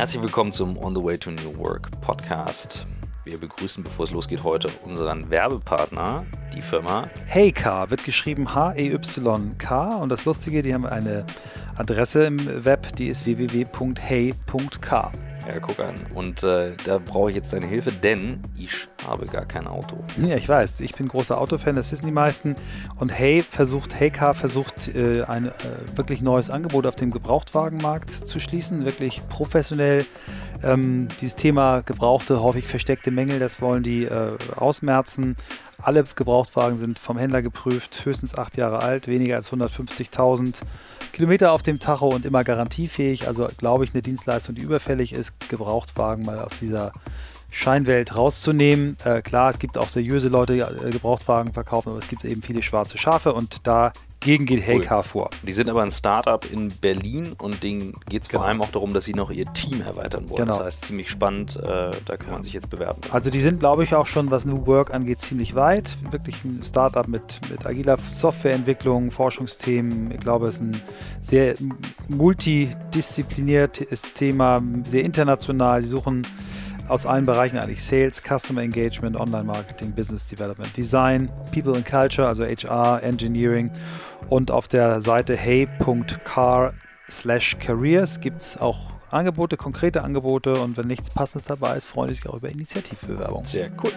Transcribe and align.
Herzlich 0.00 0.22
willkommen 0.22 0.50
zum 0.50 0.78
On 0.78 0.94
the 0.94 1.04
Way 1.04 1.18
to 1.18 1.30
New 1.30 1.58
Work 1.58 1.90
Podcast. 2.00 2.86
Wir 3.26 3.36
begrüßen, 3.36 3.84
bevor 3.84 4.06
es 4.06 4.10
losgeht, 4.12 4.42
heute 4.42 4.70
unseren 4.82 5.28
Werbepartner, 5.28 6.24
die 6.56 6.62
Firma 6.62 7.10
Heycar. 7.26 7.90
Wird 7.90 8.04
geschrieben 8.04 8.54
H-E-Y-K. 8.54 9.96
Und 9.98 10.08
das 10.08 10.24
Lustige, 10.24 10.62
die 10.62 10.72
haben 10.72 10.86
eine 10.86 11.26
Adresse 11.76 12.24
im 12.24 12.64
Web, 12.64 12.96
die 12.96 13.08
ist 13.08 13.26
www.hey.k. 13.26 15.12
Ja, 15.46 15.58
guck 15.60 15.80
an. 15.80 15.94
Und 16.14 16.42
äh, 16.42 16.72
da 16.84 16.98
brauche 16.98 17.30
ich 17.30 17.36
jetzt 17.36 17.52
deine 17.52 17.66
Hilfe, 17.66 17.92
denn 17.92 18.42
ich 18.56 18.86
habe 19.06 19.26
gar 19.26 19.46
kein 19.46 19.66
Auto. 19.66 19.96
Ja, 20.22 20.36
ich 20.36 20.48
weiß. 20.48 20.80
Ich 20.80 20.92
bin 20.94 21.08
großer 21.08 21.38
Autofan, 21.38 21.76
das 21.76 21.90
wissen 21.90 22.06
die 22.06 22.12
meisten. 22.12 22.54
Und 22.96 23.10
Hey 23.10 23.42
versucht, 23.42 23.98
Heycar 23.98 24.34
versucht, 24.34 24.88
äh, 24.94 25.22
ein 25.22 25.46
äh, 25.46 25.52
wirklich 25.94 26.22
neues 26.22 26.50
Angebot 26.50 26.86
auf 26.86 26.94
dem 26.94 27.10
Gebrauchtwagenmarkt 27.10 28.10
zu 28.10 28.40
schließen. 28.40 28.84
Wirklich 28.84 29.22
professionell. 29.28 30.04
Ähm, 30.62 31.08
dieses 31.20 31.36
Thema 31.36 31.80
gebrauchte, 31.80 32.42
häufig 32.42 32.68
versteckte 32.68 33.10
Mängel, 33.10 33.38
das 33.38 33.62
wollen 33.62 33.82
die 33.82 34.04
äh, 34.04 34.36
ausmerzen. 34.56 35.34
Alle 35.80 36.04
Gebrauchtwagen 36.04 36.76
sind 36.76 36.98
vom 36.98 37.16
Händler 37.16 37.40
geprüft, 37.40 38.04
höchstens 38.04 38.36
acht 38.36 38.58
Jahre 38.58 38.80
alt, 38.80 39.08
weniger 39.08 39.36
als 39.36 39.50
150.000 39.50 40.56
Kilometer 41.12 41.52
auf 41.52 41.62
dem 41.62 41.78
Tacho 41.78 42.08
und 42.08 42.24
immer 42.24 42.44
garantiefähig. 42.44 43.26
Also 43.26 43.46
glaube 43.58 43.84
ich, 43.84 43.92
eine 43.92 44.02
Dienstleistung, 44.02 44.54
die 44.54 44.62
überfällig 44.62 45.12
ist, 45.12 45.48
Gebrauchtwagen 45.48 46.24
mal 46.24 46.40
aus 46.40 46.52
dieser 46.60 46.92
Scheinwelt 47.50 48.14
rauszunehmen. 48.14 48.96
Äh, 49.04 49.22
klar, 49.22 49.50
es 49.50 49.58
gibt 49.58 49.76
auch 49.76 49.88
seriöse 49.88 50.28
Leute, 50.28 50.52
die 50.54 50.60
äh, 50.60 50.90
Gebrauchtwagen 50.90 51.52
verkaufen, 51.52 51.90
aber 51.90 51.98
es 51.98 52.08
gibt 52.08 52.24
eben 52.24 52.42
viele 52.42 52.62
schwarze 52.62 52.96
Schafe 52.96 53.32
und 53.32 53.66
dagegen 53.66 54.09
geht 54.20 54.66
Heycar 54.66 54.98
cool. 54.98 55.04
vor. 55.04 55.30
Die 55.42 55.52
sind 55.52 55.70
aber 55.70 55.82
ein 55.82 55.90
Startup 55.90 56.44
in 56.50 56.68
Berlin 56.68 57.34
und 57.38 57.62
denen 57.62 57.94
geht 58.08 58.22
es 58.22 58.28
vor 58.28 58.40
genau. 58.40 58.48
allem 58.48 58.62
auch 58.62 58.70
darum, 58.70 58.92
dass 58.92 59.06
sie 59.06 59.14
noch 59.14 59.30
ihr 59.30 59.46
Team 59.52 59.80
erweitern 59.80 60.28
wollen. 60.28 60.44
Genau. 60.44 60.58
Das 60.58 60.66
heißt, 60.66 60.84
ziemlich 60.86 61.08
spannend, 61.08 61.56
äh, 61.56 61.92
da 62.04 62.16
kann 62.18 62.32
man 62.32 62.42
sich 62.42 62.52
jetzt 62.52 62.68
bewerben. 62.70 63.00
Also 63.10 63.30
die 63.30 63.40
sind, 63.40 63.60
glaube 63.60 63.84
ich, 63.84 63.94
auch 63.94 64.06
schon, 64.06 64.30
was 64.30 64.44
New 64.44 64.66
Work 64.66 64.92
angeht, 64.92 65.20
ziemlich 65.20 65.54
weit. 65.54 65.96
Wirklich 66.10 66.44
ein 66.44 66.62
Startup 66.62 67.08
mit, 67.08 67.40
mit 67.50 67.64
agiler 67.66 67.96
Softwareentwicklung, 68.14 69.10
Forschungsthemen. 69.10 70.10
Ich 70.10 70.20
glaube, 70.20 70.48
es 70.48 70.56
ist 70.56 70.62
ein 70.62 70.82
sehr 71.20 71.54
multidiszipliniertes 72.08 74.14
Thema, 74.14 74.62
sehr 74.84 75.04
international. 75.04 75.82
Sie 75.82 75.88
suchen 75.88 76.26
aus 76.90 77.06
allen 77.06 77.24
Bereichen 77.24 77.56
eigentlich 77.56 77.82
Sales, 77.82 78.20
Customer 78.22 78.62
Engagement, 78.62 79.16
Online 79.16 79.44
Marketing, 79.44 79.92
Business 79.92 80.26
Development, 80.26 80.76
Design, 80.76 81.30
People 81.52 81.74
and 81.74 81.86
Culture, 81.86 82.26
also 82.26 82.44
HR, 82.44 83.02
Engineering 83.02 83.70
und 84.28 84.50
auf 84.50 84.66
der 84.66 85.00
Seite 85.00 85.36
hey.car 85.36 86.74
slash 87.08 87.56
careers 87.60 88.20
gibt 88.20 88.42
es 88.42 88.56
auch 88.56 88.90
Angebote, 89.10 89.56
konkrete 89.56 90.02
Angebote 90.02 90.54
und 90.54 90.76
wenn 90.76 90.86
nichts 90.86 91.10
Passendes 91.10 91.46
dabei 91.46 91.76
ist, 91.76 91.86
freue 91.86 92.10
ich 92.10 92.24
mich 92.24 92.32
auch 92.32 92.36
über 92.36 92.48
Initiativbewerbung. 92.48 93.44
Sehr 93.44 93.70
cool. 93.82 93.92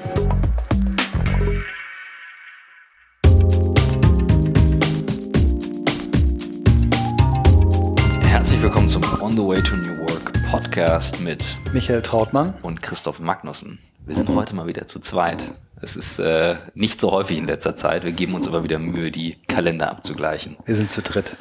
On 9.23 9.31
the 9.31 9.37
Way 9.37 9.61
to 9.63 9.77
New 9.77 9.99
Work 9.99 10.33
Podcast 10.51 11.21
mit 11.21 11.55
Michael 11.71 12.01
Trautmann 12.01 12.55
und 12.61 12.81
Christoph 12.81 13.21
Magnussen. 13.21 13.79
Wir 14.05 14.15
sind 14.15 14.27
heute 14.27 14.53
mal 14.53 14.67
wieder 14.67 14.85
zu 14.85 14.99
zweit. 14.99 15.45
Es 15.81 15.95
ist 15.95 16.19
äh, 16.19 16.55
nicht 16.73 16.99
so 16.99 17.13
häufig 17.13 17.37
in 17.37 17.47
letzter 17.47 17.73
Zeit. 17.77 18.03
Wir 18.03 18.11
geben 18.11 18.35
uns 18.35 18.49
aber 18.49 18.65
wieder 18.65 18.79
Mühe, 18.79 19.11
die 19.11 19.37
Kalender 19.47 19.89
abzugleichen. 19.91 20.57
Wir 20.65 20.75
sind 20.75 20.89
zu 20.89 21.01
dritt. 21.01 21.37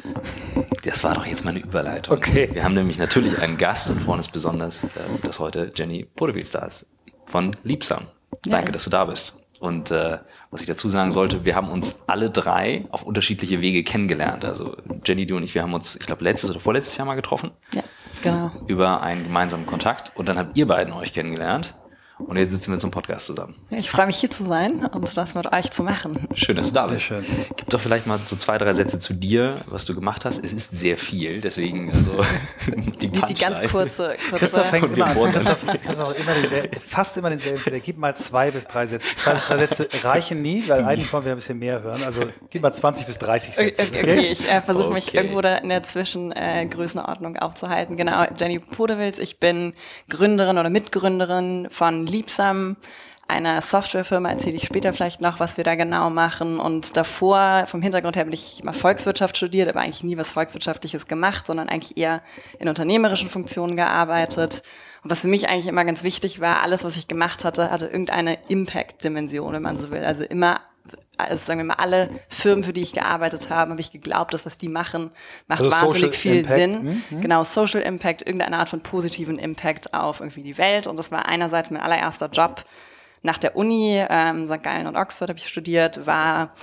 Das 0.84 1.02
war 1.02 1.14
doch 1.14 1.26
jetzt 1.26 1.44
meine 1.44 1.58
Überleitung. 1.58 2.16
Okay. 2.16 2.50
Wir 2.52 2.62
haben 2.62 2.74
nämlich 2.74 2.98
natürlich 2.98 3.40
einen 3.40 3.58
Gast 3.58 3.90
und 3.90 4.00
freuen 4.00 4.18
uns 4.18 4.28
besonders, 4.28 4.84
äh, 4.84 4.88
dass 5.24 5.40
heute 5.40 5.72
Jenny 5.74 6.04
Podewils 6.04 6.52
da 6.52 6.60
ist 6.60 6.86
von 7.24 7.56
Liebsam. 7.64 8.06
Danke, 8.44 8.66
ja. 8.66 8.72
dass 8.74 8.84
du 8.84 8.90
da 8.90 9.06
bist. 9.06 9.41
Und 9.62 9.92
äh, 9.92 10.18
was 10.50 10.60
ich 10.60 10.66
dazu 10.66 10.88
sagen 10.88 11.12
sollte, 11.12 11.44
wir 11.44 11.54
haben 11.54 11.68
uns 11.68 12.02
alle 12.08 12.30
drei 12.30 12.84
auf 12.90 13.04
unterschiedliche 13.04 13.60
Wege 13.60 13.84
kennengelernt. 13.84 14.44
Also 14.44 14.76
Jenny, 15.04 15.24
du 15.24 15.36
und 15.36 15.44
ich, 15.44 15.54
wir 15.54 15.62
haben 15.62 15.72
uns, 15.72 15.94
ich 15.94 16.04
glaube, 16.04 16.24
letztes 16.24 16.50
oder 16.50 16.58
vorletztes 16.58 16.96
Jahr 16.96 17.06
mal 17.06 17.14
getroffen. 17.14 17.52
Ja, 17.72 17.84
genau. 18.24 18.50
Über 18.66 19.02
einen 19.02 19.22
gemeinsamen 19.22 19.64
Kontakt. 19.64 20.10
Und 20.16 20.28
dann 20.28 20.36
habt 20.36 20.56
ihr 20.56 20.66
beiden 20.66 20.92
euch 20.92 21.12
kennengelernt. 21.12 21.76
Und 22.18 22.36
jetzt 22.36 22.52
sitzen 22.52 22.72
wir 22.72 22.78
zum 22.78 22.90
Podcast 22.90 23.26
zusammen. 23.26 23.54
Ich 23.70 23.90
freue 23.90 24.06
mich 24.06 24.16
hier 24.16 24.30
zu 24.30 24.44
sein 24.44 24.84
und 24.86 25.16
das 25.16 25.34
mit 25.34 25.52
euch 25.52 25.70
zu 25.70 25.82
machen. 25.82 26.28
Schön, 26.34 26.56
dass 26.56 26.68
du 26.68 26.74
da 26.74 26.86
bist. 26.86 27.08
Sehr 27.08 27.22
schön. 27.22 27.46
Gib 27.56 27.70
doch 27.70 27.80
vielleicht 27.80 28.06
mal 28.06 28.20
so 28.26 28.36
zwei, 28.36 28.58
drei 28.58 28.72
Sätze 28.72 28.98
zu 28.98 29.14
dir, 29.14 29.64
was 29.66 29.86
du 29.86 29.94
gemacht 29.94 30.24
hast. 30.24 30.44
Es 30.44 30.52
ist 30.52 30.78
sehr 30.78 30.96
viel, 30.98 31.40
deswegen 31.40 31.90
also 31.92 32.12
die, 33.00 33.08
die, 33.08 33.20
die 33.20 33.34
ganz 33.34 33.60
kurze. 33.70 34.16
kurze 34.30 34.36
Christoph 34.36 34.66
fängt 34.66 34.96
immer 34.96 35.06
an. 35.06 35.32
Christoph, 35.32 35.66
Christoph 35.66 36.20
immer 36.20 36.34
denselben, 36.34 36.80
fast 36.86 37.16
immer 37.16 37.30
denselben 37.30 37.58
Fehler. 37.58 37.80
Gib 37.80 37.98
mal 37.98 38.14
zwei 38.14 38.50
bis 38.50 38.66
drei 38.66 38.86
Sätze. 38.86 39.16
Zwei 39.16 39.34
bis 39.34 39.46
drei 39.46 39.58
Sätze 39.58 39.88
reichen 40.02 40.42
nie, 40.42 40.64
weil 40.68 40.84
eigentlich 40.84 41.12
wollen 41.12 41.24
wir 41.24 41.32
ein 41.32 41.36
bisschen 41.36 41.58
mehr 41.58 41.82
hören. 41.82 42.02
Also 42.04 42.22
gib 42.50 42.62
mal 42.62 42.72
20 42.72 43.06
bis 43.06 43.18
30 43.18 43.54
Sätze. 43.54 43.82
Okay, 43.82 44.00
okay, 44.00 44.12
okay. 44.12 44.26
ich 44.26 44.48
äh, 44.48 44.62
versuche 44.62 44.84
okay. 44.84 44.94
mich 44.94 45.14
irgendwo 45.14 45.40
da 45.40 45.56
in 45.56 45.68
der 45.68 45.82
Zwischengrößenordnung 45.82 47.36
äh, 47.36 47.38
aufzuhalten. 47.40 47.96
Genau, 47.96 48.24
Jenny 48.38 48.58
Podewils. 48.58 49.18
Ich 49.18 49.40
bin 49.40 49.74
Gründerin 50.08 50.58
oder 50.58 50.70
Mitgründerin 50.70 51.68
von 51.70 52.06
Liebsam 52.12 52.76
einer 53.32 53.62
Softwarefirma, 53.62 54.30
erzähle 54.30 54.56
ich 54.56 54.66
später 54.66 54.92
vielleicht 54.92 55.20
noch, 55.22 55.40
was 55.40 55.56
wir 55.56 55.64
da 55.64 55.74
genau 55.74 56.10
machen. 56.10 56.60
Und 56.60 56.96
davor, 56.96 57.64
vom 57.66 57.80
Hintergrund 57.80 58.16
her, 58.16 58.24
habe 58.24 58.34
ich 58.34 58.62
mal 58.62 58.72
Volkswirtschaft 58.72 59.36
studiert, 59.36 59.68
aber 59.68 59.80
eigentlich 59.80 60.04
nie 60.04 60.18
was 60.18 60.32
Volkswirtschaftliches 60.32 61.06
gemacht, 61.06 61.46
sondern 61.46 61.68
eigentlich 61.68 61.96
eher 61.96 62.22
in 62.58 62.68
unternehmerischen 62.68 63.30
Funktionen 63.30 63.76
gearbeitet. 63.76 64.62
Und 65.02 65.10
was 65.10 65.22
für 65.22 65.28
mich 65.28 65.48
eigentlich 65.48 65.66
immer 65.66 65.84
ganz 65.84 66.02
wichtig 66.02 66.40
war, 66.40 66.62
alles, 66.62 66.84
was 66.84 66.96
ich 66.96 67.08
gemacht 67.08 67.44
hatte, 67.44 67.70
hatte 67.70 67.86
irgendeine 67.86 68.38
Impact-Dimension, 68.48 69.54
wenn 69.54 69.62
man 69.62 69.78
so 69.78 69.90
will. 69.90 70.04
Also 70.04 70.24
immer 70.24 70.60
also 71.18 71.36
sagen 71.36 71.60
wir 71.60 71.64
mal, 71.64 71.74
alle 71.74 72.08
Firmen, 72.28 72.64
für 72.64 72.72
die 72.72 72.80
ich 72.80 72.92
gearbeitet 72.92 73.50
habe, 73.50 73.70
habe 73.70 73.80
ich 73.80 73.92
geglaubt, 73.92 74.34
dass 74.34 74.46
was 74.46 74.58
die 74.58 74.68
machen, 74.68 75.10
macht 75.46 75.60
also 75.60 75.70
wahnsinnig 75.70 76.00
Social 76.00 76.12
viel 76.12 76.36
Impact. 76.38 76.58
Sinn. 76.58 77.02
Mhm. 77.10 77.20
Genau, 77.20 77.44
Social 77.44 77.82
Impact, 77.82 78.22
irgendeine 78.22 78.58
Art 78.58 78.68
von 78.68 78.80
positiven 78.80 79.38
Impact 79.38 79.94
auf 79.94 80.20
irgendwie 80.20 80.42
die 80.42 80.58
Welt. 80.58 80.86
Und 80.86 80.96
das 80.96 81.10
war 81.12 81.26
einerseits 81.26 81.70
mein 81.70 81.82
allererster 81.82 82.28
Job 82.28 82.64
nach 83.22 83.38
der 83.38 83.56
Uni, 83.56 84.04
ähm, 84.08 84.48
St. 84.48 84.62
Gallen 84.62 84.86
und 84.86 84.96
Oxford 84.96 85.28
habe 85.28 85.38
ich 85.38 85.46
studiert, 85.46 86.06
war 86.06 86.54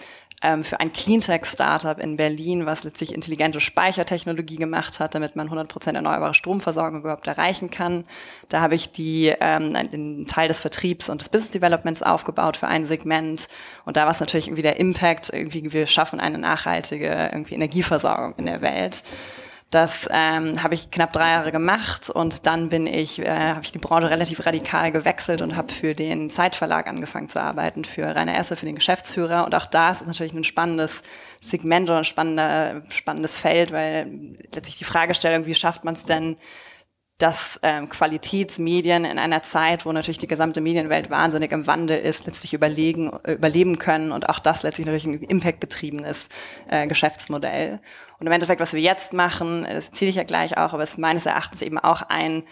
ähm, 0.42 0.64
für 0.64 0.80
ein 0.80 0.94
Cleantech-Startup 0.94 2.00
in 2.00 2.16
Berlin, 2.16 2.66
was 2.66 2.84
letztlich 2.84 3.14
intelligente 3.14 3.60
Speichertechnologie 3.60 4.56
gemacht 4.56 5.00
hat, 5.00 5.16
damit 5.16 5.36
man 5.36 5.50
100% 5.50 5.94
erneuerbare 5.94 6.34
Stromversorgung 6.34 7.02
überhaupt 7.02 7.28
erreichen 7.28 7.70
kann. 7.70 8.06
Da 8.48 8.62
habe 8.62 8.76
ich 8.76 8.92
die, 8.92 9.34
ähm, 9.40 9.74
den 9.92 10.28
Teil 10.28 10.48
des 10.48 10.62
Vertriebs 10.62 11.10
und 11.10 11.22
des 11.22 11.30
Business 11.30 11.52
Developments 11.52 12.02
aufgebaut 12.02 12.58
für 12.58 12.68
ein 12.68 12.86
Segment. 12.86 13.48
Und 13.86 13.98
da 13.98 14.06
war 14.06 14.12
es 14.12 14.20
natürlich 14.20 14.48
irgendwie 14.48 14.62
der 14.62 14.80
Impact, 14.80 15.30
irgendwie 15.34 15.74
wir 15.74 15.88
schaffen 15.88 16.20
eine 16.20 16.38
nachhaltige 16.38 17.30
irgendwie 17.32 17.56
Energieversorgung 17.56 18.36
in 18.38 18.46
der 18.46 18.62
Welt. 18.62 19.04
Das 19.70 20.10
ähm, 20.12 20.64
habe 20.64 20.74
ich 20.74 20.90
knapp 20.90 21.14
drei 21.14 21.30
Jahre 21.30 21.52
gemacht 21.52 22.10
und 22.10 22.48
dann 22.48 22.70
bin 22.70 22.88
ich, 22.88 23.20
äh, 23.20 23.30
habe 23.30 23.62
ich 23.62 23.72
die 23.72 23.78
Branche 23.78 24.10
relativ 24.10 24.44
radikal 24.44 24.92
gewechselt 24.92 25.44
und 25.44 25.56
habe 25.56 25.72
für 25.72 25.94
den 25.94 26.32
Zeitverlag 26.32 26.88
angefangen 26.88 27.30
zu 27.30 27.40
arbeiten, 27.40 27.86
für 27.86 28.16
Rainer 28.16 28.36
Esse, 28.36 28.56
für 28.56 28.66
den 28.66 28.74
Geschäftsführer. 28.74 29.46
Und 29.46 29.54
auch 29.54 29.68
da 29.68 29.92
ist 29.92 30.08
natürlich 30.08 30.34
ein 30.34 30.44
spannendes 30.44 31.04
Segment 31.40 31.88
oder 31.88 32.00
ein 32.00 32.06
spannender, 32.06 32.82
spannendes 32.90 33.38
Feld, 33.38 33.72
weil 33.72 34.36
letztlich 34.52 34.80
die 34.80 34.86
Fragestellung, 34.86 35.46
wie 35.46 35.54
schafft 35.54 35.84
man 35.84 35.94
es 35.94 36.04
denn, 36.04 36.38
dass 37.20 37.60
ähm, 37.64 37.90
Qualitätsmedien 37.90 39.06
in 39.06 39.20
einer 39.20 39.44
Zeit, 39.44 39.86
wo 39.86 39.92
natürlich 39.92 40.18
die 40.18 40.28
gesamte 40.28 40.62
Medienwelt 40.62 41.10
wahnsinnig 41.10 41.52
im 41.52 41.68
Wandel 41.68 42.00
ist, 42.00 42.26
letztlich 42.26 42.54
überlegen, 42.54 43.12
äh, 43.24 43.34
überleben 43.34 43.78
können 43.78 44.12
und 44.12 44.30
auch 44.30 44.40
das 44.40 44.64
letztlich 44.64 44.88
natürlich 44.88 45.06
ein 45.06 45.24
impactgetriebenes 45.24 46.30
äh, 46.70 46.88
Geschäftsmodell. 46.88 47.80
Und 48.20 48.28
im 48.28 48.34
Endeffekt, 48.34 48.62
was 48.62 48.74
wir 48.74 48.82
jetzt 48.82 49.14
machen, 49.14 49.68
das 49.70 49.92
zähle 49.92 50.10
ich 50.10 50.16
ja 50.16 50.24
gleich 50.24 50.58
auch, 50.58 50.74
aber 50.74 50.84
es 50.84 50.92
ist 50.92 50.98
meines 50.98 51.26
Erachtens 51.26 51.62
eben 51.62 51.78
auch 51.78 52.02
ein 52.04 52.44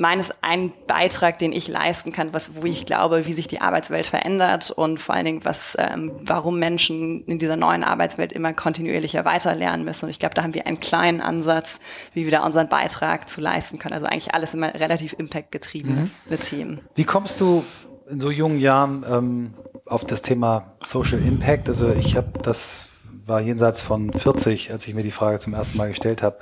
meines 0.00 0.30
ein 0.40 0.72
Beitrag, 0.86 1.38
den 1.38 1.52
ich 1.52 1.68
leisten 1.68 2.12
kann, 2.12 2.32
was, 2.32 2.50
wo 2.56 2.64
ich 2.64 2.86
glaube, 2.86 3.26
wie 3.26 3.32
sich 3.34 3.46
die 3.46 3.60
Arbeitswelt 3.60 4.06
verändert 4.06 4.70
und 4.70 4.98
vor 5.00 5.14
allen 5.14 5.26
Dingen, 5.26 5.44
was, 5.44 5.76
ähm, 5.78 6.12
warum 6.22 6.58
Menschen 6.58 7.24
in 7.26 7.38
dieser 7.38 7.56
neuen 7.56 7.84
Arbeitswelt 7.84 8.32
immer 8.32 8.52
kontinuierlicher 8.52 9.24
weiterlernen 9.24 9.84
müssen. 9.84 10.06
Und 10.06 10.10
ich 10.10 10.18
glaube, 10.18 10.34
da 10.34 10.42
haben 10.42 10.54
wir 10.54 10.66
einen 10.66 10.80
kleinen 10.80 11.20
Ansatz, 11.20 11.78
wie 12.14 12.24
wir 12.24 12.32
da 12.32 12.44
unseren 12.44 12.68
Beitrag 12.68 13.28
zu 13.28 13.40
leisten 13.40 13.78
können. 13.78 13.94
Also 13.94 14.06
eigentlich 14.06 14.34
alles 14.34 14.54
immer 14.54 14.74
relativ 14.74 15.14
impactgetriebene 15.18 16.10
mhm. 16.28 16.36
Themen. 16.38 16.80
Wie 16.94 17.04
kommst 17.04 17.40
du 17.40 17.64
in 18.10 18.20
so 18.20 18.30
jungen 18.30 18.58
Jahren 18.58 19.04
ähm, 19.08 19.54
auf 19.84 20.04
das 20.04 20.22
Thema 20.22 20.72
Social 20.82 21.18
Impact? 21.18 21.68
Also 21.68 21.90
ich 21.90 22.16
habe 22.16 22.38
das 22.42 22.88
war 23.26 23.40
jenseits 23.40 23.80
von 23.82 24.12
40, 24.12 24.72
als 24.72 24.88
ich 24.88 24.94
mir 24.94 25.02
die 25.04 25.10
Frage 25.10 25.38
zum 25.38 25.54
ersten 25.54 25.78
Mal 25.78 25.90
gestellt 25.90 26.22
habe 26.22 26.38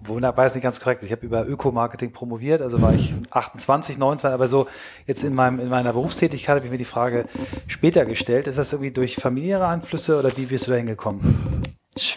wunderbar 0.00 0.46
ist 0.46 0.54
nicht 0.54 0.64
ganz 0.64 0.80
korrekt. 0.80 1.02
Ich 1.02 1.12
habe 1.12 1.24
über 1.24 1.46
Ökomarketing 1.46 2.12
promoviert, 2.12 2.62
also 2.62 2.80
war 2.82 2.94
ich 2.94 3.14
28, 3.30 3.98
29, 3.98 4.34
aber 4.34 4.48
so 4.48 4.66
jetzt 5.06 5.24
in, 5.24 5.34
meinem, 5.34 5.60
in 5.60 5.68
meiner 5.68 5.92
Berufstätigkeit 5.92 6.56
habe 6.56 6.66
ich 6.66 6.72
mir 6.72 6.78
die 6.78 6.84
Frage 6.84 7.26
später 7.66 8.04
gestellt. 8.06 8.46
Ist 8.46 8.58
das 8.58 8.72
irgendwie 8.72 8.90
durch 8.90 9.16
familiäre 9.16 9.66
Einflüsse 9.66 10.18
oder 10.18 10.36
wie 10.36 10.46
bist 10.46 10.66
du 10.66 10.72
da 10.72 10.76
hingekommen? 10.76 11.62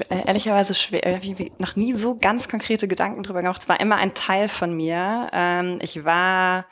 Äh, 0.09 0.27
ehrlicherweise 0.27 0.75
schwer, 0.75 1.05
äh, 1.05 1.17
ich 1.17 1.59
noch 1.59 1.75
nie 1.75 1.93
so 1.93 2.15
ganz 2.15 2.47
konkrete 2.47 2.87
Gedanken 2.87 3.23
drüber 3.23 3.41
gemacht. 3.41 3.63
Es 3.63 3.69
war 3.69 3.79
immer 3.79 3.95
ein 3.97 4.13
Teil 4.13 4.47
von 4.47 4.75
mir. 4.75 5.29
Ähm, 5.33 5.79
ich 5.81 6.05
war, 6.05 6.65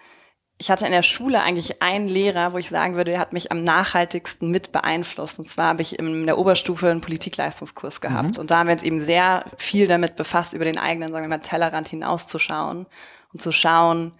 ich 0.61 0.69
hatte 0.69 0.85
in 0.85 0.91
der 0.91 1.01
Schule 1.01 1.41
eigentlich 1.41 1.81
einen 1.81 2.07
Lehrer, 2.07 2.53
wo 2.53 2.59
ich 2.59 2.69
sagen 2.69 2.93
würde, 2.93 3.09
der 3.09 3.19
hat 3.19 3.33
mich 3.33 3.51
am 3.51 3.63
nachhaltigsten 3.63 4.51
mit 4.51 4.71
beeinflusst. 4.71 5.39
Und 5.39 5.47
zwar 5.47 5.69
habe 5.69 5.81
ich 5.81 5.97
in 5.97 6.27
der 6.27 6.37
Oberstufe 6.37 6.87
einen 6.87 7.01
Politikleistungskurs 7.01 7.99
gehabt. 7.99 8.35
Mhm. 8.35 8.41
Und 8.41 8.51
da 8.51 8.59
haben 8.59 8.67
wir 8.67 8.73
uns 8.73 8.83
eben 8.83 9.03
sehr 9.03 9.45
viel 9.57 9.87
damit 9.87 10.15
befasst, 10.15 10.53
über 10.53 10.63
den 10.63 10.77
eigenen, 10.77 11.09
sagen 11.09 11.23
wir 11.23 11.29
mal, 11.29 11.39
Tellerrand 11.39 11.87
hinauszuschauen 11.87 12.85
und 13.33 13.41
zu 13.41 13.51
schauen, 13.51 14.11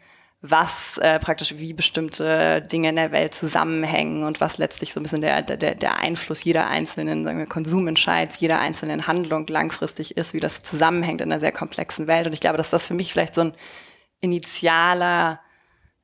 was 0.42 0.98
äh, 0.98 1.20
praktisch 1.20 1.54
wie 1.60 1.74
bestimmte 1.74 2.64
Dinge 2.64 2.90
in 2.90 2.96
der 2.96 3.12
Welt 3.12 3.36
zusammenhängen 3.36 4.24
und 4.24 4.42
was 4.42 4.58
letztlich 4.58 4.94
so 4.94 5.00
ein 5.00 5.04
bisschen 5.04 5.22
der, 5.22 5.44
der, 5.44 5.76
der 5.76 5.98
Einfluss 6.00 6.44
jeder 6.44 6.66
einzelnen 6.66 7.24
sagen 7.24 7.38
wir, 7.38 7.46
Konsumentscheids, 7.46 8.40
jeder 8.40 8.60
einzelnen 8.60 9.06
Handlung 9.06 9.46
langfristig 9.46 10.18
ist, 10.18 10.34
wie 10.34 10.40
das 10.40 10.64
zusammenhängt 10.64 11.22
in 11.22 11.32
einer 11.32 11.40
sehr 11.40 11.52
komplexen 11.52 12.08
Welt. 12.08 12.26
Und 12.26 12.34
ich 12.34 12.42
glaube, 12.42 12.58
dass 12.58 12.72
das 12.72 12.88
für 12.88 12.96
mich 12.96 13.12
vielleicht 13.14 13.36
so 13.36 13.42
ein 13.42 13.54
initialer 14.22 15.40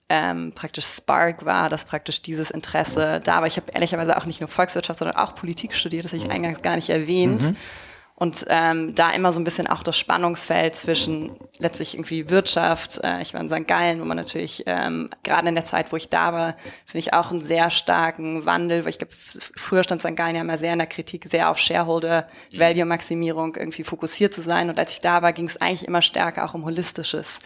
ähm, 0.09 0.53
praktisch 0.53 0.85
Spark 0.85 1.45
war, 1.45 1.69
dass 1.69 1.85
praktisch 1.85 2.21
dieses 2.21 2.49
Interesse 2.51 3.19
da 3.23 3.39
war. 3.39 3.47
Ich 3.47 3.57
habe 3.57 3.71
ehrlicherweise 3.71 4.17
auch 4.17 4.25
nicht 4.25 4.39
nur 4.39 4.47
Volkswirtschaft, 4.47 4.99
sondern 4.99 5.17
auch 5.17 5.35
Politik 5.35 5.75
studiert, 5.75 6.05
das 6.05 6.13
habe 6.13 6.23
ich 6.23 6.31
eingangs 6.31 6.61
gar 6.61 6.75
nicht 6.75 6.89
erwähnt. 6.89 7.43
Mhm. 7.43 7.57
Und 8.19 8.45
ähm, 8.49 8.95
da 8.95 9.11
immer 9.11 9.31
so 9.31 9.39
ein 9.39 9.43
bisschen 9.43 9.67
auch 9.67 9.83
das 9.83 9.95
Spannungsfeld 9.95 10.73
zwischen 10.73 11.35
letztlich 11.59 11.93
irgendwie 11.93 12.31
Wirtschaft. 12.31 12.99
Äh, 13.03 13.21
ich 13.21 13.35
war 13.35 13.41
in 13.41 13.49
St. 13.49 13.67
Gallen, 13.67 14.01
wo 14.01 14.05
man 14.05 14.17
natürlich 14.17 14.63
ähm, 14.65 15.11
gerade 15.21 15.47
in 15.49 15.53
der 15.53 15.65
Zeit, 15.65 15.91
wo 15.91 15.97
ich 15.97 16.09
da 16.09 16.33
war, 16.33 16.55
finde 16.87 16.97
ich 16.97 17.13
auch 17.13 17.29
einen 17.29 17.43
sehr 17.43 17.69
starken 17.69 18.47
Wandel. 18.47 18.85
Weil 18.85 18.89
ich 18.89 18.97
glaube, 18.97 19.13
früher 19.55 19.83
stand 19.83 20.01
St. 20.01 20.15
Gallen 20.15 20.33
ja 20.33 20.41
immer 20.41 20.57
sehr 20.57 20.73
in 20.73 20.79
der 20.79 20.87
Kritik, 20.87 21.27
sehr 21.27 21.51
auf 21.51 21.59
Shareholder-Value-Maximierung 21.59 23.55
irgendwie 23.55 23.83
fokussiert 23.83 24.33
zu 24.33 24.41
sein. 24.41 24.71
Und 24.71 24.79
als 24.79 24.93
ich 24.93 25.01
da 25.01 25.21
war, 25.21 25.31
ging 25.31 25.45
es 25.45 25.61
eigentlich 25.61 25.87
immer 25.87 26.01
stärker 26.01 26.43
auch 26.45 26.55
um 26.55 26.65
holistisches 26.65 27.37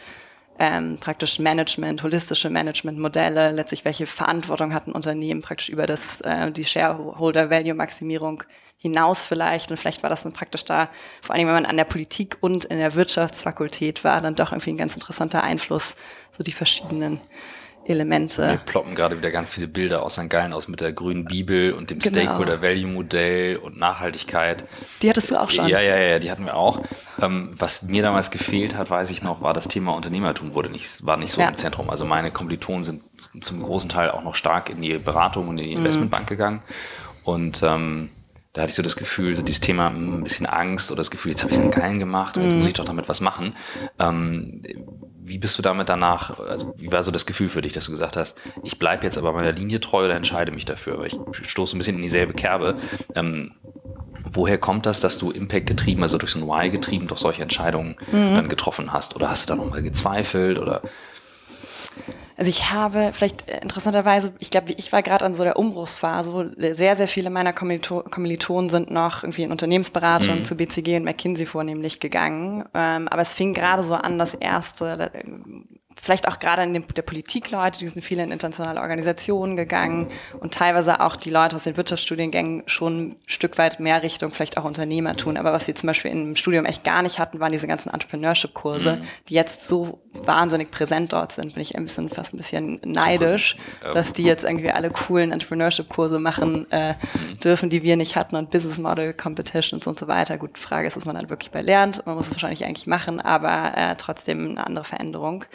ähm, 0.61 0.97
praktisch 0.99 1.39
Management, 1.39 2.03
holistische 2.03 2.51
Managementmodelle, 2.51 3.49
letztlich 3.49 3.83
welche 3.83 4.05
Verantwortung 4.05 4.75
hat 4.75 4.85
ein 4.85 4.91
Unternehmen 4.91 5.41
praktisch 5.41 5.69
über 5.69 5.87
das 5.87 6.21
äh, 6.21 6.51
die 6.51 6.63
Shareholder-Value-Maximierung 6.63 8.43
hinaus 8.77 9.25
vielleicht. 9.25 9.71
Und 9.71 9.77
vielleicht 9.77 10.03
war 10.03 10.11
das 10.11 10.21
dann 10.21 10.33
praktisch 10.33 10.63
da, 10.63 10.89
vor 11.23 11.33
allem 11.33 11.47
wenn 11.47 11.55
man 11.55 11.65
an 11.65 11.77
der 11.77 11.85
Politik 11.85 12.37
und 12.41 12.65
in 12.65 12.77
der 12.77 12.93
Wirtschaftsfakultät 12.93 14.03
war, 14.03 14.21
dann 14.21 14.35
doch 14.35 14.51
irgendwie 14.51 14.69
ein 14.69 14.77
ganz 14.77 14.93
interessanter 14.93 15.41
Einfluss, 15.41 15.95
so 16.31 16.43
die 16.43 16.51
verschiedenen 16.51 17.19
Elemente. 17.85 18.47
Wir 18.47 18.57
ploppen 18.57 18.95
gerade 18.95 19.17
wieder 19.17 19.31
ganz 19.31 19.49
viele 19.51 19.67
Bilder 19.67 20.03
aus 20.03 20.13
St. 20.13 20.29
Gallen 20.29 20.53
aus 20.53 20.67
mit 20.67 20.81
der 20.81 20.93
grünen 20.93 21.25
Bibel 21.25 21.73
und 21.73 21.89
dem 21.89 21.99
genau. 21.99 22.21
Stakeholder-Value-Modell 22.21 23.57
und 23.57 23.77
Nachhaltigkeit. 23.77 24.63
Die 25.01 25.09
hattest 25.09 25.31
du 25.31 25.39
auch 25.39 25.49
schon. 25.49 25.67
Ja, 25.67 25.81
ja, 25.81 25.97
ja, 25.97 26.19
die 26.19 26.31
hatten 26.31 26.45
wir 26.45 26.55
auch. 26.55 26.81
Ähm, 27.21 27.51
was 27.53 27.83
mir 27.83 28.03
damals 28.03 28.31
gefehlt 28.31 28.75
hat, 28.75 28.89
weiß 28.89 29.09
ich 29.09 29.23
noch, 29.23 29.41
war 29.41 29.53
das 29.53 29.67
Thema 29.67 29.93
Unternehmertum 29.93 30.53
wurde 30.53 30.69
nicht, 30.69 31.05
war 31.05 31.17
nicht 31.17 31.31
so 31.31 31.41
ja. 31.41 31.49
im 31.49 31.55
Zentrum. 31.55 31.89
Also 31.89 32.05
meine 32.05 32.31
Kommilitonen 32.31 32.83
sind 32.83 33.03
zum 33.41 33.61
großen 33.61 33.89
Teil 33.89 34.11
auch 34.11 34.23
noch 34.23 34.35
stark 34.35 34.69
in 34.69 34.81
die 34.81 34.97
Beratung 34.97 35.47
und 35.47 35.57
in 35.57 35.65
die 35.65 35.71
mhm. 35.71 35.79
Investmentbank 35.79 36.25
mhm. 36.25 36.29
gegangen. 36.29 36.61
Und 37.23 37.61
ähm, 37.63 38.09
da 38.53 38.63
hatte 38.63 38.71
ich 38.71 38.75
so 38.75 38.83
das 38.83 38.97
Gefühl, 38.97 39.35
so 39.35 39.41
dieses 39.41 39.61
Thema 39.61 39.89
hm, 39.89 40.19
ein 40.19 40.23
bisschen 40.23 40.45
Angst 40.45 40.91
oder 40.91 40.97
das 40.97 41.11
Gefühl, 41.11 41.31
jetzt 41.31 41.43
habe 41.43 41.53
ich 41.53 41.57
es 41.57 41.63
in 41.63 41.71
Geilen 41.71 41.99
gemacht 41.99 42.35
und 42.35 42.43
jetzt 42.43 42.51
mhm. 42.51 42.57
muss 42.57 42.67
ich 42.67 42.73
doch 42.73 42.85
damit 42.85 43.07
was 43.07 43.21
machen. 43.21 43.55
Ähm, 43.97 44.61
wie 45.31 45.37
bist 45.37 45.57
du 45.57 45.61
damit 45.61 45.87
danach, 45.87 46.39
also 46.41 46.73
wie 46.77 46.91
war 46.91 47.03
so 47.03 47.11
das 47.11 47.25
Gefühl 47.25 47.47
für 47.47 47.61
dich, 47.61 47.71
dass 47.71 47.85
du 47.85 47.91
gesagt 47.91 48.17
hast, 48.17 48.37
ich 48.63 48.77
bleibe 48.77 49.05
jetzt 49.05 49.17
aber 49.17 49.31
meiner 49.31 49.53
Linie 49.53 49.79
treu 49.79 50.03
oder 50.03 50.15
entscheide 50.15 50.51
mich 50.51 50.65
dafür, 50.65 50.99
weil 50.99 51.07
ich 51.07 51.17
stoße 51.49 51.75
ein 51.75 51.77
bisschen 51.77 51.95
in 51.95 52.01
dieselbe 52.01 52.33
Kerbe. 52.33 52.75
Ähm, 53.15 53.53
woher 54.29 54.57
kommt 54.57 54.85
das, 54.85 54.99
dass 54.99 55.17
du 55.17 55.31
Impact 55.31 55.67
getrieben, 55.67 56.03
also 56.03 56.17
durch 56.17 56.33
so 56.33 56.39
ein 56.39 56.47
Why 56.47 56.69
getrieben, 56.69 57.07
durch 57.07 57.21
solche 57.21 57.41
Entscheidungen 57.41 57.95
mhm. 58.11 58.35
dann 58.35 58.49
getroffen 58.49 58.91
hast? 58.91 59.15
Oder 59.15 59.29
hast 59.29 59.49
du 59.49 59.53
da 59.53 59.55
nochmal 59.55 59.81
gezweifelt 59.81 60.59
oder 60.59 60.81
also 62.37 62.49
ich 62.49 62.71
habe 62.71 63.11
vielleicht 63.13 63.47
äh, 63.47 63.59
interessanterweise, 63.61 64.33
ich 64.39 64.49
glaube, 64.49 64.73
ich 64.75 64.91
war 64.91 65.03
gerade 65.03 65.25
an 65.25 65.33
so 65.33 65.43
der 65.43 65.57
Umbruchsphase, 65.57 66.33
wo 66.33 66.45
sehr, 66.73 66.95
sehr 66.95 67.07
viele 67.07 67.29
meiner 67.29 67.53
Kommilitonen 67.53 68.69
sind 68.69 68.91
noch 68.91 69.23
irgendwie 69.23 69.43
in 69.43 69.51
Unternehmensberatung 69.51 70.39
mhm. 70.39 70.43
zu 70.43 70.55
BCG 70.55 70.97
und 70.97 71.03
McKinsey 71.03 71.45
vornehmlich 71.45 71.99
gegangen. 71.99 72.65
Ähm, 72.73 73.07
aber 73.07 73.21
es 73.21 73.33
fing 73.33 73.53
gerade 73.53 73.83
so 73.83 73.95
an, 73.95 74.17
das 74.17 74.33
erste 74.33 75.11
vielleicht 76.01 76.27
auch 76.27 76.39
gerade 76.39 76.63
in 76.63 76.73
dem, 76.73 76.87
der 76.87 77.01
Politikleute, 77.01 77.79
die 77.79 77.87
sind 77.87 78.01
viele 78.01 78.23
in 78.23 78.31
internationale 78.31 78.79
Organisationen 78.79 79.55
gegangen 79.55 80.07
und 80.39 80.53
teilweise 80.53 80.99
auch 80.99 81.15
die 81.15 81.29
Leute 81.29 81.55
aus 81.55 81.63
den 81.63 81.77
Wirtschaftsstudiengängen 81.77 82.63
schon 82.65 83.01
ein 83.01 83.15
Stück 83.25 83.57
weit 83.57 83.79
mehr 83.79 84.03
Richtung 84.03 84.31
vielleicht 84.31 84.57
auch 84.57 84.63
Unternehmer 84.63 85.15
tun. 85.15 85.37
Aber 85.37 85.53
was 85.53 85.67
wir 85.67 85.75
zum 85.75 85.87
Beispiel 85.87 86.11
im 86.11 86.35
Studium 86.35 86.65
echt 86.65 86.83
gar 86.83 87.01
nicht 87.01 87.19
hatten, 87.19 87.39
waren 87.39 87.51
diese 87.51 87.67
ganzen 87.67 87.89
Entrepreneurship-Kurse, 87.89 88.97
mhm. 88.97 89.07
die 89.29 89.33
jetzt 89.33 89.67
so 89.67 89.99
wahnsinnig 90.13 90.71
präsent 90.71 91.13
dort 91.13 91.31
sind. 91.31 91.53
Bin 91.53 91.61
ich 91.61 91.77
ein 91.77 91.83
bisschen, 91.83 92.09
fast 92.09 92.33
ein 92.33 92.37
bisschen 92.37 92.79
neidisch, 92.83 93.55
dass 93.93 94.13
die 94.13 94.23
jetzt 94.23 94.43
irgendwie 94.43 94.71
alle 94.71 94.89
coolen 94.89 95.31
Entrepreneurship-Kurse 95.31 96.19
machen 96.19 96.69
äh, 96.71 96.95
dürfen, 97.43 97.69
die 97.69 97.83
wir 97.83 97.95
nicht 97.95 98.15
hatten 98.15 98.35
und 98.35 98.49
Business 98.49 98.79
Model 98.79 99.13
Competitions 99.13 99.87
und 99.87 99.99
so 99.99 100.07
weiter. 100.07 100.37
Gut, 100.37 100.57
Frage 100.57 100.87
ist, 100.87 100.97
was 100.97 101.05
man 101.05 101.15
dann 101.15 101.29
wirklich 101.29 101.51
bei 101.51 101.61
lernt. 101.61 102.05
Man 102.05 102.15
muss 102.15 102.27
es 102.27 102.33
wahrscheinlich 102.33 102.65
eigentlich 102.65 102.87
machen, 102.87 103.21
aber 103.21 103.73
äh, 103.75 103.95
trotzdem 103.97 104.51
eine 104.51 104.65
andere 104.65 104.85
Veränderung. 104.85 105.45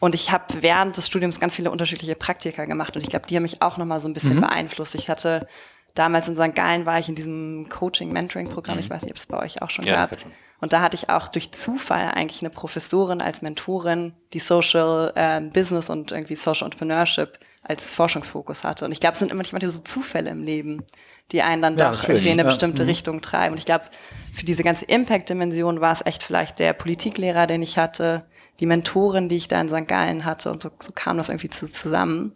Und 0.00 0.14
ich 0.14 0.30
habe 0.30 0.44
während 0.60 0.96
des 0.96 1.06
Studiums 1.06 1.40
ganz 1.40 1.54
viele 1.54 1.70
unterschiedliche 1.70 2.14
Praktika 2.14 2.64
gemacht 2.66 2.94
und 2.94 3.02
ich 3.02 3.08
glaube, 3.08 3.26
die 3.26 3.34
haben 3.36 3.42
mich 3.42 3.62
auch 3.62 3.78
nochmal 3.78 4.00
so 4.00 4.08
ein 4.08 4.14
bisschen 4.14 4.36
mhm. 4.36 4.42
beeinflusst. 4.42 4.94
Ich 4.94 5.08
hatte 5.08 5.48
damals 5.94 6.28
in 6.28 6.36
St. 6.36 6.54
Gallen 6.54 6.86
war 6.86 6.98
ich 6.98 7.08
in 7.08 7.16
diesem 7.16 7.68
Coaching-Mentoring-Programm. 7.68 8.76
Mhm. 8.76 8.80
Ich 8.80 8.90
weiß 8.90 9.02
nicht, 9.02 9.10
ob 9.10 9.16
es 9.16 9.26
bei 9.26 9.38
euch 9.38 9.60
auch 9.62 9.70
schon 9.70 9.84
ja, 9.84 10.06
gab. 10.06 10.20
Schon. 10.20 10.30
Und 10.60 10.72
da 10.72 10.80
hatte 10.80 10.96
ich 10.96 11.08
auch 11.08 11.28
durch 11.28 11.52
Zufall 11.52 12.12
eigentlich 12.12 12.42
eine 12.42 12.50
Professorin 12.50 13.20
als 13.20 13.42
Mentorin, 13.42 14.12
die 14.32 14.40
Social 14.40 15.12
äh, 15.14 15.40
Business 15.40 15.88
und 15.88 16.12
irgendwie 16.12 16.36
Social 16.36 16.66
Entrepreneurship 16.66 17.38
als 17.62 17.94
Forschungsfokus 17.94 18.64
hatte. 18.64 18.84
Und 18.84 18.92
ich 18.92 19.00
glaube, 19.00 19.14
es 19.14 19.18
sind 19.18 19.30
immer 19.30 19.38
manchmal 19.38 19.66
so 19.68 19.80
Zufälle 19.80 20.30
im 20.30 20.42
Leben, 20.42 20.84
die 21.32 21.42
einen 21.42 21.62
dann 21.62 21.76
ja, 21.76 21.92
doch 21.92 22.08
irgendwie 22.08 22.28
in 22.28 22.32
eine 22.34 22.42
ja. 22.42 22.48
bestimmte 22.48 22.82
mhm. 22.82 22.88
Richtung 22.88 23.20
treiben. 23.20 23.52
Und 23.52 23.58
ich 23.58 23.66
glaube, 23.66 23.84
für 24.32 24.44
diese 24.44 24.62
ganze 24.62 24.84
Impact-Dimension 24.86 25.80
war 25.80 25.92
es 25.92 26.04
echt 26.04 26.22
vielleicht 26.22 26.58
der 26.58 26.72
Politiklehrer, 26.72 27.46
den 27.46 27.62
ich 27.62 27.78
hatte, 27.78 28.24
die 28.60 28.66
Mentorin, 28.66 29.28
die 29.28 29.36
ich 29.36 29.48
da 29.48 29.60
in 29.60 29.68
St. 29.68 29.86
Gallen 29.86 30.24
hatte 30.24 30.50
und 30.50 30.62
so, 30.62 30.70
so 30.80 30.92
kam 30.94 31.16
das 31.16 31.28
irgendwie 31.28 31.50
zu, 31.50 31.70
zusammen. 31.70 32.32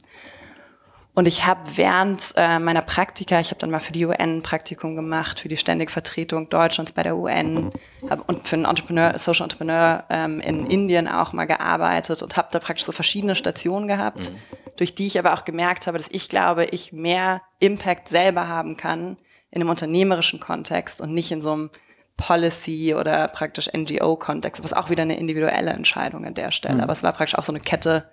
Und 1.14 1.28
ich 1.28 1.44
habe 1.44 1.60
während 1.74 2.32
äh, 2.36 2.58
meiner 2.58 2.80
Praktika, 2.80 3.38
ich 3.38 3.50
habe 3.50 3.58
dann 3.58 3.70
mal 3.70 3.80
für 3.80 3.92
die 3.92 4.06
UN 4.06 4.38
ein 4.38 4.42
Praktikum 4.42 4.96
gemacht, 4.96 5.40
für 5.40 5.48
die 5.48 5.58
ständige 5.58 5.92
Vertretung 5.92 6.48
Deutschlands 6.48 6.92
bei 6.92 7.02
der 7.02 7.18
UN 7.18 7.70
hab, 8.08 8.26
und 8.30 8.48
für 8.48 8.56
einen 8.56 8.64
Entrepreneur, 8.64 9.18
Social 9.18 9.44
Entrepreneur 9.44 10.04
ähm, 10.08 10.40
in 10.40 10.64
Indien 10.64 11.08
auch 11.08 11.34
mal 11.34 11.44
gearbeitet 11.44 12.22
und 12.22 12.36
habe 12.38 12.48
da 12.50 12.60
praktisch 12.60 12.86
so 12.86 12.92
verschiedene 12.92 13.34
Stationen 13.34 13.88
gehabt, 13.88 14.32
mhm. 14.32 14.36
durch 14.76 14.94
die 14.94 15.06
ich 15.06 15.18
aber 15.18 15.34
auch 15.34 15.44
gemerkt 15.44 15.86
habe, 15.86 15.98
dass 15.98 16.08
ich 16.10 16.30
glaube, 16.30 16.64
ich 16.66 16.94
mehr 16.94 17.42
Impact 17.58 18.08
selber 18.08 18.48
haben 18.48 18.78
kann 18.78 19.18
in 19.50 19.60
einem 19.60 19.68
unternehmerischen 19.68 20.40
Kontext 20.40 21.02
und 21.02 21.12
nicht 21.12 21.30
in 21.30 21.42
so 21.42 21.52
einem 21.52 21.70
Policy 22.16 22.94
oder 22.94 23.28
praktisch 23.28 23.68
NGO-Kontext, 23.72 24.62
was 24.62 24.72
auch 24.72 24.90
wieder 24.90 25.02
eine 25.02 25.18
individuelle 25.18 25.70
Entscheidung 25.70 26.24
an 26.24 26.34
der 26.34 26.50
Stelle. 26.50 26.76
Mhm. 26.76 26.80
Aber 26.82 26.92
es 26.92 27.02
war 27.02 27.12
praktisch 27.12 27.38
auch 27.38 27.44
so 27.44 27.52
eine 27.52 27.60
Kette 27.60 28.04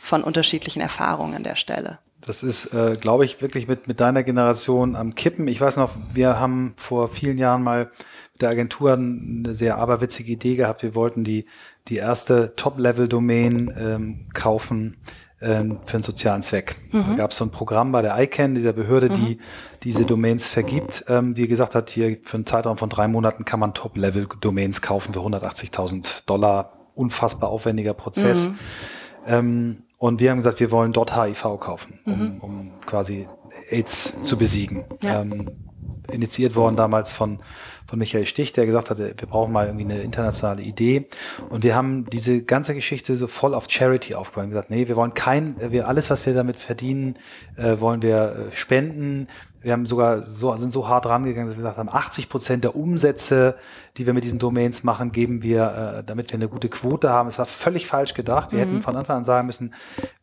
von 0.00 0.22
unterschiedlichen 0.22 0.80
Erfahrungen 0.80 1.34
an 1.34 1.42
der 1.42 1.56
Stelle. 1.56 1.98
Das 2.20 2.42
ist, 2.42 2.72
äh, 2.72 2.96
glaube 3.00 3.24
ich, 3.24 3.40
wirklich 3.42 3.68
mit, 3.68 3.86
mit 3.86 4.00
deiner 4.00 4.22
Generation 4.22 4.96
am 4.96 5.14
Kippen. 5.14 5.46
Ich 5.48 5.60
weiß 5.60 5.76
noch, 5.76 5.90
wir 6.12 6.38
haben 6.40 6.74
vor 6.76 7.08
vielen 7.08 7.38
Jahren 7.38 7.62
mal 7.62 7.90
mit 8.32 8.42
der 8.42 8.50
Agentur 8.50 8.94
eine 8.94 9.54
sehr 9.54 9.78
aberwitzige 9.78 10.32
Idee 10.32 10.56
gehabt. 10.56 10.82
Wir 10.82 10.94
wollten 10.94 11.24
die, 11.24 11.46
die 11.88 11.96
erste 11.96 12.54
Top-Level-Domain 12.56 13.74
ähm, 13.78 14.26
kaufen 14.34 14.96
ähm, 15.40 15.78
für 15.86 15.94
einen 15.94 16.02
sozialen 16.02 16.42
Zweck. 16.42 16.76
Mhm. 16.92 17.04
Da 17.10 17.14
gab 17.14 17.30
es 17.30 17.36
so 17.36 17.44
ein 17.44 17.50
Programm 17.50 17.92
bei 17.92 18.02
der 18.02 18.18
ICANN, 18.18 18.54
dieser 18.54 18.72
Behörde, 18.72 19.10
mhm. 19.10 19.14
die 19.14 19.38
diese 19.82 20.04
Domains 20.04 20.48
vergibt, 20.48 21.04
ähm, 21.08 21.34
die 21.34 21.46
gesagt 21.46 21.74
hat, 21.74 21.90
hier 21.90 22.18
für 22.22 22.36
einen 22.36 22.46
Zeitraum 22.46 22.78
von 22.78 22.88
drei 22.88 23.06
Monaten 23.08 23.44
kann 23.44 23.60
man 23.60 23.74
Top-Level-Domains 23.74 24.82
kaufen 24.82 25.14
für 25.14 25.20
180.000 25.20 26.26
Dollar. 26.26 26.72
Unfassbar 26.94 27.50
aufwendiger 27.50 27.94
Prozess. 27.94 28.48
Mhm. 28.48 28.58
Ähm, 29.26 29.82
und 29.98 30.20
wir 30.20 30.30
haben 30.30 30.38
gesagt, 30.38 30.58
wir 30.58 30.72
wollen 30.72 30.92
dort 30.92 31.16
HIV 31.16 31.60
kaufen, 31.60 32.00
um, 32.06 32.12
mhm. 32.12 32.38
um 32.40 32.70
quasi 32.86 33.28
AIDS 33.70 34.20
zu 34.22 34.36
besiegen. 34.36 34.84
Ja. 35.02 35.20
Ähm, 35.20 35.50
initiiert 36.10 36.56
worden 36.56 36.76
damals 36.76 37.12
von 37.12 37.40
von 37.88 37.98
Michael 37.98 38.26
Stich, 38.26 38.52
der 38.52 38.66
gesagt 38.66 38.90
hat, 38.90 38.98
wir 38.98 39.14
brauchen 39.14 39.50
mal 39.50 39.66
irgendwie 39.66 39.86
eine 39.86 40.02
internationale 40.02 40.60
Idee. 40.60 41.06
Und 41.48 41.64
wir 41.64 41.74
haben 41.74 42.04
diese 42.04 42.42
ganze 42.42 42.74
Geschichte 42.74 43.16
so 43.16 43.26
voll 43.26 43.54
auf 43.54 43.64
Charity 43.68 44.14
aufgebaut. 44.14 44.44
Wir 44.44 44.50
gesagt, 44.50 44.70
nee, 44.70 44.88
wir 44.88 44.96
wollen 44.96 45.14
kein, 45.14 45.56
wir 45.58 45.88
alles, 45.88 46.10
was 46.10 46.26
wir 46.26 46.34
damit 46.34 46.58
verdienen, 46.58 47.18
äh, 47.56 47.80
wollen 47.80 48.02
wir 48.02 48.50
äh, 48.50 48.56
spenden. 48.56 49.26
Wir 49.62 49.72
haben 49.72 49.86
sogar 49.86 50.20
so, 50.20 50.54
sind 50.58 50.70
so 50.70 50.86
hart 50.86 51.06
rangegangen, 51.06 51.46
dass 51.46 51.56
wir 51.56 51.62
gesagt 51.62 51.78
haben, 51.78 51.88
80 51.88 52.28
Prozent 52.28 52.62
der 52.62 52.76
Umsätze, 52.76 53.56
die 53.96 54.04
wir 54.04 54.12
mit 54.12 54.22
diesen 54.22 54.38
Domains 54.38 54.84
machen, 54.84 55.10
geben 55.10 55.42
wir, 55.42 56.00
äh, 56.00 56.04
damit 56.04 56.30
wir 56.30 56.34
eine 56.34 56.48
gute 56.48 56.68
Quote 56.68 57.08
haben. 57.08 57.30
Es 57.30 57.38
war 57.38 57.46
völlig 57.46 57.86
falsch 57.86 58.12
gedacht. 58.12 58.52
Wir 58.52 58.58
mhm. 58.58 58.70
hätten 58.70 58.82
von 58.82 58.96
Anfang 58.96 59.16
an 59.16 59.24
sagen 59.24 59.46
müssen, 59.46 59.72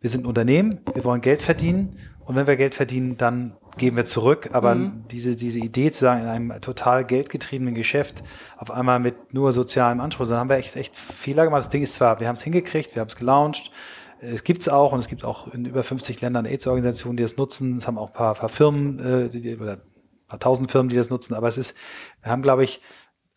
wir 0.02 0.12
sind 0.12 0.24
ein 0.24 0.28
Unternehmen, 0.28 0.82
wir 0.94 1.04
wollen 1.04 1.22
Geld 1.22 1.42
verdienen 1.42 1.98
Und 2.26 2.36
wenn 2.36 2.48
wir 2.48 2.56
Geld 2.56 2.76
verdienen, 2.76 3.18
dann 3.18 3.56
geben 3.78 3.98
wir 3.98 4.06
zurück. 4.06 4.50
Aber 4.54 4.76
mhm. 4.76 5.06
diese, 5.12 5.36
diese 5.36 5.60
Idee 5.60 5.92
zu 5.92 6.02
sagen, 6.02 6.22
in 6.22 6.28
einem 6.28 6.62
total 6.62 7.06
geldgetriebenen 7.06 7.76
Geschäft 7.76 8.24
auf 8.58 8.72
einmal 8.72 9.00
mit 9.00 9.34
nur 9.34 9.54
sozialem 9.54 10.00
Anspruch, 10.02 10.28
dann 10.28 10.38
haben 10.38 10.50
wir 10.50 10.58
echt, 10.58 10.76
echt 10.76 10.96
Fehler 10.96 11.46
gemacht. 11.46 11.60
Das 11.60 11.70
Ding 11.70 11.84
ist 11.84 11.96
zwar, 11.96 12.20
wir 12.20 12.28
haben 12.28 12.36
es 12.36 12.44
hingekriegt, 12.44 12.96
wir 12.96 13.02
haben 13.02 13.10
es 13.10 13.16
gelauncht, 13.16 13.72
es 14.20 14.44
gibt 14.44 14.62
es 14.62 14.70
auch 14.70 14.92
und 14.92 15.00
es 15.00 15.08
gibt 15.08 15.24
auch 15.24 15.54
in 15.54 15.66
über 15.66 15.84
50 15.84 16.22
Ländern 16.22 16.46
AIDS-Organisationen, 16.46 17.18
die 17.18 17.24
das 17.24 17.38
nutzen. 17.38 17.78
Es 17.78 17.88
haben 17.88 17.98
auch 17.98 18.08
ein 18.08 18.14
paar, 18.14 18.34
paar 18.34 18.50
Firmen, 18.50 19.00
äh, 19.00 19.30
die, 19.30 19.56
oder 19.56 19.74
ein 19.74 19.82
paar 20.28 20.40
tausend 20.40 20.72
Firmen, 20.72 20.90
die 20.90 20.96
das 20.96 21.10
nutzen. 21.10 21.34
Aber 21.36 21.48
es 21.48 21.58
ist, 21.58 21.78
wir 22.24 22.32
haben, 22.32 22.42
glaube 22.42 22.64
ich, 22.64 22.82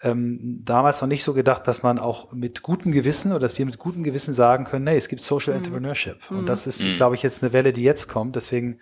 ähm, 0.03 0.61
damals 0.65 1.01
noch 1.01 1.09
nicht 1.09 1.25
so 1.25 1.35
gedacht, 1.35 1.67
dass 1.67 1.83
man 1.83 1.99
auch 1.99 2.33
mit 2.33 2.63
gutem 2.63 2.93
Gewissen 2.93 3.33
oder 3.33 3.41
dass 3.41 3.59
wir 3.59 3.67
mit 3.67 3.79
gutem 3.79 4.05
Gewissen 4.05 4.33
sagen 4.33 4.65
können, 4.65 4.85
nee, 4.85 4.97
es 4.97 5.09
gibt 5.09 5.23
Social 5.23 5.55
mhm. 5.55 5.59
Entrepreneurship. 5.59 6.31
Und 6.31 6.47
das 6.47 6.67
ist, 6.67 6.85
mhm. 6.85 6.97
glaube 6.97 7.17
ich, 7.17 7.23
jetzt 7.23 7.43
eine 7.43 7.53
Welle, 7.53 7.73
die 7.73 7.83
jetzt 7.83 8.09
kommt. 8.09 8.37
Deswegen, 8.37 8.79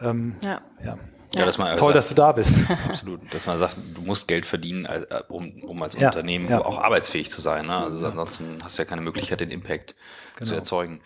ähm, 0.00 0.36
ja. 0.42 0.60
ja. 0.84 0.98
Ja, 1.32 1.46
dass 1.46 1.58
man 1.58 1.76
Toll, 1.76 1.92
sagt, 1.92 1.96
dass 1.96 2.08
du 2.08 2.14
da 2.14 2.32
bist. 2.32 2.56
Absolut. 2.88 3.20
Dass 3.32 3.46
man 3.46 3.56
sagt, 3.56 3.76
du 3.94 4.00
musst 4.02 4.26
Geld 4.26 4.44
verdienen, 4.44 4.84
äh, 4.84 5.22
um, 5.28 5.62
um 5.62 5.80
als 5.80 5.94
ja, 5.94 6.08
Unternehmen 6.08 6.48
ja. 6.48 6.64
auch 6.64 6.78
arbeitsfähig 6.78 7.30
zu 7.30 7.40
sein. 7.40 7.66
Ne? 7.66 7.76
Also 7.76 8.04
ansonsten 8.04 8.58
hast 8.64 8.76
du 8.76 8.82
ja 8.82 8.88
keine 8.88 9.00
Möglichkeit, 9.00 9.38
den 9.38 9.50
Impact 9.50 9.94
genau. 10.36 10.48
zu 10.48 10.54
erzeugen. 10.56 11.00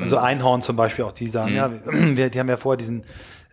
Also 0.00 0.16
Einhorn 0.16 0.62
zum 0.62 0.76
Beispiel 0.76 1.04
auch, 1.04 1.12
die 1.12 1.28
sagen, 1.28 1.50
mhm. 1.50 1.56
ja, 1.56 1.70
wir, 1.70 2.30
die 2.30 2.40
haben 2.40 2.48
ja 2.48 2.56
vorher 2.56 2.78
diesen 2.78 3.04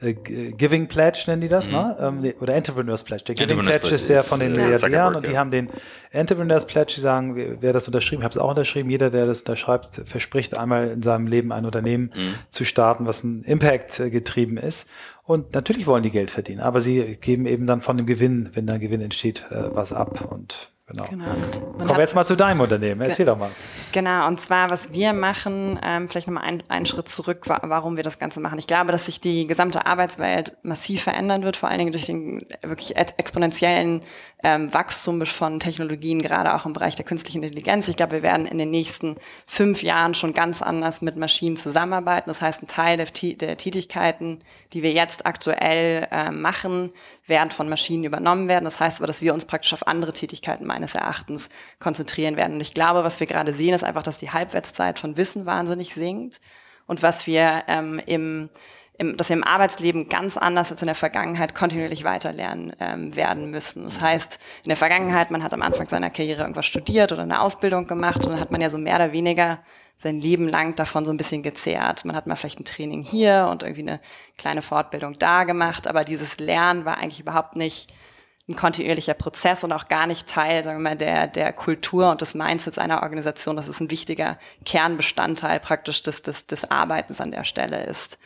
äh, 0.03 0.51
Giving 0.51 0.87
Pledge 0.87 1.23
nennen 1.27 1.41
die 1.41 1.47
das, 1.47 1.67
mhm. 1.67 1.73
ne? 1.73 1.97
Ähm, 1.99 2.33
oder 2.39 2.55
Entrepreneurs 2.55 3.03
Pledge. 3.03 3.23
Der 3.23 3.35
Giving 3.35 3.65
Pledge 3.65 3.89
ist 3.89 4.09
der 4.09 4.23
von 4.23 4.39
den 4.39 4.55
äh, 4.55 4.59
Milliardären 4.59 5.15
und 5.15 5.27
die 5.27 5.31
ja. 5.31 5.39
haben 5.39 5.51
den 5.51 5.69
Entrepreneurs 6.11 6.65
Pledge, 6.65 6.93
die 6.95 7.01
sagen, 7.01 7.57
wer 7.59 7.73
das 7.73 7.87
unterschrieben, 7.87 8.21
ich 8.21 8.25
habe 8.25 8.33
es 8.33 8.37
auch 8.37 8.49
unterschrieben, 8.49 8.89
jeder, 8.89 9.09
der 9.09 9.25
das 9.25 9.39
unterschreibt, 9.39 10.01
verspricht 10.05 10.57
einmal 10.57 10.89
in 10.89 11.01
seinem 11.01 11.27
Leben 11.27 11.51
ein 11.51 11.65
Unternehmen 11.65 12.11
mhm. 12.15 12.35
zu 12.51 12.65
starten, 12.65 13.05
was 13.05 13.23
ein 13.23 13.43
Impact 13.43 13.99
äh, 13.99 14.09
getrieben 14.09 14.57
ist. 14.57 14.89
Und 15.25 15.53
natürlich 15.53 15.87
wollen 15.87 16.03
die 16.03 16.11
Geld 16.11 16.31
verdienen, 16.31 16.59
aber 16.59 16.81
sie 16.81 17.17
geben 17.21 17.45
eben 17.45 17.65
dann 17.65 17.81
von 17.81 17.95
dem 17.95 18.05
Gewinn, 18.05 18.49
wenn 18.53 18.67
da 18.67 18.77
Gewinn 18.77 18.99
entsteht, 18.99 19.45
was 19.49 19.93
ab. 19.93 20.27
Und 20.29 20.72
Genau. 20.85 21.05
genau. 21.05 21.25
Kommen 21.77 21.87
wir 21.87 21.99
jetzt 21.99 22.13
mal 22.13 22.25
zu 22.25 22.35
deinem 22.35 22.59
Unternehmen. 22.59 22.99
Erzähl 22.99 23.25
doch 23.25 23.37
mal. 23.37 23.51
Genau, 23.93 24.27
und 24.27 24.41
zwar, 24.41 24.69
was 24.69 24.91
wir 24.91 25.13
machen, 25.13 25.79
ähm, 25.81 26.09
vielleicht 26.09 26.27
nochmal 26.27 26.43
ein, 26.43 26.61
einen 26.67 26.85
Schritt 26.85 27.07
zurück, 27.07 27.45
warum 27.45 27.95
wir 27.95 28.03
das 28.03 28.19
Ganze 28.19 28.41
machen. 28.41 28.59
Ich 28.59 28.67
glaube, 28.67 28.91
dass 28.91 29.05
sich 29.05 29.21
die 29.21 29.47
gesamte 29.47 29.85
Arbeitswelt 29.85 30.57
massiv 30.61 31.03
verändern 31.03 31.43
wird, 31.43 31.55
vor 31.55 31.69
allen 31.69 31.79
Dingen 31.79 31.93
durch 31.93 32.05
den 32.05 32.45
wirklich 32.61 32.97
exponentiellen 32.97 34.01
ähm, 34.43 34.73
Wachstum 34.73 35.25
von 35.25 35.59
Technologien, 35.59 36.21
gerade 36.21 36.53
auch 36.53 36.65
im 36.65 36.73
Bereich 36.73 36.95
der 36.95 37.05
künstlichen 37.05 37.41
Intelligenz. 37.41 37.87
Ich 37.87 37.95
glaube, 37.95 38.13
wir 38.13 38.23
werden 38.23 38.45
in 38.45 38.57
den 38.57 38.69
nächsten 38.69 39.15
fünf 39.47 39.81
Jahren 39.81 40.13
schon 40.13 40.33
ganz 40.33 40.61
anders 40.61 41.01
mit 41.01 41.15
Maschinen 41.15 41.55
zusammenarbeiten. 41.55 42.29
Das 42.29 42.41
heißt, 42.41 42.61
ein 42.61 42.67
Teil 42.67 42.97
der, 42.97 43.07
der 43.35 43.57
Tätigkeiten, 43.57 44.39
die 44.73 44.83
wir 44.83 44.91
jetzt 44.91 45.25
aktuell 45.25 46.07
äh, 46.11 46.29
machen, 46.29 46.91
werden 47.25 47.51
von 47.51 47.69
Maschinen 47.69 48.03
übernommen 48.03 48.49
werden. 48.49 48.65
Das 48.65 48.81
heißt 48.81 48.99
aber, 48.99 49.07
dass 49.07 49.21
wir 49.21 49.33
uns 49.33 49.45
praktisch 49.45 49.73
auf 49.73 49.87
andere 49.87 50.11
Tätigkeiten 50.11 50.65
meines 50.65 50.93
Erachtens 50.93 51.47
konzentrieren 51.79 52.35
werden. 52.35 52.55
Und 52.55 52.61
ich 52.61 52.73
glaube, 52.73 53.05
was 53.05 53.21
wir 53.21 53.27
gerade 53.27 53.53
sehen, 53.53 53.73
ist 53.73 53.83
einfach, 53.83 54.03
dass 54.03 54.17
die 54.17 54.31
Halbwertszeit 54.31 54.99
von 54.99 55.15
Wissen 55.15 55.45
wahnsinnig 55.45 55.93
sinkt. 55.93 56.41
Und 56.85 57.01
was 57.01 57.27
wir 57.27 57.63
ähm, 57.67 58.01
im 58.05 58.49
im, 59.03 59.17
dass 59.17 59.29
wir 59.29 59.35
im 59.35 59.43
Arbeitsleben 59.43 60.09
ganz 60.09 60.37
anders 60.37 60.71
als 60.71 60.81
in 60.81 60.87
der 60.87 60.95
Vergangenheit 60.95 61.55
kontinuierlich 61.55 62.03
weiterlernen 62.03 62.75
ähm, 62.79 63.15
werden 63.15 63.51
müssen. 63.51 63.83
Das 63.83 64.01
heißt, 64.01 64.39
in 64.63 64.69
der 64.69 64.77
Vergangenheit, 64.77 65.31
man 65.31 65.43
hat 65.43 65.53
am 65.53 65.61
Anfang 65.61 65.87
seiner 65.87 66.09
Karriere 66.09 66.41
irgendwas 66.41 66.65
studiert 66.65 67.11
oder 67.11 67.23
eine 67.23 67.41
Ausbildung 67.41 67.87
gemacht 67.87 68.25
und 68.25 68.31
dann 68.31 68.39
hat 68.39 68.51
man 68.51 68.61
ja 68.61 68.69
so 68.69 68.77
mehr 68.77 68.95
oder 68.95 69.11
weniger 69.11 69.59
sein 69.97 70.19
Leben 70.19 70.47
lang 70.47 70.75
davon 70.75 71.05
so 71.05 71.11
ein 71.11 71.17
bisschen 71.17 71.43
gezehrt. 71.43 72.03
Man 72.05 72.15
hat 72.15 72.27
mal 72.27 72.35
vielleicht 72.35 72.59
ein 72.59 72.65
Training 72.65 73.03
hier 73.03 73.47
und 73.49 73.63
irgendwie 73.63 73.81
eine 73.81 73.99
kleine 74.37 74.61
Fortbildung 74.61 75.17
da 75.17 75.43
gemacht, 75.43 75.87
aber 75.87 76.03
dieses 76.03 76.39
Lernen 76.39 76.85
war 76.85 76.97
eigentlich 76.97 77.19
überhaupt 77.19 77.55
nicht 77.55 77.91
ein 78.49 78.55
kontinuierlicher 78.57 79.13
Prozess 79.13 79.63
und 79.63 79.71
auch 79.71 79.87
gar 79.87 80.05
nicht 80.05 80.27
Teil, 80.27 80.63
sagen 80.63 80.79
wir 80.79 80.89
mal, 80.89 80.97
der, 80.97 81.27
der 81.27 81.53
Kultur 81.53 82.11
und 82.11 82.19
des 82.19 82.33
Mindsets 82.33 82.77
einer 82.77 83.01
Organisation. 83.01 83.55
Das 83.55 83.69
ist 83.69 83.79
ein 83.79 83.89
wichtiger 83.89 84.37
Kernbestandteil 84.65 85.61
praktisch 85.61 86.01
des, 86.01 86.21
des, 86.23 86.45
des 86.45 86.69
Arbeitens 86.69 87.21
an 87.21 87.31
der 87.31 87.45
Stelle 87.45 87.85
ist. 87.85 88.17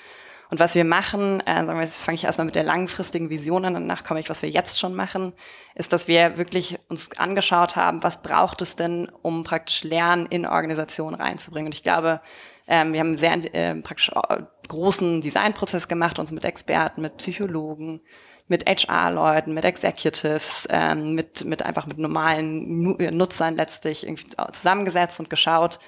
Und 0.50 0.60
was 0.60 0.76
wir 0.76 0.86
machen, 0.86 1.42
äh, 1.42 1.66
sagen 1.66 1.78
wir, 1.78 1.82
jetzt 1.82 2.06
fange 2.06 2.16
ich 2.16 2.24
erstmal 2.24 2.46
mit 2.46 2.56
der 2.56 2.64
langfristigen 2.64 3.30
Vision 3.30 3.66
an, 3.66 3.74
danach 3.74 4.04
komme 4.04 4.20
ich, 4.20 4.30
was 4.30 4.42
wir 4.42 4.50
jetzt 4.50 4.80
schon 4.80 4.94
machen, 4.94 5.34
ist, 5.76 5.92
dass 5.92 6.08
wir 6.08 6.38
wirklich 6.38 6.80
uns 6.88 7.10
angeschaut 7.18 7.76
haben, 7.76 8.04
was 8.04 8.22
braucht 8.22 8.62
es 8.62 8.76
denn, 8.76 9.12
um 9.22 9.44
praktisch 9.44 9.84
Lernen 9.84 10.26
in 10.28 10.46
Organisationen 10.46 11.16
reinzubringen. 11.16 11.68
Und 11.68 11.76
ich 11.76 11.84
glaube, 11.84 12.22
ähm, 12.68 12.94
wir 12.94 13.02
haben 13.02 13.08
einen 13.08 13.18
sehr 13.18 13.56
äh, 13.56 13.76
praktisch 13.76 14.10
äh, 14.10 14.42
großen 14.70 15.22
Designprozess 15.22 15.88
gemacht, 15.88 16.18
uns 16.20 16.32
mit 16.32 16.46
Experten, 16.46 17.02
mit 17.02 17.18
Psychologen, 17.18 18.02
mit 18.48 18.66
HR-Leuten, 18.66 19.54
mit 19.54 19.66
Executives, 19.66 20.66
ähm, 20.70 21.14
mit, 21.14 21.44
mit 21.44 21.64
einfach 21.64 21.88
mit 21.88 21.98
normalen 21.98 22.96
Nutzern 23.16 23.56
letztlich 23.56 24.06
irgendwie 24.06 24.30
zusammengesetzt 24.54 25.20
und 25.20 25.30
geschaut, 25.30 25.80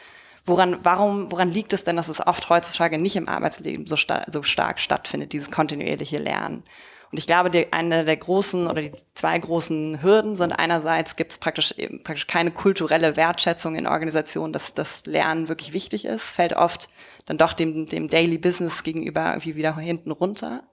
Woran, 0.50 0.80
warum, 0.82 1.32
woran 1.32 1.50
liegt 1.50 1.74
es 1.74 1.84
denn, 1.84 1.96
dass 1.96 2.08
es 2.08 2.26
oft 2.26 2.50
heutzutage 2.50 2.98
nicht 2.98 3.16
im 3.16 3.30
Arbeitsleben 3.30 3.86
so, 3.86 3.96
sta 3.96 4.26
so 4.28 4.42
stark 4.42 4.80
stattfindet, 4.80 5.32
dieses 5.32 5.52
kontinuierliche 5.52 6.18
Lernen? 6.18 6.64
Und 7.12 7.20
ich 7.20 7.28
glaube, 7.28 7.52
die, 7.52 7.72
eine 7.72 8.04
der 8.04 8.18
großen 8.18 8.66
oder 8.66 8.82
die 8.82 8.92
zwei 9.14 9.38
großen 9.38 10.02
Hürden 10.02 10.36
sind 10.36 10.54
einerseits 10.54 11.16
gibt 11.16 11.32
es 11.34 11.38
praktisch, 11.38 11.76
praktisch 12.04 12.26
keine 12.26 12.50
kulturelle 12.50 13.16
Wertschätzung 13.16 13.76
in 13.76 13.86
Organisationen, 13.86 14.52
dass 14.52 14.74
das 14.74 15.06
Lernen 15.06 15.50
wirklich 15.50 15.72
wichtig 15.72 16.06
ist, 16.06 16.36
fällt 16.36 16.54
oft 16.54 16.90
dann 17.28 17.38
doch 17.38 17.54
dem, 17.54 17.86
dem 17.86 18.08
Daily 18.08 18.40
Business 18.40 18.82
gegenüber 18.82 19.28
irgendwie 19.28 19.56
wieder 19.56 19.78
hinten 19.78 20.10
runter. 20.10 20.64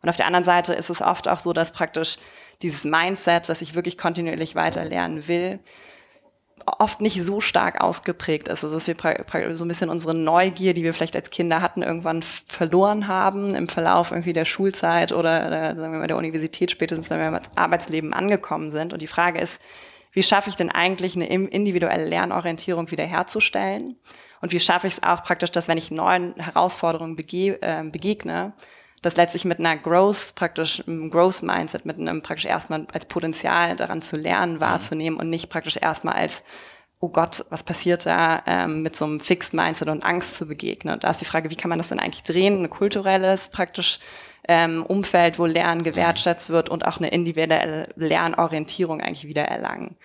Und 0.00 0.08
auf 0.08 0.16
der 0.16 0.26
anderen 0.26 0.44
Seite 0.44 0.72
ist 0.72 0.88
es 0.88 1.02
oft 1.02 1.28
auch 1.28 1.38
so, 1.38 1.52
dass 1.52 1.72
praktisch 1.72 2.16
dieses 2.62 2.84
Mindset, 2.84 3.50
dass 3.50 3.60
ich 3.60 3.74
wirklich 3.74 3.98
kontinuierlich 3.98 4.54
weiter 4.54 4.84
lernen 4.84 5.28
will, 5.28 5.60
oft 6.66 7.00
nicht 7.00 7.22
so 7.22 7.40
stark 7.40 7.80
ausgeprägt 7.80 8.48
ist. 8.48 8.64
Also 8.64 8.76
dass 8.76 8.86
wir 8.86 9.56
so 9.56 9.64
ein 9.64 9.68
bisschen 9.68 9.90
unsere 9.90 10.14
Neugier, 10.14 10.74
die 10.74 10.82
wir 10.82 10.94
vielleicht 10.94 11.16
als 11.16 11.30
Kinder 11.30 11.60
hatten, 11.60 11.82
irgendwann 11.82 12.22
verloren 12.22 13.08
haben 13.08 13.54
im 13.54 13.68
Verlauf 13.68 14.10
irgendwie 14.10 14.32
der 14.32 14.44
Schulzeit 14.44 15.12
oder, 15.12 15.46
oder 15.46 15.76
sagen 15.76 15.92
wir 15.92 16.00
mal 16.00 16.06
der 16.06 16.16
Universität, 16.16 16.70
spätestens 16.70 17.10
wenn 17.10 17.20
wir 17.20 17.28
im 17.28 17.38
Arbeitsleben 17.56 18.12
angekommen 18.12 18.70
sind. 18.70 18.92
Und 18.92 19.02
die 19.02 19.06
Frage 19.06 19.40
ist, 19.40 19.60
wie 20.12 20.22
schaffe 20.22 20.50
ich 20.50 20.56
denn 20.56 20.70
eigentlich 20.70 21.16
eine 21.16 21.26
individuelle 21.26 22.04
Lernorientierung 22.04 22.90
wiederherzustellen? 22.90 23.96
Und 24.40 24.52
wie 24.52 24.60
schaffe 24.60 24.86
ich 24.86 24.94
es 24.94 25.02
auch 25.02 25.22
praktisch, 25.22 25.52
dass 25.52 25.68
wenn 25.68 25.78
ich 25.78 25.90
neuen 25.90 26.34
Herausforderungen 26.34 27.16
äh, 27.18 27.82
begegne, 27.84 28.52
das 29.02 29.16
letztlich 29.16 29.44
mit 29.44 29.58
einer 29.58 29.76
Growth, 29.76 30.34
praktisch 30.34 30.82
einem 30.86 31.10
Growth 31.10 31.42
Mindset, 31.42 31.84
mit 31.84 31.98
einem 31.98 32.22
praktisch 32.22 32.46
erstmal 32.46 32.86
als 32.92 33.06
Potenzial 33.06 33.76
daran 33.76 34.00
zu 34.00 34.16
lernen, 34.16 34.54
mhm. 34.54 34.60
wahrzunehmen 34.60 35.18
und 35.18 35.28
nicht 35.28 35.50
praktisch 35.50 35.76
erstmal 35.76 36.14
als 36.14 36.42
oh 37.02 37.08
Gott, 37.08 37.44
was 37.50 37.64
passiert 37.64 38.06
da, 38.06 38.44
ähm, 38.46 38.82
mit 38.82 38.94
so 38.94 39.04
einem 39.04 39.18
Fixed 39.18 39.54
Mindset 39.54 39.88
und 39.88 40.04
Angst 40.04 40.36
zu 40.36 40.46
begegnen. 40.46 40.94
Und 40.94 41.02
da 41.02 41.10
ist 41.10 41.20
die 41.20 41.24
Frage, 41.24 41.50
wie 41.50 41.56
kann 41.56 41.68
man 41.68 41.78
das 41.78 41.88
denn 41.88 41.98
eigentlich 41.98 42.22
drehen? 42.22 42.62
Ein 42.62 42.70
kulturelles, 42.70 43.48
praktisch 43.48 43.98
ähm, 44.46 44.86
Umfeld, 44.86 45.36
wo 45.40 45.46
Lernen 45.46 45.82
gewertschätzt 45.82 46.50
wird 46.50 46.68
und 46.68 46.86
auch 46.86 46.98
eine 46.98 47.08
individuelle 47.08 47.88
Lernorientierung 47.96 49.00
eigentlich 49.00 49.26
wieder 49.26 49.42
erlangen. 49.42 49.96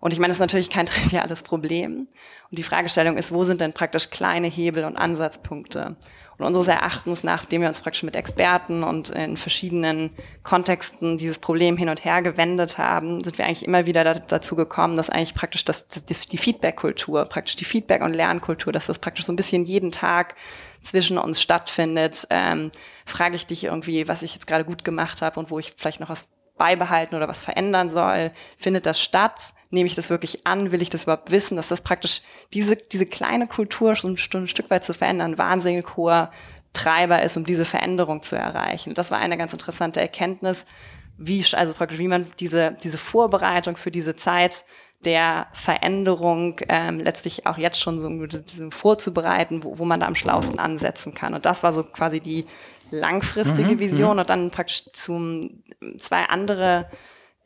Und 0.00 0.12
ich 0.12 0.18
meine, 0.18 0.32
das 0.32 0.38
ist 0.38 0.40
natürlich 0.40 0.70
kein 0.70 0.86
triviales 0.86 1.44
Problem. 1.44 2.08
Und 2.50 2.58
die 2.58 2.64
Fragestellung 2.64 3.16
ist, 3.16 3.30
wo 3.30 3.44
sind 3.44 3.60
denn 3.60 3.72
praktisch 3.72 4.10
kleine 4.10 4.48
Hebel 4.48 4.84
und 4.84 4.96
Ansatzpunkte? 4.96 5.94
Und 6.38 6.46
unseres 6.46 6.68
Erachtens, 6.68 7.22
nachdem 7.22 7.60
wir 7.60 7.68
uns 7.68 7.80
praktisch 7.80 8.02
mit 8.02 8.16
Experten 8.16 8.82
und 8.82 9.10
in 9.10 9.36
verschiedenen 9.36 10.10
Kontexten 10.42 11.16
dieses 11.16 11.38
Problem 11.38 11.76
hin 11.76 11.88
und 11.88 12.04
her 12.04 12.22
gewendet 12.22 12.76
haben, 12.76 13.22
sind 13.22 13.38
wir 13.38 13.46
eigentlich 13.46 13.66
immer 13.66 13.86
wieder 13.86 14.02
dazu 14.14 14.56
gekommen, 14.56 14.96
dass 14.96 15.10
eigentlich 15.10 15.34
praktisch 15.34 15.64
das, 15.64 15.86
das 15.86 16.26
die 16.26 16.38
Feedback-Kultur, 16.38 17.24
praktisch 17.26 17.56
die 17.56 17.64
Feedback- 17.64 18.02
und 18.02 18.14
Lernkultur, 18.14 18.72
dass 18.72 18.86
das 18.86 18.98
praktisch 18.98 19.26
so 19.26 19.32
ein 19.32 19.36
bisschen 19.36 19.64
jeden 19.64 19.92
Tag 19.92 20.34
zwischen 20.82 21.18
uns 21.18 21.40
stattfindet. 21.40 22.26
Ähm, 22.30 22.70
frage 23.06 23.36
ich 23.36 23.46
dich 23.46 23.64
irgendwie, 23.64 24.08
was 24.08 24.22
ich 24.22 24.34
jetzt 24.34 24.46
gerade 24.46 24.64
gut 24.64 24.84
gemacht 24.84 25.22
habe 25.22 25.38
und 25.38 25.50
wo 25.50 25.58
ich 25.58 25.74
vielleicht 25.76 26.00
noch 26.00 26.08
was 26.08 26.28
beibehalten 26.56 27.14
oder 27.16 27.28
was 27.28 27.44
verändern 27.44 27.90
soll? 27.90 28.32
Findet 28.58 28.86
das 28.86 29.00
statt? 29.00 29.54
Nehme 29.70 29.86
ich 29.86 29.94
das 29.94 30.10
wirklich 30.10 30.46
an? 30.46 30.72
Will 30.72 30.82
ich 30.82 30.90
das 30.90 31.04
überhaupt 31.04 31.30
wissen? 31.30 31.56
Dass 31.56 31.68
das 31.68 31.80
praktisch 31.80 32.22
diese, 32.52 32.76
diese 32.76 33.06
kleine 33.06 33.46
Kultur 33.46 33.96
schon 33.96 34.12
ein 34.12 34.48
Stück 34.48 34.70
weit 34.70 34.84
zu 34.84 34.94
verändern, 34.94 35.38
wahnsinnig 35.38 35.96
hoher 35.96 36.30
Treiber 36.72 37.22
ist, 37.22 37.36
um 37.36 37.44
diese 37.44 37.64
Veränderung 37.64 38.22
zu 38.22 38.36
erreichen. 38.36 38.94
Das 38.94 39.10
war 39.10 39.18
eine 39.18 39.38
ganz 39.38 39.52
interessante 39.52 40.00
Erkenntnis, 40.00 40.66
wie, 41.16 41.44
also 41.52 41.72
praktisch, 41.72 41.98
wie 41.98 42.08
man 42.08 42.26
diese, 42.40 42.76
diese 42.82 42.98
Vorbereitung 42.98 43.76
für 43.76 43.92
diese 43.92 44.16
Zeit 44.16 44.64
der 45.04 45.46
Veränderung 45.52 46.56
ähm, 46.68 46.98
letztlich 46.98 47.46
auch 47.46 47.58
jetzt 47.58 47.80
schon 47.80 48.00
so 48.00 48.70
vorzubereiten, 48.70 49.62
wo, 49.62 49.78
wo 49.78 49.84
man 49.84 50.00
da 50.00 50.06
am 50.06 50.14
schlausten 50.14 50.58
ansetzen 50.58 51.14
kann. 51.14 51.34
Und 51.34 51.46
das 51.46 51.62
war 51.62 51.72
so 51.72 51.84
quasi 51.84 52.20
die 52.20 52.46
langfristige 52.98 53.74
mhm, 53.74 53.78
Vision 53.78 54.14
mhm. 54.14 54.18
und 54.20 54.30
dann 54.30 54.50
praktisch 54.50 54.84
zum 54.92 55.62
zwei 55.98 56.24
andere 56.24 56.86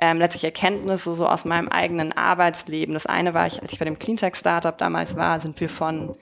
ähm, 0.00 0.18
letztlich 0.18 0.44
Erkenntnisse 0.44 1.14
so 1.14 1.26
aus 1.26 1.44
meinem 1.44 1.68
eigenen 1.68 2.12
Arbeitsleben. 2.12 2.94
Das 2.94 3.06
eine 3.06 3.34
war, 3.34 3.46
ich, 3.46 3.60
als 3.60 3.72
ich 3.72 3.78
bei 3.78 3.84
dem 3.84 3.98
Cleantech 3.98 4.36
Startup 4.36 4.76
damals 4.76 5.16
war, 5.16 5.40
sind 5.40 5.60
wir 5.60 5.68
von 5.68 6.16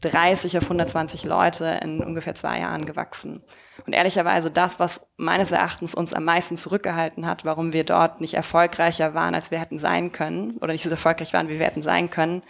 30 0.00 0.58
auf 0.58 0.64
120 0.64 1.24
Leute 1.24 1.78
in 1.82 2.00
ungefähr 2.00 2.34
zwei 2.34 2.60
Jahren 2.60 2.86
gewachsen. 2.86 3.42
Und 3.86 3.92
ehrlicherweise 3.92 4.50
das, 4.50 4.80
was 4.80 5.06
meines 5.16 5.52
Erachtens 5.52 5.94
uns 5.94 6.12
am 6.12 6.24
meisten 6.24 6.56
zurückgehalten 6.56 7.26
hat, 7.26 7.44
warum 7.44 7.72
wir 7.72 7.84
dort 7.84 8.20
nicht 8.20 8.34
erfolgreicher 8.34 9.14
waren, 9.14 9.34
als 9.34 9.50
wir 9.50 9.60
hätten 9.60 9.78
sein 9.78 10.10
können, 10.10 10.56
oder 10.58 10.72
nicht 10.72 10.82
so 10.82 10.90
erfolgreich 10.90 11.32
waren, 11.32 11.48
wie 11.48 11.58
wir 11.58 11.66
hätten 11.66 11.82
sein 11.82 12.10
können, 12.10 12.42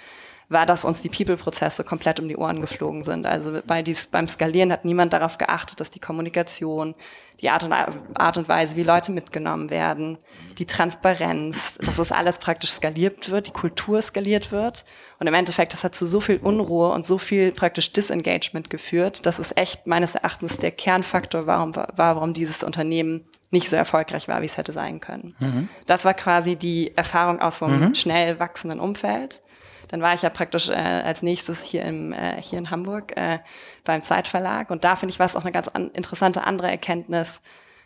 war, 0.50 0.66
dass 0.66 0.85
uns 0.85 1.00
die 1.00 1.09
People-Prozesse 1.09 1.85
komplett 1.85 2.19
um 2.19 2.28
die 2.28 2.37
Ohren 2.37 2.61
geflogen 2.61 3.04
sind. 3.04 3.25
Also 3.25 3.61
bei 3.64 3.83
dies, 3.83 4.09
beim 4.09 4.26
Skalieren 4.26 4.73
hat 4.73 4.85
niemand 4.85 5.12
darauf 5.12 5.38
geachtet, 5.38 5.78
dass 5.78 5.92
die 5.92 6.00
Kommunikation, 6.00 6.97
die 7.40 7.50
Art 7.50 7.62
und, 7.62 7.73
Art 7.73 8.37
und 8.37 8.49
Weise, 8.49 8.75
wie 8.75 8.83
Leute 8.83 9.12
mitgenommen 9.12 9.71
werden, 9.71 10.19
die 10.59 10.66
Transparenz, 10.66 11.78
dass 11.78 11.97
das 11.97 12.11
alles 12.11 12.38
praktisch 12.38 12.73
skaliert 12.73 13.30
wird, 13.30 13.47
die 13.47 13.52
Kultur 13.52 14.02
skaliert 14.02 14.50
wird. 14.50 14.85
Und 15.21 15.28
im 15.28 15.35
Endeffekt, 15.35 15.73
das 15.73 15.85
hat 15.85 15.95
zu 15.95 16.04
so 16.04 16.21
viel 16.21 16.38
Unruhe 16.38 16.90
und 16.90 17.07
so 17.07 17.16
viel 17.16 17.52
praktisch 17.52 17.92
Disengagement 17.92 18.71
geführt, 18.71 19.25
dass 19.26 19.38
es 19.38 19.57
echt 19.57 19.87
meines 19.87 20.16
Erachtens 20.16 20.59
der 20.59 20.73
Kernfaktor 20.73 21.47
war, 21.47 21.75
war 21.76 21.92
warum 21.97 22.35
dieses 22.35 22.64
Unternehmen 22.64 23.25
nicht 23.52 23.71
so 23.71 23.76
erfolgreich 23.76 24.26
war, 24.26 24.42
wie 24.42 24.47
es 24.47 24.57
hätte 24.57 24.73
sein 24.73 25.00
können. 25.00 25.35
Mhm. 25.38 25.69
Das 25.87 26.04
war 26.04 26.14
quasi 26.14 26.57
die 26.57 26.97
Erfahrung 26.97 27.40
aus 27.40 27.61
so 27.61 27.66
einem 27.66 27.80
mhm. 27.80 27.95
schnell 27.95 28.40
wachsenden 28.40 28.80
Umfeld. 28.80 29.42
Dann 29.90 30.02
war 30.02 30.14
ich 30.14 30.23
ja 30.23 30.30
praktisch 30.30 30.68
äh, 30.68 30.73
als 30.75 31.23
nächstes 31.23 31.62
hier, 31.62 31.85
im, 31.85 32.12
äh, 32.12 32.40
hier 32.40 32.59
in 32.59 32.70
Hamburg 32.70 33.16
äh, 33.16 33.40
beim 33.85 34.02
Zeitverlag. 34.02 34.70
Und 34.70 34.85
da 34.85 34.94
finde 34.94 35.12
ich, 35.12 35.18
war 35.18 35.26
es 35.26 35.35
auch 35.35 35.42
eine 35.42 35.50
ganz 35.50 35.66
an, 35.66 35.90
interessante 35.90 36.44
andere 36.44 36.70
Erkenntnis, 36.70 37.40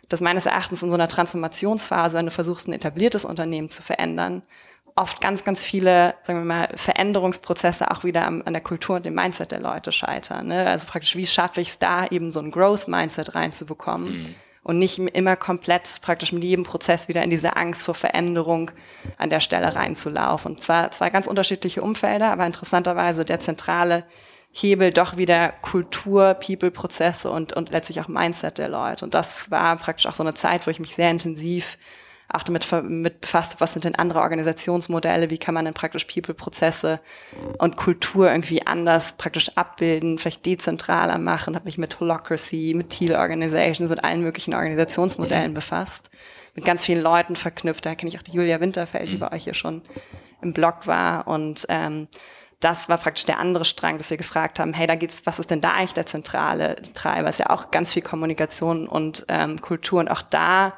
dass 0.07 0.21
meines 0.21 0.45
Erachtens 0.45 0.83
in 0.83 0.89
so 0.89 0.95
einer 0.95 1.07
Transformationsphase, 1.07 2.17
wenn 2.17 2.27
du 2.27 2.31
versuchst, 2.31 2.67
ein 2.67 2.73
etabliertes 2.73 3.25
Unternehmen 3.25 3.69
zu 3.69 3.81
verändern, 3.81 4.43
oft 4.95 5.19
ganz, 5.19 5.43
ganz 5.43 5.63
viele, 5.63 6.13
sagen 6.21 6.39
wir 6.39 6.45
mal, 6.45 6.69
Veränderungsprozesse 6.75 7.89
auch 7.89 8.03
wieder 8.03 8.27
am, 8.27 8.43
an 8.45 8.53
der 8.53 8.61
Kultur 8.61 8.97
und 8.97 9.05
dem 9.05 9.15
Mindset 9.15 9.51
der 9.51 9.59
Leute 9.59 9.91
scheitern. 9.91 10.47
Ne? 10.47 10.67
Also 10.67 10.85
praktisch, 10.85 11.15
wie 11.15 11.25
schaffe 11.25 11.59
ich 11.59 11.69
es 11.69 11.79
da, 11.79 12.05
eben 12.05 12.31
so 12.31 12.39
ein 12.39 12.51
Growth-Mindset 12.51 13.33
reinzubekommen? 13.33 14.19
Mhm 14.19 14.35
und 14.65 14.79
nicht 14.79 14.97
immer 14.97 15.35
komplett 15.35 16.01
praktisch 16.01 16.31
mit 16.31 16.43
jedem 16.43 16.63
Prozess 16.63 17.07
wieder 17.07 17.21
in 17.21 17.29
diese 17.29 17.55
Angst 17.55 17.85
vor 17.85 17.93
Veränderung 17.93 18.71
an 19.19 19.29
der 19.29 19.39
Stelle 19.39 19.75
reinzulaufen. 19.75 20.53
Und 20.53 20.63
zwar 20.63 20.89
zwei 20.89 21.11
ganz 21.11 21.27
unterschiedliche 21.27 21.83
Umfelder, 21.83 22.31
aber 22.31 22.47
interessanterweise 22.47 23.25
der 23.25 23.39
zentrale 23.39 24.05
Hebel 24.51 24.91
doch 24.91 25.17
wieder 25.17 25.49
Kultur, 25.49 26.33
People-Prozesse 26.33 27.29
und, 27.29 27.53
und 27.53 27.69
letztlich 27.69 28.01
auch 28.01 28.07
Mindset 28.07 28.57
der 28.57 28.69
Leute. 28.69 29.05
Und 29.05 29.13
das 29.13 29.51
war 29.51 29.77
praktisch 29.77 30.07
auch 30.07 30.15
so 30.15 30.23
eine 30.23 30.33
Zeit, 30.33 30.65
wo 30.65 30.71
ich 30.71 30.79
mich 30.79 30.95
sehr 30.95 31.11
intensiv 31.11 31.77
auch 32.29 32.43
damit 32.43 32.67
mit 32.83 33.21
befasst, 33.21 33.61
was 33.61 33.73
sind 33.73 33.85
denn 33.85 33.95
andere 33.95 34.21
Organisationsmodelle, 34.21 35.29
wie 35.29 35.37
kann 35.37 35.53
man 35.53 35.65
denn 35.65 35.73
praktisch 35.73 36.05
People-Prozesse 36.05 36.99
und 37.59 37.77
Kultur 37.77 38.31
irgendwie 38.31 38.65
anders 38.65 39.13
praktisch 39.13 39.49
abbilden, 39.55 40.17
vielleicht 40.17 40.45
dezentraler 40.45 41.19
machen, 41.19 41.55
habe 41.55 41.65
mich 41.65 41.77
mit 41.77 41.99
Holocracy, 41.99 42.73
mit 42.75 42.89
Teal 42.89 43.15
Organizations, 43.15 43.89
mit 43.89 44.03
allen 44.03 44.21
möglichen 44.21 44.55
Organisationsmodellen 44.55 45.51
mhm. 45.51 45.55
befasst, 45.55 46.09
mit 46.55 46.65
ganz 46.65 46.83
vielen 46.85 47.01
Leuten 47.01 47.35
verknüpft. 47.35 47.85
Da 47.85 47.95
kenne 47.95 48.09
ich 48.09 48.17
auch 48.17 48.23
die 48.23 48.33
Julia 48.33 48.59
Winterfeld, 48.59 49.11
die 49.11 49.15
mhm. 49.15 49.19
bei 49.19 49.31
euch 49.31 49.43
hier 49.43 49.53
schon 49.53 49.83
im 50.41 50.53
Blog 50.53 50.87
war 50.87 51.27
und 51.27 51.65
ähm, 51.69 52.07
das 52.59 52.89
war 52.89 52.97
praktisch 52.97 53.25
der 53.25 53.37
andere 53.37 53.65
Strang, 53.65 53.99
dass 53.99 54.09
wir 54.09 54.17
gefragt 54.17 54.59
haben, 54.59 54.73
hey, 54.73 54.87
da 54.87 54.95
geht's, 54.95 55.21
was 55.25 55.37
ist 55.37 55.51
denn 55.51 55.61
da 55.61 55.73
eigentlich 55.73 55.93
der 55.93 56.05
zentrale 56.05 56.77
Treiber? 56.93 57.29
Ist 57.29 57.39
ja 57.39 57.49
auch 57.49 57.69
ganz 57.69 57.93
viel 57.93 58.01
Kommunikation 58.01 58.87
und 58.87 59.25
ähm, 59.27 59.61
Kultur 59.61 59.99
und 59.99 60.09
auch 60.09 60.23
da 60.23 60.73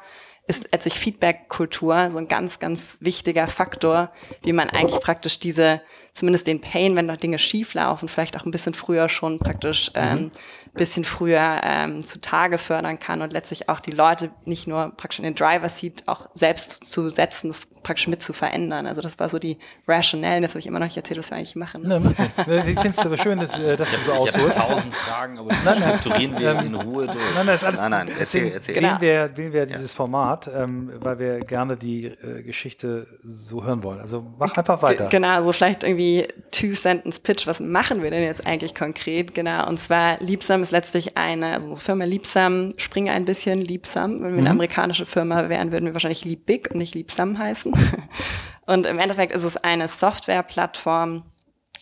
ist 0.48 0.68
letztlich 0.72 0.94
Feedback-Kultur 0.94 2.10
so 2.10 2.18
ein 2.18 2.26
ganz, 2.26 2.58
ganz 2.58 2.98
wichtiger 3.00 3.46
Faktor, 3.48 4.10
wie 4.42 4.52
man 4.52 4.70
eigentlich 4.70 5.00
praktisch 5.00 5.38
diese, 5.38 5.82
zumindest 6.14 6.46
den 6.46 6.60
Pain, 6.60 6.96
wenn 6.96 7.06
noch 7.06 7.18
Dinge 7.18 7.38
schief 7.38 7.74
laufen, 7.74 8.08
vielleicht 8.08 8.36
auch 8.36 8.44
ein 8.44 8.50
bisschen 8.50 8.74
früher 8.74 9.08
schon 9.08 9.38
praktisch 9.38 9.90
mhm. 9.94 10.00
ähm, 10.00 10.30
bisschen 10.74 11.04
früher 11.04 11.60
ähm, 11.62 12.04
zutage 12.04 12.58
fördern 12.58 12.98
kann 12.98 13.22
und 13.22 13.32
letztlich 13.32 13.68
auch 13.68 13.80
die 13.80 13.90
Leute 13.90 14.30
nicht 14.44 14.66
nur 14.66 14.92
praktisch 14.96 15.18
in 15.18 15.24
den 15.24 15.34
Driver 15.34 15.68
Seat 15.68 16.04
auch 16.06 16.28
selbst 16.34 16.84
zu 16.84 17.08
setzen, 17.08 17.48
das 17.48 17.66
praktisch 17.82 18.08
mit 18.08 18.22
zu 18.22 18.32
verändern. 18.32 18.86
Also 18.86 19.00
das 19.00 19.18
war 19.18 19.28
so 19.28 19.38
die 19.38 19.58
Rationale, 19.86 20.42
das 20.42 20.50
habe 20.50 20.60
ich 20.60 20.66
immer 20.66 20.78
noch 20.78 20.86
nicht 20.86 20.96
erzählt, 20.96 21.18
was 21.18 21.30
wir 21.30 21.38
eigentlich 21.38 21.56
machen. 21.56 21.88
Ne, 21.88 22.02
ich 22.18 22.32
finde 22.34 22.88
es 22.88 22.98
aber 22.98 23.16
schön, 23.16 23.38
dass, 23.38 23.58
äh, 23.58 23.76
dass 23.76 23.90
du 23.90 23.96
so 24.04 24.12
ausholst. 24.12 24.56
Ich 24.56 24.62
habe 24.62 24.74
tausend 24.74 24.94
Fragen, 24.94 25.38
aber 25.38 25.48
die 25.48 25.56
nein, 25.64 25.76
strukturieren 25.76 26.38
wir 26.38 26.50
ähm, 26.50 26.66
in 26.66 26.74
Ruhe 26.74 27.06
durch. 27.06 27.16
Nein, 27.34 27.46
nein, 27.46 27.54
ist 27.54 27.64
alles, 27.64 27.80
nein, 27.80 27.90
nein 27.90 28.08
erzähl, 28.18 28.52
erzähl. 28.52 28.74
Genau. 28.74 29.00
wir, 29.00 29.36
wählen 29.36 29.52
wir 29.52 29.66
dieses 29.66 29.92
ja. 29.92 29.96
Format, 29.96 30.50
ähm, 30.54 30.92
weil 31.00 31.18
wir 31.18 31.40
gerne 31.40 31.76
die 31.76 32.06
äh, 32.06 32.42
Geschichte 32.42 33.06
so 33.22 33.64
hören 33.64 33.82
wollen. 33.82 34.00
Also 34.00 34.24
mach 34.38 34.54
einfach 34.56 34.82
weiter. 34.82 35.04
G 35.04 35.16
genau, 35.16 35.42
so 35.42 35.52
vielleicht 35.52 35.84
irgendwie 35.84 36.28
Two-Sentence-Pitch, 36.50 37.46
was 37.46 37.60
machen 37.60 38.02
wir 38.02 38.10
denn 38.10 38.22
jetzt 38.22 38.46
eigentlich 38.46 38.74
konkret? 38.74 39.34
Genau, 39.34 39.66
und 39.66 39.78
zwar 39.78 40.20
Liebsam 40.20 40.57
ist 40.62 40.72
letztlich 40.72 41.16
eine, 41.16 41.52
also 41.52 41.68
unsere 41.68 41.84
Firma 41.84 42.04
Liebsam, 42.04 42.74
springe 42.76 43.12
ein 43.12 43.24
bisschen 43.24 43.60
Liebsam. 43.60 44.20
Wenn 44.20 44.32
wir 44.32 44.38
eine 44.38 44.40
mhm. 44.42 44.46
amerikanische 44.48 45.06
Firma 45.06 45.48
wären, 45.48 45.72
würden 45.72 45.86
wir 45.86 45.92
wahrscheinlich 45.92 46.24
Lieb 46.24 46.46
Big 46.46 46.70
und 46.70 46.78
nicht 46.78 46.94
Liebsam 46.94 47.38
heißen. 47.38 47.72
Und 48.66 48.84
im 48.84 48.98
Endeffekt 48.98 49.32
ist 49.32 49.44
es 49.44 49.56
eine 49.56 49.88
Softwareplattform, 49.88 51.22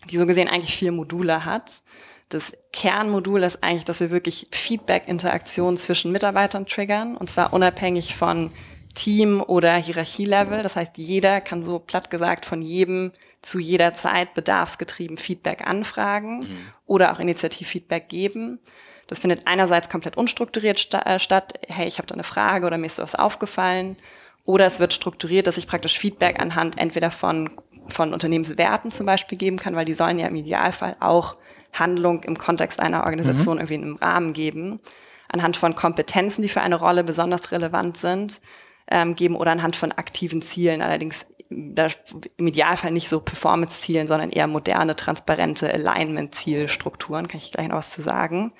die 0.09 0.19
so 0.19 0.25
gesehen 0.25 0.47
eigentlich 0.49 0.77
vier 0.77 0.93
Module 0.93 1.45
hat. 1.45 1.83
Das 2.29 2.53
Kernmodul 2.73 3.43
ist 3.43 3.65
eigentlich, 3.65 3.85
dass 3.85 3.99
wir 3.99 4.12
wirklich 4.12 4.47
Feedback-Interaktion 4.53 5.79
zwischen 5.79 6.12
Mitarbeitern 6.12 6.67
triggern, 6.67 7.17
und 7.17 7.29
zwar 7.29 7.53
unabhängig 7.53 8.15
von 8.15 8.53
Team- 8.95 9.43
oder 9.43 9.75
Hierarchielevel. 9.77 10.62
Das 10.62 10.77
heißt, 10.77 10.97
jeder 10.97 11.41
kann 11.41 11.65
so 11.65 11.81
platt 11.81 12.09
gesagt 12.09 12.47
von 12.47 12.62
jedem 12.62 13.11
zu 13.46 13.59
jeder 13.59 13.94
Zeit 13.94 14.35
bedarfsgetrieben 14.35 15.16
Feedback 15.16 15.66
anfragen 15.66 16.40
mhm. 16.40 16.59
oder 16.87 17.12
auch 17.12 17.20
Initiativfeedback 17.20 18.09
geben. 18.09 18.59
Das 19.06 19.20
findet 19.20 19.46
einerseits 19.46 19.88
komplett 19.88 20.16
unstrukturiert 20.16 20.80
sta 20.80 21.00
äh, 21.02 21.18
statt. 21.18 21.54
Hey, 21.68 21.87
ich 21.87 21.98
habe 21.98 22.06
da 22.06 22.14
eine 22.14 22.24
Frage 22.24 22.66
oder 22.66 22.76
mir 22.76 22.87
ist 22.87 22.98
was 22.98 23.14
aufgefallen. 23.14 23.96
Oder 24.44 24.66
es 24.66 24.80
wird 24.80 24.92
strukturiert, 24.92 25.46
dass 25.46 25.59
ich 25.59 25.66
praktisch 25.66 25.98
Feedback 25.98 26.40
anhand 26.40 26.78
entweder 26.78 27.11
von, 27.11 27.50
von 27.88 28.12
Unternehmenswerten 28.12 28.90
zum 28.90 29.06
Beispiel 29.06 29.38
geben 29.38 29.59
kann, 29.59 29.76
weil 29.76 29.85
die 29.85 29.94
sollen 29.94 30.18
ja 30.18 30.26
im 30.26 30.37
Idealfall 30.37 30.96
auch 31.00 31.37
Handlung 31.72 32.22
im 32.24 32.38
Kontext 32.38 32.80
einer 32.80 33.04
Organisation 33.04 33.54
mhm. 33.54 33.61
irgendwie 33.61 33.74
in 33.74 33.82
einem 33.82 33.96
Rahmen 33.96 34.32
geben. 34.32 34.80
Anhand 35.28 35.56
von 35.56 35.74
Kompetenzen, 35.74 36.42
die 36.42 36.48
für 36.48 36.61
eine 36.61 36.76
Rolle 36.76 37.04
besonders 37.04 37.50
relevant 37.52 37.96
sind, 37.96 38.40
ähm, 38.88 39.14
geben 39.16 39.35
oder 39.37 39.50
anhand 39.50 39.76
von 39.76 39.92
aktiven 39.92 40.42
Zielen. 40.42 40.80
Allerdings 40.80 41.26
da, 41.50 41.88
im 42.37 42.46
Idealfall 42.46 42.92
nicht 42.92 43.09
so 43.09 43.20
Performance-Zielen, 43.20 44.09
sondern 44.09 44.30
eher 44.30 44.46
moderne, 44.46 44.96
transparente 44.96 45.72
Alignment-Zielstrukturen. 45.72 47.28
Kann 47.28 47.38
ich 47.38 47.52
gleich 47.52 47.68
noch 47.68 47.76
was 47.76 47.90
zu 47.90 48.02
sagen. 48.02 48.52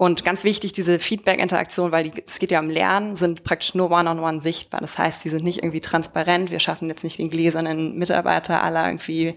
Und 0.00 0.24
ganz 0.24 0.44
wichtig, 0.44 0.72
diese 0.72 0.98
Feedback-Interaktion, 0.98 1.92
weil 1.92 2.04
die, 2.04 2.22
es 2.26 2.38
geht 2.38 2.50
ja 2.50 2.60
um 2.60 2.70
Lernen, 2.70 3.16
sind 3.16 3.44
praktisch 3.44 3.74
nur 3.74 3.90
one-on-one 3.90 4.18
-on 4.18 4.36
-one 4.36 4.40
sichtbar. 4.40 4.80
Das 4.80 4.96
heißt, 4.96 5.22
die 5.22 5.28
sind 5.28 5.44
nicht 5.44 5.58
irgendwie 5.58 5.82
transparent. 5.82 6.50
Wir 6.50 6.58
schaffen 6.58 6.88
jetzt 6.88 7.04
nicht 7.04 7.18
den 7.18 7.28
gläsernen 7.28 7.98
Mitarbeiter 7.98 8.62
aller 8.62 8.86
irgendwie 8.86 9.34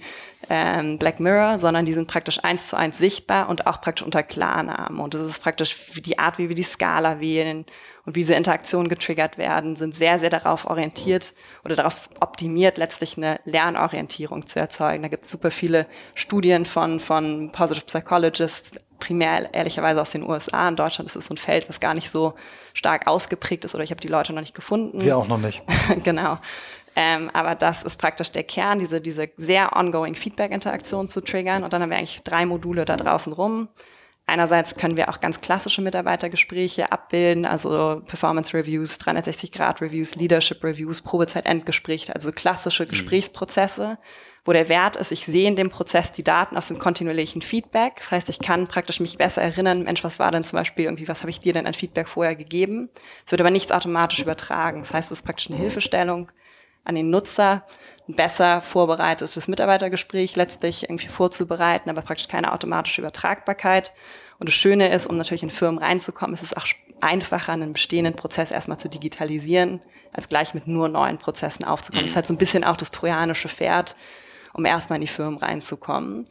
ähm, 0.50 0.98
Black 1.00 1.20
Mirror, 1.20 1.60
sondern 1.60 1.86
die 1.86 1.92
sind 1.92 2.08
praktisch 2.08 2.42
eins 2.46 2.70
zu 2.70 2.78
eins 2.78 2.98
sichtbar 2.98 3.50
und 3.50 3.68
auch 3.68 3.82
praktisch 3.82 4.06
unter 4.06 4.24
Klarnamen. 4.24 5.02
Und 5.02 5.16
das 5.16 5.24
ist 5.24 5.44
praktisch 5.44 5.76
die 5.98 6.18
Art, 6.18 6.38
wie 6.38 6.48
wir 6.48 6.56
die 6.56 6.64
Skala 6.64 7.20
wählen 7.20 7.66
und 8.06 8.16
wie 8.16 8.22
diese 8.22 8.34
Interaktionen 8.34 8.90
getriggert 8.90 9.38
werden, 9.38 9.76
sind 9.76 9.96
sehr, 9.96 10.20
sehr 10.20 10.30
darauf 10.30 10.66
orientiert 10.66 11.34
oder 11.64 11.76
darauf 11.76 12.10
optimiert, 12.20 12.78
letztlich 12.78 13.18
eine 13.18 13.40
Lernorientierung 13.46 14.46
zu 14.46 14.60
erzeugen. 14.60 15.04
Da 15.04 15.10
gibt 15.10 15.24
es 15.24 15.32
super 15.32 15.52
viele 15.52 15.88
Studien 16.14 16.66
von, 16.66 17.00
von 17.00 17.52
Positive 17.52 17.86
Psychologists, 17.86 18.72
primär 19.00 19.54
ehrlicherweise 19.54 20.02
aus 20.02 20.12
den 20.12 20.24
USA. 20.24 20.68
In 20.68 20.76
Deutschland 20.76 21.10
ist 21.10 21.16
es 21.16 21.28
so 21.28 21.34
ein 21.34 21.38
Feld, 21.38 21.70
was 21.70 21.80
gar 21.80 21.94
nicht 21.94 22.10
so 22.10 22.34
stark 22.74 23.08
ausgeprägt 23.08 23.64
ist 23.66 23.74
oder 23.74 23.84
ich 23.84 23.92
habe 23.92 24.02
die 24.02 24.08
Leute 24.08 24.34
noch 24.34 24.42
nicht 24.42 24.56
gefunden. 24.56 25.02
Wir 25.02 25.18
auch 25.18 25.28
noch 25.28 25.38
nicht. 25.38 25.62
genau. 26.04 26.38
Ähm, 26.96 27.32
aber 27.34 27.56
das 27.56 27.84
ist 27.84 27.98
praktisch 27.98 28.32
der 28.32 28.44
Kern, 28.44 28.80
diese, 28.80 29.02
diese 29.02 29.30
sehr 29.38 29.76
ongoing 29.76 30.16
Feedback-Interaktion 30.16 31.10
zu 31.10 31.22
triggern. 31.22 31.64
Und 31.64 31.74
dann 31.74 31.82
haben 31.82 31.90
wir 31.90 31.98
eigentlich 31.98 32.22
drei 32.24 32.46
Module 32.46 32.86
da 32.86 32.98
draußen 32.98 33.34
rum. 33.34 33.68
Einerseits 34.34 34.74
können 34.74 34.98
wir 34.98 35.10
auch 35.10 35.20
ganz 35.20 35.42
klassische 35.42 35.84
Mitarbeitergespräche 35.84 36.92
abbilden, 36.92 37.46
also 37.46 38.02
Performance 38.08 38.58
Reviews, 38.58 38.98
360 38.98 39.52
Grad 39.52 39.80
Reviews, 39.80 40.16
Leadership 40.16 40.64
Reviews, 40.64 41.04
Probezeit-Endgespräche, 41.04 42.16
also 42.16 42.32
klassische 42.32 42.86
mhm. 42.86 42.90
Gesprächsprozesse 42.90 44.00
wo 44.46 44.52
der 44.52 44.68
Wert 44.68 44.98
ist, 44.98 45.12
ich 45.12 45.26
sehe 45.26 45.48
in 45.48 45.56
dem 45.56 45.70
Prozess 45.70 46.12
die 46.12 46.24
Daten 46.24 46.58
aus 46.58 46.68
dem 46.68 46.78
kontinuierlichen 46.78 47.42
Feedback. 47.42 47.94
Das 47.98 48.12
heißt, 48.12 48.30
ich 48.30 48.40
kann 48.40 48.68
praktisch 48.68 49.00
mich 49.00 49.18
besser 49.18 49.42
erinnern, 49.42 49.84
Mensch, 49.84 50.04
was 50.04 50.20
war 50.20 50.32
denn 50.32 50.44
zum 50.44 50.58
Beispiel 50.58 50.86
irgendwie, 50.86 51.08
was 51.08 51.22
habe 51.22 51.30
ich 51.30 51.40
dir 51.40 51.54
denn 51.54 51.66
an 51.66 51.74
Feedback 51.74 52.10
vorher 52.10 52.36
gegeben? 52.36 52.90
Es 53.26 53.32
wird 53.32 53.40
aber 53.40 53.52
nichts 53.52 53.72
automatisch 53.72 54.20
übertragen. 54.20 54.82
Das 54.82 54.94
heißt, 54.94 55.12
es 55.12 55.20
ist 55.20 55.26
praktisch 55.26 55.50
eine 55.50 55.60
Hilfestellung 55.60 56.30
an 56.84 56.96
den 56.96 57.10
Nutzer, 57.10 57.66
ein 58.10 58.16
besser 58.16 58.62
vorbereitetes 58.62 59.48
Mitarbeitergespräch 59.48 60.36
letztlich 60.36 60.84
irgendwie 60.84 61.08
vorzubereiten, 61.08 61.90
aber 61.90 62.02
praktisch 62.02 62.28
keine 62.28 62.52
automatische 62.52 63.00
Übertragbarkeit. 63.00 63.94
Und 64.44 64.50
das 64.50 64.56
Schöne 64.56 64.94
ist, 64.94 65.08
um 65.08 65.16
natürlich 65.16 65.42
in 65.42 65.50
Firmen 65.50 65.82
reinzukommen, 65.82 66.34
ist 66.34 66.44
es 66.44 66.58
auch 66.58 66.66
einfacher, 67.00 67.54
einen 67.54 67.72
bestehenden 67.72 68.14
Prozess 68.14 68.52
erstmal 68.52 68.78
zu 68.78 68.90
digitalisieren, 68.90 69.80
als 70.12 70.28
gleich 70.28 70.54
mit 70.54 70.68
nur 70.68 70.90
neuen 70.90 71.18
Prozessen 71.18 71.64
aufzukommen. 71.64 72.02
Mhm. 72.02 72.08
Das 72.08 72.12
ist 72.12 72.16
halt 72.18 72.26
so 72.26 72.34
ein 72.34 72.38
bisschen 72.38 72.66
auch 72.66 72.76
das 72.76 72.92
trojanische 72.92 73.48
Pferd, 73.48 73.96
um 74.52 74.66
erstmal 74.66 74.98
in 74.98 75.02
die 75.04 75.08
Firmen 75.08 75.40
reinzukommen. 75.40 76.28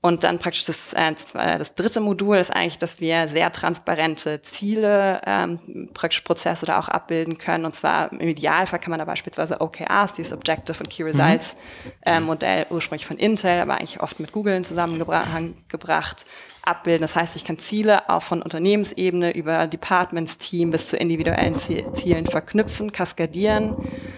Und 0.00 0.22
dann 0.22 0.38
praktisch 0.38 0.62
das, 0.62 0.92
äh, 0.92 1.58
das 1.58 1.74
dritte 1.74 1.98
Modul 1.98 2.36
ist 2.36 2.54
eigentlich, 2.54 2.78
dass 2.78 3.00
wir 3.00 3.26
sehr 3.26 3.50
transparente 3.50 4.40
Ziele, 4.42 5.20
ähm, 5.26 5.90
praktisch 5.92 6.20
Prozesse 6.20 6.66
da 6.66 6.78
auch 6.78 6.88
abbilden 6.88 7.38
können. 7.38 7.64
Und 7.64 7.74
zwar 7.74 8.12
im 8.12 8.20
Idealfall 8.20 8.78
kann 8.78 8.90
man 8.90 9.00
da 9.00 9.06
beispielsweise 9.06 9.60
OKRs, 9.60 10.12
dieses 10.12 10.32
Objective 10.32 10.78
und 10.78 10.88
Key 10.88 11.02
Results 11.02 11.56
mhm. 11.84 11.90
äh, 12.02 12.20
Modell, 12.20 12.66
ursprünglich 12.70 13.06
von 13.06 13.16
Intel, 13.16 13.60
aber 13.60 13.78
eigentlich 13.78 14.00
oft 14.00 14.20
mit 14.20 14.30
Google 14.30 14.64
zusammengebracht, 14.64 16.26
abbilden. 16.66 17.02
Das 17.02 17.16
heißt, 17.16 17.36
ich 17.36 17.44
kann 17.44 17.58
Ziele 17.58 18.08
auch 18.08 18.22
von 18.22 18.42
Unternehmensebene 18.42 19.34
über 19.34 19.66
Departments-Team 19.66 20.70
bis 20.70 20.88
zu 20.88 20.96
individuellen 20.96 21.54
Zielen 21.54 22.26
verknüpfen, 22.26 22.92
kaskadieren 22.92 23.76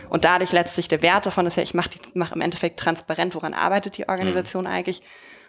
und 0.09 0.25
dadurch 0.25 0.53
letztlich 0.53 0.89
der 0.89 1.03
Wert 1.03 1.27
davon 1.27 1.47
ist 1.47 1.57
ja, 1.57 1.63
ich 1.63 1.75
mache 1.75 1.91
mach 2.15 2.33
im 2.33 2.41
Endeffekt 2.41 2.81
transparent, 2.81 3.35
woran 3.35 3.55
arbeitet 3.55 3.99
die 3.99 4.09
Organisation 4.09 4.65
mhm. 4.65 4.71
eigentlich 4.71 5.03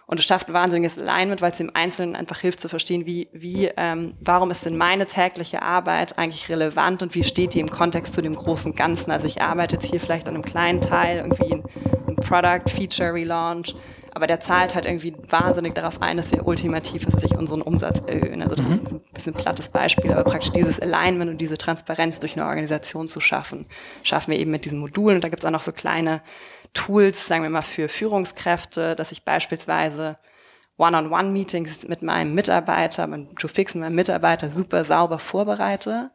und 0.09 0.21
es 0.21 0.25
schafft 0.25 0.47
ein 0.47 0.53
wahnsinniges 0.53 0.97
Alignment, 0.97 1.41
weil 1.41 1.51
es 1.51 1.57
dem 1.57 1.69
Einzelnen 1.73 2.15
einfach 2.15 2.39
hilft 2.39 2.61
zu 2.61 2.69
verstehen, 2.69 3.05
wie, 3.05 3.27
wie, 3.33 3.69
ähm, 3.75 4.15
warum 4.21 4.51
ist 4.51 4.65
denn 4.65 4.77
meine 4.77 5.05
tägliche 5.05 5.61
Arbeit 5.61 6.17
eigentlich 6.17 6.47
relevant 6.47 7.01
und 7.01 7.13
wie 7.13 7.25
steht 7.25 7.53
die 7.53 7.59
im 7.59 7.69
Kontext 7.69 8.13
zu 8.13 8.21
dem 8.21 8.33
großen 8.33 8.73
Ganzen. 8.73 9.11
Also 9.11 9.27
ich 9.27 9.41
arbeite 9.41 9.75
jetzt 9.75 9.85
hier 9.85 9.99
vielleicht 9.99 10.29
an 10.29 10.35
einem 10.35 10.45
kleinen 10.45 10.79
Teil, 10.79 11.17
irgendwie 11.17 11.55
ein, 11.55 11.63
ein 12.07 12.15
Product, 12.15 12.69
Feature, 12.69 13.13
Relaunch, 13.13 13.75
aber 14.17 14.25
der 14.25 14.39
zahlt 14.39 14.73
halt 14.73 14.87
irgendwie 14.87 15.13
wahnsinnig 15.29 15.75
darauf 15.75 16.01
ein, 16.01 16.17
dass 16.17 16.31
wir 16.31 16.47
ultimativ 16.47 17.05
sich 17.19 17.37
unseren 17.37 17.61
Umsatz 17.61 18.01
erhöhen. 18.07 18.41
Also 18.41 18.55
das 18.55 18.67
mhm. 18.67 18.73
ist 18.73 18.91
ein 18.91 19.01
bisschen 19.13 19.35
ein 19.35 19.37
plattes 19.37 19.69
Beispiel, 19.69 20.11
aber 20.11 20.23
praktisch 20.23 20.51
dieses 20.51 20.79
Alignment 20.79 21.29
und 21.29 21.37
diese 21.37 21.55
Transparenz 21.55 22.19
durch 22.19 22.35
eine 22.35 22.47
Organisation 22.47 23.07
zu 23.07 23.19
schaffen, 23.19 23.67
schaffen 24.01 24.31
wir 24.31 24.39
eben 24.39 24.49
mit 24.49 24.65
diesen 24.65 24.79
Modulen. 24.79 25.17
Und 25.17 25.23
da 25.23 25.29
gibt 25.29 25.43
es 25.43 25.45
auch 25.45 25.51
noch 25.51 25.61
so 25.61 25.71
kleine 25.71 26.23
Tools, 26.73 27.27
sagen 27.27 27.43
wir 27.43 27.51
mal, 27.51 27.61
für 27.61 27.89
Führungskräfte, 27.89 28.95
dass 28.95 29.11
ich 29.11 29.23
beispielsweise 29.23 30.17
One-on-One-Meetings 30.79 31.87
mit 31.87 32.01
meinem 32.01 32.33
Mitarbeiter, 32.33 33.05
mit 33.05 33.39
Fix 33.39 33.75
mit 33.75 33.83
meinem 33.83 33.95
Mitarbeiter 33.95 34.49
super 34.49 34.83
sauber 34.83 35.19
vorbereite. 35.19 36.09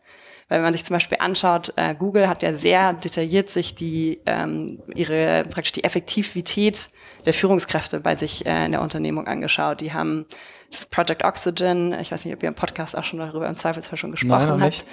Wenn 0.52 0.62
man 0.62 0.74
sich 0.74 0.84
zum 0.84 0.94
Beispiel 0.94 1.18
anschaut, 1.18 1.72
äh, 1.76 1.94
Google 1.94 2.28
hat 2.28 2.42
ja 2.42 2.52
sehr 2.52 2.92
detailliert 2.92 3.48
sich 3.48 3.74
die 3.74 4.20
ähm, 4.26 4.82
ihre 4.94 5.44
praktisch 5.44 5.72
die 5.72 5.84
Effektivität 5.84 6.88
der 7.24 7.32
Führungskräfte 7.32 8.00
bei 8.00 8.16
sich 8.16 8.44
äh, 8.44 8.66
in 8.66 8.72
der 8.72 8.82
Unternehmung 8.82 9.26
angeschaut. 9.26 9.80
Die 9.80 9.94
haben 9.94 10.26
das 10.70 10.84
Project 10.84 11.24
Oxygen, 11.24 11.94
ich 11.94 12.12
weiß 12.12 12.24
nicht, 12.26 12.34
ob 12.34 12.42
ihr 12.42 12.48
im 12.50 12.54
Podcast 12.54 12.98
auch 12.98 13.04
schon 13.04 13.18
darüber 13.18 13.48
im 13.48 13.56
Zweifelsfall 13.56 13.96
schon 13.96 14.10
gesprochen 14.10 14.58
Nein, 14.58 14.62
habt. 14.62 14.84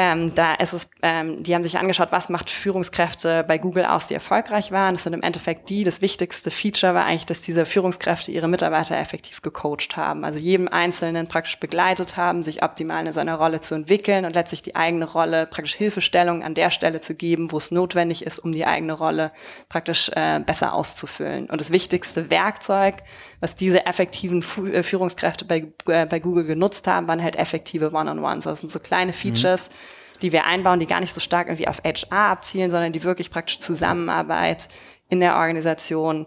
Ähm, 0.00 0.32
da 0.32 0.54
ist 0.54 0.74
es, 0.74 0.88
ähm, 1.02 1.42
die 1.42 1.56
haben 1.56 1.64
sich 1.64 1.76
angeschaut, 1.76 2.12
was 2.12 2.28
macht 2.28 2.50
Führungskräfte 2.50 3.42
bei 3.42 3.58
Google 3.58 3.84
aus, 3.84 4.06
die 4.06 4.14
erfolgreich 4.14 4.70
waren. 4.70 4.94
Das 4.94 5.02
sind 5.02 5.12
im 5.12 5.22
Endeffekt 5.22 5.68
die. 5.70 5.82
Das 5.82 6.00
wichtigste 6.00 6.52
Feature 6.52 6.94
war 6.94 7.04
eigentlich, 7.04 7.26
dass 7.26 7.40
diese 7.40 7.66
Führungskräfte 7.66 8.30
ihre 8.30 8.46
Mitarbeiter 8.46 8.96
effektiv 8.96 9.42
gecoacht 9.42 9.96
haben. 9.96 10.24
Also 10.24 10.38
jedem 10.38 10.68
Einzelnen 10.68 11.26
praktisch 11.26 11.58
begleitet 11.58 12.16
haben, 12.16 12.44
sich 12.44 12.62
optimal 12.62 13.04
in 13.08 13.12
seiner 13.12 13.34
Rolle 13.34 13.60
zu 13.60 13.74
entwickeln 13.74 14.24
und 14.24 14.36
letztlich 14.36 14.62
die 14.62 14.76
eigene 14.76 15.04
Rolle, 15.04 15.46
praktisch 15.46 15.74
Hilfestellung 15.74 16.44
an 16.44 16.54
der 16.54 16.70
Stelle 16.70 17.00
zu 17.00 17.16
geben, 17.16 17.50
wo 17.50 17.58
es 17.58 17.72
notwendig 17.72 18.24
ist, 18.24 18.38
um 18.38 18.52
die 18.52 18.66
eigene 18.66 18.92
Rolle 18.92 19.32
praktisch 19.68 20.12
äh, 20.14 20.38
besser 20.38 20.74
auszufüllen. 20.74 21.50
Und 21.50 21.60
das 21.60 21.72
wichtigste 21.72 22.30
Werkzeug, 22.30 23.02
was 23.40 23.54
diese 23.54 23.86
effektiven 23.86 24.44
äh, 24.72 24.82
Führungskräfte 24.82 25.44
bei, 25.44 25.68
äh, 25.86 26.06
bei 26.06 26.18
Google 26.20 26.44
genutzt 26.44 26.86
haben, 26.86 27.06
waren 27.08 27.22
halt 27.22 27.36
effektive 27.36 27.92
One-on-Ones. 27.92 28.44
Das 28.44 28.60
sind 28.60 28.70
so 28.70 28.78
kleine 28.78 29.12
mhm. 29.12 29.16
Features, 29.16 29.68
mhm. 29.68 30.20
die 30.22 30.32
wir 30.32 30.44
einbauen, 30.44 30.80
die 30.80 30.86
gar 30.86 31.00
nicht 31.00 31.14
so 31.14 31.20
stark 31.20 31.48
irgendwie 31.48 31.68
auf 31.68 31.82
HR 31.84 32.30
abzielen, 32.30 32.70
sondern 32.70 32.92
die 32.92 33.04
wirklich 33.04 33.30
praktisch 33.30 33.58
Zusammenarbeit 33.58 34.68
in 35.08 35.20
der 35.20 35.36
Organisation 35.36 36.26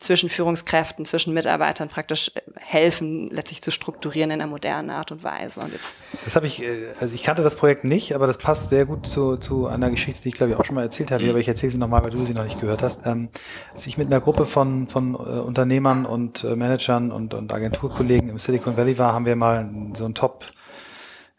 zwischen 0.00 0.30
Führungskräften, 0.30 1.04
zwischen 1.04 1.34
Mitarbeitern 1.34 1.88
praktisch 1.88 2.32
äh, 2.34 2.40
helfen, 2.56 3.30
letztlich 3.30 3.62
zu 3.62 3.70
strukturieren 3.70 4.30
in 4.30 4.40
einer 4.40 4.50
modernen 4.50 4.90
Art 4.90 5.12
und 5.12 5.22
Weise. 5.22 5.60
Und 5.60 5.72
jetzt 5.72 5.96
das 6.24 6.36
habe 6.36 6.46
ich, 6.46 6.62
äh, 6.62 6.88
also 6.98 7.14
ich 7.14 7.22
kannte 7.22 7.42
das 7.42 7.54
Projekt 7.54 7.84
nicht, 7.84 8.14
aber 8.14 8.26
das 8.26 8.38
passt 8.38 8.70
sehr 8.70 8.86
gut 8.86 9.06
zu, 9.06 9.36
zu 9.36 9.66
einer 9.66 9.90
Geschichte, 9.90 10.22
die 10.22 10.30
ich 10.30 10.34
glaube 10.34 10.52
ich 10.52 10.58
auch 10.58 10.64
schon 10.64 10.74
mal 10.74 10.82
erzählt 10.82 11.10
habe, 11.10 11.22
mhm. 11.22 11.30
aber 11.30 11.38
ich 11.38 11.48
erzähle 11.48 11.70
sie 11.70 11.78
nochmal, 11.78 12.02
weil 12.02 12.10
du 12.10 12.24
sie 12.24 12.34
noch 12.34 12.44
nicht 12.44 12.60
gehört 12.60 12.82
hast. 12.82 13.06
Ähm, 13.06 13.28
als 13.72 13.86
ich 13.86 13.98
mit 13.98 14.06
einer 14.06 14.20
Gruppe 14.20 14.46
von, 14.46 14.88
von 14.88 15.14
äh, 15.14 15.18
Unternehmern 15.18 16.06
und 16.06 16.44
Managern 16.44 17.12
und, 17.12 17.34
und 17.34 17.52
Agenturkollegen 17.52 18.30
im 18.30 18.38
Silicon 18.38 18.76
Valley 18.76 18.98
war, 18.98 19.12
haben 19.12 19.26
wir 19.26 19.36
mal 19.36 19.70
so 19.94 20.06
ein 20.06 20.14
Top 20.14 20.44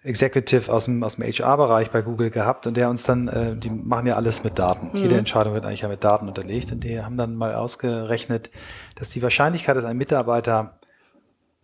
Executive 0.04 0.72
aus 0.72 0.86
dem, 0.86 1.04
aus 1.04 1.16
dem 1.16 1.26
HR-Bereich 1.26 1.92
bei 1.92 2.02
Google 2.02 2.32
gehabt 2.32 2.66
und 2.66 2.76
der 2.76 2.90
uns 2.90 3.04
dann, 3.04 3.28
äh, 3.28 3.56
die 3.56 3.70
machen 3.70 4.08
ja 4.08 4.16
alles 4.16 4.44
mit 4.44 4.58
Daten. 4.58 4.90
Mhm. 4.94 5.04
Jede 5.04 5.18
Entscheidung 5.18 5.54
wird 5.54 5.66
eigentlich 5.66 5.82
ja 5.82 5.88
mit 5.88 6.04
Daten 6.04 6.28
unterlegt 6.28 6.72
und 6.72 6.84
die 6.84 7.02
haben 7.02 7.18
dann 7.18 7.36
mal 7.36 7.54
ausgerechnet, 7.54 8.50
dass 8.96 9.10
die 9.10 9.22
Wahrscheinlichkeit, 9.22 9.78
dass 9.78 9.86
ein 9.86 9.98
Mitarbeiter 9.98 10.80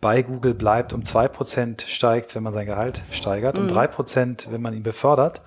bei 0.00 0.22
Google 0.22 0.54
bleibt, 0.54 0.92
um 0.92 1.04
zwei 1.04 1.26
Prozent 1.26 1.84
steigt, 1.88 2.36
wenn 2.36 2.44
man 2.44 2.54
sein 2.54 2.66
Gehalt 2.66 3.02
steigert, 3.10 3.56
mhm. 3.56 3.62
um 3.62 3.68
drei 3.68 3.88
Prozent, 3.88 4.46
wenn 4.50 4.62
man 4.62 4.72
ihn 4.72 4.84
befördert 4.84 5.42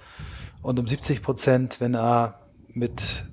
und 0.61 0.77
um 0.77 0.85
70 0.85 1.23
Prozent, 1.23 1.79
wenn 1.79 1.95
er 1.95 2.41
mit 2.67 3.23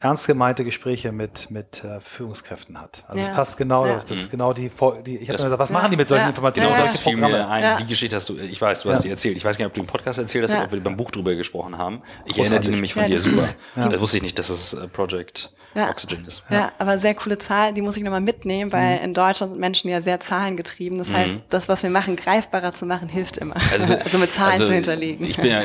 ernst 0.00 0.26
gemeinte 0.26 0.64
Gespräche 0.64 1.12
mit, 1.12 1.50
mit 1.50 1.84
äh, 1.84 2.00
Führungskräften 2.00 2.80
hat. 2.80 3.04
Also 3.06 3.20
es 3.20 3.28
ja. 3.28 3.34
passt 3.34 3.58
genau, 3.58 3.86
ja. 3.86 3.96
das 3.96 4.10
ist 4.10 4.26
mhm. 4.26 4.30
genau 4.30 4.52
die, 4.54 4.70
die 5.04 5.18
ich 5.18 5.28
habe 5.28 5.36
gesagt, 5.36 5.58
was 5.58 5.70
machen 5.70 5.90
die 5.90 5.96
mit 5.98 6.08
solchen 6.08 6.28
Informationen? 6.28 6.70
Genau, 6.70 6.80
das 6.80 6.96
fiel 6.96 7.16
mir 7.16 7.48
ein. 7.48 7.78
Die 7.78 7.86
Geschichte 7.86 8.16
hast 8.16 8.28
du, 8.30 8.38
ich 8.38 8.60
weiß, 8.60 8.82
du 8.82 8.90
hast 8.90 9.04
die 9.04 9.10
erzählt. 9.10 9.36
Ich 9.36 9.44
weiß 9.44 9.58
gar 9.58 9.66
nicht, 9.66 9.70
ob 9.70 9.74
du 9.74 9.82
im 9.82 9.86
Podcast 9.86 10.18
erzählt 10.18 10.44
hast 10.44 10.54
oder 10.54 10.64
ob 10.64 10.72
wir 10.72 10.80
beim 10.80 10.96
Buch 10.96 11.10
drüber 11.10 11.34
gesprochen 11.34 11.76
haben. 11.76 12.02
Ich 12.24 12.34
Großartig. 12.34 12.40
erinnere 12.40 12.60
die 12.60 12.70
nämlich 12.70 12.94
von 12.94 13.06
dir 13.06 13.20
super. 13.20 13.46
Das 13.76 14.00
wusste 14.00 14.16
ich 14.16 14.22
nicht, 14.22 14.38
dass 14.38 14.48
es 14.48 14.72
äh, 14.72 14.88
Project 14.88 15.52
ja. 15.74 15.88
Oxygen 15.88 16.24
ist. 16.24 16.42
Ja. 16.50 16.56
ja. 16.56 16.72
aber 16.78 16.98
sehr 16.98 17.14
coole 17.14 17.38
Zahl, 17.38 17.72
die 17.72 17.82
muss 17.82 17.96
ich 17.96 18.02
nochmal 18.02 18.20
mitnehmen, 18.20 18.72
weil 18.72 18.98
mhm. 18.98 19.04
in 19.04 19.14
Deutschland 19.14 19.52
sind 19.52 19.60
Menschen 19.60 19.90
ja 19.90 20.00
sehr 20.00 20.18
zahlengetrieben. 20.20 20.98
Das 20.98 21.08
mhm. 21.08 21.14
heißt, 21.14 21.32
das, 21.48 21.68
was 21.68 21.82
wir 21.82 21.90
machen, 21.90 22.16
greifbarer 22.16 22.74
zu 22.74 22.86
machen, 22.86 23.08
hilft 23.08 23.38
immer. 23.38 23.54
Also, 23.70 23.94
also 24.04 24.18
mit 24.18 24.32
Zahlen 24.32 24.52
also 24.52 24.66
zu 24.66 24.72
hinterlegen. 24.72 25.26
Ich 25.26 25.36
bin 25.36 25.46
ja 25.46 25.62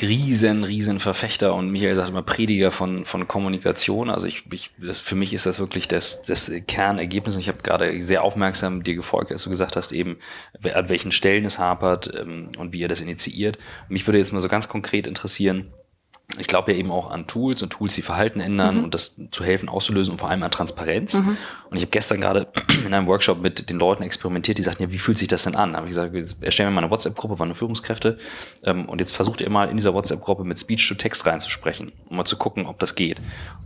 riesen, 0.00 0.64
riesen 0.64 1.00
Verfechter 1.00 1.54
und 1.54 1.70
Michael 1.70 1.96
sagt 1.96 2.08
immer 2.08 2.22
Prediger 2.22 2.70
von, 2.70 3.04
von 3.04 3.28
Kommunikation. 3.28 3.63
Also 4.10 4.26
ich, 4.26 4.44
ich 4.52 4.70
das, 4.78 5.00
für 5.00 5.14
mich 5.14 5.32
ist 5.32 5.46
das 5.46 5.58
wirklich 5.58 5.88
das, 5.88 6.22
das 6.22 6.50
Kernergebnis. 6.66 7.34
Und 7.34 7.40
ich 7.40 7.48
habe 7.48 7.62
gerade 7.62 8.02
sehr 8.02 8.22
aufmerksam 8.22 8.82
dir 8.82 8.94
gefolgt, 8.94 9.32
als 9.32 9.44
du 9.44 9.50
gesagt 9.50 9.76
hast, 9.76 9.92
eben 9.92 10.18
an 10.72 10.88
welchen 10.88 11.12
Stellen 11.12 11.44
es 11.44 11.58
hapert 11.58 12.12
ähm, 12.18 12.52
und 12.58 12.72
wie 12.72 12.80
ihr 12.80 12.88
das 12.88 13.00
initiiert. 13.00 13.58
mich 13.88 14.06
würde 14.06 14.18
jetzt 14.18 14.32
mal 14.32 14.40
so 14.40 14.48
ganz 14.48 14.68
konkret 14.68 15.06
interessieren, 15.06 15.72
ich 16.38 16.46
glaube 16.46 16.72
ja 16.72 16.78
eben 16.78 16.90
auch 16.90 17.10
an 17.10 17.26
Tools 17.26 17.62
und 17.62 17.70
Tools, 17.70 17.94
die 17.94 18.02
Verhalten 18.02 18.40
ändern 18.40 18.78
mhm. 18.78 18.84
und 18.84 18.94
das 18.94 19.14
zu 19.30 19.44
helfen 19.44 19.68
auszulösen 19.68 20.12
und 20.12 20.18
vor 20.18 20.30
allem 20.30 20.42
an 20.42 20.50
Transparenz. 20.50 21.14
Mhm. 21.14 21.36
Und 21.70 21.76
ich 21.76 21.82
habe 21.82 21.90
gestern 21.90 22.20
gerade 22.20 22.48
in 22.86 22.92
einem 22.92 23.06
Workshop 23.06 23.40
mit 23.40 23.68
den 23.70 23.78
Leuten 23.78 24.02
experimentiert, 24.02 24.58
die 24.58 24.62
sagten, 24.62 24.84
ja, 24.84 24.92
wie 24.92 24.98
fühlt 24.98 25.18
sich 25.18 25.28
das 25.28 25.44
denn 25.44 25.54
an? 25.54 25.72
Da 25.72 25.78
habe 25.78 25.86
ich 25.86 25.94
gesagt, 25.94 26.14
erstellen 26.42 26.70
wir 26.70 26.74
mal 26.74 26.82
eine 26.82 26.90
WhatsApp-Gruppe, 26.90 27.38
waren 27.38 27.54
Führungskräfte 27.54 28.18
ähm, 28.64 28.88
und 28.88 29.00
jetzt 29.00 29.14
versucht 29.14 29.42
ihr 29.42 29.50
mal 29.50 29.68
in 29.68 29.76
dieser 29.76 29.94
WhatsApp-Gruppe 29.94 30.44
mit 30.44 30.58
Speech-to-Text 30.58 31.26
reinzusprechen, 31.26 31.92
um 32.08 32.16
mal 32.16 32.24
zu 32.24 32.36
gucken, 32.36 32.66
ob 32.66 32.78
das 32.78 32.94
geht. 32.94 33.20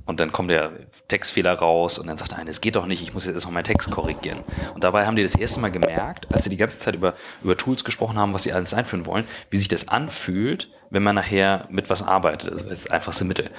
Und 0.04 0.20
dann 0.20 0.32
kommt 0.32 0.50
der 0.50 0.72
Textfehler 1.06 1.54
raus 1.54 1.98
und 1.98 2.06
dann 2.06 2.18
sagt 2.18 2.34
einer, 2.34 2.50
es 2.50 2.60
geht 2.60 2.76
doch 2.76 2.86
nicht, 2.86 3.02
ich 3.02 3.14
muss 3.14 3.24
jetzt 3.24 3.34
erstmal 3.34 3.54
meinen 3.54 3.64
Text 3.64 3.90
korrigieren. 3.90 4.42
Und 4.74 4.84
dabei 4.84 5.06
haben 5.06 5.16
die 5.16 5.22
das 5.22 5.34
erste 5.34 5.60
Mal 5.60 5.70
gemerkt, 5.70 6.32
als 6.32 6.44
sie 6.44 6.50
die 6.50 6.56
ganze 6.56 6.80
Zeit 6.80 6.94
über, 6.94 7.14
über 7.42 7.56
Tools 7.56 7.84
gesprochen 7.84 8.18
haben, 8.18 8.34
was 8.34 8.42
sie 8.42 8.52
alles 8.52 8.74
einführen 8.74 9.06
wollen, 9.06 9.24
wie 9.50 9.58
sich 9.58 9.68
das 9.68 9.88
anfühlt, 9.88 10.70
wenn 10.90 11.02
man 11.02 11.14
nachher 11.14 11.66
mit 11.70 11.90
was 11.90 12.02
arbeitet. 12.02 12.50
Das 12.52 12.62
ist 12.62 12.70
das 12.70 12.90
einfachste 12.90 13.24
Mittel. 13.24 13.50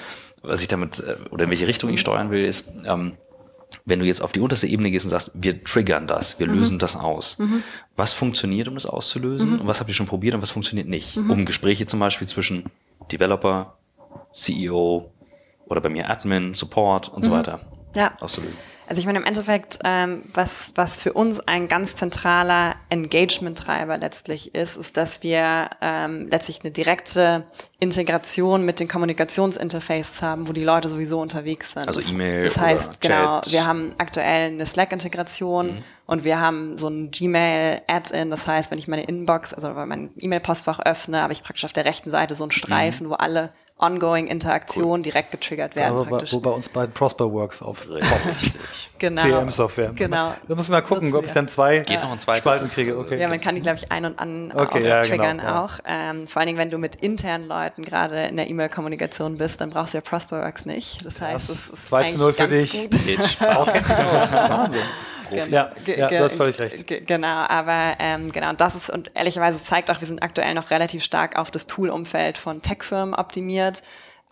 Was 0.42 0.62
ich 0.62 0.68
damit, 0.68 1.00
äh, 1.00 1.16
oder 1.30 1.44
in 1.44 1.50
welche 1.50 1.66
Richtung 1.66 1.90
ich 1.90 2.00
steuern 2.00 2.30
will, 2.30 2.44
ist, 2.44 2.68
ähm, 2.84 3.16
wenn 3.84 3.98
du 4.00 4.06
jetzt 4.06 4.20
auf 4.20 4.32
die 4.32 4.40
unterste 4.40 4.66
Ebene 4.66 4.90
gehst 4.90 5.04
und 5.04 5.10
sagst, 5.10 5.32
wir 5.34 5.62
triggern 5.62 6.06
das, 6.06 6.38
wir 6.38 6.48
mhm. 6.48 6.54
lösen 6.54 6.78
das 6.78 6.96
aus. 6.96 7.38
Mhm. 7.38 7.62
Was 7.96 8.12
funktioniert, 8.12 8.68
um 8.68 8.74
das 8.74 8.86
auszulösen? 8.86 9.54
Mhm. 9.54 9.60
Und 9.60 9.66
was 9.66 9.80
habt 9.80 9.88
ihr 9.88 9.94
schon 9.94 10.06
probiert 10.06 10.34
und 10.34 10.42
was 10.42 10.50
funktioniert 10.50 10.88
nicht? 10.88 11.16
Mhm. 11.16 11.30
Um 11.30 11.44
Gespräche 11.44 11.86
zum 11.86 12.00
Beispiel 12.00 12.28
zwischen 12.28 12.64
Developer, 13.10 13.74
CEO 14.32 15.10
oder 15.66 15.80
bei 15.80 15.88
mir 15.88 16.10
Admin, 16.10 16.54
Support 16.54 17.08
und 17.08 17.22
so 17.22 17.30
mhm. 17.30 17.34
weiter 17.34 17.60
ja. 17.94 18.12
auszulösen. 18.20 18.56
Also 18.90 18.98
ich 18.98 19.06
meine 19.06 19.20
im 19.20 19.24
Endeffekt, 19.24 19.78
ähm, 19.84 20.22
was, 20.34 20.72
was 20.74 21.00
für 21.00 21.12
uns 21.12 21.38
ein 21.38 21.68
ganz 21.68 21.94
zentraler 21.94 22.74
Engagement-Treiber 22.88 23.98
letztlich 23.98 24.52
ist, 24.52 24.76
ist, 24.76 24.96
dass 24.96 25.22
wir 25.22 25.70
ähm, 25.80 26.26
letztlich 26.26 26.62
eine 26.64 26.72
direkte 26.72 27.44
Integration 27.78 28.64
mit 28.64 28.80
den 28.80 28.88
Kommunikationsinterfaces 28.88 30.22
haben, 30.22 30.48
wo 30.48 30.52
die 30.52 30.64
Leute 30.64 30.88
sowieso 30.88 31.20
unterwegs 31.20 31.74
sind. 31.74 31.86
Also 31.86 32.00
E-Mail. 32.00 32.42
Das 32.42 32.56
heißt, 32.56 33.00
genau, 33.00 33.40
wir 33.46 33.64
haben 33.64 33.94
aktuell 33.98 34.48
eine 34.48 34.66
Slack-Integration 34.66 35.66
mhm. 35.66 35.84
und 36.06 36.24
wir 36.24 36.40
haben 36.40 36.76
so 36.76 36.88
ein 36.88 37.12
Gmail-Add-in. 37.12 38.28
Das 38.28 38.48
heißt, 38.48 38.72
wenn 38.72 38.78
ich 38.78 38.88
meine 38.88 39.04
Inbox, 39.04 39.54
also 39.54 39.70
mein 39.70 40.10
E-Mail-Postfach 40.18 40.80
öffne, 40.80 41.22
habe 41.22 41.32
ich 41.32 41.44
praktisch 41.44 41.64
auf 41.64 41.72
der 41.72 41.84
rechten 41.84 42.10
Seite 42.10 42.34
so 42.34 42.42
einen 42.42 42.50
Streifen, 42.50 43.06
mhm. 43.06 43.10
wo 43.10 43.14
alle 43.14 43.52
ongoing 43.80 44.26
Interaktion 44.26 44.84
cool. 44.84 45.02
direkt 45.02 45.30
getriggert 45.30 45.76
werden. 45.76 45.96
Aber 45.96 46.04
praktisch. 46.04 46.32
wo 46.32 46.40
bei 46.40 46.50
uns 46.50 46.68
bei 46.68 46.86
Prosperworks 46.86 47.62
aufkommt. 47.62 48.02
genau. 48.98 49.22
CM-Software. 49.22 49.92
Genau. 49.94 50.34
Da 50.46 50.54
muss 50.54 50.68
man 50.68 50.80
mal 50.80 50.86
gucken, 50.86 51.14
ob 51.14 51.26
ich 51.26 51.32
dann 51.32 51.48
zwei 51.48 51.78
Geht 51.78 52.02
noch 52.02 52.12
ein 52.12 52.20
Spalten 52.20 52.68
kriege. 52.68 52.98
Okay. 52.98 53.18
Ja, 53.18 53.28
man 53.28 53.40
kann 53.40 53.54
die, 53.54 53.60
glaube 53.60 53.78
ich, 53.78 53.90
ein- 53.90 54.04
und 54.04 54.18
an 54.18 54.52
okay, 54.54 54.86
ja, 54.86 55.02
triggern 55.02 55.38
genau, 55.38 55.64
auch. 55.64 55.78
Ja. 55.86 56.10
Ähm, 56.10 56.26
vor 56.26 56.40
allen 56.40 56.48
Dingen, 56.48 56.58
wenn 56.58 56.70
du 56.70 56.78
mit 56.78 56.96
internen 56.96 57.48
Leuten 57.48 57.82
gerade 57.82 58.26
in 58.26 58.36
der 58.36 58.48
E-Mail-Kommunikation 58.48 59.38
bist, 59.38 59.60
dann 59.60 59.70
brauchst 59.70 59.94
du 59.94 59.98
ja 59.98 60.02
Prosperworks 60.02 60.66
nicht. 60.66 61.04
Das 61.04 61.20
heißt, 61.20 61.50
es 61.50 61.70
ist 61.70 61.86
2 61.88 62.12
zu 62.12 62.18
0 62.18 62.32
für 62.32 62.46
dich. 62.48 62.88
Wahnsinn. 63.40 64.80
Profi. 65.30 65.50
Ja, 65.50 65.70
ja 65.86 66.08
du 66.08 66.18
hast 66.20 66.36
völlig 66.36 66.58
recht. 66.58 67.06
Genau, 67.06 67.26
aber 67.48 67.96
ähm, 67.98 68.30
genau, 68.30 68.52
das 68.52 68.74
ist, 68.74 68.90
und 68.90 69.10
ehrlicherweise 69.14 69.62
zeigt 69.62 69.90
auch, 69.90 70.00
wir 70.00 70.08
sind 70.08 70.22
aktuell 70.22 70.54
noch 70.54 70.70
relativ 70.70 71.02
stark 71.02 71.38
auf 71.38 71.50
das 71.50 71.66
Toolumfeld 71.66 72.38
von 72.38 72.62
Tech-Firmen 72.62 73.14
optimiert 73.14 73.82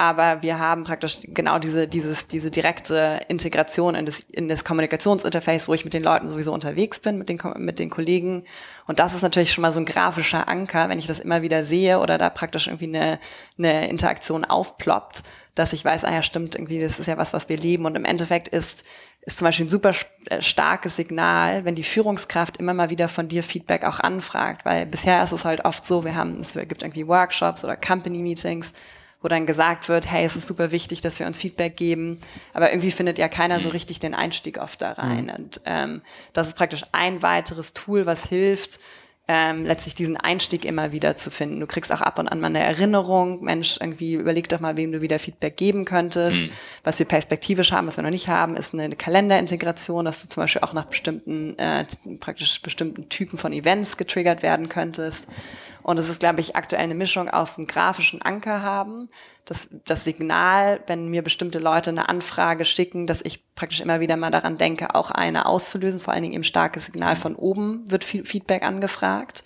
aber 0.01 0.43
wir 0.43 0.61
haben 0.61 0.85
praktisch 0.85 1.19
genau 1.25 1.59
diese, 1.59 1.89
dieses, 1.89 2.29
diese 2.29 2.53
direkte 2.53 3.19
Integration 3.27 3.97
in 3.97 4.07
das, 4.07 4.21
in 4.21 4.49
das 4.49 4.65
Kommunikationsinterface, 4.65 5.69
wo 5.69 5.75
ich 5.75 5.85
mit 5.85 5.93
den 5.93 6.05
Leuten 6.05 6.29
sowieso 6.29 6.55
unterwegs 6.55 7.01
bin, 7.01 7.19
mit 7.19 7.29
den, 7.29 7.41
mit 7.57 7.81
den 7.81 7.91
Kollegen. 7.91 8.45
Und 8.87 9.01
das 9.01 9.13
ist 9.13 9.23
natürlich 9.23 9.53
schon 9.53 9.63
mal 9.63 9.73
so 9.73 9.81
ein 9.81 9.87
grafischer 9.87 10.47
Anker, 10.47 10.89
wenn 10.89 11.01
ich 11.01 11.09
das 11.09 11.19
immer 11.19 11.43
wieder 11.43 11.65
sehe 11.65 11.99
oder 11.99 12.17
da 12.17 12.31
praktisch 12.31 12.69
irgendwie 12.69 12.97
eine, 12.97 13.19
eine 13.59 13.89
Interaktion 13.89 14.45
aufploppt, 14.45 15.25
dass 15.59 15.73
ich 15.73 15.85
weiß, 15.85 16.05
ah 16.05 16.13
ja, 16.13 16.23
stimmt, 16.23 16.55
irgendwie, 16.55 16.81
das 16.81 16.99
ist 16.99 17.07
ja 17.07 17.19
was, 17.19 17.33
was 17.33 17.49
wir 17.49 17.57
leben. 17.57 17.85
Und 17.85 17.97
im 17.97 18.05
Endeffekt 18.05 18.49
ist, 18.49 18.85
ist 19.23 19.39
zum 19.39 19.45
Beispiel 19.47 19.67
ein 19.67 19.71
super 19.71 19.93
äh, 20.27 20.41
starkes 20.41 20.97
Signal, 20.97 21.65
wenn 21.65 21.75
die 21.75 21.83
Führungskraft 21.83 22.57
immer 22.59 22.75
mal 22.75 22.91
wieder 22.91 23.09
von 23.09 23.29
dir 23.29 23.43
Feedback 23.43 23.85
auch 23.85 24.01
anfragt, 24.01 24.65
weil 24.65 24.87
bisher 24.87 25.23
ist 25.23 25.33
es 25.33 25.45
halt 25.45 25.65
oft 25.65 25.85
so, 25.85 26.05
wir 26.05 26.15
haben, 26.15 26.39
es 26.39 26.53
gibt 26.53 26.83
irgendwie 26.83 27.09
Workshops 27.09 27.65
oder 27.65 27.77
Company 27.77 28.23
Meetings, 28.23 28.73
wo 29.21 29.27
dann 29.27 29.47
gesagt 29.47 29.89
wird, 29.89 30.09
hey, 30.09 30.25
es 30.25 30.37
ist 30.37 30.47
super 30.47 30.71
wichtig, 30.71 31.01
dass 31.01 31.19
wir 31.19 31.27
uns 31.27 31.39
Feedback 31.39 31.77
geben, 31.77 32.21
aber 32.53 32.71
irgendwie 32.71 32.93
findet 32.93 33.19
ja 33.19 33.29
keiner 33.29 33.59
so 33.59 33.69
richtig 33.69 33.99
den 33.99 34.15
Einstieg 34.15 34.59
oft 34.59 34.81
da 34.81 34.93
rein. 34.93 35.25
Mhm. 35.25 35.31
Und 35.31 35.61
ähm, 35.65 36.03
das 36.33 36.47
ist 36.47 36.57
praktisch 36.57 36.83
ein 36.93 37.21
weiteres 37.23 37.73
Tool, 37.73 38.07
was 38.07 38.27
hilft, 38.27 38.79
ähm, 39.31 39.67
letztlich 39.67 39.95
diesen 39.95 40.17
Einstieg 40.17 40.65
immer 40.65 40.91
wieder 40.91 41.19
zu 41.19 41.31
finden. 41.31 41.61
Du 41.61 41.67
kriegst 41.67 41.93
auch 41.93 42.01
ab 42.01 42.19
und 42.19 42.29
an 42.29 42.41
mal 42.41 42.47
eine 42.47 42.65
Erinnerung, 42.65 43.45
Mensch, 43.45 43.77
irgendwie 43.79 44.15
überleg 44.15 44.49
doch 44.49 44.61
mal, 44.61 44.79
wem 44.79 44.91
du 44.91 45.03
wieder 45.03 45.19
Feedback 45.19 45.59
geben 45.59 45.85
könntest. 45.85 46.41
Mhm. 46.41 46.51
Was 46.83 46.99
wir 46.99 47.05
perspektivisch 47.05 47.71
haben, 47.71 47.87
was 47.87 47.99
wir 47.99 48.03
noch 48.03 48.11
nicht 48.11 48.29
haben, 48.29 48.57
ist 48.57 48.73
eine 48.73 48.97
Kalenderintegration, 48.97 50.07
dass 50.07 50.23
du 50.23 50.29
zum 50.31 50.43
Beispiel 50.43 50.63
auch 50.63 50.73
nach 50.73 50.87
bestimmten, 50.87 51.59
äh, 51.59 51.85
praktisch 52.21 52.63
bestimmten 52.63 53.11
Typen 53.11 53.37
von 53.37 53.53
Events 53.53 53.99
getriggert 53.99 54.43
werden 54.43 54.71
könntest. 54.71 55.29
Und 55.89 55.97
es 55.97 56.11
ist, 56.11 56.21
glaube 56.21 56.41
ich, 56.41 56.55
aktuell 56.55 56.83
eine 56.83 56.95
Mischung 56.95 57.31
aus 57.31 57.57
einem 57.57 57.67
grafischen 57.67 58.21
Anker 58.21 58.61
haben, 58.61 59.09
das, 59.47 59.71
das 59.87 60.05
Signal, 60.05 60.83
wenn 60.87 61.09
mir 61.09 61.23
bestimmte 61.23 61.59
Leute 61.59 61.89
eine 61.89 62.11
Anfrage 62.11 62.67
schicken, 62.67 63.07
dass 63.07 63.23
ich 63.23 63.43
praktisch 63.55 63.81
immer 63.81 63.99
wieder 63.99 64.19
mal 64.19 64.31
daran 64.31 64.59
denke, 64.59 64.95
auch 64.95 65.11
eine 65.11 65.47
auszulösen. 65.47 65.99
Vor 65.99 66.13
allen 66.13 66.25
Dingen 66.25 66.35
eben 66.35 66.45
starkes 66.45 66.85
Signal 66.85 67.17
von 67.17 67.35
oben 67.35 67.91
wird 67.91 68.05
Feedback 68.05 68.65
angefragt. 68.65 69.45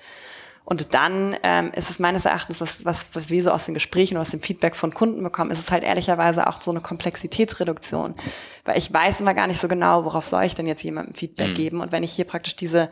Und 0.64 0.94
dann 0.94 1.36
ähm, 1.44 1.70
ist 1.74 1.90
es 1.90 2.00
meines 2.00 2.24
Erachtens, 2.24 2.60
was, 2.60 2.84
was, 2.84 3.14
was 3.14 3.30
wir 3.30 3.42
so 3.44 3.52
aus 3.52 3.66
den 3.66 3.74
Gesprächen 3.74 4.16
und 4.16 4.22
aus 4.22 4.30
dem 4.30 4.40
Feedback 4.40 4.74
von 4.74 4.94
Kunden 4.94 5.22
bekommen, 5.22 5.52
ist 5.52 5.60
es 5.60 5.70
halt 5.70 5.84
ehrlicherweise 5.84 6.48
auch 6.48 6.60
so 6.60 6.72
eine 6.72 6.80
Komplexitätsreduktion. 6.80 8.16
Weil 8.64 8.78
ich 8.78 8.92
weiß 8.92 9.20
immer 9.20 9.34
gar 9.34 9.46
nicht 9.46 9.60
so 9.60 9.68
genau, 9.68 10.04
worauf 10.04 10.26
soll 10.26 10.42
ich 10.42 10.56
denn 10.56 10.66
jetzt 10.66 10.82
jemandem 10.82 11.14
Feedback 11.14 11.50
mhm. 11.50 11.54
geben. 11.54 11.80
Und 11.80 11.92
wenn 11.92 12.02
ich 12.02 12.12
hier 12.12 12.24
praktisch 12.24 12.56
diese 12.56 12.90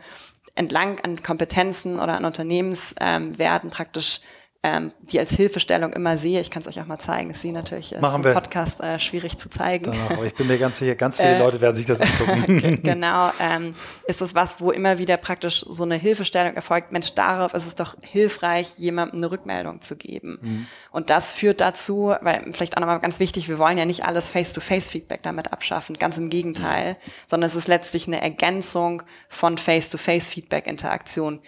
entlang 0.61 0.99
an 0.99 1.23
Kompetenzen 1.23 1.99
oder 1.99 2.15
an 2.15 2.25
Unternehmenswerten 2.25 3.71
praktisch 3.71 4.21
ähm, 4.63 4.93
die 5.01 5.19
als 5.19 5.31
Hilfestellung 5.31 5.91
immer 5.93 6.19
sehe. 6.19 6.39
Ich 6.39 6.51
kann 6.51 6.61
es 6.61 6.67
euch 6.67 6.79
auch 6.79 6.85
mal 6.85 6.99
zeigen. 6.99 7.33
Sie 7.33 7.51
natürlich 7.51 7.93
ist 7.93 8.01
Machen 8.01 8.23
im 8.23 8.33
Podcast 8.33 8.79
äh, 8.79 8.99
schwierig 8.99 9.39
zu 9.39 9.49
zeigen. 9.49 9.91
Ja, 9.91 10.11
aber 10.11 10.25
ich 10.25 10.35
bin 10.35 10.45
mir 10.45 10.59
ganz 10.59 10.77
sicher, 10.77 10.93
ganz 10.93 11.17
viele 11.17 11.37
äh, 11.37 11.39
Leute 11.39 11.61
werden 11.61 11.75
sich 11.75 11.87
das 11.87 11.99
angucken. 11.99 12.79
genau, 12.83 13.31
ähm, 13.39 13.73
ist 14.05 14.21
es 14.21 14.35
was, 14.35 14.61
wo 14.61 14.69
immer 14.69 14.99
wieder 14.99 15.17
praktisch 15.17 15.65
so 15.67 15.83
eine 15.83 15.95
Hilfestellung 15.95 16.55
erfolgt. 16.55 16.91
Mensch, 16.91 17.11
darauf 17.15 17.55
ist 17.55 17.65
es 17.65 17.73
doch 17.73 17.95
hilfreich, 18.01 18.77
jemandem 18.77 19.17
eine 19.17 19.31
Rückmeldung 19.31 19.81
zu 19.81 19.95
geben. 19.95 20.37
Mhm. 20.39 20.67
Und 20.91 21.09
das 21.09 21.33
führt 21.33 21.59
dazu, 21.59 22.13
weil 22.21 22.53
vielleicht 22.53 22.77
auch 22.77 22.81
nochmal 22.81 22.99
ganz 22.99 23.19
wichtig, 23.19 23.49
wir 23.49 23.57
wollen 23.57 23.79
ja 23.79 23.85
nicht 23.85 24.05
alles 24.05 24.29
Face-to-Face-Feedback 24.29 25.23
damit 25.23 25.51
abschaffen, 25.51 25.97
ganz 25.97 26.19
im 26.19 26.29
Gegenteil, 26.29 26.93
mhm. 26.93 27.11
sondern 27.25 27.47
es 27.47 27.55
ist 27.55 27.67
letztlich 27.67 28.05
eine 28.05 28.21
Ergänzung 28.21 29.01
von 29.27 29.57
Face-to-Face-Feedback-Interaktion, 29.57 31.39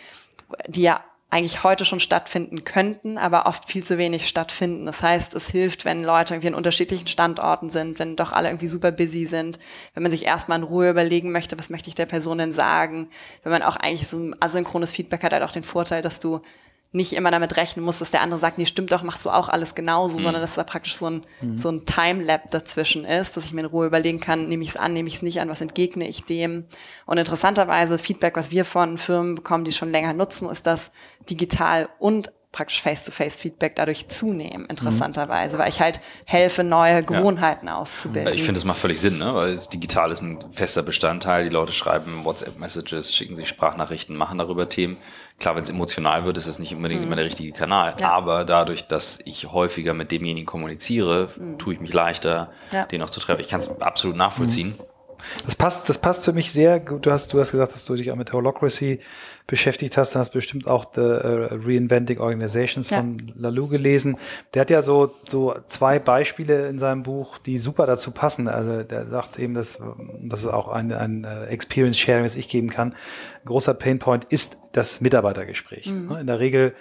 die 0.67 0.81
ja 0.81 1.03
eigentlich 1.33 1.63
heute 1.63 1.83
schon 1.83 1.99
stattfinden 1.99 2.63
könnten, 2.63 3.17
aber 3.17 3.47
oft 3.47 3.65
viel 3.65 3.83
zu 3.83 3.97
wenig 3.97 4.27
stattfinden. 4.27 4.85
Das 4.85 5.01
heißt, 5.01 5.33
es 5.33 5.49
hilft, 5.49 5.83
wenn 5.83 6.03
Leute 6.03 6.35
irgendwie 6.35 6.49
an 6.49 6.53
unterschiedlichen 6.53 7.07
Standorten 7.07 7.71
sind, 7.71 7.97
wenn 7.97 8.15
doch 8.15 8.33
alle 8.33 8.49
irgendwie 8.49 8.67
super 8.67 8.91
busy 8.91 9.25
sind, 9.25 9.57
wenn 9.95 10.03
man 10.03 10.11
sich 10.11 10.27
erstmal 10.27 10.59
in 10.59 10.63
Ruhe 10.63 10.91
überlegen 10.91 11.31
möchte, 11.31 11.57
was 11.57 11.71
möchte 11.71 11.89
ich 11.89 11.95
der 11.95 12.05
Person 12.05 12.37
denn 12.37 12.53
sagen, 12.53 13.07
wenn 13.41 13.51
man 13.51 13.63
auch 13.63 13.77
eigentlich 13.77 14.07
so 14.07 14.17
ein 14.17 14.35
asynchrones 14.39 14.91
Feedback 14.91 15.23
hat, 15.23 15.33
halt 15.33 15.41
auch 15.41 15.51
den 15.51 15.63
Vorteil, 15.63 16.03
dass 16.03 16.19
du 16.19 16.39
nicht 16.93 17.13
immer 17.13 17.31
damit 17.31 17.57
rechnen 17.57 17.83
muss, 17.83 17.99
dass 17.99 18.11
der 18.11 18.21
andere 18.21 18.39
sagt, 18.39 18.59
nee, 18.59 18.67
stimmt 18.67 18.91
doch, 18.91 19.01
machst 19.01 19.25
du 19.25 19.31
auch 19.31 19.49
alles 19.49 19.73
genauso, 19.73 20.19
mhm. 20.19 20.23
sondern 20.23 20.41
dass 20.41 20.53
da 20.53 20.63
praktisch 20.63 20.95
so 20.95 21.07
ein, 21.07 21.25
mhm. 21.41 21.57
so 21.57 21.69
ein 21.69 21.85
Time-Lab 21.85 22.51
dazwischen 22.51 23.03
ist, 23.03 23.35
dass 23.35 23.45
ich 23.45 23.53
mir 23.53 23.61
in 23.61 23.67
Ruhe 23.67 23.87
überlegen 23.87 24.19
kann, 24.19 24.47
nehme 24.47 24.61
ich 24.61 24.69
es 24.69 24.77
an, 24.77 24.93
nehme 24.93 25.07
ich 25.07 25.15
es 25.15 25.21
nicht 25.23 25.41
an, 25.41 25.49
was 25.49 25.59
entgegne 25.59 26.07
ich 26.07 26.23
dem. 26.23 26.65
Und 27.07 27.17
interessanterweise, 27.17 27.97
Feedback, 27.97 28.35
was 28.37 28.51
wir 28.51 28.63
von 28.63 28.99
Firmen 28.99 29.33
bekommen, 29.35 29.65
die 29.65 29.71
schon 29.71 29.91
länger 29.91 30.13
nutzen, 30.13 30.47
ist, 30.47 30.67
dass 30.67 30.91
digital 31.27 31.89
und 31.97 32.31
praktisch 32.53 32.83
Face-to-Face-Feedback 32.83 33.75
dadurch 33.75 34.07
zunehmen, 34.07 34.67
interessanterweise, 34.67 35.55
mhm. 35.55 35.59
weil 35.59 35.69
ich 35.69 35.81
halt 35.81 35.99
helfe, 36.23 36.63
neue 36.63 37.03
Gewohnheiten 37.03 37.65
ja. 37.67 37.77
auszubilden. 37.77 38.31
Ich 38.31 38.43
finde, 38.43 38.59
das 38.59 38.63
macht 38.63 38.77
völlig 38.77 39.01
Sinn, 39.01 39.17
ne? 39.17 39.33
weil 39.33 39.55
das 39.55 39.69
digital 39.69 40.11
ist 40.11 40.21
ein 40.21 40.37
fester 40.53 40.83
Bestandteil. 40.83 41.45
Die 41.45 41.49
Leute 41.49 41.73
schreiben 41.73 42.23
WhatsApp-Messages, 42.23 43.13
schicken 43.13 43.35
sich 43.35 43.49
Sprachnachrichten, 43.49 44.15
machen 44.15 44.37
darüber 44.37 44.69
Themen. 44.69 44.97
Klar, 45.39 45.55
wenn 45.55 45.63
es 45.63 45.69
emotional 45.69 46.25
wird, 46.25 46.37
ist 46.37 46.45
es 46.45 46.59
nicht 46.59 46.75
unbedingt 46.75 47.01
mhm. 47.01 47.07
immer 47.07 47.15
der 47.15 47.25
richtige 47.25 47.51
Kanal. 47.53 47.95
Ja. 47.99 48.11
Aber 48.11 48.45
dadurch, 48.45 48.87
dass 48.87 49.19
ich 49.25 49.51
häufiger 49.51 49.95
mit 49.95 50.11
demjenigen 50.11 50.45
kommuniziere, 50.45 51.29
mhm. 51.35 51.57
tue 51.57 51.73
ich 51.73 51.81
mich 51.81 51.91
leichter, 51.91 52.51
ja. 52.71 52.85
den 52.85 53.01
auch 53.01 53.09
zu 53.09 53.19
treffen. 53.19 53.41
Ich 53.41 53.49
kann 53.49 53.61
es 53.61 53.81
absolut 53.81 54.15
nachvollziehen. 54.15 54.75
Mhm. 54.77 54.83
Das 55.45 55.55
passt, 55.55 55.89
das 55.89 55.97
passt 55.97 56.25
für 56.25 56.33
mich 56.33 56.51
sehr 56.51 56.79
gut. 56.79 57.05
Du 57.05 57.11
hast, 57.11 57.33
du 57.33 57.39
hast 57.39 57.51
gesagt, 57.51 57.73
dass 57.73 57.85
du 57.85 57.95
dich 57.95 58.11
auch 58.11 58.15
mit 58.15 58.31
Holocracy 58.31 58.99
beschäftigt 59.47 59.97
hast, 59.97 60.15
dann 60.15 60.21
hast 60.21 60.33
du 60.33 60.37
bestimmt 60.37 60.67
auch 60.67 60.85
The 60.95 61.01
uh, 61.01 61.47
Reinventing 61.51 62.19
Organizations 62.19 62.89
ja. 62.89 62.97
von 62.97 63.33
Lalou 63.35 63.67
gelesen. 63.67 64.17
Der 64.53 64.61
hat 64.61 64.69
ja 64.69 64.81
so, 64.81 65.13
so 65.27 65.55
zwei 65.67 65.99
Beispiele 65.99 66.67
in 66.67 66.79
seinem 66.79 67.03
Buch, 67.03 67.37
die 67.37 67.57
super 67.57 67.85
dazu 67.85 68.11
passen. 68.11 68.47
Also 68.47 68.83
der 68.83 69.05
sagt 69.07 69.39
eben, 69.39 69.53
dass 69.53 69.79
das 70.21 70.41
ist 70.41 70.49
auch 70.49 70.69
ein, 70.69 70.93
ein 70.93 71.25
äh, 71.25 71.45
Experience 71.45 71.97
Sharing, 71.99 72.23
das 72.23 72.35
ich 72.35 72.47
geben 72.47 72.69
kann. 72.69 72.93
Ein 72.93 73.45
großer 73.45 73.73
Painpoint 73.73 74.25
ist 74.25 74.57
das 74.71 75.01
Mitarbeitergespräch. 75.01 75.87
Mhm. 75.87 76.07
Ne, 76.07 76.21
in 76.21 76.27
der 76.27 76.39
Regel 76.39 76.73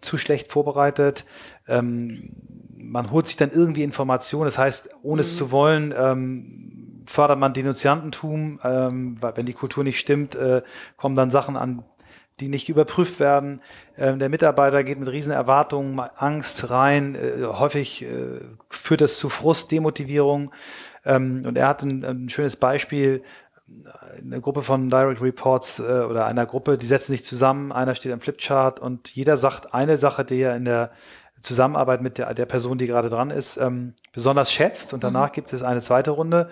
zu 0.00 0.18
schlecht 0.18 0.50
vorbereitet. 0.50 1.24
Ähm, 1.68 2.30
man 2.76 3.12
holt 3.12 3.28
sich 3.28 3.36
dann 3.36 3.52
irgendwie 3.52 3.84
Informationen, 3.84 4.46
das 4.46 4.58
heißt, 4.58 4.90
ohne 5.02 5.22
mhm. 5.22 5.26
es 5.26 5.36
zu 5.36 5.52
wollen, 5.52 5.94
ähm, 5.96 6.72
fördert 7.06 7.38
man 7.38 7.52
Denunziantentum, 7.52 8.60
ähm, 8.64 9.16
weil 9.20 9.36
wenn 9.36 9.46
die 9.46 9.52
Kultur 9.52 9.84
nicht 9.84 9.98
stimmt, 9.98 10.34
äh, 10.34 10.62
kommen 10.96 11.16
dann 11.16 11.30
Sachen 11.30 11.56
an, 11.56 11.84
die 12.42 12.48
nicht 12.48 12.68
überprüft 12.68 13.20
werden. 13.20 13.60
Ähm, 13.96 14.18
der 14.18 14.28
Mitarbeiter 14.28 14.82
geht 14.82 14.98
mit 14.98 15.08
riesen 15.08 15.32
Erwartungen, 15.32 16.00
Angst 16.16 16.70
rein. 16.70 17.14
Äh, 17.14 17.44
häufig 17.44 18.02
äh, 18.02 18.40
führt 18.68 19.00
das 19.00 19.16
zu 19.16 19.28
Frust, 19.28 19.70
Demotivierung. 19.70 20.52
Ähm, 21.04 21.44
und 21.46 21.56
er 21.56 21.68
hat 21.68 21.82
ein, 21.82 22.04
ein, 22.04 22.28
schönes 22.28 22.56
Beispiel. 22.56 23.22
Eine 24.20 24.40
Gruppe 24.40 24.62
von 24.62 24.90
Direct 24.90 25.22
Reports 25.22 25.78
äh, 25.78 25.82
oder 25.82 26.26
einer 26.26 26.46
Gruppe, 26.46 26.76
die 26.76 26.86
setzen 26.86 27.12
sich 27.12 27.24
zusammen, 27.24 27.70
einer 27.70 27.94
steht 27.94 28.12
am 28.12 28.20
Flipchart 28.20 28.80
und 28.80 29.08
jeder 29.14 29.38
sagt 29.38 29.72
eine 29.72 29.96
Sache, 29.96 30.24
die 30.24 30.40
er 30.40 30.56
in 30.56 30.64
der 30.64 30.90
Zusammenarbeit 31.40 32.02
mit 32.02 32.18
der, 32.18 32.34
der 32.34 32.46
Person, 32.46 32.76
die 32.76 32.86
gerade 32.88 33.08
dran 33.08 33.30
ist, 33.30 33.56
ähm, 33.56 33.94
besonders 34.12 34.52
schätzt. 34.52 34.92
Und 34.92 35.04
danach 35.04 35.30
mhm. 35.30 35.34
gibt 35.34 35.52
es 35.52 35.62
eine 35.62 35.80
zweite 35.80 36.10
Runde, 36.10 36.50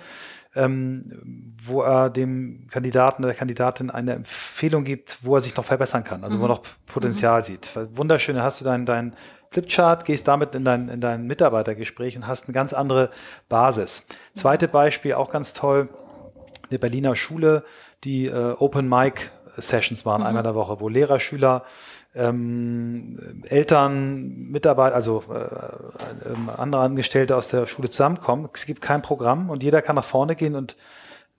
ähm, 0.54 1.52
wo 1.64 1.82
er 1.82 2.10
dem 2.10 2.66
Kandidaten 2.70 3.22
oder 3.22 3.32
der 3.32 3.38
Kandidatin 3.38 3.90
eine 3.90 4.14
Empfehlung 4.14 4.84
gibt, 4.84 5.18
wo 5.22 5.36
er 5.36 5.40
sich 5.40 5.56
noch 5.56 5.64
verbessern 5.64 6.04
kann, 6.04 6.24
also 6.24 6.36
mhm. 6.36 6.40
wo 6.40 6.44
er 6.46 6.48
noch 6.48 6.62
Potenzial 6.86 7.40
mhm. 7.40 7.44
sieht. 7.44 7.70
Wunderschön, 7.92 8.40
hast 8.42 8.60
du 8.60 8.64
dein, 8.64 8.86
dein 8.86 9.14
Flipchart, 9.52 10.04
gehst 10.04 10.28
damit 10.28 10.54
in 10.54 10.64
dein, 10.64 10.88
in 10.88 11.00
dein 11.00 11.26
Mitarbeitergespräch 11.26 12.16
und 12.16 12.26
hast 12.26 12.46
eine 12.46 12.54
ganz 12.54 12.72
andere 12.72 13.10
Basis. 13.48 14.06
Zweite 14.34 14.68
Beispiel, 14.68 15.14
auch 15.14 15.30
ganz 15.30 15.54
toll, 15.54 15.88
eine 16.68 16.78
Berliner 16.78 17.16
Schule, 17.16 17.64
die 18.04 18.26
äh, 18.26 18.54
Open 18.58 18.88
Mic 18.88 19.30
Sessions 19.56 20.06
waren, 20.06 20.20
mhm. 20.20 20.26
einmal 20.28 20.40
in 20.42 20.44
der 20.44 20.54
Woche, 20.54 20.80
wo 20.80 20.88
Lehrer, 20.88 21.20
Schüler 21.20 21.64
ähm, 22.14 23.42
Eltern, 23.48 24.50
Mitarbeiter, 24.50 24.94
also 24.94 25.22
äh, 25.30 25.34
äh, 25.34 26.50
andere 26.56 26.82
Angestellte 26.82 27.36
aus 27.36 27.48
der 27.48 27.66
Schule 27.66 27.90
zusammenkommen. 27.90 28.48
Es 28.52 28.66
gibt 28.66 28.80
kein 28.80 29.02
Programm 29.02 29.50
und 29.50 29.62
jeder 29.62 29.80
kann 29.82 29.96
nach 29.96 30.04
vorne 30.04 30.34
gehen 30.34 30.56
und 30.56 30.76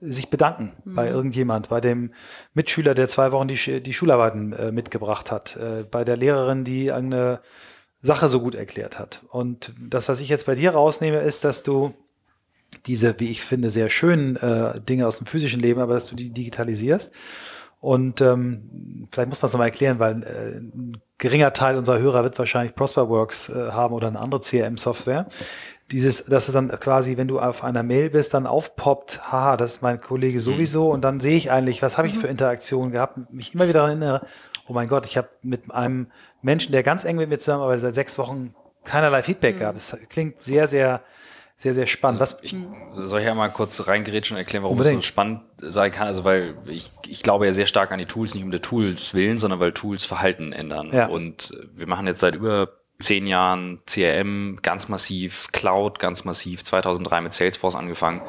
sich 0.00 0.30
bedanken 0.30 0.72
mhm. 0.84 0.94
bei 0.94 1.08
irgendjemand, 1.08 1.68
bei 1.68 1.80
dem 1.80 2.12
Mitschüler, 2.54 2.94
der 2.94 3.08
zwei 3.08 3.32
Wochen 3.32 3.48
die, 3.48 3.82
die 3.82 3.92
Schularbeiten 3.92 4.52
äh, 4.52 4.72
mitgebracht 4.72 5.30
hat, 5.30 5.56
äh, 5.56 5.84
bei 5.88 6.04
der 6.04 6.16
Lehrerin, 6.16 6.64
die 6.64 6.90
eine 6.90 7.40
Sache 8.00 8.28
so 8.28 8.40
gut 8.40 8.54
erklärt 8.54 8.98
hat. 8.98 9.22
Und 9.30 9.72
das, 9.78 10.08
was 10.08 10.20
ich 10.20 10.28
jetzt 10.28 10.46
bei 10.46 10.56
dir 10.56 10.72
rausnehme, 10.72 11.18
ist, 11.18 11.44
dass 11.44 11.62
du 11.62 11.94
diese, 12.86 13.20
wie 13.20 13.30
ich 13.30 13.42
finde, 13.42 13.70
sehr 13.70 13.90
schönen 13.90 14.36
äh, 14.36 14.80
Dinge 14.80 15.06
aus 15.06 15.18
dem 15.18 15.26
physischen 15.26 15.60
Leben, 15.60 15.80
aber 15.80 15.94
dass 15.94 16.06
du 16.06 16.16
die 16.16 16.30
digitalisierst 16.30 17.12
und 17.82 18.20
ähm, 18.20 19.08
vielleicht 19.10 19.28
muss 19.28 19.42
man 19.42 19.48
es 19.48 19.52
nochmal 19.54 19.66
erklären, 19.66 19.98
weil 19.98 20.22
äh, 20.22 20.58
ein 20.58 21.02
geringer 21.18 21.52
Teil 21.52 21.76
unserer 21.76 21.98
Hörer 21.98 22.22
wird 22.22 22.38
wahrscheinlich 22.38 22.76
Prosperworks 22.76 23.48
äh, 23.48 23.72
haben 23.72 23.92
oder 23.92 24.06
eine 24.06 24.20
andere 24.20 24.40
CRM-Software. 24.40 25.26
dieses, 25.90 26.24
dass 26.26 26.46
es 26.46 26.54
dann 26.54 26.68
quasi, 26.68 27.16
wenn 27.16 27.26
du 27.26 27.40
auf 27.40 27.64
einer 27.64 27.82
Mail 27.82 28.10
bist, 28.10 28.34
dann 28.34 28.46
aufpoppt, 28.46 29.32
haha, 29.32 29.56
das 29.56 29.72
ist 29.72 29.82
mein 29.82 30.00
Kollege 30.00 30.38
mhm. 30.38 30.42
sowieso 30.42 30.86
mhm. 30.86 30.90
und 30.92 31.00
dann 31.02 31.18
sehe 31.18 31.36
ich 31.36 31.50
eigentlich, 31.50 31.82
was 31.82 31.98
habe 31.98 32.06
ich 32.06 32.14
für 32.14 32.26
mhm. 32.26 32.32
Interaktionen 32.32 32.92
gehabt, 32.92 33.18
mich 33.32 33.52
immer 33.52 33.64
wieder 33.64 33.80
daran 33.80 34.00
erinnere, 34.00 34.26
oh 34.68 34.72
mein 34.74 34.86
Gott, 34.86 35.04
ich 35.04 35.16
habe 35.16 35.30
mit 35.42 35.68
einem 35.72 36.06
Menschen, 36.40 36.70
der 36.70 36.84
ganz 36.84 37.04
eng 37.04 37.16
mit 37.16 37.28
mir 37.28 37.38
zusammenarbeitet, 37.40 37.82
seit 37.82 37.94
sechs 37.94 38.16
Wochen 38.16 38.54
keinerlei 38.84 39.24
Feedback 39.24 39.56
mhm. 39.56 39.60
gab. 39.60 39.74
Das 39.74 39.96
klingt 40.08 40.40
sehr, 40.40 40.68
sehr, 40.68 41.02
sehr, 41.62 41.74
sehr 41.74 41.86
spannend. 41.86 42.20
Also 42.20 42.38
ich, 42.42 42.56
soll 42.94 43.20
ich 43.20 43.26
ja 43.26 43.34
mal 43.36 43.48
kurz 43.48 43.86
reingerätschen 43.86 44.34
und 44.34 44.38
erklären, 44.38 44.64
warum 44.64 44.78
Unbedingt. 44.78 44.98
es 44.98 45.06
so 45.06 45.08
spannend 45.08 45.42
sein 45.58 45.92
kann? 45.92 46.08
Also, 46.08 46.24
weil 46.24 46.56
ich, 46.66 46.90
ich 47.06 47.22
glaube 47.22 47.46
ja 47.46 47.52
sehr 47.52 47.66
stark 47.66 47.92
an 47.92 48.00
die 48.00 48.06
Tools, 48.06 48.34
nicht 48.34 48.42
um 48.42 48.50
der 48.50 48.62
Tools 48.62 49.14
willen, 49.14 49.38
sondern 49.38 49.60
weil 49.60 49.70
Tools 49.70 50.04
Verhalten 50.04 50.52
ändern. 50.52 50.90
Ja. 50.92 51.06
Und 51.06 51.52
wir 51.76 51.86
machen 51.86 52.08
jetzt 52.08 52.18
seit 52.18 52.34
über 52.34 52.70
zehn 52.98 53.28
Jahren 53.28 53.80
CRM 53.86 54.58
ganz 54.62 54.88
massiv, 54.88 55.52
Cloud 55.52 56.00
ganz 56.00 56.24
massiv, 56.24 56.64
2003 56.64 57.20
mit 57.20 57.32
Salesforce 57.32 57.76
angefangen. 57.76 58.22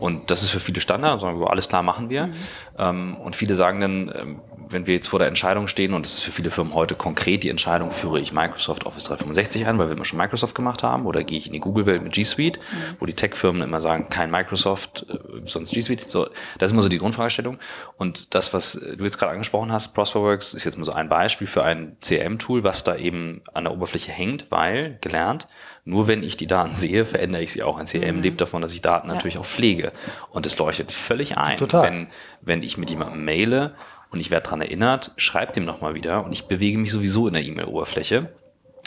Und 0.00 0.32
das 0.32 0.42
ist 0.42 0.50
für 0.50 0.58
viele 0.60 0.80
Standard, 0.80 1.22
wir, 1.22 1.50
alles 1.50 1.68
klar 1.68 1.84
machen 1.84 2.10
wir. 2.10 2.26
Mhm. 2.26 2.34
Ähm, 2.78 3.16
und 3.18 3.36
viele 3.36 3.54
sagen 3.54 3.80
dann, 3.80 4.12
ähm, 4.12 4.40
wenn 4.72 4.86
wir 4.86 4.94
jetzt 4.94 5.08
vor 5.08 5.18
der 5.18 5.28
Entscheidung 5.28 5.68
stehen, 5.68 5.94
und 5.94 6.04
das 6.04 6.14
ist 6.14 6.24
für 6.24 6.32
viele 6.32 6.50
Firmen 6.50 6.74
heute 6.74 6.94
konkret 6.94 7.42
die 7.42 7.48
Entscheidung, 7.48 7.90
führe 7.90 8.20
ich 8.20 8.32
Microsoft 8.32 8.86
Office 8.86 9.04
365 9.04 9.66
ein, 9.66 9.78
weil 9.78 9.88
wir 9.88 9.94
immer 9.94 10.04
schon 10.04 10.18
Microsoft 10.18 10.54
gemacht 10.54 10.82
haben, 10.82 11.06
oder 11.06 11.22
gehe 11.24 11.38
ich 11.38 11.46
in 11.46 11.52
die 11.52 11.60
Google-Welt 11.60 12.02
mit 12.02 12.12
G 12.12 12.24
Suite, 12.24 12.58
mhm. 12.58 12.96
wo 12.98 13.06
die 13.06 13.14
Tech-Firmen 13.14 13.62
immer 13.62 13.80
sagen, 13.80 14.08
kein 14.08 14.30
Microsoft, 14.30 15.06
äh, 15.08 15.18
sonst 15.44 15.72
G 15.72 15.80
Suite. 15.82 16.08
So, 16.08 16.26
das 16.58 16.68
ist 16.68 16.72
immer 16.72 16.82
so 16.82 16.88
die 16.88 16.98
Grundfragestellung. 16.98 17.58
Und 17.96 18.34
das, 18.34 18.54
was 18.54 18.72
du 18.72 19.04
jetzt 19.04 19.18
gerade 19.18 19.32
angesprochen 19.32 19.72
hast, 19.72 19.94
Prosperworks, 19.94 20.54
ist 20.54 20.64
jetzt 20.64 20.78
mal 20.78 20.84
so 20.84 20.92
ein 20.92 21.08
Beispiel 21.08 21.46
für 21.46 21.62
ein 21.62 21.96
CRM-Tool, 22.00 22.64
was 22.64 22.84
da 22.84 22.96
eben 22.96 23.42
an 23.52 23.64
der 23.64 23.72
Oberfläche 23.72 24.12
hängt, 24.12 24.50
weil, 24.50 24.98
gelernt, 25.00 25.48
nur 25.84 26.06
wenn 26.06 26.22
ich 26.22 26.36
die 26.36 26.46
Daten 26.46 26.74
sehe, 26.74 27.04
verändere 27.04 27.42
ich 27.42 27.52
sie 27.52 27.62
auch. 27.62 27.78
Ein 27.78 27.86
CRM 27.86 28.16
mhm. 28.16 28.22
lebt 28.22 28.40
davon, 28.40 28.62
dass 28.62 28.72
ich 28.72 28.82
Daten 28.82 29.08
ja. 29.08 29.14
natürlich 29.14 29.38
auch 29.38 29.44
pflege. 29.44 29.92
Und 30.30 30.46
es 30.46 30.56
leuchtet 30.58 30.92
völlig 30.92 31.36
ein, 31.36 31.58
Total. 31.58 31.82
wenn, 31.82 32.06
wenn 32.40 32.62
ich 32.62 32.78
mit 32.78 32.90
jemandem 32.90 33.24
maile 33.24 33.74
und 34.12 34.20
ich 34.20 34.30
werde 34.30 34.46
dran 34.46 34.60
erinnert, 34.60 35.12
schreibt 35.16 35.56
dem 35.56 35.64
nochmal 35.64 35.94
wieder 35.94 36.24
und 36.24 36.32
ich 36.32 36.44
bewege 36.44 36.78
mich 36.78 36.92
sowieso 36.92 37.26
in 37.26 37.34
der 37.34 37.42
E-Mail-Oberfläche. 37.42 38.30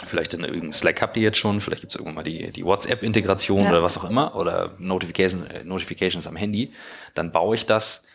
Vielleicht 0.05 0.33
in 0.35 0.41
irgendeinem 0.41 0.73
Slack 0.73 1.01
habt 1.01 1.17
ihr 1.17 1.23
jetzt 1.23 1.37
schon, 1.37 1.61
vielleicht 1.61 1.81
gibt 1.81 1.93
es 1.93 1.95
irgendwann 1.95 2.15
mal 2.15 2.23
die, 2.23 2.51
die 2.51 2.63
WhatsApp-Integration 2.63 3.63
ja. 3.63 3.69
oder 3.71 3.81
was 3.81 3.97
auch 3.97 4.07
immer 4.07 4.35
oder 4.35 4.75
Notifications, 4.77 5.45
äh, 5.45 5.63
Notifications 5.63 6.27
am 6.27 6.35
Handy. 6.35 6.73
Dann 7.15 7.31
baue 7.31 7.55
ich 7.55 7.65
das, 7.65 8.05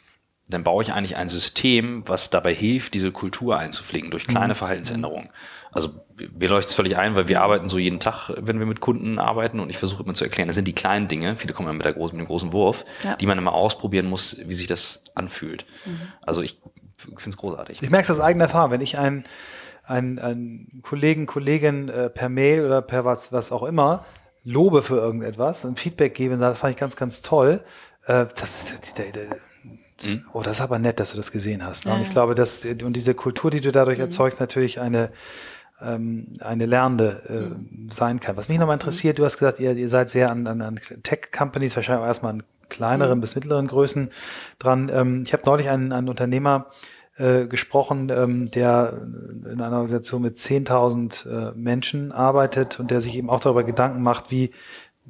dann 0.46 0.62
baue 0.62 0.85
ich 0.85 0.92
eigentlich 0.92 1.16
ein 1.16 1.29
System, 1.29 2.05
was 2.07 2.31
dabei 2.31 2.55
hilft, 2.55 2.94
diese 2.94 3.11
Kultur 3.11 3.59
einzupflegen 3.59 4.12
durch 4.12 4.29
kleine 4.29 4.55
mhm. 4.55 4.59
Verhaltensänderungen. 4.59 5.31
Also 5.73 6.05
mir 6.37 6.49
leuchtet 6.49 6.70
es 6.70 6.75
völlig 6.75 6.96
ein, 6.96 7.14
weil 7.14 7.29
wir 7.29 7.40
arbeiten 7.40 7.68
so 7.68 7.79
jeden 7.79 8.01
Tag, 8.01 8.31
wenn 8.37 8.59
wir 8.59 8.66
mit 8.66 8.81
Kunden 8.81 9.18
arbeiten 9.18 9.61
und 9.61 9.70
ich 9.70 9.79
versuche 9.79 10.03
immer 10.03 10.14
zu 10.14 10.25
erklären, 10.25 10.49
das 10.49 10.57
sind 10.57 10.66
die 10.66 10.73
kleinen 10.75 11.09
Dinge, 11.09 11.37
viele 11.37 11.55
kommen 11.55 11.68
ja 11.68 11.73
mit, 11.73 11.85
der 11.85 11.92
großen, 11.92 12.16
mit 12.16 12.27
dem 12.27 12.29
großen 12.29 12.53
Wurf, 12.53 12.85
ja. 13.05 13.16
die 13.16 13.27
man 13.27 13.38
immer 13.38 13.53
ausprobieren 13.53 14.07
muss, 14.07 14.37
wie 14.46 14.55
sich 14.55 14.66
das 14.66 15.05
anfühlt. 15.14 15.64
Mhm. 15.85 16.01
Also 16.23 16.42
ich 16.42 16.61
finde 17.03 17.29
es 17.29 17.37
großartig. 17.37 17.83
Ich 17.83 17.91
merke 17.91 18.05
es 18.05 18.11
aus 18.11 18.21
eigener 18.21 18.45
Erfahrung, 18.45 18.71
wenn 18.71 18.81
ich 18.81 18.99
einen, 18.99 19.25
einen, 19.85 20.19
einen 20.19 20.81
Kollegen, 20.83 21.27
Kollegin 21.27 21.89
äh, 21.89 22.11
per 22.11 22.29
Mail 22.29 22.65
oder 22.65 22.83
per 22.83 23.05
was, 23.05 23.33
was 23.33 23.53
auch 23.53 23.63
immer 23.63 24.05
lobe 24.45 24.83
für 24.83 24.97
irgendetwas 24.97 25.65
und 25.65 25.79
Feedback 25.79 26.15
gebe 26.15 26.35
und 26.35 26.41
sage, 26.41 26.53
das 26.53 26.59
fand 26.59 26.73
ich 26.73 26.81
ganz, 26.81 26.97
ganz 26.97 27.23
toll, 27.23 27.63
äh, 28.07 28.27
das 28.35 28.71
ist 28.71 28.99
der, 28.99 29.13
der, 29.13 29.13
der 29.13 30.11
mhm. 30.11 30.25
Oh, 30.33 30.43
das 30.43 30.55
ist 30.55 30.61
aber 30.63 30.79
nett, 30.79 30.99
dass 30.99 31.11
du 31.11 31.17
das 31.17 31.33
gesehen 31.33 31.65
hast. 31.65 31.85
Ne? 31.85 31.95
Und 31.95 32.03
ich 32.03 32.11
glaube, 32.11 32.35
dass 32.35 32.65
und 32.65 32.95
diese 32.95 33.15
Kultur, 33.15 33.51
die 33.51 33.61
du 33.61 33.73
dadurch 33.73 33.99
mhm. 33.99 34.05
erzeugst, 34.05 34.41
natürlich 34.41 34.81
eine 34.81 35.11
ähm, 35.83 36.35
eine 36.41 36.67
lernende 36.67 37.23
äh, 37.29 37.33
mhm. 37.33 37.89
sein 37.91 38.21
kann. 38.21 38.37
Was 38.37 38.49
mich 38.49 38.59
nochmal 38.59 38.75
interessiert, 38.75 39.19
du 39.19 39.25
hast 39.25 39.39
gesagt, 39.39 39.61
ihr, 39.61 39.73
ihr 39.73 39.89
seid 39.89 40.11
sehr 40.11 40.31
an, 40.31 40.47
an, 40.47 40.61
an 40.61 40.81
Tech-Companies, 41.03 41.75
wahrscheinlich 41.77 42.03
auch 42.03 42.09
erstmal 42.09 42.35
an 42.35 42.43
kleineren 42.70 43.18
mhm. 43.18 43.20
bis 43.20 43.35
mittleren 43.35 43.66
Größen 43.66 44.11
dran. 44.59 44.90
Ähm, 44.92 45.24
ich 45.26 45.33
habe 45.33 45.42
neulich 45.44 45.68
einen, 45.68 45.92
einen 45.92 46.09
Unternehmer 46.09 46.66
äh, 47.16 47.46
gesprochen, 47.46 48.09
ähm, 48.11 48.50
der 48.50 49.02
in 49.44 49.61
einer 49.61 49.76
Organisation 49.76 50.22
mit 50.22 50.38
10.000 50.38 51.28
äh, 51.28 51.52
Menschen 51.54 52.12
arbeitet 52.12 52.80
und 52.80 52.90
der 52.90 53.00
sich 53.00 53.16
eben 53.16 53.28
auch 53.28 53.40
darüber 53.40 53.64
Gedanken 53.64 54.02
macht, 54.02 54.30
wie 54.30 54.52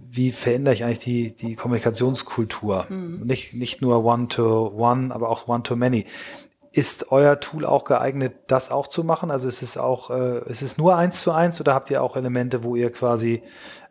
wie 0.08 0.32
verändere 0.32 0.74
ich 0.74 0.84
eigentlich 0.84 0.98
die, 1.00 1.36
die 1.36 1.56
Kommunikationskultur? 1.56 2.86
Mhm. 2.88 3.22
Nicht, 3.24 3.54
nicht 3.54 3.82
nur 3.82 4.04
One-to-One, 4.04 5.14
aber 5.14 5.28
auch 5.28 5.48
One-to-Many. 5.48 6.06
Ist 6.72 7.10
euer 7.10 7.40
Tool 7.40 7.66
auch 7.66 7.84
geeignet, 7.84 8.34
das 8.46 8.70
auch 8.70 8.86
zu 8.86 9.02
machen? 9.02 9.30
Also 9.30 9.48
ist 9.48 9.62
es 9.62 9.76
auch, 9.76 10.10
äh, 10.10 10.48
ist 10.48 10.62
es 10.62 10.78
nur 10.78 10.96
eins 10.96 11.20
zu 11.20 11.32
eins 11.32 11.60
oder 11.60 11.74
habt 11.74 11.90
ihr 11.90 12.02
auch 12.02 12.16
Elemente, 12.16 12.62
wo 12.62 12.76
ihr 12.76 12.92
quasi 12.92 13.42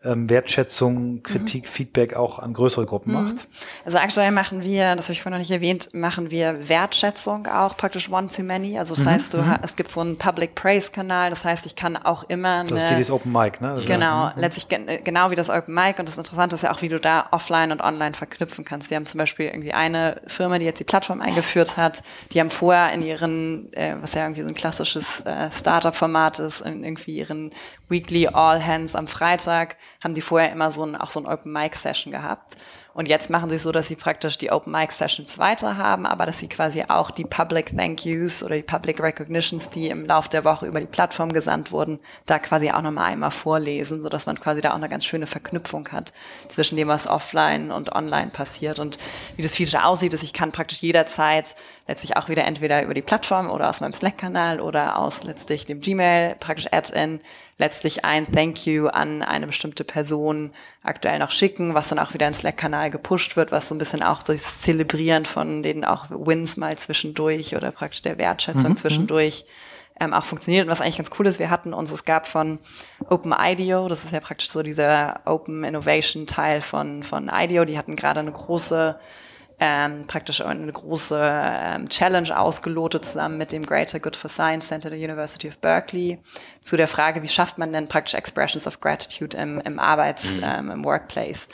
ähm, 0.03 0.29
Wertschätzung, 0.29 1.23
Kritik, 1.23 1.63
mhm. 1.63 1.67
Feedback 1.67 2.15
auch 2.15 2.39
an 2.39 2.53
größere 2.53 2.85
Gruppen 2.85 3.13
mhm. 3.13 3.23
macht? 3.23 3.47
Also 3.85 3.97
aktuell 3.97 4.31
machen 4.31 4.63
wir, 4.63 4.95
das 4.95 5.05
habe 5.05 5.13
ich 5.13 5.21
vorhin 5.21 5.39
noch 5.39 5.39
nicht 5.39 5.51
erwähnt, 5.51 5.93
machen 5.93 6.31
wir 6.31 6.69
Wertschätzung 6.69 7.47
auch 7.47 7.75
praktisch 7.75 8.09
one 8.09 8.27
to 8.27 8.43
many. 8.43 8.79
Also 8.79 8.95
das 8.95 9.03
mhm. 9.03 9.09
heißt, 9.09 9.33
du, 9.33 9.39
mhm. 9.39 9.55
es 9.61 9.75
gibt 9.75 9.91
so 9.91 9.99
einen 9.99 10.17
Public 10.17 10.55
Praise 10.55 10.91
Kanal. 10.91 11.29
Das 11.29 11.43
heißt, 11.43 11.65
ich 11.65 11.75
kann 11.75 11.97
auch 11.97 12.23
immer 12.29 12.59
eine, 12.59 12.69
Das 12.69 12.83
ist 12.83 12.91
wie 12.91 12.95
das 12.95 13.11
Open 13.11 13.31
Mic, 13.31 13.59
ne? 13.61 13.71
Also 13.71 13.85
genau. 13.85 14.27
Mhm. 14.27 14.31
letztlich 14.35 14.67
genau 15.03 15.31
wie 15.31 15.35
das 15.35 15.49
Open 15.49 15.73
Mic. 15.73 15.99
Und 15.99 16.07
das 16.07 16.17
Interessante 16.17 16.55
ist 16.55 16.61
ja 16.61 16.71
auch, 16.71 16.81
wie 16.81 16.89
du 16.89 16.99
da 16.99 17.27
offline 17.31 17.71
und 17.71 17.81
online 17.81 18.13
verknüpfen 18.13 18.63
kannst. 18.63 18.89
Wir 18.89 18.95
haben 18.95 19.05
zum 19.05 19.17
Beispiel 19.17 19.47
irgendwie 19.47 19.73
eine 19.73 20.21
Firma, 20.27 20.59
die 20.59 20.65
jetzt 20.65 20.79
die 20.79 20.85
Plattform 20.85 21.21
eingeführt 21.21 21.75
hat. 21.75 22.03
Die 22.31 22.39
haben 22.39 22.49
vorher 22.49 22.93
in 22.93 23.01
ihren, 23.01 23.73
äh, 23.73 23.95
was 24.01 24.13
ja 24.13 24.23
irgendwie 24.23 24.43
so 24.43 24.47
ein 24.47 24.55
klassisches 24.55 25.21
äh, 25.21 25.51
Startup-Format 25.51 26.39
ist, 26.39 26.61
in 26.61 26.83
irgendwie 26.83 27.17
ihren 27.17 27.51
Weekly 27.89 28.27
All 28.27 28.65
Hands 28.65 28.95
am 28.95 29.07
Freitag 29.07 29.77
haben 30.03 30.13
die 30.13 30.21
vorher 30.21 30.51
immer 30.51 30.71
so 30.71 30.85
ein, 30.85 30.95
auch 30.95 31.11
so 31.11 31.19
ein 31.19 31.25
Open 31.25 31.51
Mic 31.51 31.75
Session 31.75 32.11
gehabt. 32.11 32.55
Und 32.93 33.07
jetzt 33.07 33.29
machen 33.29 33.49
sie 33.49 33.55
es 33.55 33.63
so, 33.63 33.71
dass 33.71 33.87
sie 33.87 33.95
praktisch 33.95 34.37
die 34.37 34.51
Open 34.51 34.73
Mic 34.73 34.91
Sessions 34.91 35.37
weiter 35.37 35.77
haben, 35.77 36.05
aber 36.05 36.25
dass 36.25 36.39
sie 36.39 36.49
quasi 36.49 36.83
auch 36.87 37.11
die 37.11 37.23
Public 37.23 37.75
Thank 37.75 38.03
Yous 38.03 38.43
oder 38.43 38.55
die 38.55 38.63
Public 38.63 38.99
Recognitions, 38.99 39.69
die 39.69 39.89
im 39.89 40.05
Laufe 40.05 40.27
der 40.29 40.43
Woche 40.43 40.65
über 40.65 40.79
die 40.81 40.87
Plattform 40.87 41.31
gesandt 41.31 41.71
wurden, 41.71 41.99
da 42.25 42.39
quasi 42.39 42.71
auch 42.71 42.81
nochmal 42.81 43.11
einmal 43.11 43.31
vorlesen, 43.31 44.01
sodass 44.01 44.25
man 44.25 44.39
quasi 44.39 44.61
da 44.61 44.71
auch 44.71 44.75
eine 44.75 44.89
ganz 44.89 45.05
schöne 45.05 45.27
Verknüpfung 45.27 45.87
hat 45.93 46.11
zwischen 46.49 46.75
dem, 46.77 46.87
was 46.87 47.07
offline 47.07 47.71
und 47.71 47.93
online 47.93 48.31
passiert. 48.31 48.79
Und 48.79 48.97
wie 49.37 49.43
das 49.43 49.55
Feature 49.55 49.85
aussieht, 49.85 50.13
ist, 50.13 50.23
ich 50.23 50.33
kann 50.33 50.51
praktisch 50.51 50.81
jederzeit 50.81 51.55
letztlich 51.89 52.15
auch 52.15 52.29
wieder 52.29 52.45
entweder 52.45 52.83
über 52.83 52.93
die 52.93 53.01
Plattform 53.01 53.49
oder 53.49 53.67
aus 53.67 53.81
meinem 53.81 53.93
Slack-Kanal 53.93 54.61
oder 54.61 54.99
aus 54.99 55.23
letztlich 55.23 55.65
dem 55.65 55.81
Gmail 55.81 56.35
praktisch 56.39 56.67
Add-in 56.71 57.19
letztlich 57.57 58.05
ein 58.05 58.31
Thank 58.31 58.67
you 58.67 58.87
an 58.87 59.23
eine 59.23 59.47
bestimmte 59.47 59.83
Person 59.83 60.51
aktuell 60.83 61.17
noch 61.17 61.31
schicken, 61.31 61.73
was 61.73 61.89
dann 61.89 61.97
auch 61.97 62.13
wieder 62.13 62.27
ins 62.27 62.39
Slack-Kanal 62.39 62.91
gepusht 62.91 63.35
wird, 63.35 63.51
was 63.51 63.67
so 63.67 63.75
ein 63.75 63.79
bisschen 63.79 64.03
auch 64.03 64.21
das 64.21 64.61
Zelebrieren 64.61 65.25
von 65.25 65.63
den 65.63 65.83
auch 65.83 66.05
Wins 66.11 66.57
mal 66.57 66.77
zwischendurch 66.77 67.55
oder 67.55 67.71
praktisch 67.71 68.03
der 68.03 68.19
Wertschätzung 68.19 68.63
mhm. 68.65 68.69
mhm. 68.69 68.77
zwischendurch 68.77 69.45
ähm, 69.99 70.13
auch 70.13 70.25
funktioniert. 70.25 70.65
Und 70.65 70.71
was 70.71 70.81
eigentlich 70.81 70.97
ganz 70.97 71.09
cool 71.17 71.25
ist, 71.25 71.39
wir 71.39 71.49
hatten 71.49 71.73
uns, 71.73 71.91
es 71.91 72.05
gab 72.05 72.27
von 72.27 72.59
Open 73.09 73.33
IDEO, 73.35 73.87
das 73.87 74.03
ist 74.03 74.13
ja 74.13 74.19
praktisch 74.19 74.51
so 74.51 74.61
dieser 74.61 75.21
Open 75.25 75.63
Innovation 75.63 76.27
Teil 76.27 76.61
von, 76.61 77.01
von 77.01 77.31
IDEO, 77.33 77.65
die 77.65 77.79
hatten 77.79 77.95
gerade 77.95 78.19
eine 78.19 78.31
große 78.31 78.99
ähm, 79.59 80.05
praktisch 80.07 80.41
eine 80.41 80.71
große 80.71 81.19
ähm, 81.21 81.89
Challenge 81.89 82.37
ausgelotet 82.37 83.05
zusammen 83.05 83.37
mit 83.37 83.51
dem 83.51 83.65
Greater 83.65 83.99
Good 83.99 84.15
for 84.15 84.29
Science 84.29 84.67
Center 84.67 84.89
der 84.89 84.99
University 84.99 85.49
of 85.49 85.57
Berkeley 85.57 86.19
zu 86.61 86.77
der 86.77 86.87
Frage, 86.87 87.21
wie 87.23 87.27
schafft 87.27 87.57
man 87.57 87.73
denn 87.73 87.87
praktisch 87.87 88.13
Expressions 88.13 88.67
of 88.67 88.79
Gratitude 88.79 89.35
im, 89.37 89.59
im 89.59 89.79
Arbeits-, 89.79 90.37
mhm. 90.37 90.43
ähm, 90.43 90.71
im 90.71 90.85
Workplace. 90.85 91.49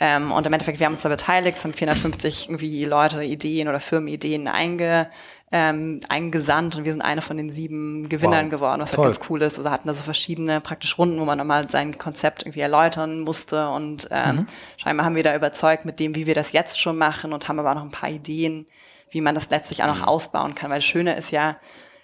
Ähm, 0.00 0.32
und 0.32 0.44
im 0.46 0.52
Endeffekt, 0.52 0.80
wir 0.80 0.86
haben 0.86 0.94
uns 0.94 1.02
da 1.02 1.08
beteiligt, 1.08 1.56
es 1.56 1.64
haben 1.64 1.72
450 1.72 2.48
irgendwie 2.48 2.84
Leute 2.84 3.22
Ideen 3.22 3.68
oder 3.68 3.78
Firmenideen 3.78 4.48
einge, 4.48 5.08
ähm, 5.56 6.00
eingesandt 6.08 6.74
und 6.74 6.84
wir 6.84 6.90
sind 6.90 7.00
eine 7.00 7.22
von 7.22 7.36
den 7.36 7.48
sieben 7.48 8.08
Gewinnern 8.08 8.46
wow. 8.46 8.50
geworden, 8.50 8.80
was 8.80 8.88
halt 8.88 8.96
Toll. 8.96 9.04
halt 9.04 9.18
ganz 9.20 9.30
cool 9.30 9.42
ist. 9.42 9.56
Also 9.56 9.70
hatten 9.70 9.86
da 9.86 9.94
so 9.94 10.02
verschiedene 10.02 10.60
praktisch 10.60 10.98
Runden, 10.98 11.20
wo 11.20 11.24
man 11.24 11.38
nochmal 11.38 11.70
sein 11.70 11.96
Konzept 11.96 12.42
irgendwie 12.42 12.58
erläutern 12.58 13.20
musste 13.20 13.68
und 13.68 14.08
ähm, 14.10 14.36
mhm. 14.36 14.46
scheinbar 14.76 15.06
haben 15.06 15.14
wir 15.14 15.22
da 15.22 15.36
überzeugt 15.36 15.84
mit 15.84 16.00
dem, 16.00 16.16
wie 16.16 16.26
wir 16.26 16.34
das 16.34 16.50
jetzt 16.50 16.80
schon 16.80 16.98
machen 16.98 17.32
und 17.32 17.46
haben 17.46 17.60
aber 17.60 17.70
auch 17.70 17.76
noch 17.76 17.84
ein 17.84 17.92
paar 17.92 18.10
Ideen, 18.10 18.66
wie 19.10 19.20
man 19.20 19.36
das 19.36 19.48
letztlich 19.48 19.84
auch 19.84 19.86
noch 19.86 20.00
mhm. 20.00 20.04
ausbauen 20.06 20.56
kann, 20.56 20.70
weil 20.70 20.78
das 20.78 20.86
Schöne 20.86 21.14
ist 21.14 21.30
ja, 21.30 21.56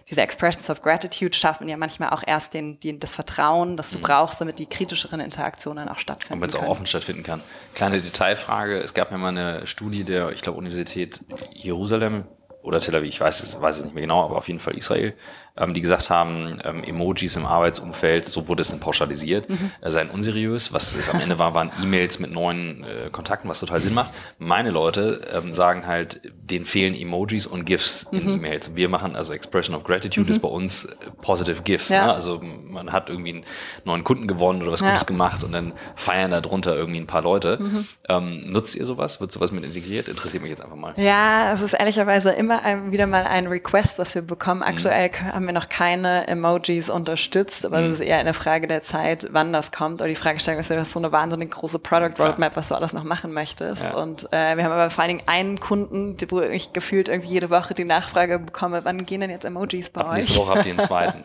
diese 0.08 0.22
Expressions 0.22 0.70
of 0.70 0.80
Gratitude 0.80 1.36
schaffen 1.36 1.68
ja 1.68 1.76
manchmal 1.76 2.10
auch 2.10 2.22
erst 2.24 2.54
den, 2.54 2.78
den, 2.78 3.00
das 3.00 3.16
Vertrauen, 3.16 3.76
das 3.76 3.90
du 3.90 3.98
mhm. 3.98 4.02
brauchst, 4.02 4.40
damit 4.40 4.60
die 4.60 4.66
kritischeren 4.66 5.18
Interaktionen 5.18 5.88
auch 5.88 5.98
stattfinden 5.98 6.34
Und 6.34 6.40
wenn 6.42 6.48
es 6.48 6.54
auch 6.54 6.68
offen 6.68 6.86
stattfinden 6.86 7.24
kann. 7.24 7.42
Kleine 7.74 8.00
Detailfrage, 8.00 8.78
es 8.78 8.94
gab 8.94 9.10
ja 9.10 9.18
mal 9.18 9.28
eine 9.28 9.66
Studie 9.66 10.04
der, 10.04 10.30
ich 10.30 10.42
glaube, 10.42 10.58
Universität 10.58 11.20
Jerusalem, 11.52 12.26
oder 12.62 12.80
Tel 12.80 12.94
Aviv, 12.94 13.08
ich 13.08 13.20
weiß, 13.20 13.60
weiß 13.60 13.78
es 13.78 13.84
nicht 13.84 13.94
mehr 13.94 14.02
genau, 14.02 14.24
aber 14.24 14.36
auf 14.36 14.48
jeden 14.48 14.60
Fall 14.60 14.76
Israel, 14.76 15.14
ähm, 15.60 15.74
die 15.74 15.80
gesagt 15.80 16.10
haben, 16.10 16.58
ähm, 16.64 16.82
Emojis 16.82 17.36
im 17.36 17.46
Arbeitsumfeld, 17.46 18.28
so 18.28 18.48
wurde 18.48 18.62
es 18.62 18.70
dann 18.70 18.80
pauschalisiert, 18.80 19.48
mhm. 19.48 19.70
äh, 19.80 19.90
seien 19.90 20.10
unseriös. 20.10 20.72
Was 20.72 20.94
es 20.96 21.08
am 21.08 21.20
Ende 21.20 21.38
war, 21.38 21.54
waren 21.54 21.70
E-Mails 21.82 22.18
mit 22.18 22.32
neuen 22.32 22.84
äh, 22.84 23.10
Kontakten, 23.10 23.48
was 23.48 23.60
total 23.60 23.80
Sinn 23.80 23.94
macht. 23.94 24.10
Meine 24.38 24.70
Leute 24.70 25.28
ähm, 25.32 25.52
sagen 25.54 25.86
halt, 25.86 26.22
denen 26.50 26.64
fehlen 26.64 26.94
Emojis 26.94 27.46
und 27.46 27.64
GIFs 27.66 28.04
in 28.10 28.24
mhm. 28.24 28.34
E-Mails. 28.34 28.74
Wir 28.74 28.88
machen 28.88 29.14
also 29.14 29.32
Expression 29.32 29.76
of 29.76 29.84
Gratitude 29.84 30.26
mhm. 30.26 30.30
ist 30.30 30.40
bei 30.40 30.48
uns 30.48 30.86
äh, 30.86 30.96
Positive 31.20 31.62
GIFs. 31.62 31.90
Ja. 31.90 32.06
Ne? 32.06 32.12
Also 32.14 32.40
man 32.42 32.92
hat 32.92 33.10
irgendwie 33.10 33.30
einen 33.30 33.44
neuen 33.84 34.02
Kunden 34.02 34.26
gewonnen 34.26 34.62
oder 34.62 34.72
was 34.72 34.80
ja. 34.80 34.88
Gutes 34.88 35.06
gemacht 35.06 35.44
und 35.44 35.52
dann 35.52 35.74
feiern 35.94 36.30
da 36.30 36.40
drunter 36.40 36.74
irgendwie 36.74 37.00
ein 37.00 37.06
paar 37.06 37.22
Leute. 37.22 37.58
Mhm. 37.60 37.86
Ähm, 38.08 38.42
nutzt 38.46 38.74
ihr 38.76 38.86
sowas? 38.86 39.20
Wird 39.20 39.30
sowas 39.30 39.52
mit 39.52 39.64
integriert? 39.64 40.08
Interessiert 40.08 40.42
mich 40.42 40.50
jetzt 40.50 40.62
einfach 40.62 40.76
mal. 40.76 40.94
Ja, 40.96 41.52
es 41.52 41.60
ist 41.60 41.74
ehrlicherweise 41.74 42.30
immer 42.30 42.60
wieder 42.90 43.06
mal 43.06 43.24
ein 43.24 43.46
Request, 43.46 43.98
was 43.98 44.14
wir 44.14 44.22
bekommen. 44.22 44.62
Aktuell 44.62 45.10
mhm. 45.10 45.32
haben 45.32 45.49
wir 45.50 45.60
noch 45.60 45.68
keine 45.68 46.26
Emojis 46.28 46.88
unterstützt, 46.88 47.66
aber 47.66 47.80
es 47.80 47.86
mhm. 47.86 47.92
ist 47.94 48.00
eher 48.00 48.18
eine 48.18 48.34
Frage 48.34 48.66
der 48.66 48.82
Zeit, 48.82 49.28
wann 49.32 49.52
das 49.52 49.72
kommt. 49.72 50.00
Oder 50.00 50.08
die 50.08 50.14
Fragestellung 50.14 50.60
ist, 50.60 50.70
du 50.70 50.76
hast 50.76 50.92
so 50.92 50.98
eine 50.98 51.12
wahnsinnig 51.12 51.50
große 51.50 51.78
Product 51.78 52.12
Roadmap, 52.18 52.56
was 52.56 52.68
du 52.68 52.74
alles 52.74 52.92
noch 52.92 53.04
machen 53.04 53.32
möchtest. 53.32 53.82
Ja. 53.82 53.96
Und 53.96 54.32
äh, 54.32 54.56
wir 54.56 54.64
haben 54.64 54.72
aber 54.72 54.90
vor 54.90 55.02
allen 55.02 55.16
Dingen 55.16 55.28
einen 55.28 55.60
Kunden, 55.60 56.16
wo 56.28 56.40
ich 56.40 56.72
gefühlt 56.72 57.08
irgendwie 57.08 57.30
jede 57.30 57.50
Woche 57.50 57.74
die 57.74 57.84
Nachfrage 57.84 58.38
bekomme, 58.38 58.84
wann 58.84 59.04
gehen 59.04 59.20
denn 59.20 59.30
jetzt 59.30 59.44
Emojis 59.44 59.90
bei 59.90 60.02
Ab 60.02 60.08
euch? 60.10 60.16
Nächste 60.16 60.36
Woche 60.36 60.54
habt 60.54 60.66
ihr 60.66 60.74
den 60.74 60.78
zweiten. 60.78 61.24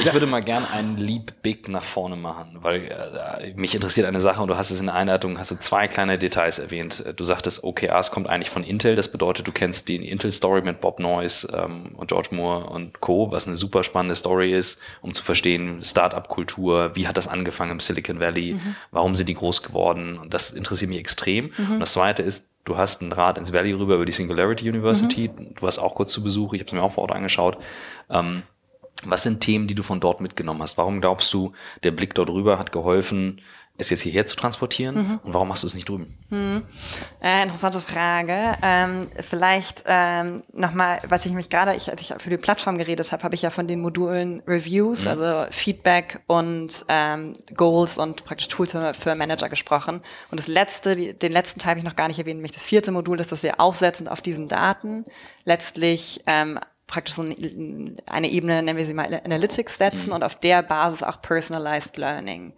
ich, 0.00 0.06
ich 0.06 0.12
würde 0.12 0.26
mal 0.26 0.42
gern 0.42 0.66
einen 0.70 0.96
Leap 0.96 1.42
Big 1.42 1.68
nach 1.68 1.84
vorne 1.84 2.16
machen, 2.16 2.58
weil 2.60 2.84
äh, 2.84 3.54
mich 3.54 3.74
interessiert 3.74 4.06
eine 4.06 4.20
Sache 4.20 4.42
und 4.42 4.48
du 4.48 4.56
hast 4.56 4.70
es 4.70 4.80
in 4.80 4.86
der 4.86 4.94
Einleitung, 4.94 5.38
hast 5.38 5.50
du 5.50 5.58
zwei 5.58 5.88
kleine 5.88 6.18
Details 6.18 6.58
erwähnt. 6.58 7.04
Du 7.16 7.24
sagtest, 7.24 7.64
OKRs 7.64 8.10
kommt 8.10 8.28
eigentlich 8.28 8.50
von 8.50 8.64
Intel. 8.64 8.96
Das 8.96 9.08
bedeutet, 9.08 9.46
du 9.46 9.52
kennst 9.52 9.88
die 9.88 9.96
Intel-Story 10.08 10.62
mit 10.62 10.80
Bob 10.80 11.00
Noyce 11.00 11.48
ähm, 11.54 11.94
und 11.96 12.08
George 12.08 12.28
Moore 12.32 12.49
und 12.58 13.00
Co., 13.00 13.30
was 13.30 13.46
eine 13.46 13.56
super 13.56 13.82
spannende 13.84 14.14
Story 14.14 14.52
ist, 14.52 14.80
um 15.02 15.14
zu 15.14 15.22
verstehen, 15.22 15.82
Startup-Kultur, 15.82 16.92
wie 16.94 17.08
hat 17.08 17.16
das 17.16 17.28
angefangen 17.28 17.72
im 17.72 17.80
Silicon 17.80 18.20
Valley, 18.20 18.54
mhm. 18.54 18.76
warum 18.90 19.16
sind 19.16 19.28
die 19.28 19.34
groß 19.34 19.62
geworden 19.62 20.18
und 20.18 20.34
das 20.34 20.50
interessiert 20.50 20.90
mich 20.90 20.98
extrem. 20.98 21.52
Mhm. 21.56 21.72
Und 21.72 21.80
das 21.80 21.92
zweite 21.92 22.22
ist, 22.22 22.48
du 22.64 22.76
hast 22.76 23.02
einen 23.02 23.12
Rat 23.12 23.38
ins 23.38 23.52
Valley 23.52 23.72
rüber 23.72 23.94
über 23.94 24.06
die 24.06 24.12
Singularity 24.12 24.68
University, 24.68 25.28
mhm. 25.28 25.54
du 25.54 25.62
warst 25.62 25.78
auch 25.78 25.94
kurz 25.94 26.12
zu 26.12 26.22
Besuch, 26.22 26.52
ich 26.52 26.60
habe 26.60 26.68
es 26.68 26.72
mir 26.72 26.82
auch 26.82 26.92
vor 26.92 27.02
Ort 27.02 27.12
angeschaut. 27.12 27.56
Ähm, 28.08 28.42
was 29.04 29.22
sind 29.22 29.40
Themen, 29.40 29.66
die 29.66 29.74
du 29.74 29.82
von 29.82 30.00
dort 30.00 30.20
mitgenommen 30.20 30.62
hast? 30.62 30.76
Warum 30.76 31.00
glaubst 31.00 31.32
du, 31.32 31.52
der 31.82 31.90
Blick 31.90 32.14
dort 32.14 32.28
rüber 32.28 32.58
hat 32.58 32.70
geholfen, 32.70 33.40
es 33.80 33.90
jetzt 33.90 34.02
hierher 34.02 34.26
zu 34.26 34.36
transportieren? 34.36 34.94
Mhm. 34.94 35.20
Und 35.22 35.34
warum 35.34 35.48
machst 35.48 35.62
du 35.62 35.66
es 35.66 35.74
nicht 35.74 35.88
drüben? 35.88 36.16
Mhm. 36.30 36.62
Äh, 37.22 37.42
interessante 37.42 37.80
Frage. 37.80 38.56
Ähm, 38.62 39.08
vielleicht 39.20 39.84
ähm, 39.86 40.42
nochmal, 40.52 40.98
was 41.08 41.26
ich 41.26 41.32
mich 41.32 41.50
gerade, 41.50 41.74
ich, 41.74 41.90
als 41.90 42.00
ich 42.00 42.14
für 42.18 42.30
die 42.30 42.36
Plattform 42.36 42.78
geredet 42.78 43.10
habe, 43.12 43.22
habe 43.22 43.34
ich 43.34 43.42
ja 43.42 43.50
von 43.50 43.66
den 43.66 43.80
Modulen 43.80 44.42
Reviews, 44.46 45.02
mhm. 45.02 45.08
also 45.08 45.46
Feedback 45.50 46.20
und 46.26 46.84
ähm, 46.88 47.32
Goals 47.54 47.98
und 47.98 48.24
praktisch 48.24 48.48
Tools 48.48 48.76
für 48.98 49.14
Manager 49.14 49.48
gesprochen. 49.48 50.02
Und 50.30 50.40
das 50.40 50.46
letzte, 50.46 50.96
die, 50.96 51.14
den 51.14 51.32
letzten 51.32 51.60
Teil 51.60 51.70
habe 51.70 51.80
ich 51.80 51.84
noch 51.84 51.96
gar 51.96 52.08
nicht 52.08 52.18
erwähnt, 52.18 52.36
nämlich 52.36 52.52
das 52.52 52.64
vierte 52.64 52.92
Modul 52.92 53.20
ist, 53.20 53.32
dass 53.32 53.42
wir 53.42 53.60
aufsetzend 53.60 54.10
auf 54.10 54.20
diesen 54.20 54.48
Daten 54.48 55.04
letztlich 55.44 56.22
ähm, 56.26 56.58
praktisch 56.90 57.14
so 57.14 57.22
eine 57.22 58.28
Ebene, 58.28 58.62
nennen 58.62 58.76
wir 58.76 58.84
sie 58.84 58.94
mal 58.94 59.20
Analytics 59.24 59.78
setzen 59.78 60.08
mhm. 60.08 60.16
und 60.16 60.24
auf 60.24 60.34
der 60.34 60.62
Basis 60.62 61.02
auch 61.02 61.22
Personalized 61.22 61.96
Learning. 61.96 62.52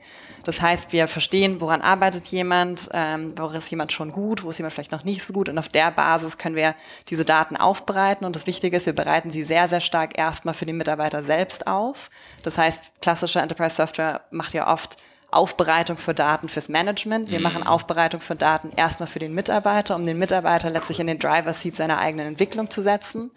Das 0.45 0.61
heißt, 0.61 0.93
wir 0.93 1.07
verstehen, 1.07 1.61
woran 1.61 1.83
arbeitet 1.83 2.27
jemand, 2.29 2.89
ähm, 2.93 3.35
wo 3.37 3.47
ist 3.49 3.71
jemand 3.71 3.93
schon 3.93 4.11
gut, 4.11 4.43
wo 4.43 4.51
ist 4.51 4.59
jemand 4.59 4.73
vielleicht 4.73 4.91
noch 4.91 5.05
nicht 5.05 5.25
so 5.25 5.33
gut 5.33 5.49
und 5.49 5.59
auf 5.59 5.69
der 5.69 5.91
Basis 5.91 6.39
können 6.39 6.57
wir 6.57 6.75
diese 7.09 7.25
Daten 7.25 7.57
aufbereiten 7.57 8.25
und 8.25 8.35
das 8.35 8.47
Wichtige 8.47 8.77
ist, 8.77 8.87
wir 8.87 8.95
bereiten 8.95 9.31
sie 9.31 9.45
sehr, 9.45 9.69
sehr 9.69 9.81
stark 9.81 10.19
erstmal 10.19 10.55
für 10.55 10.67
den 10.67 10.77
Mitarbeiter 10.77 11.23
selbst 11.23 11.67
auf. 11.67 12.11
Das 12.43 12.59
heißt, 12.59 13.03
klassische 13.03 13.39
Enterprise 13.39 13.77
Software 13.77 14.23
macht 14.31 14.55
ja 14.55 14.73
oft 14.73 14.97
Aufbereitung 15.31 15.97
für 15.97 16.15
Daten 16.15 16.49
fürs 16.49 16.69
Management. 16.69 17.31
Wir 17.31 17.39
mhm. 17.39 17.45
machen 17.45 17.67
Aufbereitung 17.67 18.21
für 18.21 18.35
Daten 18.35 18.71
erstmal 18.77 19.09
für 19.09 19.19
den 19.19 19.35
Mitarbeiter, 19.35 19.97
um 19.97 20.05
den 20.05 20.19
Mitarbeiter 20.19 20.71
letztlich 20.71 21.01
in 21.01 21.07
den 21.07 21.19
Driver 21.19 21.55
Seat 21.55 21.77
seiner 21.77 21.99
eigenen 21.99 22.27
Entwicklung 22.27 22.71
zu 22.71 22.83
setzen. 22.83 23.31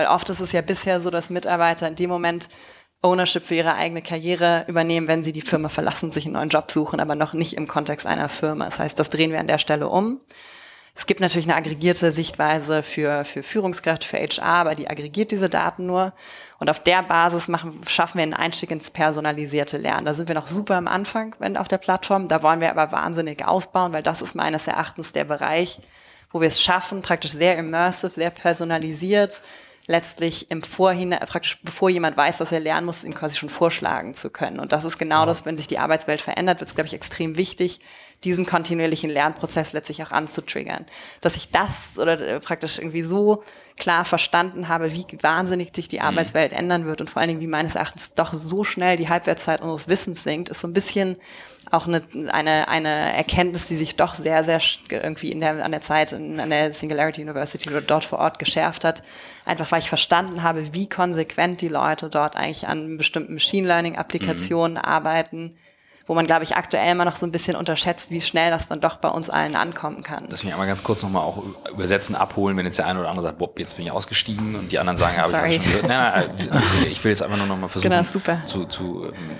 Weil 0.00 0.06
oft 0.06 0.30
ist 0.30 0.40
es 0.40 0.52
ja 0.52 0.62
bisher 0.62 1.02
so, 1.02 1.10
dass 1.10 1.28
Mitarbeiter 1.28 1.86
in 1.86 1.94
dem 1.94 2.08
Moment 2.08 2.48
Ownership 3.02 3.42
für 3.42 3.56
ihre 3.56 3.74
eigene 3.74 4.00
Karriere 4.00 4.64
übernehmen, 4.66 5.08
wenn 5.08 5.22
sie 5.22 5.32
die 5.32 5.42
Firma 5.42 5.68
verlassen, 5.68 6.10
sich 6.10 6.24
einen 6.24 6.36
neuen 6.36 6.48
Job 6.48 6.70
suchen, 6.70 7.00
aber 7.00 7.14
noch 7.16 7.34
nicht 7.34 7.52
im 7.52 7.68
Kontext 7.68 8.06
einer 8.06 8.30
Firma. 8.30 8.64
Das 8.64 8.78
heißt, 8.78 8.98
das 8.98 9.10
drehen 9.10 9.30
wir 9.30 9.40
an 9.40 9.46
der 9.46 9.58
Stelle 9.58 9.88
um. 9.88 10.22
Es 10.94 11.04
gibt 11.04 11.20
natürlich 11.20 11.44
eine 11.44 11.56
aggregierte 11.56 12.12
Sichtweise 12.12 12.82
für, 12.82 13.26
für 13.26 13.42
Führungskräfte, 13.42 14.06
für 14.06 14.16
HR, 14.16 14.42
aber 14.42 14.74
die 14.74 14.88
aggregiert 14.88 15.32
diese 15.32 15.50
Daten 15.50 15.84
nur. 15.84 16.14
Und 16.58 16.70
auf 16.70 16.80
der 16.80 17.02
Basis 17.02 17.48
machen, 17.48 17.82
schaffen 17.86 18.16
wir 18.16 18.22
einen 18.22 18.32
Einstieg 18.32 18.70
ins 18.70 18.90
personalisierte 18.90 19.76
Lernen. 19.76 20.06
Da 20.06 20.14
sind 20.14 20.28
wir 20.28 20.34
noch 20.34 20.46
super 20.46 20.76
am 20.76 20.88
Anfang 20.88 21.36
wenn 21.40 21.58
auf 21.58 21.68
der 21.68 21.76
Plattform. 21.76 22.26
Da 22.26 22.42
wollen 22.42 22.62
wir 22.62 22.70
aber 22.70 22.90
wahnsinnig 22.90 23.46
ausbauen, 23.46 23.92
weil 23.92 24.02
das 24.02 24.22
ist 24.22 24.34
meines 24.34 24.66
Erachtens 24.66 25.12
der 25.12 25.24
Bereich, 25.24 25.78
wo 26.30 26.40
wir 26.40 26.48
es 26.48 26.62
schaffen, 26.62 27.02
praktisch 27.02 27.32
sehr 27.32 27.58
immersive, 27.58 28.14
sehr 28.14 28.30
personalisiert, 28.30 29.42
letztlich 29.86 30.50
im 30.50 30.62
Vorhinein, 30.62 31.20
praktisch 31.26 31.58
bevor 31.62 31.90
jemand 31.90 32.16
weiß, 32.16 32.40
was 32.40 32.52
er 32.52 32.60
lernen 32.60 32.86
muss, 32.86 33.04
ihm 33.04 33.14
quasi 33.14 33.38
schon 33.38 33.48
vorschlagen 33.48 34.14
zu 34.14 34.30
können. 34.30 34.60
Und 34.60 34.72
das 34.72 34.84
ist 34.84 34.98
genau 34.98 35.26
das, 35.26 35.44
wenn 35.44 35.56
sich 35.56 35.66
die 35.66 35.78
Arbeitswelt 35.78 36.20
verändert, 36.20 36.60
wird 36.60 36.68
es, 36.68 36.74
glaube 36.74 36.86
ich, 36.86 36.94
extrem 36.94 37.36
wichtig, 37.36 37.80
diesen 38.24 38.46
kontinuierlichen 38.46 39.10
Lernprozess 39.10 39.72
letztlich 39.72 40.02
auch 40.02 40.10
anzutriggern. 40.10 40.86
Dass 41.20 41.36
ich 41.36 41.50
das 41.50 41.98
oder 41.98 42.20
äh, 42.20 42.40
praktisch 42.40 42.78
irgendwie 42.78 43.02
so 43.02 43.42
klar 43.78 44.04
verstanden 44.04 44.68
habe, 44.68 44.92
wie 44.92 45.06
wahnsinnig 45.22 45.74
sich 45.74 45.88
die 45.88 45.98
mhm. 45.98 46.04
Arbeitswelt 46.04 46.52
ändern 46.52 46.86
wird 46.86 47.00
und 47.00 47.10
vor 47.10 47.20
allen 47.20 47.28
Dingen, 47.28 47.40
wie 47.40 47.46
meines 47.46 47.74
Erachtens 47.74 48.14
doch 48.14 48.34
so 48.34 48.62
schnell 48.64 48.96
die 48.96 49.08
Halbwertszeit 49.08 49.60
unseres 49.62 49.88
Wissens 49.88 50.22
sinkt, 50.22 50.50
ist 50.50 50.60
so 50.60 50.68
ein 50.68 50.74
bisschen 50.74 51.16
auch 51.70 51.86
eine, 51.86 52.02
eine, 52.30 52.68
eine 52.68 53.16
Erkenntnis, 53.16 53.68
die 53.68 53.76
sich 53.76 53.96
doch 53.96 54.14
sehr, 54.14 54.42
sehr 54.42 54.60
irgendwie 54.88 55.30
in 55.30 55.40
der, 55.40 55.64
an 55.64 55.70
der 55.70 55.80
Zeit 55.80 56.12
in, 56.12 56.40
an 56.40 56.50
der 56.50 56.72
Singularity 56.72 57.22
University 57.22 57.68
oder 57.70 57.80
dort 57.80 58.04
vor 58.04 58.18
Ort 58.18 58.38
geschärft 58.38 58.84
hat. 58.84 59.02
Einfach 59.44 59.70
weil 59.70 59.78
ich 59.78 59.88
verstanden 59.88 60.42
habe, 60.42 60.74
wie 60.74 60.88
konsequent 60.88 61.60
die 61.60 61.68
Leute 61.68 62.08
dort 62.08 62.36
eigentlich 62.36 62.66
an 62.66 62.96
bestimmten 62.96 63.34
Machine 63.34 63.68
Learning 63.68 63.96
Applikationen 63.96 64.72
mhm. 64.72 64.84
arbeiten, 64.84 65.56
wo 66.06 66.14
man, 66.14 66.26
glaube 66.26 66.42
ich, 66.42 66.56
aktuell 66.56 66.90
immer 66.90 67.04
noch 67.04 67.14
so 67.14 67.24
ein 67.24 67.30
bisschen 67.30 67.54
unterschätzt, 67.54 68.10
wie 68.10 68.20
schnell 68.20 68.50
das 68.50 68.66
dann 68.66 68.80
doch 68.80 68.96
bei 68.96 69.08
uns 69.08 69.30
allen 69.30 69.54
ankommen 69.54 70.02
kann. 70.02 70.26
Lass 70.28 70.42
mich 70.42 70.52
einmal 70.52 70.66
ganz 70.66 70.82
kurz 70.82 71.04
nochmal 71.04 71.22
auch 71.22 71.40
übersetzen, 71.70 72.16
abholen, 72.16 72.56
wenn 72.56 72.66
jetzt 72.66 72.78
der 72.78 72.86
eine 72.86 72.98
oder 72.98 73.10
andere 73.10 73.26
sagt, 73.26 73.38
Bob, 73.38 73.56
jetzt 73.60 73.76
bin 73.76 73.86
ich 73.86 73.92
ausgestiegen 73.92 74.56
und 74.56 74.72
die 74.72 74.80
anderen 74.80 74.96
sagen, 74.96 75.16
ja, 75.16 75.32
habe 75.32 75.48
ich 75.48 75.56
schon 75.56 75.64
gehört. 75.64 75.86
Nein, 75.86 76.48
nein, 76.50 76.62
ich 76.90 77.04
will 77.04 77.12
jetzt 77.12 77.22
einfach 77.22 77.36
nur 77.36 77.46
nochmal 77.46 77.68
versuchen, 77.68 77.92
genau, 77.92 78.02
super. 78.02 78.42
zu, 78.44 78.64
zu 78.64 79.04
ähm, 79.04 79.36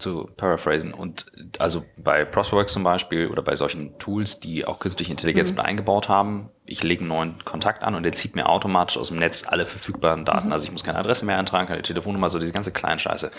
zu 0.00 0.28
paraphrasen. 0.36 0.92
Und 0.92 1.26
also 1.58 1.84
bei 1.96 2.24
Prosperworks 2.24 2.72
zum 2.72 2.82
Beispiel 2.82 3.28
oder 3.28 3.42
bei 3.42 3.56
solchen 3.56 3.98
Tools, 3.98 4.40
die 4.40 4.66
auch 4.66 4.78
künstliche 4.78 5.10
Intelligenz 5.10 5.50
mhm. 5.50 5.58
mit 5.58 5.66
eingebaut 5.66 6.08
haben, 6.08 6.50
ich 6.64 6.82
lege 6.82 7.00
einen 7.00 7.08
neuen 7.08 7.44
Kontakt 7.44 7.82
an 7.82 7.94
und 7.94 8.02
der 8.02 8.12
zieht 8.12 8.36
mir 8.36 8.48
automatisch 8.48 8.96
aus 8.96 9.08
dem 9.08 9.18
Netz 9.18 9.44
alle 9.46 9.66
verfügbaren 9.66 10.24
Daten. 10.24 10.48
Mhm. 10.48 10.52
Also 10.52 10.64
ich 10.64 10.72
muss 10.72 10.84
keine 10.84 10.98
Adresse 10.98 11.24
mehr 11.24 11.38
eintragen, 11.38 11.66
keine 11.66 11.82
Telefonnummer, 11.82 12.28
so 12.28 12.38
diese 12.38 12.52
ganze 12.52 12.72
Kleinscheiße. 12.72 13.30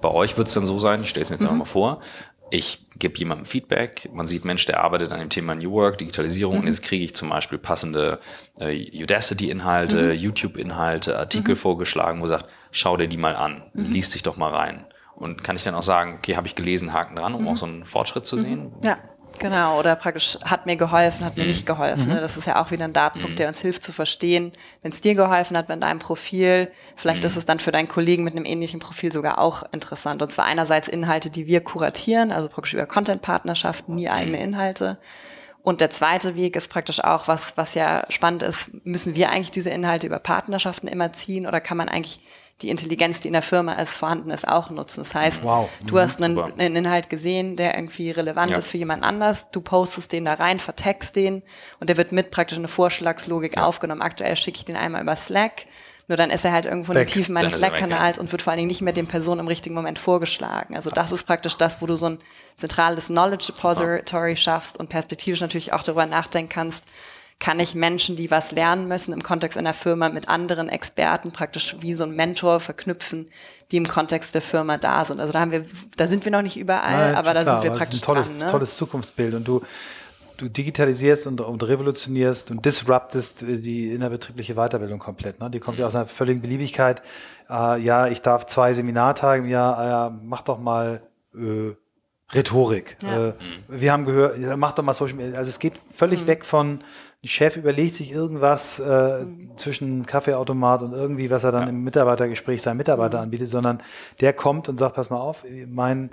Bei 0.00 0.10
euch 0.10 0.36
wird 0.36 0.48
es 0.48 0.54
dann 0.54 0.66
so 0.66 0.78
sein, 0.78 1.02
ich 1.02 1.10
stelle 1.10 1.22
es 1.22 1.30
mir 1.30 1.36
jetzt 1.36 1.42
mhm. 1.42 1.48
einfach 1.48 1.58
mal 1.58 1.70
vor, 1.70 2.00
ich 2.50 2.86
gebe 2.98 3.18
jemandem 3.18 3.46
Feedback, 3.46 4.08
man 4.12 4.26
sieht, 4.26 4.44
Mensch, 4.44 4.64
der 4.66 4.82
arbeitet 4.82 5.12
an 5.12 5.20
dem 5.20 5.28
Thema 5.28 5.54
New 5.54 5.72
Work, 5.72 5.98
Digitalisierung, 5.98 6.54
mhm. 6.54 6.60
und 6.62 6.66
jetzt 6.66 6.82
kriege 6.82 7.04
ich 7.04 7.14
zum 7.14 7.28
Beispiel 7.28 7.58
passende 7.58 8.20
äh, 8.58 9.02
Udacity-Inhalte, 9.02 10.14
mhm. 10.14 10.18
YouTube-Inhalte, 10.18 11.18
Artikel 11.18 11.54
mhm. 11.54 11.58
vorgeschlagen, 11.58 12.20
wo 12.22 12.26
sagt, 12.26 12.46
schau 12.70 12.96
dir 12.96 13.08
die 13.08 13.16
mal 13.16 13.36
an, 13.36 13.64
mhm. 13.74 13.86
liest 13.86 14.14
dich 14.14 14.22
doch 14.22 14.36
mal 14.36 14.54
rein. 14.54 14.86
Und 15.18 15.42
kann 15.42 15.56
ich 15.56 15.64
dann 15.64 15.74
auch 15.74 15.82
sagen, 15.82 16.14
okay, 16.18 16.36
habe 16.36 16.46
ich 16.46 16.54
gelesen, 16.54 16.92
Haken 16.92 17.16
dran, 17.16 17.34
um 17.34 17.42
mhm. 17.42 17.48
auch 17.48 17.56
so 17.56 17.66
einen 17.66 17.84
Fortschritt 17.84 18.26
zu 18.26 18.38
sehen? 18.38 18.72
Ja. 18.82 18.98
Genau, 19.38 19.78
oder 19.78 19.94
praktisch 19.94 20.36
hat 20.44 20.66
mir 20.66 20.76
geholfen, 20.76 21.24
hat 21.24 21.36
mir 21.36 21.44
mhm. 21.44 21.48
nicht 21.50 21.66
geholfen. 21.66 22.08
Mhm. 22.08 22.16
Das 22.16 22.36
ist 22.36 22.46
ja 22.46 22.60
auch 22.60 22.70
wieder 22.70 22.84
ein 22.84 22.92
Datenpunkt, 22.92 23.34
mhm. 23.34 23.36
der 23.36 23.48
uns 23.48 23.60
hilft 23.60 23.82
zu 23.82 23.92
verstehen, 23.92 24.52
wenn 24.82 24.92
es 24.92 25.00
dir 25.00 25.14
geholfen 25.14 25.56
hat 25.56 25.68
mit 25.68 25.82
deinem 25.82 25.98
Profil, 25.98 26.72
vielleicht 26.96 27.24
ist 27.24 27.34
mhm. 27.34 27.38
es 27.38 27.44
dann 27.44 27.60
für 27.60 27.70
deinen 27.70 27.88
Kollegen 27.88 28.24
mit 28.24 28.34
einem 28.34 28.44
ähnlichen 28.44 28.80
Profil 28.80 29.12
sogar 29.12 29.38
auch 29.38 29.62
interessant. 29.72 30.22
Und 30.22 30.32
zwar 30.32 30.44
einerseits 30.44 30.88
Inhalte, 30.88 31.30
die 31.30 31.46
wir 31.46 31.60
kuratieren, 31.60 32.32
also 32.32 32.48
praktisch 32.48 32.74
über 32.74 32.86
Content-Partnerschaften, 32.86 33.94
nie 33.94 34.08
eigene 34.08 34.38
mhm. 34.38 34.44
Inhalte. 34.44 34.98
Und 35.62 35.80
der 35.80 35.90
zweite 35.90 36.34
Weg 36.34 36.56
ist 36.56 36.70
praktisch 36.70 37.04
auch, 37.04 37.28
was, 37.28 37.56
was 37.56 37.74
ja 37.74 38.04
spannend 38.08 38.42
ist, 38.42 38.70
müssen 38.84 39.14
wir 39.14 39.30
eigentlich 39.30 39.50
diese 39.50 39.70
Inhalte 39.70 40.06
über 40.06 40.18
Partnerschaften 40.18 40.88
immer 40.88 41.12
ziehen 41.12 41.46
oder 41.46 41.60
kann 41.60 41.76
man 41.76 41.88
eigentlich 41.88 42.20
die 42.62 42.70
Intelligenz, 42.70 43.20
die 43.20 43.28
in 43.28 43.34
der 43.34 43.42
Firma 43.42 43.74
ist, 43.74 43.96
vorhanden 43.96 44.30
ist, 44.30 44.46
auch 44.46 44.70
nutzen. 44.70 45.00
Das 45.00 45.14
heißt, 45.14 45.44
wow. 45.44 45.68
du 45.86 45.94
mhm, 45.94 45.98
hast 45.98 46.22
einen, 46.22 46.38
einen, 46.38 46.76
Inhalt 46.76 47.08
gesehen, 47.08 47.56
der 47.56 47.76
irgendwie 47.76 48.10
relevant 48.10 48.50
ja. 48.50 48.58
ist 48.58 48.70
für 48.70 48.78
jemand 48.78 49.04
anders, 49.04 49.46
du 49.52 49.60
postest 49.60 50.12
den 50.12 50.24
da 50.24 50.34
rein, 50.34 50.58
vertext 50.58 51.14
den 51.14 51.42
und 51.78 51.88
der 51.88 51.96
wird 51.96 52.10
mit 52.10 52.30
praktisch 52.30 52.58
eine 52.58 52.68
Vorschlagslogik 52.68 53.56
ja. 53.56 53.64
aufgenommen. 53.64 54.02
Aktuell 54.02 54.34
schicke 54.34 54.58
ich 54.58 54.64
den 54.64 54.76
einmal 54.76 55.02
über 55.02 55.14
Slack, 55.14 55.66
nur 56.08 56.16
dann 56.16 56.30
ist 56.30 56.44
er 56.44 56.52
halt 56.52 56.64
irgendwo 56.64 56.92
in 56.92 56.98
den 56.98 57.06
Tiefen 57.06 57.34
meines 57.34 57.52
Slack-Kanals 57.52 58.16
ja. 58.16 58.22
und 58.22 58.32
wird 58.32 58.42
vor 58.42 58.50
allen 58.50 58.58
Dingen 58.58 58.68
nicht 58.68 58.80
mehr 58.80 58.94
den 58.94 59.06
Personen 59.06 59.40
im 59.40 59.46
richtigen 59.46 59.74
Moment 59.74 59.98
vorgeschlagen. 59.98 60.74
Also 60.74 60.90
das 60.90 61.12
ist 61.12 61.26
praktisch 61.26 61.56
das, 61.56 61.82
wo 61.82 61.86
du 61.86 61.96
so 61.96 62.06
ein 62.06 62.18
zentrales 62.56 63.06
Knowledge 63.06 63.52
Repository 63.52 64.34
schaffst 64.36 64.80
und 64.80 64.88
perspektivisch 64.88 65.42
natürlich 65.42 65.74
auch 65.74 65.84
darüber 65.84 66.06
nachdenken 66.06 66.48
kannst, 66.48 66.84
kann 67.40 67.60
ich 67.60 67.74
Menschen, 67.74 68.16
die 68.16 68.30
was 68.30 68.50
lernen 68.50 68.88
müssen 68.88 69.12
im 69.12 69.22
Kontext 69.22 69.56
einer 69.56 69.74
Firma 69.74 70.08
mit 70.08 70.28
anderen 70.28 70.68
Experten 70.68 71.30
praktisch 71.30 71.76
wie 71.80 71.94
so 71.94 72.04
ein 72.04 72.10
Mentor 72.10 72.58
verknüpfen, 72.58 73.30
die 73.70 73.76
im 73.76 73.86
Kontext 73.86 74.34
der 74.34 74.42
Firma 74.42 74.76
da 74.76 75.04
sind. 75.04 75.20
Also 75.20 75.32
da 75.32 75.40
haben 75.40 75.52
wir, 75.52 75.64
da 75.96 76.08
sind 76.08 76.24
wir 76.24 76.32
noch 76.32 76.42
nicht 76.42 76.56
überall, 76.56 77.12
Nein, 77.12 77.14
aber 77.14 77.34
da 77.34 77.44
sind 77.44 77.62
wir 77.62 77.78
praktisch 77.78 78.00
das 78.00 78.02
ist 78.02 78.02
ein 78.02 78.06
tolles, 78.06 78.26
dran, 78.26 78.38
ne? 78.38 78.46
tolles 78.50 78.76
Zukunftsbild 78.76 79.34
und 79.34 79.46
du 79.46 79.62
du 80.38 80.48
digitalisierst 80.48 81.26
und, 81.26 81.40
und 81.40 81.62
revolutionierst 81.62 82.50
und 82.50 82.64
disruptest 82.64 83.42
die 83.42 83.92
innerbetriebliche 83.92 84.54
Weiterbildung 84.54 85.00
komplett. 85.00 85.40
Ne? 85.40 85.50
Die 85.50 85.58
kommt 85.58 85.78
ja 85.78 85.86
aus 85.86 85.94
einer 85.94 86.06
völligen 86.06 86.40
Beliebigkeit. 86.40 87.02
Äh, 87.50 87.80
ja, 87.80 88.06
ich 88.06 88.22
darf 88.22 88.46
zwei 88.46 88.72
Seminartage 88.72 89.42
im 89.42 89.48
Jahr, 89.48 89.82
äh, 89.82 89.88
ja, 89.88 90.18
mach 90.22 90.42
doch 90.42 90.58
mal 90.58 91.02
äh, 91.34 91.74
Rhetorik. 92.32 92.96
Ja. 93.02 93.28
Äh, 93.28 93.32
wir 93.66 93.92
haben 93.92 94.04
gehört, 94.04 94.38
mach 94.56 94.72
doch 94.72 94.84
mal 94.84 94.92
Social 94.92 95.16
Media. 95.16 95.38
Also 95.38 95.48
es 95.48 95.58
geht 95.58 95.74
völlig 95.92 96.22
mhm. 96.22 96.26
weg 96.28 96.44
von, 96.44 96.80
ein 97.24 97.28
Chef 97.28 97.56
überlegt 97.56 97.94
sich 97.94 98.12
irgendwas 98.12 98.78
äh, 98.78 99.24
mhm. 99.24 99.56
zwischen 99.56 100.06
Kaffeeautomat 100.06 100.82
und 100.82 100.92
irgendwie, 100.92 101.30
was 101.30 101.42
er 101.42 101.50
dann 101.50 101.62
ja. 101.62 101.68
im 101.70 101.82
Mitarbeitergespräch 101.82 102.62
seinem 102.62 102.76
Mitarbeiter 102.76 103.18
mhm. 103.18 103.24
anbietet, 103.24 103.48
sondern 103.48 103.82
der 104.20 104.32
kommt 104.32 104.68
und 104.68 104.78
sagt, 104.78 104.94
pass 104.94 105.10
mal 105.10 105.18
auf, 105.18 105.44
mein 105.66 106.10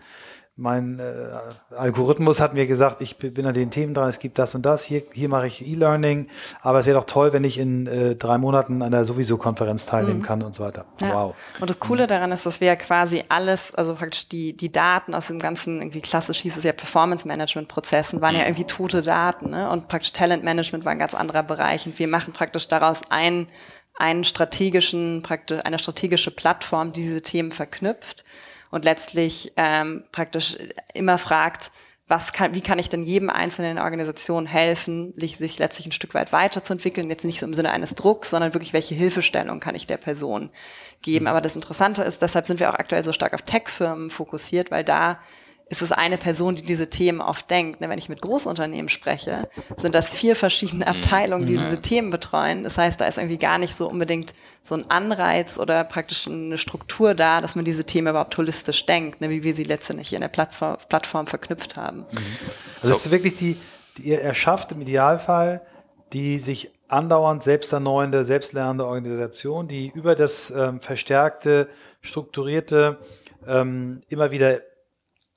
mein 0.58 1.00
äh, 1.00 1.76
Algorithmus 1.76 2.40
hat 2.40 2.54
mir 2.54 2.66
gesagt, 2.66 3.02
ich 3.02 3.18
bin 3.18 3.46
an 3.46 3.54
den 3.54 3.72
Themen 3.72 3.94
dran, 3.94 4.08
es 4.08 4.20
gibt 4.20 4.40
das 4.40 4.56
und 4.56 4.66
das, 4.66 4.86
hier, 4.86 5.04
hier 5.12 5.28
mache 5.28 5.48
ich 5.48 5.68
E-Learning, 5.68 6.30
aber 6.62 6.80
es 6.80 6.86
wäre 6.86 6.98
doch 6.98 7.04
toll, 7.04 7.34
wenn 7.34 7.44
ich 7.44 7.58
in 7.58 7.88
äh, 7.88 8.16
drei 8.16 8.38
Monaten 8.38 8.82
an 8.82 8.92
der 8.92 9.04
sowieso 9.04 9.36
Konferenz 9.38 9.86
teilnehmen 9.86 10.20
mhm. 10.20 10.24
kann 10.24 10.44
und 10.44 10.56
so 10.56 10.64
weiter. 10.64 10.86
Ja. 11.02 11.14
Wow. 11.14 11.36
Und 11.60 11.70
das 11.70 11.80
Coole 11.80 12.08
daran 12.08 12.32
ist, 12.32 12.46
dass 12.46 12.62
wir 12.62 12.70
ja 12.70 12.78
quasi 12.78 13.26
alles, 13.28 13.76
also 13.76 13.96
praktisch 13.96 14.30
die, 14.30 14.56
die 14.56 14.72
Daten 14.72 15.14
aus 15.14 15.28
dem 15.28 15.40
ganzen, 15.40 15.82
irgendwie 15.82 16.02
klassisch 16.02 16.40
hieß 16.40 16.56
es 16.56 16.64
ja 16.64 16.72
Performance-Management-Prozessen, 16.72 18.22
waren 18.22 18.36
ja 18.36 18.42
mhm. 18.42 18.48
irgendwie 18.48 18.68
tote 18.68 19.02
Daten 19.02 19.50
ne? 19.50 19.70
und 19.70 19.90
praktisch 19.90 20.14
Talent-Management 20.14 20.86
war 20.86 20.94
ein 20.94 21.00
ganz 21.00 21.14
anderer 21.14 21.44
Bereich 21.44 21.86
und 21.86 22.00
wir 22.00 22.08
machen 22.08 22.32
praktisch 22.32 22.68
daraus 22.68 23.02
ein 23.10 23.48
einen 23.98 24.26
strategischen, 24.26 25.22
praktisch 25.24 25.62
eine 25.64 25.80
strategische 25.80 26.30
Plattform, 26.30 26.92
die 26.92 27.02
diese 27.02 27.22
Themen 27.22 27.54
verknüpft 27.54 28.26
und 28.76 28.84
letztlich 28.84 29.54
ähm, 29.56 30.04
praktisch 30.12 30.58
immer 30.94 31.18
fragt, 31.18 31.72
was 32.10 32.34
kann, 32.34 32.54
wie 32.54 32.62
kann 32.62 32.78
ich 32.78 32.90
denn 32.90 33.04
jedem 33.04 33.30
einzelnen 33.30 33.80
Organisation 33.80 34.46
helfen, 34.46 35.14
sich, 35.16 35.38
sich 35.38 35.58
letztlich 35.60 35.88
ein 35.88 35.94
Stück 35.94 36.14
weit 36.14 36.34
weiterzuentwickeln? 36.34 37.10
Jetzt 37.10 37.24
nicht 37.24 37.40
so 37.40 37.46
im 37.46 37.54
Sinne 37.54 37.72
eines 37.72 37.96
Drucks, 37.96 38.32
sondern 38.32 38.54
wirklich, 38.54 38.74
welche 38.74 38.94
Hilfestellung 38.94 39.62
kann 39.62 39.76
ich 39.76 39.88
der 39.88 39.96
Person 39.96 40.50
geben? 41.02 41.24
Mhm. 41.24 41.30
Aber 41.30 41.40
das 41.40 41.56
Interessante 41.56 42.04
ist, 42.04 42.22
deshalb 42.22 42.48
sind 42.48 42.60
wir 42.60 42.70
auch 42.70 42.78
aktuell 42.78 43.06
so 43.06 43.14
stark 43.14 43.34
auf 43.34 43.44
Tech-Firmen 43.44 44.10
fokussiert, 44.10 44.72
weil 44.72 44.84
da 44.84 45.20
ist 45.68 45.82
es 45.82 45.92
eine 45.92 46.18
Person, 46.18 46.56
die 46.56 46.64
diese 46.64 46.90
Themen 46.90 47.22
oft 47.22 47.50
denkt. 47.50 47.82
Ne, 47.82 47.90
wenn 47.90 47.98
ich 47.98 48.10
mit 48.10 48.22
Großunternehmen 48.22 48.88
spreche, 48.90 49.50
sind 49.78 49.96
das 49.96 50.12
vier 50.12 50.36
verschiedene 50.36 50.86
mhm. 50.86 50.92
Abteilungen, 50.92 51.48
die 51.48 51.58
diese 51.58 51.82
Themen 51.82 52.12
betreuen. 52.12 52.64
Das 52.64 52.78
heißt, 52.78 53.02
da 53.02 53.06
ist 53.06 53.18
irgendwie 53.18 53.38
gar 53.38 53.58
nicht 53.58 53.76
so 53.76 53.90
unbedingt 53.90 54.34
so 54.62 54.76
ein 54.76 54.90
Anreiz 54.90 55.58
oder 55.58 55.84
praktisch 55.84 56.28
eine 56.28 56.58
Struktur 56.58 57.16
da, 57.16 57.42
dass 57.42 57.56
man 57.56 57.66
diese 57.66 57.84
Themen 57.84 58.10
überhaupt 58.10 58.38
holistisch 58.38 58.86
denkt, 58.86 59.22
ne, 59.22 59.30
wie 59.30 59.44
wir 59.44 59.56
sie 59.56 59.64
letztendlich 59.64 60.14
in 60.14 60.22
der 60.22 60.28
Plattform, 60.28 61.28
verknüpft 61.28 61.78
haben. 61.78 62.00
Mhm. 62.00 62.06
Also 62.82 62.92
es 62.92 63.06
ist 63.06 63.12
wirklich 63.12 63.36
die, 63.36 63.58
die, 63.98 64.04
ihr 64.04 64.22
erschafft 64.22 64.72
im 64.72 64.82
Idealfall 64.82 65.62
die 66.14 66.40
sich 66.40 66.72
andauernd 66.88 67.44
selbsterneuende, 67.44 68.24
selbstlernende 68.24 68.86
Organisation, 68.86 69.68
die 69.68 69.92
über 69.94 70.16
das 70.16 70.52
ähm, 70.52 70.80
verstärkte, 70.82 71.68
strukturierte, 72.02 73.00
ähm, 73.48 74.02
immer 74.08 74.32
wieder 74.32 74.62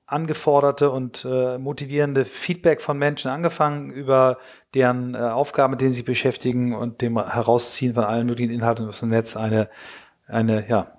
angeforderte 0.08 0.90
und 0.90 1.26
äh, 1.30 1.58
motivierende 1.58 2.24
Feedback 2.24 2.80
von 2.80 2.98
Menschen 2.98 3.30
angefangen 3.30 3.90
über 3.90 4.38
deren 4.74 5.14
äh, 5.14 5.18
Aufgaben, 5.18 5.72
mit 5.72 5.82
denen 5.82 5.92
sie 5.92 6.02
beschäftigen 6.02 6.74
und 6.74 7.02
dem 7.02 7.18
Herausziehen 7.18 7.94
von 7.94 8.04
allen 8.04 8.26
möglichen 8.26 8.50
Inhalten 8.50 8.88
aus 8.88 9.00
dem 9.00 9.10
Netz 9.10 9.36
eine, 9.36 9.68
eine, 10.26 10.66
ja, 10.66 10.92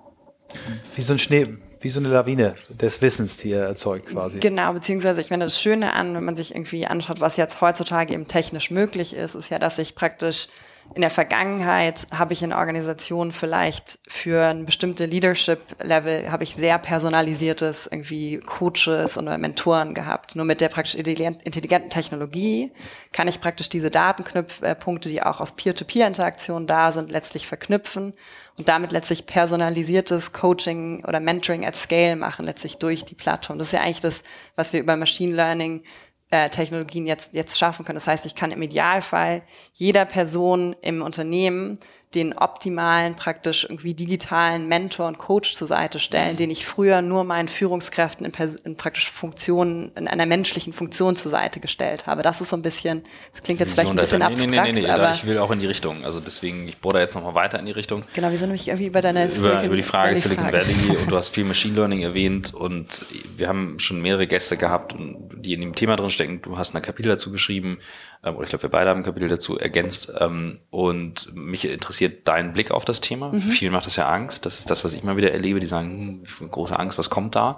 wie 0.96 1.02
so 1.02 1.14
ein 1.14 1.20
Schnee, 1.20 1.44
wie 1.82 1.90
so 1.90 2.00
eine 2.00 2.10
Lawine 2.10 2.54
des 2.70 3.02
Wissens, 3.02 3.38
die 3.38 3.52
er 3.52 3.66
erzeugt 3.66 4.10
quasi. 4.10 4.40
Genau, 4.40 4.74
beziehungsweise 4.74 5.22
ich 5.22 5.28
finde 5.28 5.48
das 5.48 5.60
Schöne 5.60 5.94
an, 5.94 6.14
wenn 6.14 6.24
man 6.24 6.36
sich 6.36 6.54
irgendwie 6.54 6.86
anschaut, 6.86 7.20
was 7.20 7.36
jetzt 7.36 7.62
heutzutage 7.62 8.14
eben 8.14 8.28
technisch 8.28 8.70
möglich 8.70 9.16
ist, 9.16 9.34
ist 9.34 9.50
ja, 9.50 9.58
dass 9.58 9.80
ich 9.80 9.96
praktisch 9.96 10.50
in 10.96 11.02
der 11.02 11.10
Vergangenheit 11.10 12.08
habe 12.12 12.34
ich 12.34 12.42
in 12.42 12.52
Organisationen 12.52 13.32
vielleicht 13.32 14.00
für 14.08 14.48
ein 14.48 14.66
bestimmte 14.66 15.06
Leadership-Level 15.06 16.32
habe 16.32 16.44
ich 16.44 16.56
sehr 16.56 16.80
personalisiertes 16.80 17.88
irgendwie 17.92 18.40
Coaches 18.40 19.18
oder 19.18 19.38
Mentoren 19.38 19.94
gehabt. 19.94 20.36
Nur 20.36 20.46
mit 20.46 20.62
der 20.62 20.70
praktisch 20.70 20.96
intelligenten 20.96 21.90
Technologie 21.90 22.72
kann 23.12 23.28
ich 23.28 23.40
praktisch 23.40 23.70
diese 23.70 23.92
Datenknüpfpunkte, 23.92 25.10
die 25.10 25.22
auch 25.22 25.40
aus 25.40 25.56
Peer-to-Peer-Interaktionen 25.56 26.68
da 26.68 26.92
sind, 26.92 27.12
letztlich 27.12 27.46
verknüpfen 27.46 28.14
und 28.58 28.68
damit 28.68 28.92
letztlich 28.92 29.26
personalisiertes 29.26 30.34
Coaching 30.34 31.04
oder 31.06 31.20
Mentoring 31.20 31.66
at 31.66 31.76
Scale 31.76 32.16
machen, 32.16 32.46
letztlich 32.46 32.78
durch 32.78 33.06
die 33.06 33.16
Plattform. 33.16 33.58
Das 33.58 33.68
ist 33.68 33.74
ja 33.74 33.82
eigentlich 33.82 34.02
das, 34.02 34.24
was 34.56 34.74
wir 34.74 34.80
über 34.80 34.98
Machine 34.98 35.36
Learning 35.36 35.84
äh, 36.32 36.50
Technologien 36.50 37.08
jetzt, 37.08 37.34
jetzt 37.34 37.58
schaffen 37.58 37.86
können. 37.86 37.98
Das 37.98 38.08
heißt, 38.08 38.26
ich 38.26 38.36
kann 38.36 38.52
im 38.52 38.62
Idealfall 38.62 39.42
jeder 39.74 40.06
Person 40.06 40.76
im 40.82 41.02
Unternehmen 41.02 41.80
den 42.16 42.36
optimalen, 42.36 43.16
praktisch 43.16 43.66
irgendwie 43.66 43.94
digitalen 43.94 44.68
Mentor 44.68 45.08
und 45.08 45.20
Coach 45.20 45.54
zur 45.54 45.68
Seite 45.68 46.00
stellen, 46.00 46.36
den 46.36 46.50
ich 46.50 46.66
früher 46.66 47.04
nur 47.04 47.24
meinen 47.24 47.48
Führungskräften 47.48 48.26
in, 48.26 48.34
in 48.64 48.76
praktisch 48.76 49.12
Funktionen, 49.12 49.92
in 49.96 50.08
einer 50.08 50.26
menschlichen 50.26 50.74
Funktion 50.74 51.16
zur 51.16 51.30
Seite 51.30 51.60
gestellt 51.60 52.08
habe. 52.08 52.24
Das 52.24 52.42
ist 52.42 52.50
so 52.50 52.56
ein 52.56 52.64
bisschen, 52.64 53.04
das 53.32 53.44
klingt 53.44 53.60
jetzt 53.60 53.74
vielleicht 53.74 53.92
ein 53.92 53.96
bisschen 53.96 54.24
abstrakt, 54.24 54.50
nee, 54.50 54.72
nee, 54.74 54.82
nee, 54.82 54.90
aber 54.90 55.12
ich 55.12 55.26
will 55.28 55.38
auch 55.38 55.52
in 55.52 55.60
die 55.60 55.68
Richtung. 55.68 56.04
Also 56.04 56.20
deswegen, 56.20 56.68
ich 56.68 56.80
bohre 56.80 56.96
da 56.96 57.00
jetzt 57.02 57.14
nochmal 57.14 57.36
weiter 57.36 57.60
in 57.60 57.68
die 57.68 57.74
Richtung. 57.74 58.02
Genau, 58.16 58.32
wir 58.32 58.40
sind 58.40 58.48
nämlich 58.48 58.68
irgendwie 58.68 58.88
über 58.88 59.02
deine 59.02 59.26
über, 59.26 59.32
Silicon, 59.32 59.66
über 59.66 59.76
die 59.76 59.84
Frage 59.84 60.10
Valley 60.10 60.22
Silicon 60.22 60.52
Valley 60.52 60.98
und 61.02 61.12
du 61.12 61.16
hast 61.16 61.30
viel 61.30 61.46
Machine 61.46 61.76
Learning 61.76 62.02
erwähnt 62.02 62.56
und 62.56 63.06
wir 63.38 63.48
haben 63.48 63.80
schon 63.80 64.02
mehrere 64.02 64.26
Gäste 64.26 64.58
gehabt, 64.58 64.96
die 64.98 65.54
in 65.54 65.62
dem 65.62 65.76
Thema 65.76 65.96
drin 65.96 66.10
stecken. 66.10 66.42
Du 66.42 66.58
hast 66.58 66.76
ein 66.76 66.82
Kapitel 66.82 67.10
dazu 67.10 67.32
geschrieben 67.32 67.78
ähm, 68.24 68.36
oder 68.36 68.44
ich 68.44 68.50
glaube, 68.50 68.64
wir 68.64 68.70
beide 68.70 68.90
haben 68.90 69.00
ein 69.00 69.04
Kapitel 69.04 69.30
dazu 69.30 69.58
ergänzt. 69.58 70.12
Ähm, 70.20 70.60
und 70.70 71.34
mich 71.34 71.66
interessiert 71.66 72.28
dein 72.28 72.54
Blick 72.54 72.72
auf 72.72 72.84
das 72.84 73.00
Thema. 73.00 73.32
Mhm. 73.32 73.42
Vielen 73.42 73.72
macht 73.72 73.86
das 73.86 73.96
ja 73.96 74.08
Angst. 74.08 74.46
Das 74.46 74.60
ist 74.60 74.70
das, 74.70 74.84
was 74.84 74.94
ich 74.94 75.04
immer 75.04 75.16
wieder 75.16 75.32
erlebe. 75.32 75.60
Die 75.60 75.66
sagen, 75.66 76.24
hm, 76.38 76.52
große 76.52 76.78
Angst, 76.78 76.98
was 76.98 77.10
kommt 77.10 77.36
da? 77.36 77.58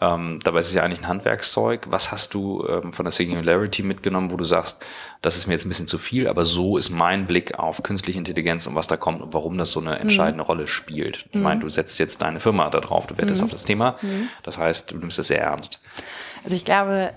Ähm, 0.00 0.38
dabei 0.44 0.60
ist 0.60 0.68
es 0.68 0.74
ja 0.74 0.84
eigentlich 0.84 1.00
ein 1.00 1.08
Handwerkszeug. 1.08 1.86
Was 1.90 2.12
hast 2.12 2.34
du 2.34 2.64
ähm, 2.68 2.92
von 2.92 3.04
der 3.04 3.12
Singularity 3.12 3.82
mitgenommen, 3.82 4.30
wo 4.30 4.36
du 4.36 4.44
sagst, 4.44 4.84
das 5.22 5.36
ist 5.36 5.48
mir 5.48 5.54
jetzt 5.54 5.66
ein 5.66 5.70
bisschen 5.70 5.88
zu 5.88 5.98
viel, 5.98 6.28
aber 6.28 6.44
so 6.44 6.76
ist 6.76 6.90
mein 6.90 7.26
Blick 7.26 7.58
auf 7.58 7.82
künstliche 7.82 8.18
Intelligenz 8.18 8.66
und 8.66 8.76
was 8.76 8.86
da 8.86 8.96
kommt 8.96 9.22
und 9.22 9.34
warum 9.34 9.58
das 9.58 9.72
so 9.72 9.80
eine 9.80 9.98
entscheidende 9.98 10.44
mhm. 10.44 10.46
Rolle 10.46 10.66
spielt. 10.68 11.26
Ich 11.30 11.34
mhm. 11.34 11.42
meine, 11.42 11.60
du 11.60 11.68
setzt 11.68 11.98
jetzt 11.98 12.22
deine 12.22 12.38
Firma 12.38 12.70
da 12.70 12.80
drauf, 12.80 13.08
du 13.08 13.18
wettest 13.18 13.40
mhm. 13.40 13.46
auf 13.46 13.50
das 13.50 13.64
Thema. 13.64 13.96
Mhm. 14.02 14.28
Das 14.44 14.58
heißt, 14.58 14.92
du 14.92 14.98
nimmst 14.98 15.18
es 15.18 15.28
sehr 15.28 15.40
ernst. 15.40 15.80
Also 16.44 16.54
ich 16.54 16.64
glaube, 16.64 17.12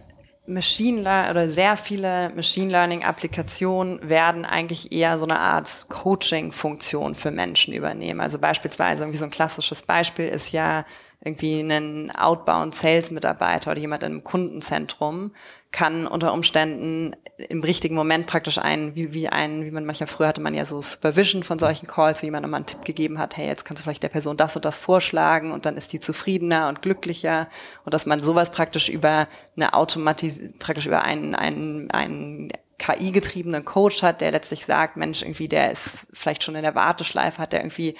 Machine 0.50 1.02
Learning 1.02 1.32
oder 1.32 1.50
sehr 1.50 1.78
viele 1.78 2.32
Machine 2.36 2.72
Learning 2.72 3.04
Applikationen 3.04 4.10
werden 4.10 4.46
eigentlich 4.46 4.92
eher 4.92 5.18
so 5.20 5.26
eine 5.26 5.40
Art 5.40 5.86
Coaching-Funktion 5.90 7.16
für 7.16 7.32
Menschen 7.32 7.74
übernehmen. 7.74 8.20
Also 8.20 8.40
beispielsweise 8.40 9.04
irgendwie 9.04 9.20
so 9.20 9.26
ein 9.26 9.32
klassisches 9.32 9.84
Beispiel 9.84 10.28
ist 10.28 10.52
ja 10.52 10.86
irgendwie 11.24 11.60
ein 11.60 12.12
Outbound 12.12 12.74
Sales 12.74 13.12
Mitarbeiter 13.12 13.72
oder 13.72 13.80
jemand 13.80 14.04
im 14.04 14.24
Kundenzentrum 14.24 15.32
kann 15.72 16.08
unter 16.08 16.34
Umständen 16.34 17.16
im 17.38 17.64
richtigen 17.64 17.96
Moment 17.96 18.28
praktisch 18.28 18.58
einen, 18.58 18.96
wie, 18.96 19.14
wie 19.14 19.30
einen, 19.30 19.66
wie 19.66 19.72
man 19.72 19.86
manchmal 19.86 20.08
früher 20.08 20.28
hatte 20.28 20.42
man 20.42 20.54
ja 20.54 20.66
so 20.66 20.82
Supervision 20.82 21.44
von 21.44 21.60
solchen 21.60 21.88
Calls, 21.88 22.22
wie 22.22 22.28
jemand 22.28 22.44
nochmal 22.44 22.60
einen 22.60 22.66
Tipp 22.66 22.84
gegeben 22.84 23.20
hat, 23.20 23.38
hey, 23.38 23.48
jetzt 23.48 23.66
kannst 23.66 23.82
du 23.82 23.84
vielleicht 23.84 24.04
der 24.04 24.10
Person 24.10 24.36
das 24.36 24.56
und 24.56 24.66
das 24.66 24.78
vorschlagen 24.78 25.52
und 25.52 25.66
dann 25.66 25.78
ist 25.78 25.94
die 25.94 26.00
zufriedener 26.00 26.68
und 26.68 26.82
glücklicher. 26.82 27.48
Und 27.86 27.94
dass 27.94 28.06
man 28.06 28.20
sowas 28.20 28.52
praktisch 28.52 28.90
über 28.90 29.28
eine 29.56 29.74
Automatis 29.74 30.42
praktisch 30.58 30.88
über 30.88 31.04
einen, 31.04 31.36
einen, 31.36 31.92
einen 31.92 32.52
KI-getriebenen 32.80 33.64
Coach 33.64 34.02
hat, 34.02 34.22
der 34.22 34.32
letztlich 34.32 34.66
sagt, 34.66 34.98
Mensch, 34.98 35.22
irgendwie, 35.22 35.48
der 35.48 35.72
ist 35.72 36.08
vielleicht 36.14 36.44
schon 36.44 36.56
in 36.56 36.64
der 36.64 36.76
Warteschleife, 36.76 37.42
hat 37.42 37.54
der 37.54 37.62
irgendwie 37.62 37.96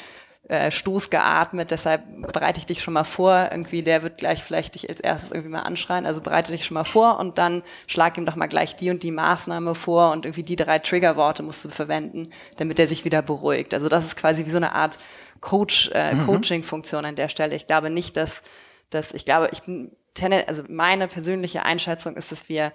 äh, 0.50 0.72
Stoß 0.72 1.12
geatmet, 1.12 1.70
deshalb 1.70 2.04
bereite 2.34 2.58
ich 2.58 2.66
dich 2.66 2.82
schon 2.82 2.96
mal 2.96 3.04
vor, 3.04 3.50
irgendwie 3.52 3.84
der 3.84 4.02
wird 4.02 4.18
gleich 4.18 4.44
vielleicht 4.44 4.74
dich 4.74 4.90
als 4.90 5.00
erstes 5.00 5.32
irgendwie 5.32 5.52
mal 5.52 5.62
anschreien, 5.62 6.08
also 6.08 6.22
bereite 6.22 6.52
dich 6.52 6.66
schon 6.66 6.74
mal 6.74 6.86
vor 6.86 7.20
und 7.20 7.38
dann 7.38 7.62
schlag 7.86 8.18
ihm 8.18 8.26
doch 8.26 8.36
mal 8.36 8.48
gleich 8.48 8.76
die 8.76 8.90
und 8.90 9.04
die 9.04 9.12
Maßnahme 9.12 9.76
vor 9.76 10.12
und 10.12 10.26
irgendwie 10.26 10.42
die 10.42 10.56
drei 10.56 10.80
Triggerworte 10.80 11.44
musst 11.44 11.64
du 11.66 11.70
verwenden, 11.70 12.32
damit 12.58 12.80
er 12.80 12.88
sich 12.88 13.06
wieder 13.06 13.22
beruhigt. 13.22 13.76
Also 13.76 13.90
das 13.90 14.06
ist 14.06 14.16
quasi 14.16 14.44
wie 14.44 14.50
so 14.50 14.58
eine 14.58 14.74
Art 14.74 14.98
Coach, 15.40 15.92
äh, 15.94 16.16
mhm. 16.16 16.26
Coaching-Funktion 16.26 17.06
an 17.06 17.16
der 17.16 17.30
Stelle. 17.30 17.56
Ich 17.56 17.68
glaube 17.68 17.92
nicht, 17.92 18.18
dass, 18.18 18.42
dass 18.90 19.12
ich 19.14 19.26
glaube, 19.26 19.50
ich 19.52 19.62
bin, 19.62 19.92
also 20.48 20.64
meine 20.68 21.08
persönliche 21.08 21.64
Einschätzung 21.64 22.16
ist, 22.16 22.32
dass 22.32 22.50
wir 22.50 22.74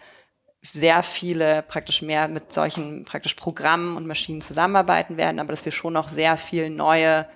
sehr 0.72 1.02
viele 1.02 1.62
praktisch 1.62 2.02
mehr 2.02 2.28
mit 2.28 2.52
solchen 2.52 3.04
praktisch 3.04 3.34
Programmen 3.34 3.96
und 3.96 4.06
Maschinen 4.06 4.40
zusammenarbeiten 4.40 5.16
werden, 5.16 5.38
aber 5.38 5.52
dass 5.52 5.64
wir 5.64 5.72
schon 5.72 5.92
noch 5.92 6.08
sehr 6.08 6.36
viel 6.36 6.70
neue 6.70 7.26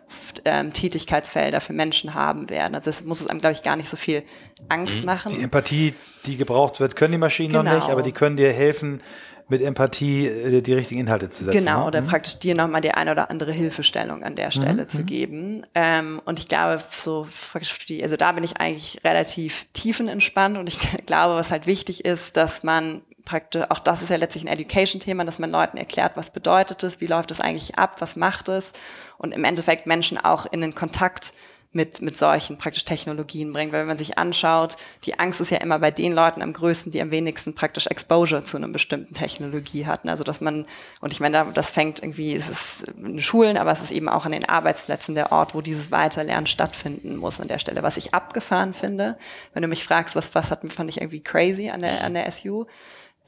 ähm, 0.44 0.72
Tätigkeitsfelder 0.72 1.60
für 1.60 1.72
Menschen 1.72 2.14
haben 2.14 2.48
werden. 2.48 2.74
Also 2.74 2.90
es 2.90 3.04
muss 3.04 3.20
es 3.20 3.26
einem, 3.28 3.40
glaube 3.40 3.52
ich, 3.52 3.62
gar 3.62 3.76
nicht 3.76 3.90
so 3.90 3.96
viel 3.96 4.22
Angst 4.68 5.00
mhm. 5.00 5.04
machen. 5.04 5.32
Die 5.34 5.42
Empathie, 5.42 5.94
die 6.26 6.36
gebraucht 6.36 6.80
wird, 6.80 6.96
können 6.96 7.12
die 7.12 7.18
Maschinen 7.18 7.52
genau. 7.52 7.64
noch 7.64 7.74
nicht, 7.74 7.90
aber 7.90 8.02
die 8.02 8.12
können 8.12 8.36
dir 8.36 8.52
helfen, 8.52 9.02
mit 9.48 9.62
Empathie 9.62 10.26
äh, 10.26 10.60
die 10.60 10.74
richtigen 10.74 11.00
Inhalte 11.00 11.30
zu 11.30 11.44
setzen. 11.44 11.58
Genau, 11.58 11.80
ne? 11.80 11.86
oder 11.86 12.00
mhm. 12.02 12.06
praktisch 12.06 12.38
dir 12.38 12.54
nochmal 12.54 12.80
die 12.80 12.92
eine 12.92 13.10
oder 13.10 13.30
andere 13.30 13.52
Hilfestellung 13.52 14.22
an 14.22 14.36
der 14.36 14.50
Stelle 14.50 14.82
mhm. 14.82 14.88
zu 14.88 15.00
mhm. 15.00 15.06
geben. 15.06 15.62
Ähm, 15.74 16.20
und 16.24 16.38
ich 16.38 16.48
glaube, 16.48 16.82
so 16.90 17.26
praktisch 17.50 17.86
die, 17.86 18.02
also 18.02 18.16
da 18.16 18.32
bin 18.32 18.44
ich 18.44 18.58
eigentlich 18.58 19.00
relativ 19.04 19.66
tiefenentspannt 19.72 20.58
und 20.58 20.68
ich 20.68 20.78
glaube, 21.06 21.34
was 21.34 21.50
halt 21.50 21.66
wichtig 21.66 22.04
ist, 22.04 22.36
dass 22.36 22.62
man 22.62 23.02
praktisch, 23.28 23.64
auch 23.68 23.78
das 23.78 24.00
ist 24.00 24.08
ja 24.08 24.16
letztlich 24.16 24.44
ein 24.44 24.48
Education-Thema, 24.48 25.24
dass 25.24 25.38
man 25.38 25.50
Leuten 25.50 25.76
erklärt, 25.76 26.12
was 26.16 26.30
bedeutet 26.30 26.82
es, 26.82 27.00
wie 27.02 27.06
läuft 27.06 27.30
es 27.30 27.40
eigentlich 27.40 27.76
ab, 27.76 28.00
was 28.00 28.16
macht 28.16 28.48
es 28.48 28.72
und 29.18 29.32
im 29.32 29.44
Endeffekt 29.44 29.86
Menschen 29.86 30.16
auch 30.16 30.46
in 30.46 30.62
den 30.62 30.74
Kontakt 30.74 31.34
mit, 31.70 32.00
mit 32.00 32.16
solchen 32.16 32.56
praktisch 32.56 32.84
Technologien 32.86 33.52
bringt. 33.52 33.72
Weil 33.72 33.80
wenn 33.80 33.88
man 33.88 33.98
sich 33.98 34.16
anschaut, 34.16 34.76
die 35.04 35.18
Angst 35.18 35.40
ist 35.40 35.50
ja 35.50 35.58
immer 35.58 35.78
bei 35.78 35.90
den 35.90 36.12
Leuten 36.12 36.40
am 36.40 36.54
größten, 36.54 36.90
die 36.90 37.02
am 37.02 37.10
wenigsten 37.10 37.54
praktisch 37.54 37.86
Exposure 37.86 38.42
zu 38.42 38.56
einer 38.56 38.68
bestimmten 38.68 39.12
Technologie 39.12 39.84
hatten. 39.84 40.08
Also 40.08 40.24
dass 40.24 40.40
man, 40.40 40.64
und 41.00 41.12
ich 41.12 41.20
meine, 41.20 41.46
das 41.52 41.70
fängt 41.70 42.02
irgendwie, 42.02 42.34
es 42.34 42.48
ist 42.48 42.88
in 42.88 43.04
den 43.04 43.20
Schulen, 43.20 43.58
aber 43.58 43.72
es 43.72 43.82
ist 43.82 43.92
eben 43.92 44.08
auch 44.08 44.24
an 44.24 44.32
den 44.32 44.48
Arbeitsplätzen 44.48 45.14
der 45.14 45.30
Ort, 45.30 45.54
wo 45.54 45.60
dieses 45.60 45.90
Weiterlernen 45.90 46.46
stattfinden 46.46 47.16
muss 47.16 47.38
an 47.38 47.48
der 47.48 47.58
Stelle. 47.58 47.82
Was 47.82 47.98
ich 47.98 48.14
abgefahren 48.14 48.72
finde, 48.72 49.18
wenn 49.52 49.62
du 49.62 49.68
mich 49.68 49.84
fragst, 49.84 50.16
was, 50.16 50.34
was 50.34 50.50
hat, 50.50 50.60
fand 50.72 50.88
ich 50.88 51.00
irgendwie 51.00 51.22
crazy 51.22 51.68
an 51.68 51.82
der, 51.82 52.02
an 52.02 52.14
der 52.14 52.30
SU, 52.32 52.64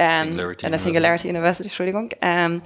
ähm, 0.00 0.40
an 0.62 0.70
der 0.70 0.78
Singularity 0.78 1.28
University, 1.28 1.64
Entschuldigung, 1.64 2.08
ähm, 2.22 2.62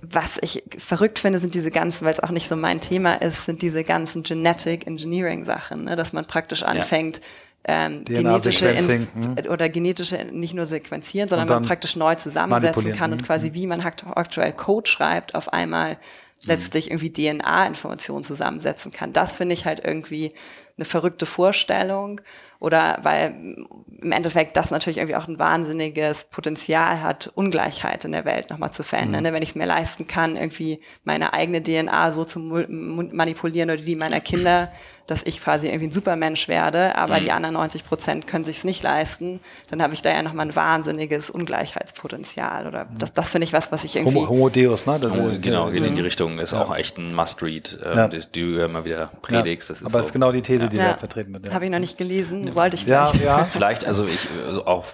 was 0.00 0.38
ich 0.40 0.62
verrückt 0.78 1.18
finde, 1.18 1.38
sind 1.38 1.54
diese 1.54 1.70
ganzen, 1.70 2.06
weil 2.06 2.14
es 2.14 2.20
auch 2.20 2.30
nicht 2.30 2.48
so 2.48 2.56
mein 2.56 2.80
Thema 2.80 3.20
ist, 3.20 3.44
sind 3.44 3.60
diese 3.60 3.84
ganzen 3.84 4.22
Genetic 4.22 4.86
Engineering 4.86 5.44
Sachen, 5.44 5.84
ne? 5.84 5.94
dass 5.94 6.14
man 6.14 6.24
praktisch 6.24 6.62
anfängt, 6.62 7.18
ja. 7.18 7.24
Ähm, 7.62 8.04
genetische 8.06 8.68
Inf 8.68 8.88
hm. 8.88 9.36
oder 9.50 9.68
genetische 9.68 10.16
nicht 10.32 10.54
nur 10.54 10.64
sequenzieren, 10.64 11.28
sondern 11.28 11.46
man 11.46 11.62
praktisch 11.62 11.94
neu 11.94 12.14
zusammensetzen 12.14 12.92
kann 12.92 13.12
und 13.12 13.18
hm, 13.18 13.26
quasi 13.26 13.48
hm. 13.48 13.54
wie 13.54 13.66
man 13.66 13.82
aktuell 13.82 14.52
Code 14.54 14.88
schreibt, 14.88 15.34
auf 15.34 15.52
einmal 15.52 15.98
letztlich 16.42 16.90
irgendwie 16.90 17.12
DNA-Informationen 17.12 18.24
zusammensetzen 18.24 18.92
kann. 18.92 19.12
Das 19.12 19.36
finde 19.36 19.52
ich 19.52 19.66
halt 19.66 19.82
irgendwie 19.84 20.32
eine 20.80 20.86
verrückte 20.86 21.26
Vorstellung 21.26 22.22
oder 22.58 22.98
weil 23.02 23.66
im 24.00 24.12
Endeffekt 24.12 24.56
das 24.56 24.70
natürlich 24.70 24.96
irgendwie 24.96 25.16
auch 25.16 25.28
ein 25.28 25.38
wahnsinniges 25.38 26.24
Potenzial 26.24 27.02
hat, 27.02 27.30
Ungleichheit 27.34 28.04
in 28.06 28.12
der 28.12 28.24
Welt 28.24 28.48
nochmal 28.48 28.72
zu 28.72 28.82
verändern. 28.82 29.20
Mhm. 29.20 29.28
Ne? 29.28 29.32
Wenn 29.34 29.42
ich 29.42 29.50
es 29.50 29.54
mir 29.54 29.66
leisten 29.66 30.06
kann, 30.06 30.36
irgendwie 30.36 30.80
meine 31.04 31.34
eigene 31.34 31.62
DNA 31.62 32.12
so 32.12 32.24
zu 32.24 32.40
manipulieren 32.40 33.70
oder 33.70 33.82
die 33.82 33.94
meiner 33.94 34.20
Kinder, 34.20 34.72
dass 35.10 35.22
ich 35.24 35.40
quasi 35.42 35.66
irgendwie 35.66 35.88
ein 35.88 35.90
Supermensch 35.90 36.46
werde, 36.46 36.96
aber 36.96 37.18
mhm. 37.18 37.24
die 37.24 37.32
anderen 37.32 37.54
90 37.54 37.84
Prozent 37.84 38.26
können 38.26 38.44
sich 38.44 38.58
es 38.58 38.64
nicht 38.64 38.82
leisten, 38.82 39.40
dann 39.68 39.82
habe 39.82 39.92
ich 39.92 40.02
da 40.02 40.10
ja 40.10 40.22
nochmal 40.22 40.46
ein 40.46 40.54
wahnsinniges 40.54 41.30
Ungleichheitspotenzial. 41.30 42.66
Oder 42.66 42.84
mhm. 42.84 42.98
das, 42.98 43.12
das 43.12 43.32
finde 43.32 43.44
ich 43.44 43.52
was, 43.52 43.72
was 43.72 43.82
ich 43.84 43.96
irgendwie. 43.96 44.18
Homo, 44.18 44.28
Homo 44.28 44.48
Deus, 44.48 44.86
ne? 44.86 44.98
Das 45.00 45.12
Homo, 45.12 45.30
genau, 45.40 45.70
geht 45.70 45.82
in 45.82 45.94
die 45.94 46.00
mhm. 46.00 46.04
Richtung, 46.04 46.38
ist 46.38 46.52
ja. 46.52 46.62
auch 46.62 46.74
echt 46.74 46.96
ein 46.98 47.14
Must-Read, 47.14 47.80
äh, 47.82 47.96
ja. 47.96 48.08
die, 48.08 48.20
die, 48.20 48.54
du 48.54 48.62
immer 48.62 48.84
wieder 48.84 49.10
predigst. 49.20 49.70
Ja. 49.70 49.76
aber 49.86 49.98
das 49.98 50.06
ist 50.06 50.12
genau 50.12 50.30
die 50.30 50.42
These, 50.42 50.68
die 50.68 50.76
da 50.76 50.94
vertreten 50.94 51.32
wird. 51.32 51.52
Habe 51.52 51.64
ich 51.64 51.70
noch 51.70 51.80
nicht 51.80 51.98
gelesen, 51.98 52.50
sollte 52.52 52.76
ich 52.76 52.84
vielleicht. 52.84 53.16
Ja, 53.16 53.38
ja. 53.40 53.44
vielleicht, 53.50 53.84
also 53.84 54.06
ich, 54.06 54.28
also 54.46 54.64
auch 54.66 54.84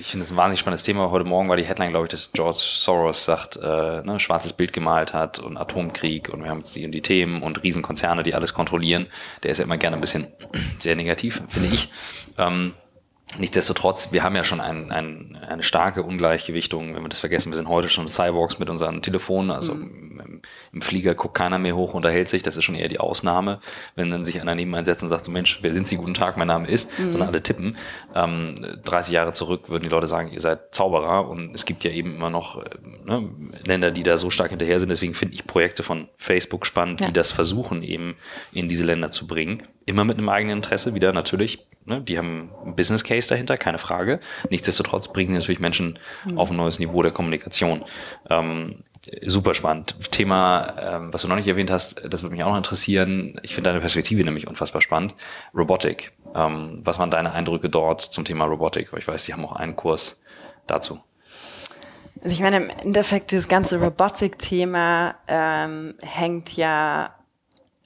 ich 0.00 0.06
finde 0.06 0.24
es 0.24 0.30
ein 0.30 0.36
wahnsinnig 0.36 0.60
spannendes 0.60 0.82
Thema. 0.82 1.10
Heute 1.10 1.26
Morgen 1.26 1.50
war 1.50 1.58
die 1.58 1.64
Headline, 1.64 1.90
glaube 1.90 2.06
ich, 2.06 2.10
dass 2.10 2.32
George 2.32 2.58
Soros 2.58 3.26
sagt, 3.26 3.56
äh, 3.56 4.02
ne, 4.02 4.18
schwarzes 4.18 4.54
Bild 4.54 4.72
gemalt 4.72 5.12
hat 5.12 5.38
und 5.38 5.58
Atomkrieg 5.58 6.30
und 6.30 6.42
wir 6.42 6.50
haben 6.50 6.60
jetzt 6.60 6.74
die, 6.74 6.90
die 6.90 7.02
Themen 7.02 7.42
und 7.42 7.62
Riesenkonzerne, 7.62 8.22
die 8.22 8.34
alles 8.34 8.54
kontrollieren. 8.54 9.08
Der 9.42 9.50
ist 9.50 9.58
ja 9.58 9.64
immer 9.64 9.76
gerne 9.76 9.98
ein 9.98 10.00
bisschen 10.00 10.28
sehr 10.78 10.96
negativ, 10.96 11.42
finde 11.48 11.68
ich. 11.68 11.90
Ähm, 12.38 12.72
Nichtsdestotrotz, 13.38 14.10
wir 14.12 14.24
haben 14.24 14.34
ja 14.34 14.42
schon 14.42 14.60
ein, 14.60 14.90
ein, 14.90 15.38
eine 15.48 15.62
starke 15.62 16.02
Ungleichgewichtung, 16.02 16.94
wenn 16.94 17.02
wir 17.02 17.08
das 17.08 17.20
vergessen, 17.20 17.52
wir 17.52 17.56
sind 17.56 17.68
heute 17.68 17.88
schon 17.88 18.08
Cyborgs 18.08 18.58
mit 18.58 18.68
unseren 18.68 19.02
Telefonen, 19.02 19.52
also 19.52 19.74
mhm. 19.74 20.20
im, 20.20 20.42
im, 20.72 20.82
Flieger 20.82 21.14
guckt 21.14 21.36
keiner 21.36 21.58
mehr 21.58 21.76
hoch, 21.76 21.94
unterhält 21.94 22.28
sich, 22.28 22.42
das 22.42 22.56
ist 22.56 22.64
schon 22.64 22.74
eher 22.74 22.88
die 22.88 22.98
Ausnahme, 22.98 23.60
wenn 23.94 24.10
dann 24.10 24.24
sich 24.24 24.40
einer 24.40 24.56
neben 24.56 24.74
einsetzt 24.74 25.04
und 25.04 25.10
sagt 25.10 25.24
so, 25.24 25.30
Mensch, 25.30 25.60
wer 25.62 25.72
sind 25.72 25.86
Sie, 25.86 25.96
guten 25.96 26.14
Tag, 26.14 26.36
mein 26.36 26.48
Name 26.48 26.66
ist, 26.66 26.98
mhm. 26.98 27.12
sondern 27.12 27.28
alle 27.28 27.42
tippen. 27.42 27.76
Ähm, 28.16 28.56
30 28.84 29.14
Jahre 29.14 29.32
zurück 29.32 29.68
würden 29.68 29.84
die 29.84 29.90
Leute 29.90 30.08
sagen, 30.08 30.32
ihr 30.32 30.40
seid 30.40 30.74
Zauberer 30.74 31.28
und 31.28 31.54
es 31.54 31.64
gibt 31.66 31.84
ja 31.84 31.92
eben 31.92 32.16
immer 32.16 32.30
noch 32.30 32.58
äh, 32.58 32.68
ne, 33.04 33.30
Länder, 33.64 33.92
die 33.92 34.02
da 34.02 34.16
so 34.16 34.30
stark 34.30 34.50
hinterher 34.50 34.80
sind, 34.80 34.88
deswegen 34.88 35.14
finde 35.14 35.34
ich 35.34 35.46
Projekte 35.46 35.84
von 35.84 36.08
Facebook 36.16 36.66
spannend, 36.66 37.00
ja. 37.00 37.06
die 37.06 37.12
das 37.12 37.30
versuchen 37.30 37.84
eben 37.84 38.16
in 38.52 38.68
diese 38.68 38.84
Länder 38.84 39.12
zu 39.12 39.28
bringen 39.28 39.62
immer 39.90 40.04
mit 40.04 40.18
einem 40.18 40.28
eigenen 40.28 40.58
Interesse, 40.58 40.94
wieder 40.94 41.12
natürlich. 41.12 41.66
Ne, 41.84 42.00
die 42.00 42.18
haben 42.18 42.50
einen 42.62 42.76
Business 42.76 43.04
Case 43.04 43.28
dahinter, 43.28 43.56
keine 43.56 43.78
Frage. 43.78 44.20
Nichtsdestotrotz 44.48 45.08
bringen 45.08 45.34
natürlich 45.34 45.60
Menschen 45.60 45.98
mhm. 46.24 46.38
auf 46.38 46.50
ein 46.50 46.56
neues 46.56 46.78
Niveau 46.78 47.02
der 47.02 47.12
Kommunikation. 47.12 47.84
Ähm, 48.28 48.84
super 49.24 49.54
spannend. 49.54 49.96
Thema, 50.10 50.74
ähm, 50.78 51.12
was 51.12 51.22
du 51.22 51.28
noch 51.28 51.36
nicht 51.36 51.48
erwähnt 51.48 51.70
hast, 51.70 52.02
das 52.08 52.22
würde 52.22 52.34
mich 52.34 52.44
auch 52.44 52.50
noch 52.50 52.56
interessieren. 52.56 53.40
Ich 53.42 53.54
finde 53.54 53.70
deine 53.70 53.80
Perspektive 53.80 54.22
nämlich 54.24 54.46
unfassbar 54.46 54.82
spannend. 54.82 55.14
Robotik. 55.54 56.12
Ähm, 56.34 56.80
was 56.84 56.98
waren 56.98 57.10
deine 57.10 57.32
Eindrücke 57.32 57.68
dort 57.68 58.00
zum 58.00 58.24
Thema 58.24 58.44
Robotik? 58.44 58.90
Ich 58.96 59.08
weiß, 59.08 59.24
sie 59.24 59.32
haben 59.32 59.44
auch 59.44 59.56
einen 59.56 59.76
Kurs 59.76 60.20
dazu. 60.66 61.00
Also 62.22 62.34
ich 62.34 62.42
meine, 62.42 62.58
im 62.58 62.70
Endeffekt, 62.70 63.30
dieses 63.30 63.48
ganze 63.48 63.80
Robotik-Thema 63.80 65.14
ähm, 65.26 65.94
hängt 66.02 66.54
ja 66.56 67.14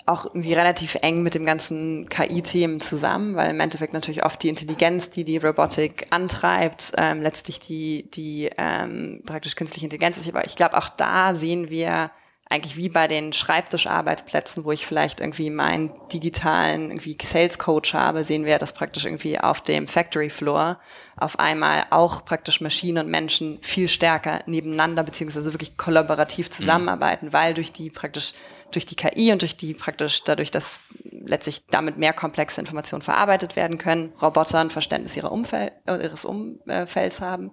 auch 0.06 0.26
irgendwie 0.26 0.52
relativ 0.52 0.96
eng 1.00 1.22
mit 1.22 1.34
dem 1.34 1.46
ganzen 1.46 2.08
KI-Themen 2.08 2.80
zusammen, 2.80 3.36
weil 3.36 3.50
im 3.50 3.60
Endeffekt 3.60 3.94
natürlich 3.94 4.24
oft 4.24 4.42
die 4.42 4.50
Intelligenz, 4.50 5.08
die 5.08 5.24
die 5.24 5.38
Robotik 5.38 6.06
antreibt, 6.10 6.92
ähm, 6.98 7.22
letztlich 7.22 7.58
die, 7.58 8.10
die 8.10 8.50
ähm, 8.58 9.22
praktisch 9.24 9.56
künstliche 9.56 9.86
Intelligenz 9.86 10.18
ist. 10.18 10.28
Aber 10.28 10.44
ich 10.46 10.56
glaube, 10.56 10.76
auch 10.76 10.90
da 10.90 11.34
sehen 11.34 11.70
wir 11.70 12.10
eigentlich 12.54 12.76
wie 12.76 12.88
bei 12.88 13.08
den 13.08 13.32
Schreibtischarbeitsplätzen, 13.32 14.64
wo 14.64 14.70
ich 14.70 14.86
vielleicht 14.86 15.20
irgendwie 15.20 15.50
meinen 15.50 15.90
digitalen 16.12 16.90
irgendwie 16.90 17.18
Sales 17.20 17.58
Coach 17.58 17.94
habe, 17.94 18.24
sehen 18.24 18.44
wir 18.44 18.58
das 18.60 18.72
praktisch 18.72 19.04
irgendwie 19.04 19.40
auf 19.40 19.60
dem 19.60 19.88
Factory 19.88 20.30
Floor 20.30 20.78
auf 21.16 21.38
einmal 21.38 21.86
auch 21.90 22.24
praktisch 22.24 22.60
Maschinen 22.60 23.06
und 23.06 23.10
Menschen 23.10 23.58
viel 23.60 23.88
stärker 23.88 24.40
nebeneinander 24.46 25.02
beziehungsweise 25.02 25.52
wirklich 25.52 25.76
kollaborativ 25.76 26.48
zusammenarbeiten, 26.48 27.26
mhm. 27.26 27.32
weil 27.32 27.54
durch 27.54 27.72
die 27.72 27.90
praktisch 27.90 28.32
durch 28.70 28.86
die 28.86 28.96
KI 28.96 29.32
und 29.32 29.42
durch 29.42 29.56
die 29.56 29.74
praktisch 29.74 30.22
dadurch, 30.24 30.50
dass 30.50 30.82
letztlich 31.02 31.64
damit 31.70 31.96
mehr 31.96 32.12
komplexe 32.12 32.60
Informationen 32.60 33.02
verarbeitet 33.02 33.56
werden 33.56 33.78
können, 33.78 34.12
Roboter 34.20 34.60
ein 34.60 34.70
Verständnis 34.70 35.16
ihrer 35.16 35.32
Umfeld, 35.32 35.72
äh, 35.86 36.02
ihres 36.02 36.24
Umfelds 36.24 37.20
haben 37.20 37.52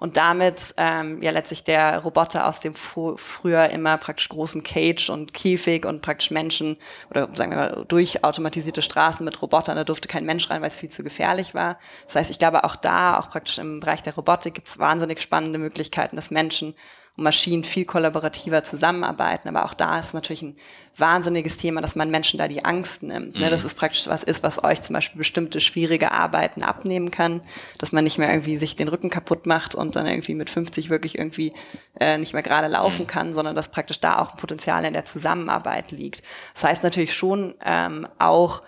und 0.00 0.16
damit 0.16 0.74
ähm, 0.78 1.22
ja 1.22 1.30
letztlich 1.30 1.62
der 1.62 1.98
Roboter 1.98 2.48
aus 2.48 2.58
dem 2.58 2.74
früher 2.74 3.68
immer 3.68 3.98
praktisch 3.98 4.28
großen 4.28 4.64
Cage 4.64 5.10
und 5.10 5.32
Käfig 5.32 5.86
und 5.86 6.02
praktisch 6.02 6.32
Menschen 6.32 6.78
oder 7.10 7.28
sagen 7.34 7.52
wir 7.52 7.58
mal 7.58 7.84
durch 7.86 8.24
automatisierte 8.24 8.82
Straßen 8.82 9.24
mit 9.24 9.40
Robotern, 9.40 9.76
da 9.76 9.84
durfte 9.84 10.08
kein 10.08 10.24
Mensch 10.24 10.50
rein, 10.50 10.62
weil 10.62 10.70
es 10.70 10.76
viel 10.76 10.88
zu 10.88 11.04
gefährlich 11.04 11.54
war. 11.54 11.78
Das 12.06 12.16
heißt, 12.16 12.30
ich 12.30 12.38
glaube 12.38 12.64
auch 12.64 12.76
da, 12.76 13.18
auch 13.18 13.30
praktisch 13.30 13.58
im 13.58 13.80
Bereich 13.80 14.02
der 14.02 14.14
Robotik 14.14 14.54
gibt 14.54 14.68
es 14.68 14.78
wahnsinnig 14.78 15.20
spannende 15.20 15.58
Möglichkeiten, 15.58 16.16
dass 16.16 16.30
Menschen 16.30 16.74
und 17.16 17.24
Maschinen 17.24 17.64
viel 17.64 17.84
kollaborativer 17.84 18.62
zusammenarbeiten. 18.62 19.48
Aber 19.48 19.64
auch 19.64 19.74
da 19.74 19.98
ist 19.98 20.14
natürlich 20.14 20.42
ein 20.42 20.56
wahnsinniges 20.96 21.56
Thema, 21.56 21.80
dass 21.80 21.96
man 21.96 22.10
Menschen 22.10 22.38
da 22.38 22.48
die 22.48 22.64
Angst 22.64 23.02
nimmt. 23.02 23.38
Ne? 23.38 23.50
Das 23.50 23.60
mhm. 23.60 23.66
ist 23.66 23.76
praktisch 23.76 24.06
was 24.06 24.22
ist, 24.22 24.42
was 24.42 24.62
euch 24.62 24.82
zum 24.82 24.94
Beispiel 24.94 25.18
bestimmte 25.18 25.60
schwierige 25.60 26.12
Arbeiten 26.12 26.62
abnehmen 26.62 27.10
kann, 27.10 27.42
dass 27.78 27.92
man 27.92 28.04
nicht 28.04 28.18
mehr 28.18 28.30
irgendwie 28.30 28.56
sich 28.56 28.76
den 28.76 28.88
Rücken 28.88 29.10
kaputt 29.10 29.46
macht 29.46 29.74
und 29.74 29.96
dann 29.96 30.06
irgendwie 30.06 30.34
mit 30.34 30.50
50 30.50 30.90
wirklich 30.90 31.18
irgendwie 31.18 31.52
äh, 31.98 32.18
nicht 32.18 32.32
mehr 32.32 32.42
gerade 32.42 32.68
laufen 32.68 33.02
mhm. 33.02 33.08
kann, 33.08 33.34
sondern 33.34 33.54
dass 33.54 33.70
praktisch 33.70 34.00
da 34.00 34.18
auch 34.18 34.32
ein 34.32 34.36
Potenzial 34.36 34.84
in 34.84 34.92
der 34.92 35.04
Zusammenarbeit 35.04 35.90
liegt. 35.90 36.22
Das 36.54 36.64
heißt 36.64 36.82
natürlich 36.82 37.14
schon 37.14 37.54
ähm, 37.64 38.06
auch, 38.18 38.62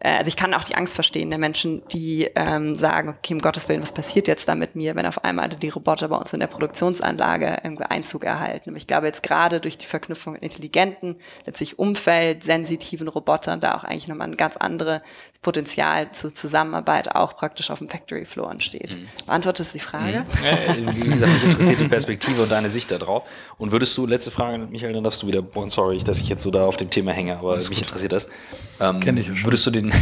also 0.00 0.28
ich 0.28 0.36
kann 0.36 0.52
auch 0.52 0.64
die 0.64 0.74
Angst 0.74 0.94
verstehen 0.94 1.30
der 1.30 1.38
Menschen, 1.38 1.82
die 1.88 2.30
ähm, 2.34 2.74
sagen, 2.74 3.08
okay, 3.08 3.32
um 3.32 3.40
Gottes 3.40 3.68
Willen, 3.68 3.80
was 3.80 3.92
passiert 3.92 4.28
jetzt 4.28 4.46
da 4.46 4.54
mit 4.54 4.76
mir, 4.76 4.94
wenn 4.94 5.06
auf 5.06 5.24
einmal 5.24 5.48
die 5.48 5.70
Roboter 5.70 6.08
bei 6.08 6.16
uns 6.16 6.34
in 6.34 6.40
der 6.40 6.48
Produktionsanlage 6.48 7.58
irgendwie 7.64 7.84
Einzug 7.84 8.24
erhalten. 8.24 8.70
Aber 8.70 8.76
ich 8.76 8.86
glaube 8.86 9.06
jetzt 9.06 9.22
gerade 9.22 9.58
durch 9.58 9.78
die 9.78 9.86
Verknüpfung 9.86 10.34
mit 10.34 10.42
intelligenten, 10.42 11.16
letztlich 11.46 11.78
umfeldsensitiven 11.78 13.08
Robotern 13.08 13.60
da 13.60 13.74
auch 13.74 13.84
eigentlich 13.84 14.08
nochmal 14.08 14.28
ein 14.28 14.36
ganz 14.36 14.58
anderes 14.58 15.00
Potenzial 15.46 16.12
zur 16.12 16.34
Zusammenarbeit 16.34 17.14
auch 17.14 17.36
praktisch 17.36 17.70
auf 17.70 17.78
dem 17.78 17.88
Factory 17.88 18.26
Floor 18.26 18.50
entsteht. 18.50 18.96
Mhm. 18.96 19.08
Beantwortest 19.24 19.72
du 19.72 19.78
die 19.78 19.84
Frage? 19.84 20.26
Mhm. 20.40 20.44
Ja, 20.44 20.94
wie 20.94 21.08
gesagt, 21.08 21.32
mich 21.32 21.44
interessiert 21.44 21.80
die 21.80 21.88
Perspektive 21.88 22.42
und 22.42 22.52
deine 22.52 22.68
Sicht 22.68 22.90
darauf. 22.90 23.22
Und 23.56 23.72
würdest 23.72 23.96
du, 23.96 24.06
letzte 24.06 24.30
Frage, 24.30 24.58
Michael, 24.58 24.92
dann 24.92 25.04
darfst 25.04 25.22
du 25.22 25.26
wieder, 25.26 25.42
oh, 25.54 25.68
sorry, 25.68 25.98
dass 25.98 26.20
ich 26.20 26.28
jetzt 26.28 26.42
so 26.42 26.50
da 26.50 26.64
auf 26.66 26.76
dem 26.76 26.90
Thema 26.90 27.12
hänge, 27.12 27.38
aber 27.38 27.56
mich 27.56 27.80
interessiert 27.80 28.12
das. 28.12 28.28
Ähm, 28.78 29.00
Kenn 29.00 29.16
ich 29.16 29.28
ja 29.28 29.34
schon. 29.34 29.46
Würdest 29.46 29.64
du 29.64 29.70
den 29.70 29.86
den, 29.86 29.92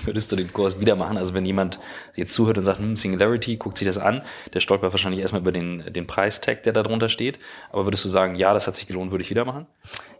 würdest 0.06 0.32
du 0.32 0.36
den 0.36 0.52
Kurs 0.52 0.80
wieder 0.80 0.96
machen? 0.96 1.16
Also 1.16 1.34
wenn 1.34 1.44
jemand 1.44 1.78
jetzt 2.14 2.32
zuhört 2.34 2.58
und 2.58 2.64
sagt, 2.64 2.78
hm, 2.78 2.96
Singularity, 2.96 3.56
guckt 3.56 3.78
sich 3.78 3.86
das 3.86 3.98
an, 3.98 4.22
der 4.52 4.60
stolpert 4.60 4.92
wahrscheinlich 4.92 5.20
erstmal 5.20 5.42
über 5.42 5.52
den, 5.52 5.92
den 5.92 6.06
Preistag, 6.06 6.62
der 6.62 6.72
da 6.72 6.82
drunter 6.82 7.08
steht. 7.08 7.38
Aber 7.70 7.86
würdest 7.86 8.04
du 8.04 8.08
sagen, 8.08 8.36
ja, 8.36 8.52
das 8.54 8.66
hat 8.66 8.76
sich 8.76 8.86
gelohnt, 8.86 9.10
würde 9.10 9.22
ich 9.22 9.30
wieder 9.30 9.44
machen? 9.44 9.66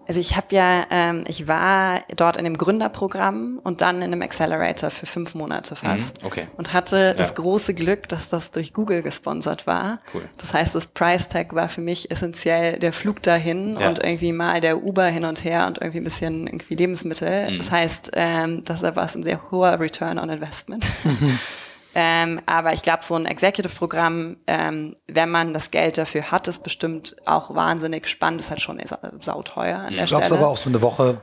Also 0.07 0.20
ich 0.20 0.36
habe 0.36 0.46
ja, 0.50 0.86
ähm, 0.90 1.24
ich 1.26 1.48
war 1.48 2.02
dort 2.16 2.36
in 2.36 2.44
dem 2.44 2.57
Gründerprogramm 2.57 3.61
und 3.62 3.80
dann 3.80 3.96
in 3.96 4.12
einem 4.12 4.22
Accelerator 4.22 4.90
für 4.90 5.07
fünf 5.07 5.34
Monate 5.34 5.76
fast. 5.76 6.22
Mhm, 6.22 6.26
okay. 6.26 6.46
Und 6.57 6.72
hatte 6.72 6.96
ja. 6.96 7.14
das 7.14 7.34
große 7.34 7.74
Glück, 7.74 8.09
dass 8.09 8.28
das 8.28 8.50
durch 8.50 8.72
Google 8.72 9.02
gesponsert 9.02 9.66
war. 9.66 10.00
Cool. 10.12 10.22
Das 10.38 10.52
heißt, 10.52 10.74
das 10.74 10.86
Price 10.86 11.28
Tag 11.28 11.55
war 11.55 11.68
für 11.68 11.80
mich 11.80 12.11
essentiell 12.11 12.78
der 12.78 12.92
Flug 12.92 13.22
dahin 13.22 13.78
ja. 13.78 13.88
und 13.88 14.02
irgendwie 14.02 14.32
mal 14.32 14.61
der 14.61 14.82
Uber 14.82 15.07
hin 15.07 15.24
und 15.24 15.44
her 15.44 15.66
und 15.66 15.78
irgendwie 15.78 15.98
ein 15.98 16.05
bisschen 16.05 16.46
irgendwie 16.46 16.74
Lebensmittel. 16.74 17.50
Mhm. 17.50 17.59
Das 17.59 17.70
heißt, 17.70 18.11
ähm, 18.14 18.64
deshalb 18.64 18.96
war 18.96 19.07
es 19.07 19.14
ein 19.14 19.22
sehr 19.22 19.50
hoher 19.50 19.80
Return 19.80 20.18
on 20.18 20.28
Investment. 20.30 20.86
Mhm. 21.05 21.38
Ähm, 21.95 22.40
aber 22.47 22.72
ich 22.72 22.82
glaube, 22.82 23.05
so 23.05 23.14
ein 23.14 23.26
Executive-Programm, 23.26 24.36
ähm, 24.47 24.97
wenn 25.07 25.30
man 25.30 25.55
das 25.55 25.70
Geld 25.70 25.97
dafür 25.99 26.30
hat, 26.30 26.49
ist 26.49 26.62
bestimmt 26.62 27.16
auch 27.24 27.55
wahnsinnig 27.55 28.09
spannend. 28.09 28.40
Ist 28.40 28.51
halt 28.51 28.61
schon 28.61 28.80
sauteuer 29.20 29.78
an 29.78 29.95
der 29.95 30.07
Glaubst 30.07 30.32
aber 30.32 30.49
auch 30.49 30.57
so 30.57 30.68
eine 30.68 30.82
Woche 30.82 31.20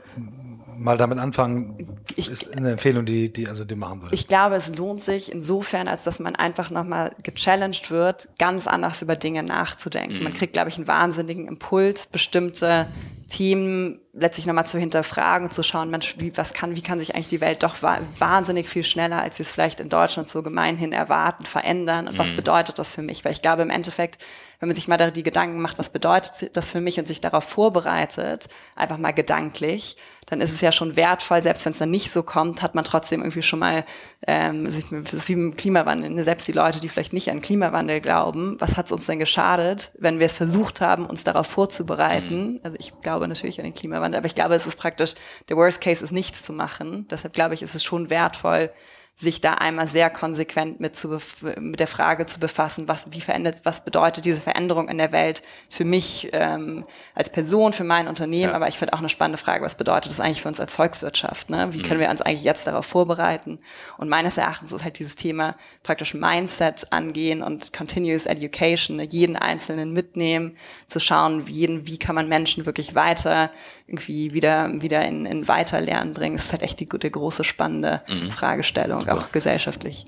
mal 0.81 0.97
damit 0.97 1.19
anfangen, 1.19 1.77
ich, 2.15 2.29
ist 2.29 2.55
eine 2.55 2.71
Empfehlung, 2.71 3.05
die, 3.05 3.31
die, 3.31 3.47
also 3.47 3.63
die 3.63 3.75
machen 3.75 4.01
würde. 4.01 4.15
Ich 4.15 4.27
glaube, 4.27 4.55
es 4.55 4.75
lohnt 4.75 5.03
sich 5.03 5.31
insofern, 5.31 5.87
als 5.87 6.03
dass 6.03 6.19
man 6.19 6.35
einfach 6.35 6.69
nochmal 6.69 7.11
gechallenged 7.23 7.91
wird, 7.91 8.29
ganz 8.39 8.67
anders 8.67 9.01
über 9.01 9.15
Dinge 9.15 9.43
nachzudenken. 9.43 10.17
Mhm. 10.17 10.23
Man 10.23 10.33
kriegt, 10.33 10.53
glaube 10.53 10.69
ich, 10.69 10.77
einen 10.77 10.87
wahnsinnigen 10.87 11.47
Impuls, 11.47 12.07
bestimmte 12.07 12.87
Themen 13.31 14.01
letztlich 14.11 14.45
nochmal 14.45 14.65
zu 14.65 14.77
hinterfragen 14.77 15.47
und 15.47 15.53
zu 15.53 15.63
schauen, 15.63 15.89
Mensch, 15.89 16.15
wie, 16.19 16.35
was 16.35 16.53
kann, 16.53 16.75
wie 16.75 16.81
kann 16.81 16.99
sich 16.99 17.15
eigentlich 17.15 17.29
die 17.29 17.39
Welt 17.39 17.63
doch 17.63 17.75
wahnsinnig 17.81 18.67
viel 18.67 18.83
schneller, 18.83 19.21
als 19.21 19.39
wir 19.39 19.45
es 19.45 19.51
vielleicht 19.51 19.79
in 19.79 19.87
Deutschland 19.87 20.27
so 20.27 20.43
gemeinhin 20.43 20.91
erwarten, 20.91 21.45
verändern 21.45 22.09
und 22.09 22.15
mhm. 22.15 22.19
was 22.19 22.35
bedeutet 22.35 22.77
das 22.77 22.93
für 22.93 23.01
mich? 23.01 23.23
Weil 23.23 23.31
ich 23.31 23.41
glaube 23.41 23.61
im 23.61 23.69
Endeffekt, 23.69 24.21
wenn 24.59 24.67
man 24.67 24.75
sich 24.75 24.89
mal 24.89 25.11
die 25.11 25.23
Gedanken 25.23 25.61
macht, 25.61 25.79
was 25.79 25.91
bedeutet 25.91 26.57
das 26.57 26.71
für 26.71 26.81
mich 26.81 26.99
und 26.99 27.07
sich 27.07 27.21
darauf 27.21 27.45
vorbereitet, 27.45 28.49
einfach 28.75 28.97
mal 28.97 29.13
gedanklich, 29.13 29.95
dann 30.31 30.41
ist 30.41 30.51
es 30.51 30.61
ja 30.61 30.71
schon 30.71 30.95
wertvoll, 30.95 31.43
selbst 31.43 31.63
wenn 31.65 31.73
es 31.73 31.77
dann 31.77 31.91
nicht 31.91 32.11
so 32.11 32.23
kommt, 32.23 32.63
hat 32.63 32.73
man 32.73 32.83
trotzdem 32.83 33.21
irgendwie 33.21 33.43
schon 33.43 33.59
mal, 33.59 33.85
ähm, 34.25 34.65
das 34.65 35.13
ist 35.13 35.29
wie 35.29 35.33
im 35.33 35.55
Klimawandel, 35.55 36.09
ne? 36.09 36.23
selbst 36.23 36.47
die 36.47 36.53
Leute, 36.53 36.79
die 36.79 36.89
vielleicht 36.89 37.13
nicht 37.13 37.29
an 37.29 37.43
Klimawandel 37.43 38.01
glauben, 38.01 38.55
was 38.57 38.77
hat 38.77 38.87
es 38.87 38.91
uns 38.91 39.05
denn 39.05 39.19
geschadet, 39.19 39.91
wenn 39.99 40.17
wir 40.17 40.25
es 40.25 40.37
versucht 40.37 40.81
haben, 40.81 41.05
uns 41.05 41.23
darauf 41.23 41.45
vorzubereiten? 41.45 42.53
Mhm. 42.53 42.59
Also 42.63 42.77
ich 42.79 42.93
glaube 43.01 43.27
natürlich 43.27 43.59
an 43.59 43.65
den 43.65 43.75
Klimawandel, 43.75 43.91
Klimawandel. 43.91 44.17
Aber 44.17 44.27
ich 44.27 44.35
glaube, 44.35 44.55
es 44.55 44.65
ist 44.65 44.77
praktisch, 44.77 45.13
der 45.49 45.57
Worst 45.57 45.81
Case 45.81 46.03
ist 46.03 46.11
nichts 46.11 46.43
zu 46.43 46.53
machen. 46.53 47.07
Deshalb 47.09 47.33
glaube 47.33 47.53
ich, 47.53 47.61
ist 47.61 47.75
es 47.75 47.83
schon 47.83 48.09
wertvoll, 48.09 48.71
sich 49.15 49.39
da 49.39 49.53
einmal 49.53 49.87
sehr 49.87 50.09
konsequent 50.09 50.79
mit, 50.79 50.95
zu, 50.95 51.17
mit 51.59 51.79
der 51.79 51.87
Frage 51.87 52.25
zu 52.25 52.39
befassen, 52.39 52.87
was, 52.87 53.11
wie 53.11 53.21
verändert, 53.21 53.61
was 53.63 53.83
bedeutet 53.83 54.25
diese 54.25 54.41
Veränderung 54.41 54.89
in 54.89 54.97
der 54.97 55.11
Welt 55.11 55.43
für 55.69 55.85
mich 55.85 56.29
ähm, 56.33 56.83
als 57.13 57.29
Person, 57.29 57.71
für 57.71 57.83
mein 57.83 58.07
Unternehmen, 58.07 58.49
ja. 58.49 58.55
aber 58.55 58.67
ich 58.67 58.79
finde 58.79 58.93
auch 58.93 58.99
eine 58.99 59.09
spannende 59.09 59.37
Frage, 59.37 59.63
was 59.63 59.75
bedeutet 59.75 60.11
das 60.11 60.19
eigentlich 60.19 60.41
für 60.41 60.47
uns 60.47 60.59
als 60.59 60.73
Volkswirtschaft? 60.73 61.51
Ne? 61.51 61.67
Wie 61.71 61.79
mhm. 61.79 61.83
können 61.83 61.99
wir 61.99 62.09
uns 62.09 62.21
eigentlich 62.21 62.43
jetzt 62.43 62.65
darauf 62.65 62.85
vorbereiten? 62.85 63.59
Und 63.97 64.09
meines 64.09 64.37
Erachtens 64.37 64.71
ist 64.71 64.83
halt 64.83 64.97
dieses 64.97 65.15
Thema 65.15 65.55
praktisch 65.83 66.15
Mindset 66.15 66.91
angehen 66.91 67.43
und 67.43 67.73
Continuous 67.73 68.25
Education, 68.25 68.97
ne? 68.97 69.03
jeden 69.03 69.35
Einzelnen 69.35 69.93
mitnehmen, 69.93 70.57
zu 70.87 70.99
schauen, 70.99 71.47
wie, 71.47 71.51
jeden, 71.53 71.85
wie 71.85 71.99
kann 71.99 72.15
man 72.15 72.27
Menschen 72.27 72.65
wirklich 72.65 72.95
weiter 72.95 73.51
irgendwie 73.91 74.33
wieder, 74.33 74.69
wieder 74.81 75.05
in, 75.05 75.25
in 75.25 75.47
Weiterlernen 75.47 76.13
bringen. 76.13 76.37
Das 76.37 76.45
ist 76.45 76.51
halt 76.53 76.61
echt 76.61 76.79
die 76.79 76.87
gute, 76.87 77.11
große, 77.11 77.43
spannende 77.43 78.01
mhm. 78.07 78.31
Fragestellung 78.31 79.07
auch 79.09 79.31
gesellschaftlich. 79.31 80.05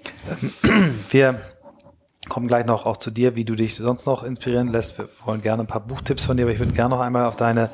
Wir 1.09 1.41
kommen 2.29 2.47
gleich 2.47 2.65
noch 2.65 2.85
auch 2.85 2.95
zu 2.95 3.11
dir, 3.11 3.35
wie 3.35 3.43
du 3.43 3.55
dich 3.55 3.75
sonst 3.75 4.05
noch 4.05 4.23
inspirieren 4.23 4.67
lässt. 4.67 4.97
Wir 4.97 5.09
wollen 5.25 5.41
gerne 5.41 5.63
ein 5.63 5.67
paar 5.67 5.85
Buchtipps 5.85 6.25
von 6.25 6.37
dir, 6.37 6.43
aber 6.43 6.53
ich 6.53 6.59
würde 6.59 6.71
gerne 6.71 6.95
noch 6.95 7.01
einmal 7.01 7.25
auf 7.25 7.35
deine 7.35 7.69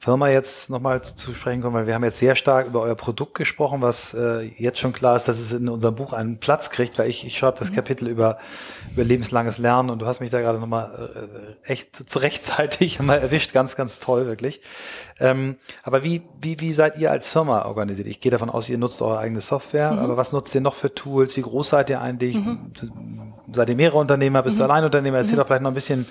Firma 0.00 0.28
jetzt 0.28 0.70
nochmal 0.70 1.02
zu 1.02 1.34
sprechen 1.34 1.60
kommen, 1.60 1.74
weil 1.74 1.88
wir 1.88 1.94
haben 1.94 2.04
jetzt 2.04 2.18
sehr 2.18 2.36
stark 2.36 2.68
über 2.68 2.82
euer 2.82 2.94
Produkt 2.94 3.34
gesprochen, 3.34 3.82
was 3.82 4.14
äh, 4.14 4.42
jetzt 4.56 4.78
schon 4.78 4.92
klar 4.92 5.16
ist, 5.16 5.26
dass 5.26 5.40
es 5.40 5.52
in 5.52 5.68
unserem 5.68 5.96
Buch 5.96 6.12
einen 6.12 6.38
Platz 6.38 6.70
kriegt, 6.70 7.00
weil 7.00 7.10
ich, 7.10 7.26
ich 7.26 7.36
schreibe 7.36 7.58
das 7.58 7.72
mhm. 7.72 7.74
Kapitel 7.74 8.06
über, 8.06 8.38
über 8.92 9.02
lebenslanges 9.02 9.58
Lernen 9.58 9.90
und 9.90 9.98
du 9.98 10.06
hast 10.06 10.20
mich 10.20 10.30
da 10.30 10.40
gerade 10.40 10.60
nochmal 10.60 11.56
äh, 11.66 11.72
echt 11.72 12.08
zu 12.08 12.20
rechtzeitig 12.20 13.00
mal 13.00 13.18
erwischt, 13.18 13.52
ganz, 13.52 13.74
ganz 13.74 13.98
toll, 13.98 14.26
wirklich. 14.26 14.60
Ähm, 15.20 15.56
aber 15.82 16.04
wie, 16.04 16.22
wie, 16.40 16.60
wie 16.60 16.72
seid 16.72 16.98
ihr 16.98 17.10
als 17.10 17.30
Firma 17.30 17.64
organisiert? 17.64 18.06
Ich 18.06 18.20
gehe 18.20 18.30
davon 18.30 18.50
aus, 18.50 18.68
ihr 18.68 18.78
nutzt 18.78 19.02
eure 19.02 19.18
eigene 19.18 19.40
Software, 19.40 19.92
mhm. 19.92 19.98
aber 19.98 20.16
was 20.16 20.32
nutzt 20.32 20.54
ihr 20.54 20.60
noch 20.60 20.74
für 20.74 20.94
Tools? 20.94 21.36
Wie 21.36 21.42
groß 21.42 21.70
seid 21.70 21.90
ihr 21.90 22.00
eigentlich? 22.00 22.36
Mhm. 22.36 22.72
Seid 23.52 23.68
ihr 23.68 23.76
mehrere 23.76 23.98
Unternehmer? 23.98 24.42
Bist 24.42 24.56
mhm. 24.56 24.60
du 24.60 24.64
Alleinunternehmer? 24.64 25.18
Erzähl 25.18 25.34
mhm. 25.34 25.38
doch 25.38 25.46
vielleicht 25.46 25.62
noch 25.62 25.70
ein 25.70 25.74
bisschen 25.74 26.06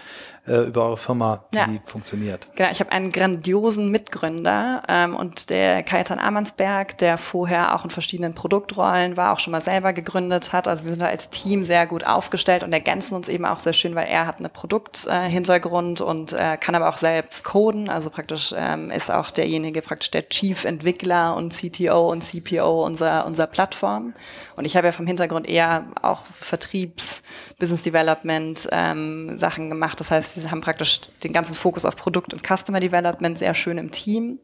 äh, 0.47 0.67
über 0.67 0.85
eure 0.85 0.97
Firma, 0.97 1.45
wie 1.51 1.57
ja. 1.57 1.67
die 1.67 1.81
funktioniert. 1.85 2.49
Genau, 2.55 2.69
ich 2.71 2.79
habe 2.79 2.91
einen 2.91 3.11
grandiosen 3.11 3.91
Mitgründer 3.91 4.83
ähm, 4.87 5.15
und 5.15 5.49
der 5.49 5.83
Kajetan 5.83 6.19
Amansberg, 6.19 6.97
der 6.97 7.17
vorher 7.17 7.75
auch 7.75 7.83
in 7.83 7.89
verschiedenen 7.89 8.33
Produktrollen 8.33 9.17
war, 9.17 9.33
auch 9.33 9.39
schon 9.39 9.51
mal 9.51 9.61
selber 9.61 9.93
gegründet 9.93 10.53
hat. 10.53 10.67
Also 10.67 10.83
wir 10.83 10.91
sind 10.91 11.01
da 11.01 11.07
als 11.07 11.29
Team 11.29 11.63
sehr 11.65 11.85
gut 11.85 12.05
aufgestellt 12.05 12.63
und 12.63 12.73
ergänzen 12.73 13.15
uns 13.15 13.29
eben 13.29 13.45
auch 13.45 13.59
sehr 13.59 13.73
schön, 13.73 13.95
weil 13.95 14.07
er 14.07 14.25
hat 14.25 14.39
eine 14.39 14.49
Produkthintergrund 14.49 15.99
äh, 15.99 16.03
und 16.03 16.33
äh, 16.33 16.57
kann 16.57 16.75
aber 16.75 16.89
auch 16.89 16.97
selbst 16.97 17.43
coden, 17.43 17.89
also 17.89 18.09
praktisch 18.09 18.53
ähm, 18.57 18.89
ist 18.97 19.09
auch 19.09 19.31
derjenige 19.31 19.81
praktisch 19.81 20.11
der 20.11 20.27
Chief-Entwickler 20.27 21.35
und 21.35 21.53
CTO 21.53 22.11
und 22.11 22.21
CPO 22.21 22.83
unserer, 22.83 23.25
unserer 23.25 23.47
Plattform. 23.47 24.13
Und 24.55 24.65
ich 24.65 24.75
habe 24.75 24.87
ja 24.87 24.91
vom 24.91 25.07
Hintergrund 25.07 25.47
eher 25.47 25.85
auch 26.01 26.25
Vertriebs, 26.25 27.23
Business 27.59 27.83
Development 27.83 28.67
ähm, 28.71 29.37
Sachen 29.37 29.69
gemacht. 29.69 29.99
Das 29.99 30.11
heißt, 30.11 30.41
wir 30.41 30.51
haben 30.51 30.61
praktisch 30.61 31.01
den 31.23 31.31
ganzen 31.31 31.55
Fokus 31.55 31.85
auf 31.85 31.95
Produkt 31.95 32.33
und 32.33 32.43
Customer 32.45 32.79
Development 32.79 33.37
sehr 33.37 33.53
schön 33.53 33.77
im 33.77 33.91
Team. 33.91 34.39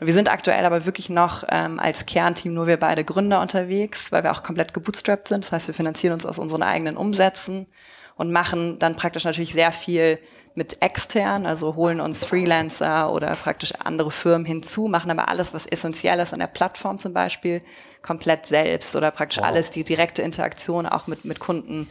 Und 0.00 0.06
wir 0.06 0.14
sind 0.14 0.30
aktuell 0.30 0.64
aber 0.64 0.86
wirklich 0.86 1.10
noch 1.10 1.44
ähm, 1.50 1.78
als 1.78 2.06
Kernteam 2.06 2.52
nur 2.52 2.66
wir 2.66 2.78
beide 2.78 3.04
Gründer 3.04 3.40
unterwegs, 3.40 4.10
weil 4.10 4.24
wir 4.24 4.32
auch 4.32 4.42
komplett 4.42 4.74
gebootstrapped 4.74 5.28
sind. 5.28 5.44
Das 5.44 5.52
heißt, 5.52 5.68
wir 5.68 5.74
finanzieren 5.74 6.14
uns 6.14 6.26
aus 6.26 6.38
unseren 6.38 6.62
eigenen 6.62 6.96
Umsätzen 6.96 7.66
und 8.16 8.32
machen 8.32 8.78
dann 8.78 8.96
praktisch 8.96 9.24
natürlich 9.24 9.52
sehr 9.52 9.72
viel 9.72 10.18
mit 10.58 10.82
extern, 10.82 11.46
also 11.46 11.76
holen 11.76 12.00
uns 12.00 12.24
Freelancer 12.26 13.10
oder 13.12 13.34
praktisch 13.36 13.72
andere 13.78 14.10
Firmen 14.10 14.44
hinzu, 14.44 14.88
machen 14.88 15.10
aber 15.10 15.28
alles, 15.28 15.54
was 15.54 15.64
essentiell 15.64 16.18
ist 16.18 16.34
an 16.34 16.40
der 16.40 16.48
Plattform 16.48 16.98
zum 16.98 17.14
Beispiel, 17.14 17.62
komplett 18.02 18.44
selbst 18.44 18.94
oder 18.96 19.10
praktisch 19.10 19.38
wow. 19.38 19.46
alles, 19.46 19.70
die 19.70 19.84
direkte 19.84 20.22
Interaktion 20.22 20.84
auch 20.86 21.06
mit, 21.06 21.24
mit 21.24 21.38
Kunden 21.38 21.88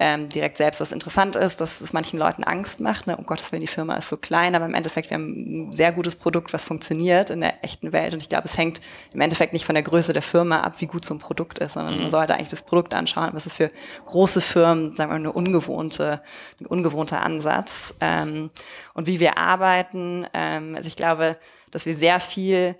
ähm, 0.00 0.28
direkt 0.28 0.56
selbst. 0.56 0.80
Was 0.80 0.92
interessant 0.92 1.34
ist, 1.34 1.60
dass 1.60 1.80
es 1.80 1.92
manchen 1.92 2.18
Leuten 2.18 2.44
Angst 2.44 2.78
macht. 2.78 3.06
Ne? 3.06 3.16
Um 3.16 3.26
Gottes 3.26 3.50
Willen, 3.50 3.62
die 3.62 3.66
Firma 3.66 3.96
ist 3.96 4.08
so 4.08 4.16
klein, 4.16 4.54
aber 4.54 4.64
im 4.64 4.74
Endeffekt, 4.74 5.10
wir 5.10 5.16
haben 5.16 5.68
ein 5.68 5.72
sehr 5.72 5.92
gutes 5.92 6.14
Produkt, 6.14 6.52
was 6.52 6.64
funktioniert 6.64 7.30
in 7.30 7.40
der 7.40 7.64
echten 7.64 7.92
Welt. 7.92 8.14
Und 8.14 8.22
ich 8.22 8.28
glaube, 8.28 8.44
es 8.46 8.56
hängt 8.56 8.80
im 9.12 9.20
Endeffekt 9.20 9.52
nicht 9.52 9.64
von 9.64 9.74
der 9.74 9.82
Größe 9.82 10.12
der 10.12 10.22
Firma 10.22 10.60
ab, 10.60 10.74
wie 10.78 10.86
gut 10.86 11.04
so 11.04 11.14
ein 11.14 11.18
Produkt 11.18 11.58
ist, 11.58 11.72
sondern 11.72 11.94
mhm. 11.94 12.02
man 12.02 12.10
sollte 12.10 12.34
eigentlich 12.34 12.48
das 12.48 12.62
Produkt 12.62 12.94
anschauen. 12.94 13.30
Was 13.32 13.46
ist 13.46 13.56
für 13.56 13.68
große 14.06 14.40
Firmen, 14.40 14.94
sagen 14.94 15.10
wir 15.10 15.14
mal, 15.14 15.16
eine 15.16 15.32
ungewohnte, 15.32 16.22
ein 16.60 16.66
ungewohnter 16.66 17.22
Ansatz. 17.22 17.94
Ähm, 18.00 18.50
und 18.94 19.06
wie 19.06 19.18
wir 19.18 19.36
arbeiten, 19.36 20.26
ähm, 20.32 20.74
also 20.76 20.86
ich 20.86 20.96
glaube, 20.96 21.36
dass 21.70 21.86
wir 21.86 21.96
sehr 21.96 22.20
viel 22.20 22.76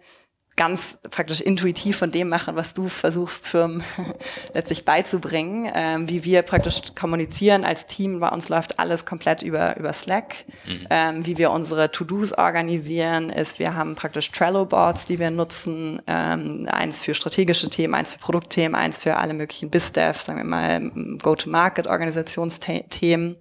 ganz 0.59 0.99
praktisch 1.11 1.41
intuitiv 1.41 1.97
von 1.97 2.11
dem 2.11 2.29
machen, 2.29 2.55
was 2.57 2.75
du 2.75 2.89
versuchst, 2.89 3.49
Firmen 3.49 3.83
letztlich 4.53 4.85
beizubringen. 4.85 5.71
Ähm, 5.73 6.07
wie 6.09 6.25
wir 6.25 6.43
praktisch 6.43 6.83
kommunizieren 6.95 7.65
als 7.65 7.87
Team, 7.87 8.21
bei 8.21 8.29
uns 8.29 8.51
läuft 8.51 8.79
alles 8.79 9.07
komplett 9.07 9.41
über, 9.43 9.79
über 9.79 9.95
Slack. 9.95 10.45
Mhm. 10.67 10.87
Ähm, 10.91 11.25
wie 11.25 11.39
wir 11.39 11.53
unsere 11.53 11.93
To-Dos 11.93 12.33
organisieren, 12.33 13.31
ist, 13.31 13.59
wir 13.59 13.75
haben 13.75 13.95
praktisch 13.95 14.31
Trello-Boards, 14.33 15.07
die 15.07 15.19
wir 15.19 15.31
nutzen. 15.31 16.03
Ähm, 16.07 16.69
eins 16.71 17.03
für 17.03 17.15
strategische 17.15 17.71
Themen, 17.71 17.95
eins 17.95 18.13
für 18.15 18.19
Produktthemen, 18.19 18.75
eins 18.75 18.99
für 18.99 19.17
alle 19.17 19.33
möglichen 19.35 19.71
BizDev, 19.71 20.21
sagen 20.21 20.39
wir 20.39 20.45
mal, 20.45 20.91
Go-to-Market-Organisationsthemen 21.23 23.37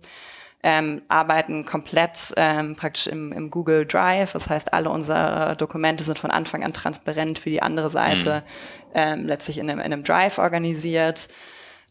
ähm, 0.68 1.02
arbeiten 1.08 1.64
komplett 1.64 2.34
ähm, 2.36 2.76
praktisch 2.76 3.08
im, 3.08 3.32
im, 3.32 3.50
Google 3.50 3.86
Drive. 3.86 4.34
Das 4.34 4.50
heißt, 4.50 4.74
alle 4.74 4.90
unsere 4.90 5.56
Dokumente 5.58 6.04
sind 6.04 6.20
von 6.20 6.30
Anfang 6.30 6.62
an 6.62 6.74
transparent 6.74 7.40
für 7.40 7.50
die 7.50 7.62
andere 7.62 7.90
Seite, 7.90 8.44
mhm. 8.44 8.92
ähm, 8.94 9.26
letztlich 9.26 9.60
in 9.60 9.70
einem, 9.70 9.80
in 9.80 9.86
einem 9.86 10.04
Drive 10.04 10.40
organisiert. 10.40 11.30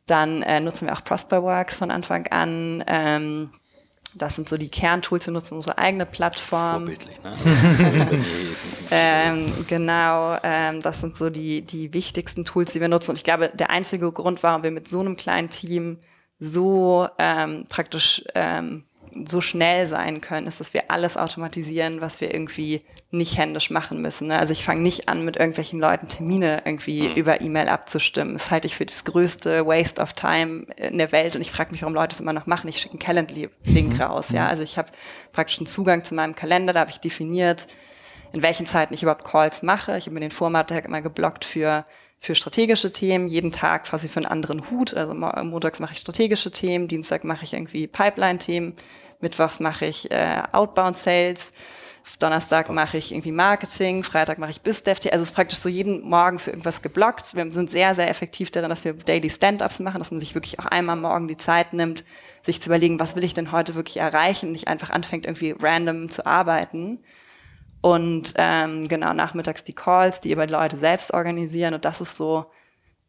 Dann 0.05 0.43
äh, 0.43 0.61
nutzen 0.61 0.87
wir 0.87 0.93
auch 0.93 1.03
Prosperworks 1.03 1.79
von 1.79 1.91
Anfang 1.91 2.27
an. 2.27 2.85
Ähm, 2.87 3.51
das 4.15 4.37
sind 4.37 4.47
so 4.47 4.59
die 4.59 4.69
Kerntools. 4.69 5.25
Wir 5.25 5.33
nutzen 5.33 5.55
unsere 5.55 5.79
eigene 5.79 6.05
Plattform. 6.05 6.85
Vorbildlich, 6.87 7.23
ne? 7.23 8.25
ähm, 8.91 9.55
genau, 9.69 10.37
ähm, 10.43 10.83
das 10.83 11.01
sind 11.01 11.17
so 11.17 11.31
die, 11.31 11.63
die 11.63 11.95
wichtigsten 11.95 12.45
Tools, 12.45 12.73
die 12.73 12.83
wir 12.83 12.89
nutzen. 12.89 13.13
Und 13.13 13.17
ich 13.17 13.25
glaube, 13.25 13.51
der 13.55 13.71
einzige 13.71 14.13
Grund, 14.13 14.43
warum 14.43 14.65
wir 14.65 14.71
mit 14.71 14.87
so 14.87 15.01
einem 15.01 15.17
kleinen 15.17 15.49
Team 15.49 15.99
so 16.39 17.09
ähm, 17.19 17.67
praktisch 17.69 18.23
ähm, 18.35 18.85
so 19.25 19.41
schnell 19.41 19.87
sein 19.87 20.21
können, 20.21 20.47
ist, 20.47 20.61
dass 20.61 20.75
wir 20.75 20.91
alles 20.91 21.17
automatisieren, 21.17 22.01
was 22.01 22.21
wir 22.21 22.35
irgendwie 22.35 22.83
nicht 23.11 23.39
händisch 23.39 23.71
machen 23.71 24.03
müssen. 24.03 24.29
Ne? 24.29 24.39
Also 24.39 24.53
ich 24.53 24.65
fange 24.65 24.81
nicht 24.81 25.09
an, 25.09 25.25
mit 25.25 25.37
irgendwelchen 25.37 25.81
Leuten 25.81 26.09
Termine 26.09 26.63
irgendwie 26.65 27.09
mhm. 27.09 27.15
über 27.15 27.41
E-Mail 27.41 27.69
abzustimmen. 27.69 28.35
Das 28.35 28.51
halte 28.51 28.67
ich 28.67 28.77
für 28.77 28.85
das 28.85 29.05
größte 29.05 29.67
Waste 29.67 30.03
of 30.03 30.13
Time 30.13 30.67
in 30.77 30.99
der 30.99 31.13
Welt 31.13 31.37
und 31.37 31.43
ich 31.43 31.51
frage 31.51 31.71
mich, 31.71 31.83
warum 31.83 31.95
Leute 31.95 32.15
es 32.15 32.21
immer 32.21 32.33
noch 32.33 32.47
machen. 32.47 32.69
Ich 32.69 32.79
schicke 32.79 32.95
einen 32.95 32.99
Calendly-Link 32.99 33.95
mhm. 33.95 34.01
raus. 34.01 34.31
Ja, 34.31 34.45
mhm. 34.45 34.49
also 34.49 34.63
ich 34.63 34.77
habe 34.77 34.89
praktisch 35.33 35.59
einen 35.59 35.67
Zugang 35.67 36.05
zu 36.05 36.15
meinem 36.15 36.35
Kalender, 36.35 36.73
da 36.73 36.81
habe 36.81 36.91
ich 36.91 37.01
definiert, 37.01 37.69
in 38.33 38.43
welchen 38.43 38.67
Zeiten 38.67 38.93
ich 38.93 39.03
überhaupt 39.03 39.25
Calls 39.25 39.63
mache. 39.63 39.97
Ich 39.97 40.07
habe 40.07 40.15
mir 40.15 40.21
den 40.21 40.31
Vormittag 40.31 40.85
immer 40.85 41.01
geblockt 41.01 41.45
für 41.45 41.87
für 42.27 42.35
strategische 42.35 42.91
Themen, 42.91 43.29
jeden 43.29 43.53
Tag 43.53 43.85
quasi 43.85 44.09
für 44.09 44.17
einen 44.17 44.27
anderen 44.27 44.69
Hut. 44.69 44.93
Also 44.95 45.15
montags 45.15 45.79
mache 45.79 45.93
ich 45.93 46.01
strategische 46.01 46.51
Themen, 46.51 46.89
Dienstag 46.89 47.23
mache 47.23 47.45
ich 47.45 47.55
irgendwie 47.55 47.87
Pipeline-Themen, 47.87 48.75
mittwochs 49.21 49.61
mache 49.61 49.87
ich 49.87 50.11
äh, 50.11 50.43
Outbound 50.51 50.97
Sales, 50.97 51.53
Donnerstag 52.19 52.69
mache 52.71 52.99
ich 52.99 53.13
irgendwie 53.13 53.31
Marketing, 53.31 54.03
Freitag 54.03 54.39
mache 54.39 54.51
ich 54.51 54.61
BizDev. 54.61 54.99
Also 55.05 55.23
es 55.23 55.31
ist 55.31 55.35
praktisch 55.37 55.61
so 55.61 55.69
jeden 55.69 56.03
Morgen 56.03 56.41
für 56.41 56.51
irgendwas 56.51 56.83
geblockt. 56.83 57.37
Wir 57.37 57.53
sind 57.53 57.71
sehr, 57.71 57.95
sehr 57.95 58.11
effektiv 58.11 58.51
darin, 58.51 58.71
dass 58.71 58.85
wir 58.85 58.95
Daily 58.95 59.31
Stand-Ups 59.31 59.79
machen, 59.79 60.01
dass 60.01 60.11
man 60.11 60.19
sich 60.19 60.35
wirklich 60.35 60.59
auch 60.59 60.67
einmal 60.67 60.97
morgen 60.97 61.29
die 61.29 61.37
Zeit 61.37 61.75
nimmt, 61.75 62.05
sich 62.43 62.61
zu 62.61 62.69
überlegen, 62.71 62.99
was 62.99 63.15
will 63.15 63.23
ich 63.23 63.35
denn 63.35 63.53
heute 63.53 63.77
wirklich 63.77 63.99
erreichen 63.99 64.47
und 64.47 64.53
nicht 64.53 64.67
einfach 64.67 64.91
anfängt, 64.91 65.27
irgendwie 65.27 65.55
random 65.57 66.11
zu 66.11 66.27
arbeiten. 66.27 66.99
Und 67.87 68.35
ähm, 68.35 68.89
genau, 68.89 69.13
nachmittags 69.13 69.63
die 69.63 69.73
Calls, 69.73 70.21
die 70.21 70.35
die 70.35 70.35
Leute 70.35 70.77
selbst 70.77 71.15
organisieren. 71.15 71.73
Und 71.73 71.85
das 71.85 72.01
ist 72.01 72.17
so, 72.17 72.47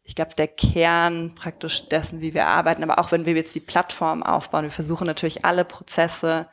ich 0.04 0.14
glaube, 0.14 0.36
der 0.38 0.46
Kern 0.46 1.34
praktisch 1.34 1.88
dessen, 1.88 2.20
wie 2.20 2.32
wir 2.32 2.46
arbeiten. 2.46 2.84
Aber 2.84 3.00
auch 3.00 3.10
wenn 3.10 3.24
wir 3.24 3.34
jetzt 3.34 3.56
die 3.56 3.60
Plattform 3.60 4.22
aufbauen, 4.22 4.62
wir 4.62 4.70
versuchen 4.70 5.08
natürlich 5.08 5.44
alle 5.44 5.64
Prozesse 5.64 6.46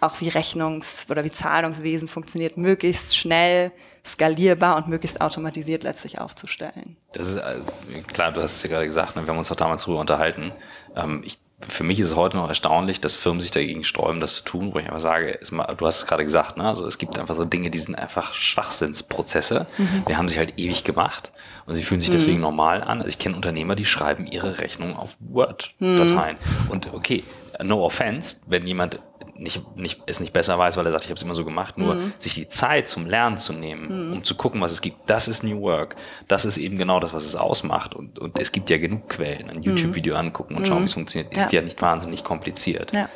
auch 0.00 0.18
wie 0.22 0.30
Rechnungs- 0.30 1.10
oder 1.10 1.24
wie 1.24 1.30
Zahlungswesen 1.30 2.08
funktioniert, 2.08 2.56
möglichst 2.56 3.14
schnell, 3.14 3.70
skalierbar 4.02 4.78
und 4.78 4.88
möglichst 4.88 5.20
automatisiert 5.20 5.82
letztlich 5.82 6.22
aufzustellen. 6.22 6.96
Das 7.12 7.28
ist 7.28 7.36
äh, 7.36 7.60
klar, 8.06 8.32
du 8.32 8.40
hast 8.40 8.56
es 8.56 8.62
ja 8.62 8.70
gerade 8.70 8.86
gesagt, 8.86 9.14
ne, 9.14 9.26
wir 9.26 9.28
haben 9.28 9.38
uns 9.38 9.52
auch 9.52 9.56
damals 9.56 9.82
darüber 9.82 10.00
unterhalten. 10.00 10.52
Ähm, 10.96 11.22
ich, 11.22 11.38
für 11.66 11.82
mich 11.82 11.98
ist 11.98 12.10
es 12.10 12.16
heute 12.16 12.36
noch 12.36 12.48
erstaunlich, 12.48 13.00
dass 13.00 13.16
Firmen 13.16 13.40
sich 13.40 13.50
dagegen 13.50 13.82
sträuben, 13.82 14.20
das 14.20 14.36
zu 14.36 14.44
tun, 14.44 14.72
wo 14.72 14.78
ich 14.78 14.86
einfach 14.86 15.00
sage, 15.00 15.38
mal, 15.50 15.74
du 15.76 15.86
hast 15.86 15.98
es 15.98 16.06
gerade 16.06 16.24
gesagt, 16.24 16.56
ne, 16.56 16.64
also 16.64 16.86
es 16.86 16.98
gibt 16.98 17.18
einfach 17.18 17.34
so 17.34 17.44
Dinge, 17.44 17.70
die 17.70 17.78
sind 17.78 17.96
einfach 17.96 18.32
Schwachsinnsprozesse. 18.32 19.66
Mhm. 19.76 20.04
Die 20.08 20.16
haben 20.16 20.28
sich 20.28 20.38
halt 20.38 20.56
ewig 20.56 20.84
gemacht 20.84 21.32
und 21.66 21.74
sie 21.74 21.82
fühlen 21.82 22.00
sich 22.00 22.10
deswegen 22.10 22.36
mhm. 22.36 22.42
normal 22.42 22.82
an. 22.82 22.98
Also 22.98 23.08
ich 23.08 23.18
kenne 23.18 23.34
Unternehmer, 23.34 23.74
die 23.74 23.84
schreiben 23.84 24.26
ihre 24.26 24.60
Rechnung 24.60 24.96
auf 24.96 25.16
Word-Dateien. 25.18 26.36
Mhm. 26.36 26.70
Und 26.70 26.94
okay, 26.94 27.24
no 27.60 27.84
offense, 27.84 28.38
wenn 28.46 28.64
jemand 28.66 29.00
nicht, 29.38 29.76
nicht, 29.76 30.00
es 30.06 30.20
nicht 30.20 30.32
besser 30.32 30.58
weiß, 30.58 30.76
weil 30.76 30.86
er 30.86 30.92
sagt, 30.92 31.04
ich 31.04 31.10
habe 31.10 31.16
es 31.16 31.22
immer 31.22 31.34
so 31.34 31.44
gemacht, 31.44 31.78
nur 31.78 31.94
mhm. 31.94 32.12
sich 32.18 32.34
die 32.34 32.48
Zeit 32.48 32.88
zum 32.88 33.06
Lernen 33.06 33.38
zu 33.38 33.52
nehmen, 33.52 34.08
mhm. 34.08 34.12
um 34.14 34.24
zu 34.24 34.34
gucken, 34.34 34.60
was 34.60 34.72
es 34.72 34.80
gibt. 34.80 34.98
Das 35.08 35.28
ist 35.28 35.44
New 35.44 35.60
Work. 35.60 35.96
Das 36.26 36.44
ist 36.44 36.58
eben 36.58 36.78
genau 36.78 37.00
das, 37.00 37.12
was 37.12 37.24
es 37.24 37.36
ausmacht. 37.36 37.94
Und, 37.94 38.18
und 38.18 38.38
es 38.38 38.52
gibt 38.52 38.70
ja 38.70 38.78
genug 38.78 39.08
Quellen. 39.08 39.50
Ein 39.50 39.62
YouTube-Video 39.62 40.14
mhm. 40.14 40.20
angucken 40.20 40.56
und 40.56 40.66
schauen, 40.66 40.80
wie 40.80 40.86
es 40.86 40.92
mhm. 40.92 41.00
funktioniert, 41.00 41.36
ist 41.36 41.52
ja. 41.52 41.60
ja 41.60 41.64
nicht 41.64 41.80
wahnsinnig 41.80 42.24
kompliziert. 42.24 42.94
Ja. 42.94 43.08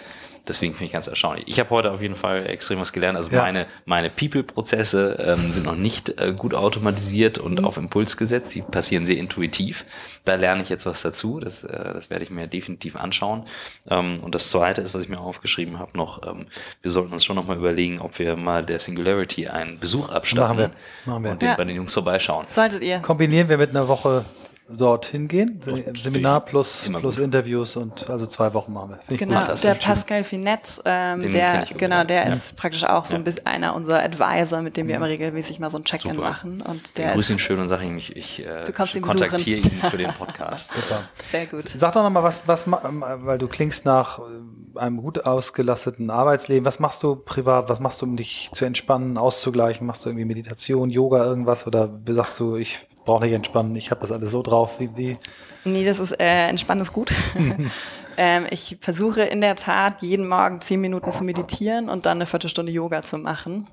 Deswegen 0.49 0.75
finde 0.75 0.87
ich 0.87 0.93
ganz 0.93 1.07
erstaunlich. 1.07 1.47
Ich 1.47 1.61
habe 1.61 1.71
heute 1.71 1.93
auf 1.93 2.03
jeden 2.03 2.17
Fall 2.17 2.47
extrem 2.47 2.81
was 2.81 2.93
gelernt. 2.93 3.17
Also 3.17 3.31
ja. 3.31 3.43
meine, 3.43 3.67
meine 3.85 4.11
People-Prozesse 4.11 5.17
ähm, 5.21 5.53
sind 5.53 5.67
noch 5.67 5.77
nicht 5.77 6.21
äh, 6.21 6.33
gut 6.37 6.55
automatisiert 6.55 7.39
und 7.39 7.61
mhm. 7.61 7.65
auf 7.65 7.77
Impuls 7.77 8.17
gesetzt. 8.17 8.55
Die 8.55 8.63
passieren 8.63 9.07
sehr 9.07 9.19
intuitiv. 9.19 9.85
Da 10.25 10.35
lerne 10.35 10.63
ich 10.63 10.69
jetzt 10.69 10.85
was 10.85 11.03
dazu. 11.03 11.39
Das, 11.39 11.63
äh, 11.63 11.93
das 11.95 12.11
werde 12.11 12.25
ich 12.25 12.31
mir 12.31 12.49
definitiv 12.49 12.97
anschauen. 12.97 13.45
Ähm, 13.89 14.21
und 14.23 14.35
das 14.35 14.51
Zweite 14.51 14.81
ist, 14.81 14.95
was 14.95 15.05
ich 15.05 15.09
mir 15.09 15.21
aufgeschrieben 15.21 15.79
habe, 15.79 15.97
noch, 15.97 16.27
ähm, 16.27 16.47
wir 16.83 16.91
sollten 16.91 17.13
uns 17.13 17.25
schon 17.25 17.37
noch 17.37 17.47
mal 17.47 17.57
überlegen, 17.57 18.01
ob 18.01 18.19
wir 18.19 18.35
mal 18.35 18.65
der 18.65 18.81
Singularity 18.81 19.47
einen 19.47 19.79
Besuch 19.79 20.09
abstatten 20.09 20.57
Machen 20.57 20.73
wir. 21.05 21.13
Machen 21.13 21.25
wir. 21.25 21.31
und 21.33 21.43
den 21.43 21.49
ja. 21.51 21.55
bei 21.55 21.65
den 21.65 21.77
Jungs 21.77 21.95
vorbeischauen. 21.95 22.47
Solltet 22.51 22.83
ihr. 22.83 22.99
Kombinieren 22.99 23.49
wir 23.49 23.59
mit 23.59 23.71
einer 23.71 23.87
Woche 23.87 24.25
dorthin 24.69 25.29
gehen. 25.29 25.61
Seminar 25.95 26.45
plus, 26.45 26.91
plus 26.93 27.19
Interviews 27.19 27.77
und 27.77 28.09
also 28.09 28.27
zwei 28.27 28.55
Wochen 28.55 28.73
machen 28.73 28.97
wir. 29.09 29.17
Genau, 29.17 29.45
der 29.55 29.75
Pascal 29.75 30.25
Finette, 30.25 30.83
ähm, 30.85 31.21
der, 31.21 31.65
genau, 31.77 32.05
der 32.05 32.27
ja. 32.27 32.33
ist 32.33 32.57
praktisch 32.57 32.85
auch 32.85 33.07
so 33.07 33.17
ein 33.17 33.25
bisschen 33.25 33.47
einer 33.47 33.75
unserer 33.75 34.03
Advisor, 34.03 34.63
mit 34.63 34.77
dem 34.77 34.89
wir 34.89 34.97
immer 34.97 35.09
regelmäßig 35.09 35.59
mal 35.61 35.71
so 35.71 35.79
ein 35.79 35.85
Check-in 35.85 36.17
machen. 36.17 36.63
Und 36.63 36.97
der 36.97 37.13
grüße 37.15 37.33
ihn 37.33 37.39
schön 37.39 37.59
und 37.59 37.69
sage 37.69 37.85
ihm, 37.85 37.97
ich, 37.97 38.17
ich 38.17 38.47
äh, 38.47 38.65
kontaktiere 39.01 39.61
ihn 39.61 39.83
für 39.91 39.99
den 39.99 40.13
Podcast. 40.19 40.73
Super. 40.73 41.03
Sehr 41.31 41.47
gut. 41.47 41.69
Sag 41.69 41.93
doch 41.93 42.03
nochmal, 42.03 42.23
was, 42.23 42.43
was, 42.47 42.65
weil 42.67 43.39
du 43.39 43.49
klingst 43.49 43.85
nach 43.85 44.19
äh, 44.19 44.79
einem 44.79 45.03
gut 45.03 45.25
ausgelasteten 45.25 46.11
Arbeitsleben. 46.11 46.65
Was 46.65 46.81
machst 46.81 47.03
du 47.03 47.17
privat? 47.17 47.69
Was 47.69 47.81
machst 47.81 48.01
du, 48.01 48.07
um 48.07 48.17
dich 48.17 48.51
zu 48.53 48.65
entspannen, 48.65 49.19
auszugleichen? 49.19 49.87
Machst 49.87 50.05
du 50.05 50.11
irgendwie 50.11 50.25
Meditation, 50.25 50.91
Yoga, 50.91 51.25
irgendwas? 51.25 51.67
Oder 51.67 51.91
sagst 52.07 52.39
du, 52.41 52.57
ich 52.57 52.81
brauche 53.05 53.25
nicht 53.25 53.33
entspannen, 53.33 53.75
ich 53.77 53.91
habe 53.91 54.01
das 54.01 54.13
alles 54.13 54.31
so 54.31 54.43
drauf. 54.43 54.79
Wie, 54.79 54.91
wie? 54.97 55.17
Nee, 55.65 55.85
das 55.85 56.01
ist 56.01 56.13
äh, 56.21 56.49
entspannen 56.49 56.83
ist 56.83 56.93
gut. 56.93 57.13
ähm, 58.17 58.47
ich 58.51 58.79
versuche 58.81 59.23
in 59.23 59.41
der 59.41 59.57
Tat 59.57 60.03
jeden 60.03 60.29
Morgen 60.29 60.61
zehn 60.61 60.81
Minuten 60.81 61.13
zu 61.13 61.25
meditieren 61.25 61.89
und 61.89 62.07
dann 62.07 62.19
eine 62.19 62.27
Viertelstunde 62.27 62.73
Yoga 62.73 63.03
zu 63.03 63.19
machen. 63.19 63.69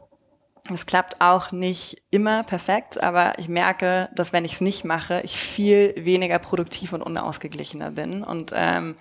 Es 0.72 0.86
klappt 0.86 1.20
auch 1.20 1.52
nicht 1.52 2.04
immer 2.12 2.44
perfekt, 2.44 3.02
aber 3.02 3.40
ich 3.40 3.50
merke, 3.50 4.10
dass 4.14 4.34
wenn 4.34 4.46
ich 4.46 4.54
es 4.54 4.62
nicht 4.62 4.86
mache, 4.86 5.22
ich 5.24 5.36
viel 5.36 5.96
weniger 5.98 6.38
produktiv 6.38 6.94
und 6.94 7.02
unausgeglichener 7.02 7.92
bin. 7.92 8.24
Und 8.24 8.52
ähm, 8.54 8.96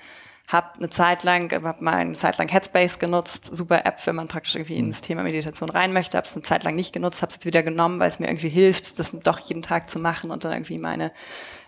habe 0.49 0.79
eine 0.79 0.89
Zeit 0.89 1.25
lang, 1.25 1.53
habe 1.53 1.85
mal 1.85 1.97
eine 1.97 2.15
Zeit 2.15 2.39
lang 2.39 2.49
Headspace 2.49 2.99
genutzt, 2.99 3.55
super 3.55 3.85
App, 3.85 4.05
wenn 4.07 4.17
man 4.17 4.29
praktisch 4.29 4.57
irgendwie 4.57 4.77
ins 4.77 5.03
Thema 5.03 5.23
Meditation 5.23 5.69
rein 5.69 5.93
möchte, 5.93 6.17
habe 6.17 6.27
es 6.27 6.33
eine 6.33 6.43
Zeit 6.43 6.65
lang 6.65 6.75
nicht 6.75 6.95
genutzt, 6.95 7.21
habe 7.21 7.29
es 7.29 7.35
jetzt 7.35 7.45
wieder 7.45 7.63
genommen, 7.63 8.01
weil 8.01 8.09
es 8.09 8.19
mir 8.19 8.29
irgendwie 8.29 8.49
hilft, 8.49 8.99
das 8.99 9.13
doch 9.23 9.39
jeden 9.41 9.63
Tag 9.63 9.91
zu 9.91 9.99
machen 9.99 10.31
und 10.31 10.45
dann 10.45 10.53
irgendwie 10.53 10.79
meine 10.79 11.13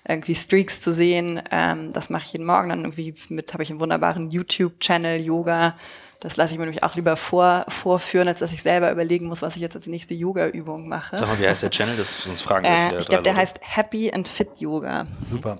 irgendwie 0.08 0.34
Streaks 0.34 0.80
zu 0.80 0.92
sehen. 0.92 1.42
Ähm, 1.50 1.92
das 1.92 2.08
mache 2.08 2.24
ich 2.24 2.32
jeden 2.32 2.46
Morgen. 2.46 2.70
Dann 2.70 2.80
irgendwie 2.80 3.14
mit 3.28 3.52
habe 3.52 3.62
ich 3.62 3.70
einen 3.70 3.80
wunderbaren 3.80 4.30
YouTube-Channel 4.30 5.20
Yoga. 5.20 5.76
Das 6.20 6.36
lasse 6.36 6.52
ich 6.52 6.58
mir 6.58 6.64
nämlich 6.64 6.82
auch 6.82 6.94
lieber 6.94 7.16
vor, 7.16 7.64
vorführen, 7.68 8.28
als 8.28 8.40
dass 8.40 8.52
ich 8.52 8.62
selber 8.62 8.90
überlegen 8.90 9.26
muss, 9.26 9.42
was 9.42 9.56
ich 9.56 9.62
jetzt 9.62 9.76
als 9.76 9.86
nächste 9.86 10.14
Yoga-Übung 10.14 10.88
mache. 10.88 11.16
Sag 11.16 11.28
mal, 11.28 11.38
wie 11.38 11.46
heißt 11.46 11.62
der 11.62 11.70
Channel? 11.70 11.96
Das 11.96 12.24
sonst 12.24 12.42
fragen 12.42 12.64
äh, 12.64 12.98
Ich 12.98 13.08
glaube, 13.08 13.22
der 13.22 13.36
heißt 13.36 13.58
Happy 13.60 14.10
and 14.12 14.28
Fit 14.28 14.58
Yoga. 14.58 15.06
Super. 15.26 15.56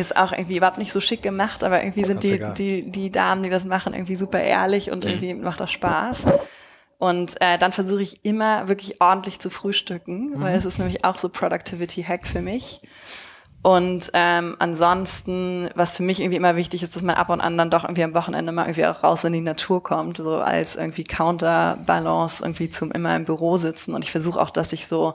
Ist 0.00 0.16
auch 0.16 0.32
irgendwie 0.32 0.56
überhaupt 0.56 0.78
nicht 0.78 0.92
so 0.92 1.00
schick 1.00 1.22
gemacht, 1.22 1.62
aber 1.62 1.82
irgendwie 1.82 2.04
sind 2.04 2.22
die, 2.22 2.40
die, 2.56 2.90
die 2.90 3.10
Damen, 3.10 3.42
die 3.42 3.50
das 3.50 3.64
machen, 3.64 3.94
irgendwie 3.94 4.16
super 4.16 4.40
ehrlich 4.40 4.90
und 4.90 5.04
mhm. 5.04 5.10
irgendwie 5.10 5.34
macht 5.34 5.60
das 5.60 5.70
Spaß. 5.70 6.24
Und 6.98 7.40
äh, 7.40 7.56
dann 7.56 7.72
versuche 7.72 8.02
ich 8.02 8.24
immer 8.24 8.68
wirklich 8.68 9.00
ordentlich 9.00 9.38
zu 9.38 9.48
frühstücken, 9.50 10.30
mhm. 10.30 10.40
weil 10.42 10.56
es 10.56 10.64
ist 10.64 10.78
nämlich 10.78 11.04
auch 11.04 11.16
so 11.16 11.28
Productivity 11.28 12.02
Hack 12.02 12.26
für 12.26 12.42
mich. 12.42 12.82
Und 13.62 14.10
ähm, 14.14 14.56
ansonsten, 14.58 15.68
was 15.74 15.96
für 15.96 16.02
mich 16.02 16.20
irgendwie 16.20 16.36
immer 16.36 16.56
wichtig 16.56 16.82
ist, 16.82 16.96
dass 16.96 17.02
man 17.02 17.16
ab 17.16 17.28
und 17.28 17.42
an 17.42 17.58
dann 17.58 17.70
doch 17.70 17.84
irgendwie 17.84 18.04
am 18.04 18.14
Wochenende 18.14 18.52
mal 18.52 18.64
irgendwie 18.64 18.86
auch 18.86 19.02
raus 19.02 19.24
in 19.24 19.34
die 19.34 19.40
Natur 19.42 19.82
kommt, 19.82 20.16
so 20.16 20.36
als 20.36 20.76
irgendwie 20.76 21.04
Counterbalance 21.04 22.42
irgendwie 22.42 22.70
zum 22.70 22.90
immer 22.90 23.14
im 23.16 23.26
Büro 23.26 23.58
sitzen. 23.58 23.94
Und 23.94 24.02
ich 24.02 24.10
versuche 24.10 24.40
auch, 24.40 24.50
dass 24.50 24.72
ich 24.72 24.86
so, 24.86 25.14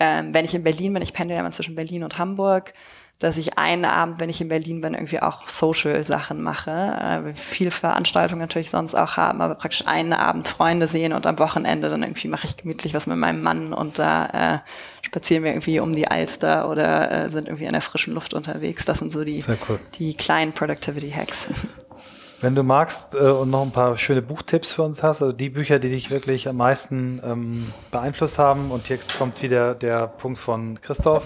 ähm, 0.00 0.34
wenn 0.34 0.44
ich 0.44 0.54
in 0.54 0.64
Berlin 0.64 0.92
bin, 0.92 1.02
ich 1.02 1.12
pendel 1.12 1.36
ja 1.36 1.42
mal 1.42 1.52
zwischen 1.52 1.76
Berlin 1.76 2.02
und 2.02 2.18
Hamburg, 2.18 2.74
dass 3.18 3.36
ich 3.36 3.58
einen 3.58 3.84
Abend, 3.84 4.20
wenn 4.20 4.30
ich 4.30 4.40
in 4.40 4.48
Berlin 4.48 4.80
bin, 4.80 4.94
irgendwie 4.94 5.20
auch 5.20 5.48
Social-Sachen 5.48 6.40
mache. 6.40 6.70
Äh, 6.70 7.34
viel 7.34 7.72
Veranstaltungen 7.72 8.40
natürlich 8.40 8.70
sonst 8.70 8.94
auch 8.94 9.16
haben, 9.16 9.40
aber 9.40 9.56
praktisch 9.56 9.86
einen 9.86 10.12
Abend 10.12 10.46
Freunde 10.46 10.86
sehen 10.86 11.12
und 11.12 11.26
am 11.26 11.38
Wochenende 11.40 11.90
dann 11.90 12.02
irgendwie 12.02 12.28
mache 12.28 12.46
ich 12.46 12.56
gemütlich 12.56 12.94
was 12.94 13.08
mit 13.08 13.16
meinem 13.16 13.42
Mann 13.42 13.72
und 13.72 13.98
da 13.98 14.26
äh, 14.26 14.58
spazieren 15.02 15.42
wir 15.42 15.50
irgendwie 15.50 15.80
um 15.80 15.92
die 15.92 16.08
Alster 16.08 16.70
oder 16.70 17.10
äh, 17.10 17.30
sind 17.30 17.48
irgendwie 17.48 17.64
in 17.64 17.72
der 17.72 17.82
frischen 17.82 18.14
Luft 18.14 18.34
unterwegs. 18.34 18.84
Das 18.84 19.00
sind 19.00 19.12
so 19.12 19.24
die, 19.24 19.44
cool. 19.68 19.80
die 19.98 20.14
kleinen 20.14 20.52
Productivity-Hacks. 20.52 21.48
Wenn 22.40 22.54
du 22.54 22.62
magst 22.62 23.16
äh, 23.16 23.18
und 23.18 23.50
noch 23.50 23.62
ein 23.62 23.72
paar 23.72 23.98
schöne 23.98 24.22
Buchtipps 24.22 24.70
für 24.70 24.82
uns 24.82 25.02
hast, 25.02 25.22
also 25.22 25.32
die 25.32 25.50
Bücher, 25.50 25.80
die 25.80 25.88
dich 25.88 26.10
wirklich 26.10 26.46
am 26.46 26.56
meisten 26.56 27.20
ähm, 27.24 27.72
beeinflusst 27.90 28.38
haben. 28.38 28.70
Und 28.70 28.88
jetzt 28.88 29.18
kommt 29.18 29.42
wieder 29.42 29.74
der 29.74 30.06
Punkt 30.06 30.38
von 30.38 30.80
Christoph. 30.80 31.24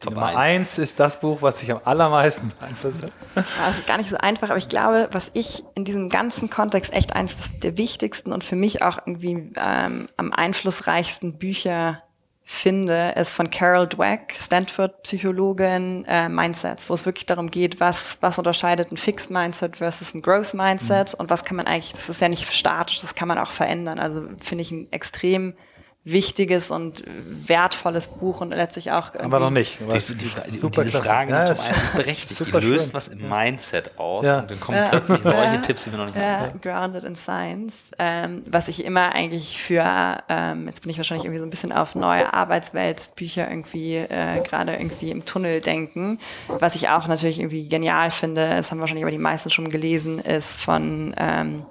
Top 0.00 0.14
Nummer 0.14 0.36
1 0.36 0.78
ist 0.78 0.98
das 0.98 1.20
Buch, 1.20 1.42
was 1.42 1.56
dich 1.56 1.70
am 1.70 1.80
allermeisten 1.84 2.52
beeinflusst 2.60 3.02
hat. 3.02 3.12
Das 3.34 3.78
ist 3.78 3.86
gar 3.86 3.98
nicht 3.98 4.10
so 4.10 4.16
einfach, 4.16 4.48
aber 4.48 4.58
ich 4.58 4.68
glaube, 4.68 5.08
was 5.12 5.30
ich 5.34 5.62
in 5.74 5.84
diesem 5.84 6.08
ganzen 6.08 6.48
Kontext 6.48 6.92
echt 6.92 7.14
eines 7.14 7.58
der 7.58 7.76
wichtigsten 7.76 8.32
und 8.32 8.42
für 8.42 8.56
mich 8.56 8.82
auch 8.82 8.98
irgendwie 9.06 9.52
ähm, 9.62 10.08
am 10.16 10.32
einflussreichsten 10.32 11.38
Bücher 11.38 12.02
finde, 12.50 13.14
ist 13.16 13.32
von 13.32 13.48
Carol 13.50 13.86
Dweck, 13.86 14.34
Stanford-Psychologin, 14.36 16.04
äh, 16.08 16.28
Mindsets, 16.28 16.90
wo 16.90 16.94
es 16.94 17.06
wirklich 17.06 17.26
darum 17.26 17.48
geht, 17.48 17.78
was, 17.78 18.18
was 18.22 18.38
unterscheidet 18.38 18.90
ein 18.90 18.96
Fixed 18.96 19.30
Mindset 19.30 19.76
versus 19.76 20.14
ein 20.14 20.22
Growth 20.22 20.54
Mindset 20.54 21.12
mhm. 21.12 21.20
und 21.20 21.30
was 21.30 21.44
kann 21.44 21.56
man 21.56 21.66
eigentlich, 21.66 21.92
das 21.92 22.08
ist 22.08 22.20
ja 22.20 22.28
nicht 22.28 22.52
statisch, 22.52 23.00
das 23.02 23.14
kann 23.14 23.28
man 23.28 23.38
auch 23.38 23.52
verändern. 23.52 24.00
Also 24.00 24.22
finde 24.40 24.62
ich 24.62 24.72
ein 24.72 24.90
extrem 24.90 25.54
wichtiges 26.02 26.70
und 26.70 27.04
wertvolles 27.06 28.08
Buch 28.08 28.40
und 28.40 28.50
letztlich 28.50 28.90
auch. 28.90 29.14
Aber 29.16 29.38
noch 29.38 29.50
nicht. 29.50 29.78
Diese, 29.92 30.16
die, 30.16 30.30
die, 30.50 30.56
super 30.56 30.82
diese 30.82 31.02
Frage 31.02 31.32
ja, 31.32 31.44
ist 31.44 31.92
berechtigt. 31.92 32.46
Die 32.46 32.50
löst 32.52 32.86
schön. 32.86 32.94
was 32.94 33.08
im 33.08 33.28
Mindset 33.28 33.98
aus 33.98 34.24
ja. 34.24 34.40
und 34.40 34.50
dann 34.50 34.60
kommen 34.60 34.78
ja. 34.78 34.88
plötzlich 34.88 35.22
solche 35.22 35.60
Tipps, 35.60 35.84
die 35.84 35.90
wir 35.92 35.98
noch 35.98 36.06
nicht 36.06 36.16
ja, 36.16 36.40
haben. 36.40 36.60
Grounded 36.62 37.04
in 37.04 37.16
Science. 37.16 37.90
Ähm, 37.98 38.42
was 38.46 38.68
ich 38.68 38.84
immer 38.84 39.14
eigentlich 39.14 39.62
für, 39.62 40.18
ähm, 40.30 40.68
jetzt 40.68 40.80
bin 40.80 40.90
ich 40.90 40.96
wahrscheinlich 40.96 41.26
irgendwie 41.26 41.40
so 41.40 41.46
ein 41.46 41.50
bisschen 41.50 41.72
auf 41.72 41.94
neue 41.94 42.32
Arbeitsweltbücher 42.32 43.50
irgendwie 43.50 43.96
äh, 43.96 44.42
gerade 44.42 44.76
irgendwie 44.76 45.10
im 45.10 45.26
Tunnel 45.26 45.60
denken. 45.60 46.18
Was 46.48 46.76
ich 46.76 46.88
auch 46.88 47.08
natürlich 47.08 47.40
irgendwie 47.40 47.68
genial 47.68 48.10
finde, 48.10 48.56
das 48.56 48.70
haben 48.70 48.80
wahrscheinlich 48.80 49.04
aber 49.04 49.12
die 49.12 49.18
meisten 49.18 49.50
schon 49.50 49.68
gelesen, 49.68 50.18
ist 50.18 50.58
von 50.58 51.14
ähm, 51.18 51.66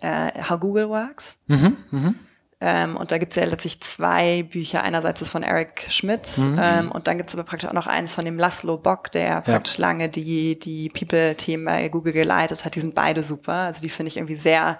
äh, 0.00 0.30
How 0.48 0.58
Google 0.58 0.88
Works. 0.88 1.36
Mhm, 1.46 1.76
mh 1.90 2.14
Ähm, 2.62 2.96
und 2.96 3.10
da 3.10 3.16
gibt 3.16 3.32
es 3.32 3.36
ja 3.36 3.44
letztlich 3.46 3.80
zwei 3.80 4.42
Bücher. 4.42 4.82
Einerseits 4.82 5.22
ist 5.22 5.30
von 5.30 5.42
Eric 5.42 5.86
Schmidt 5.88 6.28
mhm. 6.36 6.60
ähm, 6.62 6.92
und 6.92 7.06
dann 7.06 7.16
gibt 7.16 7.30
es 7.30 7.34
aber 7.34 7.44
praktisch 7.44 7.68
auch 7.68 7.74
noch 7.74 7.86
eins 7.86 8.14
von 8.14 8.26
dem 8.26 8.38
Laszlo 8.38 8.76
Bock, 8.76 9.10
der 9.12 9.40
praktisch 9.40 9.78
ja. 9.78 9.86
lange 9.86 10.10
die, 10.10 10.58
die 10.58 10.90
People-Themen 10.90 11.64
bei 11.64 11.88
Google 11.88 12.12
geleitet 12.12 12.64
hat. 12.64 12.74
Die 12.74 12.80
sind 12.80 12.94
beide 12.94 13.22
super. 13.22 13.52
Also 13.52 13.80
die 13.80 13.88
finde 13.88 14.08
ich 14.08 14.18
irgendwie 14.18 14.36
sehr 14.36 14.78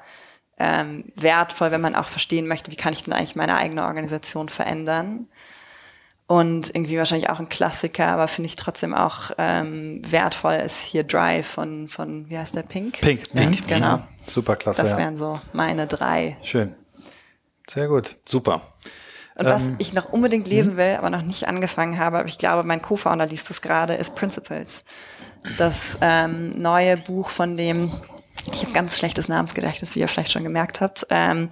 ähm, 0.58 1.04
wertvoll, 1.16 1.70
wenn 1.70 1.80
man 1.80 1.94
auch 1.94 2.08
verstehen 2.08 2.46
möchte, 2.46 2.70
wie 2.70 2.76
kann 2.76 2.92
ich 2.92 3.02
denn 3.02 3.14
eigentlich 3.14 3.34
meine 3.34 3.56
eigene 3.56 3.84
Organisation 3.84 4.50
verändern. 4.50 5.28
Und 6.26 6.68
irgendwie 6.74 6.98
wahrscheinlich 6.98 7.30
auch 7.30 7.40
ein 7.40 7.48
Klassiker, 7.48 8.06
aber 8.08 8.28
finde 8.28 8.46
ich 8.46 8.56
trotzdem 8.56 8.94
auch 8.94 9.32
ähm, 9.38 10.02
wertvoll, 10.08 10.54
ist 10.54 10.84
hier 10.84 11.02
Drive 11.02 11.46
von, 11.46 11.88
von, 11.88 12.28
wie 12.28 12.38
heißt 12.38 12.54
der, 12.54 12.62
Pink? 12.62 13.00
Pink, 13.00 13.32
Pink. 13.32 13.68
Ja, 13.68 13.78
genau. 13.78 14.02
Super 14.26 14.54
klasse. 14.54 14.82
Das 14.82 14.96
wären 14.96 15.16
so 15.16 15.40
meine 15.52 15.88
drei. 15.88 16.36
Schön. 16.42 16.76
Sehr 17.70 17.86
gut. 17.86 18.16
Super. 18.24 18.62
Und 19.36 19.46
was 19.46 19.66
ähm, 19.66 19.76
ich 19.78 19.92
noch 19.92 20.12
unbedingt 20.12 20.48
lesen 20.48 20.72
hm? 20.72 20.76
will, 20.76 20.96
aber 20.98 21.08
noch 21.08 21.22
nicht 21.22 21.46
angefangen 21.46 22.00
habe, 22.00 22.18
aber 22.18 22.28
ich 22.28 22.36
glaube, 22.36 22.64
mein 22.66 22.82
Co-Founder 22.82 23.26
liest 23.26 23.48
es 23.48 23.60
gerade, 23.60 23.94
ist 23.94 24.16
Principles. 24.16 24.84
Das 25.56 25.96
ähm, 26.00 26.50
neue 26.50 26.96
Buch 26.96 27.30
von 27.30 27.56
dem, 27.56 27.92
ich 28.52 28.64
habe 28.64 28.72
ganz 28.72 28.98
schlechtes 28.98 29.28
Namensgedächtnis, 29.28 29.94
wie 29.94 30.00
ihr 30.00 30.08
vielleicht 30.08 30.32
schon 30.32 30.42
gemerkt 30.42 30.80
habt. 30.80 31.06
Ähm, 31.10 31.48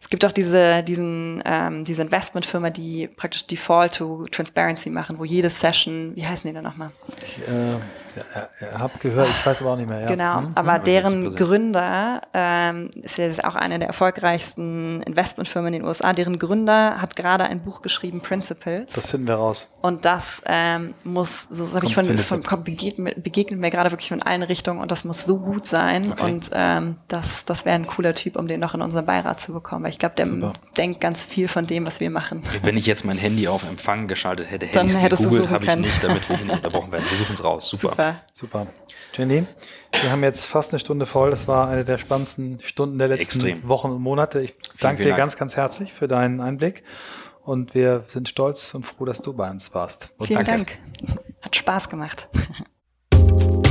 es 0.00 0.08
gibt 0.08 0.24
auch 0.24 0.32
diese, 0.32 0.84
diesen, 0.84 1.42
ähm, 1.44 1.84
diese 1.84 2.02
Investmentfirma, 2.02 2.70
die 2.70 3.08
praktisch 3.08 3.44
Default 3.48 3.96
to 3.96 4.26
Transparency 4.30 4.90
machen, 4.90 5.18
wo 5.18 5.24
jede 5.24 5.50
Session, 5.50 6.12
wie 6.14 6.24
heißen 6.24 6.48
die 6.48 6.54
denn 6.54 6.62
nochmal? 6.62 6.92
Ich 7.26 7.48
äh, 7.48 7.78
habe 8.78 8.98
gehört, 9.00 9.28
ich 9.28 9.46
weiß 9.46 9.62
aber 9.62 9.72
auch 9.72 9.76
nicht 9.76 9.88
mehr. 9.88 10.00
Ja. 10.00 10.06
Genau, 10.06 10.38
hm? 10.38 10.52
aber 10.54 10.74
hm? 10.74 10.84
deren 10.84 11.34
Gründer 11.34 12.20
ähm, 12.34 12.90
ist 13.02 13.18
ja 13.18 13.28
auch 13.44 13.54
eine 13.54 13.78
der 13.78 13.88
erfolgreichsten 13.88 15.02
Investmentfirmen 15.02 15.74
in 15.74 15.80
den 15.80 15.88
USA. 15.88 16.12
Deren 16.12 16.38
Gründer 16.38 17.00
hat 17.00 17.16
gerade 17.16 17.44
ein 17.44 17.60
Buch 17.62 17.82
geschrieben, 17.82 18.20
Principles. 18.20 18.92
Das 18.92 19.10
finden 19.10 19.26
wir 19.26 19.34
raus. 19.34 19.68
Und 19.80 20.04
das 20.04 20.42
ähm, 20.46 20.94
muss, 21.04 21.46
so 21.50 21.74
habe 21.74 21.86
ich 21.86 21.94
von, 21.94 22.16
von 22.18 22.64
begegnet, 22.64 23.22
begegnet 23.22 23.60
mir 23.60 23.70
gerade 23.70 23.90
wirklich 23.90 24.08
von 24.08 24.22
allen 24.22 24.42
Richtungen 24.42 24.80
und 24.80 24.90
das 24.90 25.04
muss 25.04 25.24
so 25.24 25.38
gut 25.38 25.66
sein. 25.66 26.12
Okay. 26.12 26.24
Und 26.24 26.50
ähm, 26.52 26.96
das, 27.08 27.44
das 27.44 27.64
wäre 27.64 27.74
ein 27.74 27.86
cooler 27.86 28.14
Typ, 28.14 28.36
um 28.36 28.46
den 28.46 28.60
noch 28.60 28.74
in 28.74 28.82
unseren 28.82 29.06
Beirat 29.06 29.40
zu 29.40 29.52
bekommen 29.52 29.78
weil 29.88 29.90
ich 29.90 29.98
glaube, 29.98 30.14
der 30.16 30.26
Super. 30.26 30.52
denkt 30.76 31.00
ganz 31.00 31.24
viel 31.24 31.48
von 31.48 31.66
dem, 31.66 31.86
was 31.86 32.00
wir 32.00 32.10
machen. 32.10 32.42
Wenn 32.62 32.76
ich 32.76 32.86
jetzt 32.86 33.04
mein 33.04 33.18
Handy 33.18 33.48
auf 33.48 33.68
Empfang 33.68 34.06
geschaltet 34.06 34.50
hätte, 34.50 34.66
hätte 34.66 34.84
ich 34.84 34.94
es 34.94 35.18
gegoogelt, 35.18 35.50
habe 35.50 35.64
ich 35.64 35.76
nicht, 35.76 36.04
damit 36.04 36.28
wir 36.28 36.36
hin 36.36 36.50
unterbrochen 36.50 36.92
werden. 36.92 37.04
Wir 37.08 37.16
suchen 37.16 37.34
es 37.34 37.42
raus. 37.42 37.70
Super. 37.70 37.90
Super. 37.90 38.07
Super. 38.34 38.66
Jenny, 39.14 39.46
wir 40.00 40.10
haben 40.10 40.22
jetzt 40.22 40.46
fast 40.46 40.72
eine 40.72 40.78
Stunde 40.78 41.06
voll. 41.06 41.30
Das 41.30 41.48
war 41.48 41.68
eine 41.68 41.84
der 41.84 41.98
spannendsten 41.98 42.60
Stunden 42.62 42.98
der 42.98 43.08
letzten 43.08 43.46
Extrem. 43.46 43.68
Wochen 43.68 43.90
und 43.90 44.02
Monate. 44.02 44.40
Ich 44.40 44.50
vielen, 44.50 44.78
danke 44.80 45.02
dir 45.02 45.08
Dank. 45.10 45.18
ganz, 45.18 45.36
ganz 45.36 45.56
herzlich 45.56 45.92
für 45.92 46.08
deinen 46.08 46.40
Einblick. 46.40 46.84
Und 47.42 47.74
wir 47.74 48.04
sind 48.08 48.28
stolz 48.28 48.74
und 48.74 48.84
froh, 48.84 49.04
dass 49.04 49.22
du 49.22 49.32
bei 49.32 49.50
uns 49.50 49.74
warst. 49.74 50.10
Und 50.18 50.26
vielen 50.26 50.44
danke. 50.44 50.76
Dank. 51.06 51.18
Hat 51.40 51.56
Spaß 51.56 51.88
gemacht. 51.88 52.28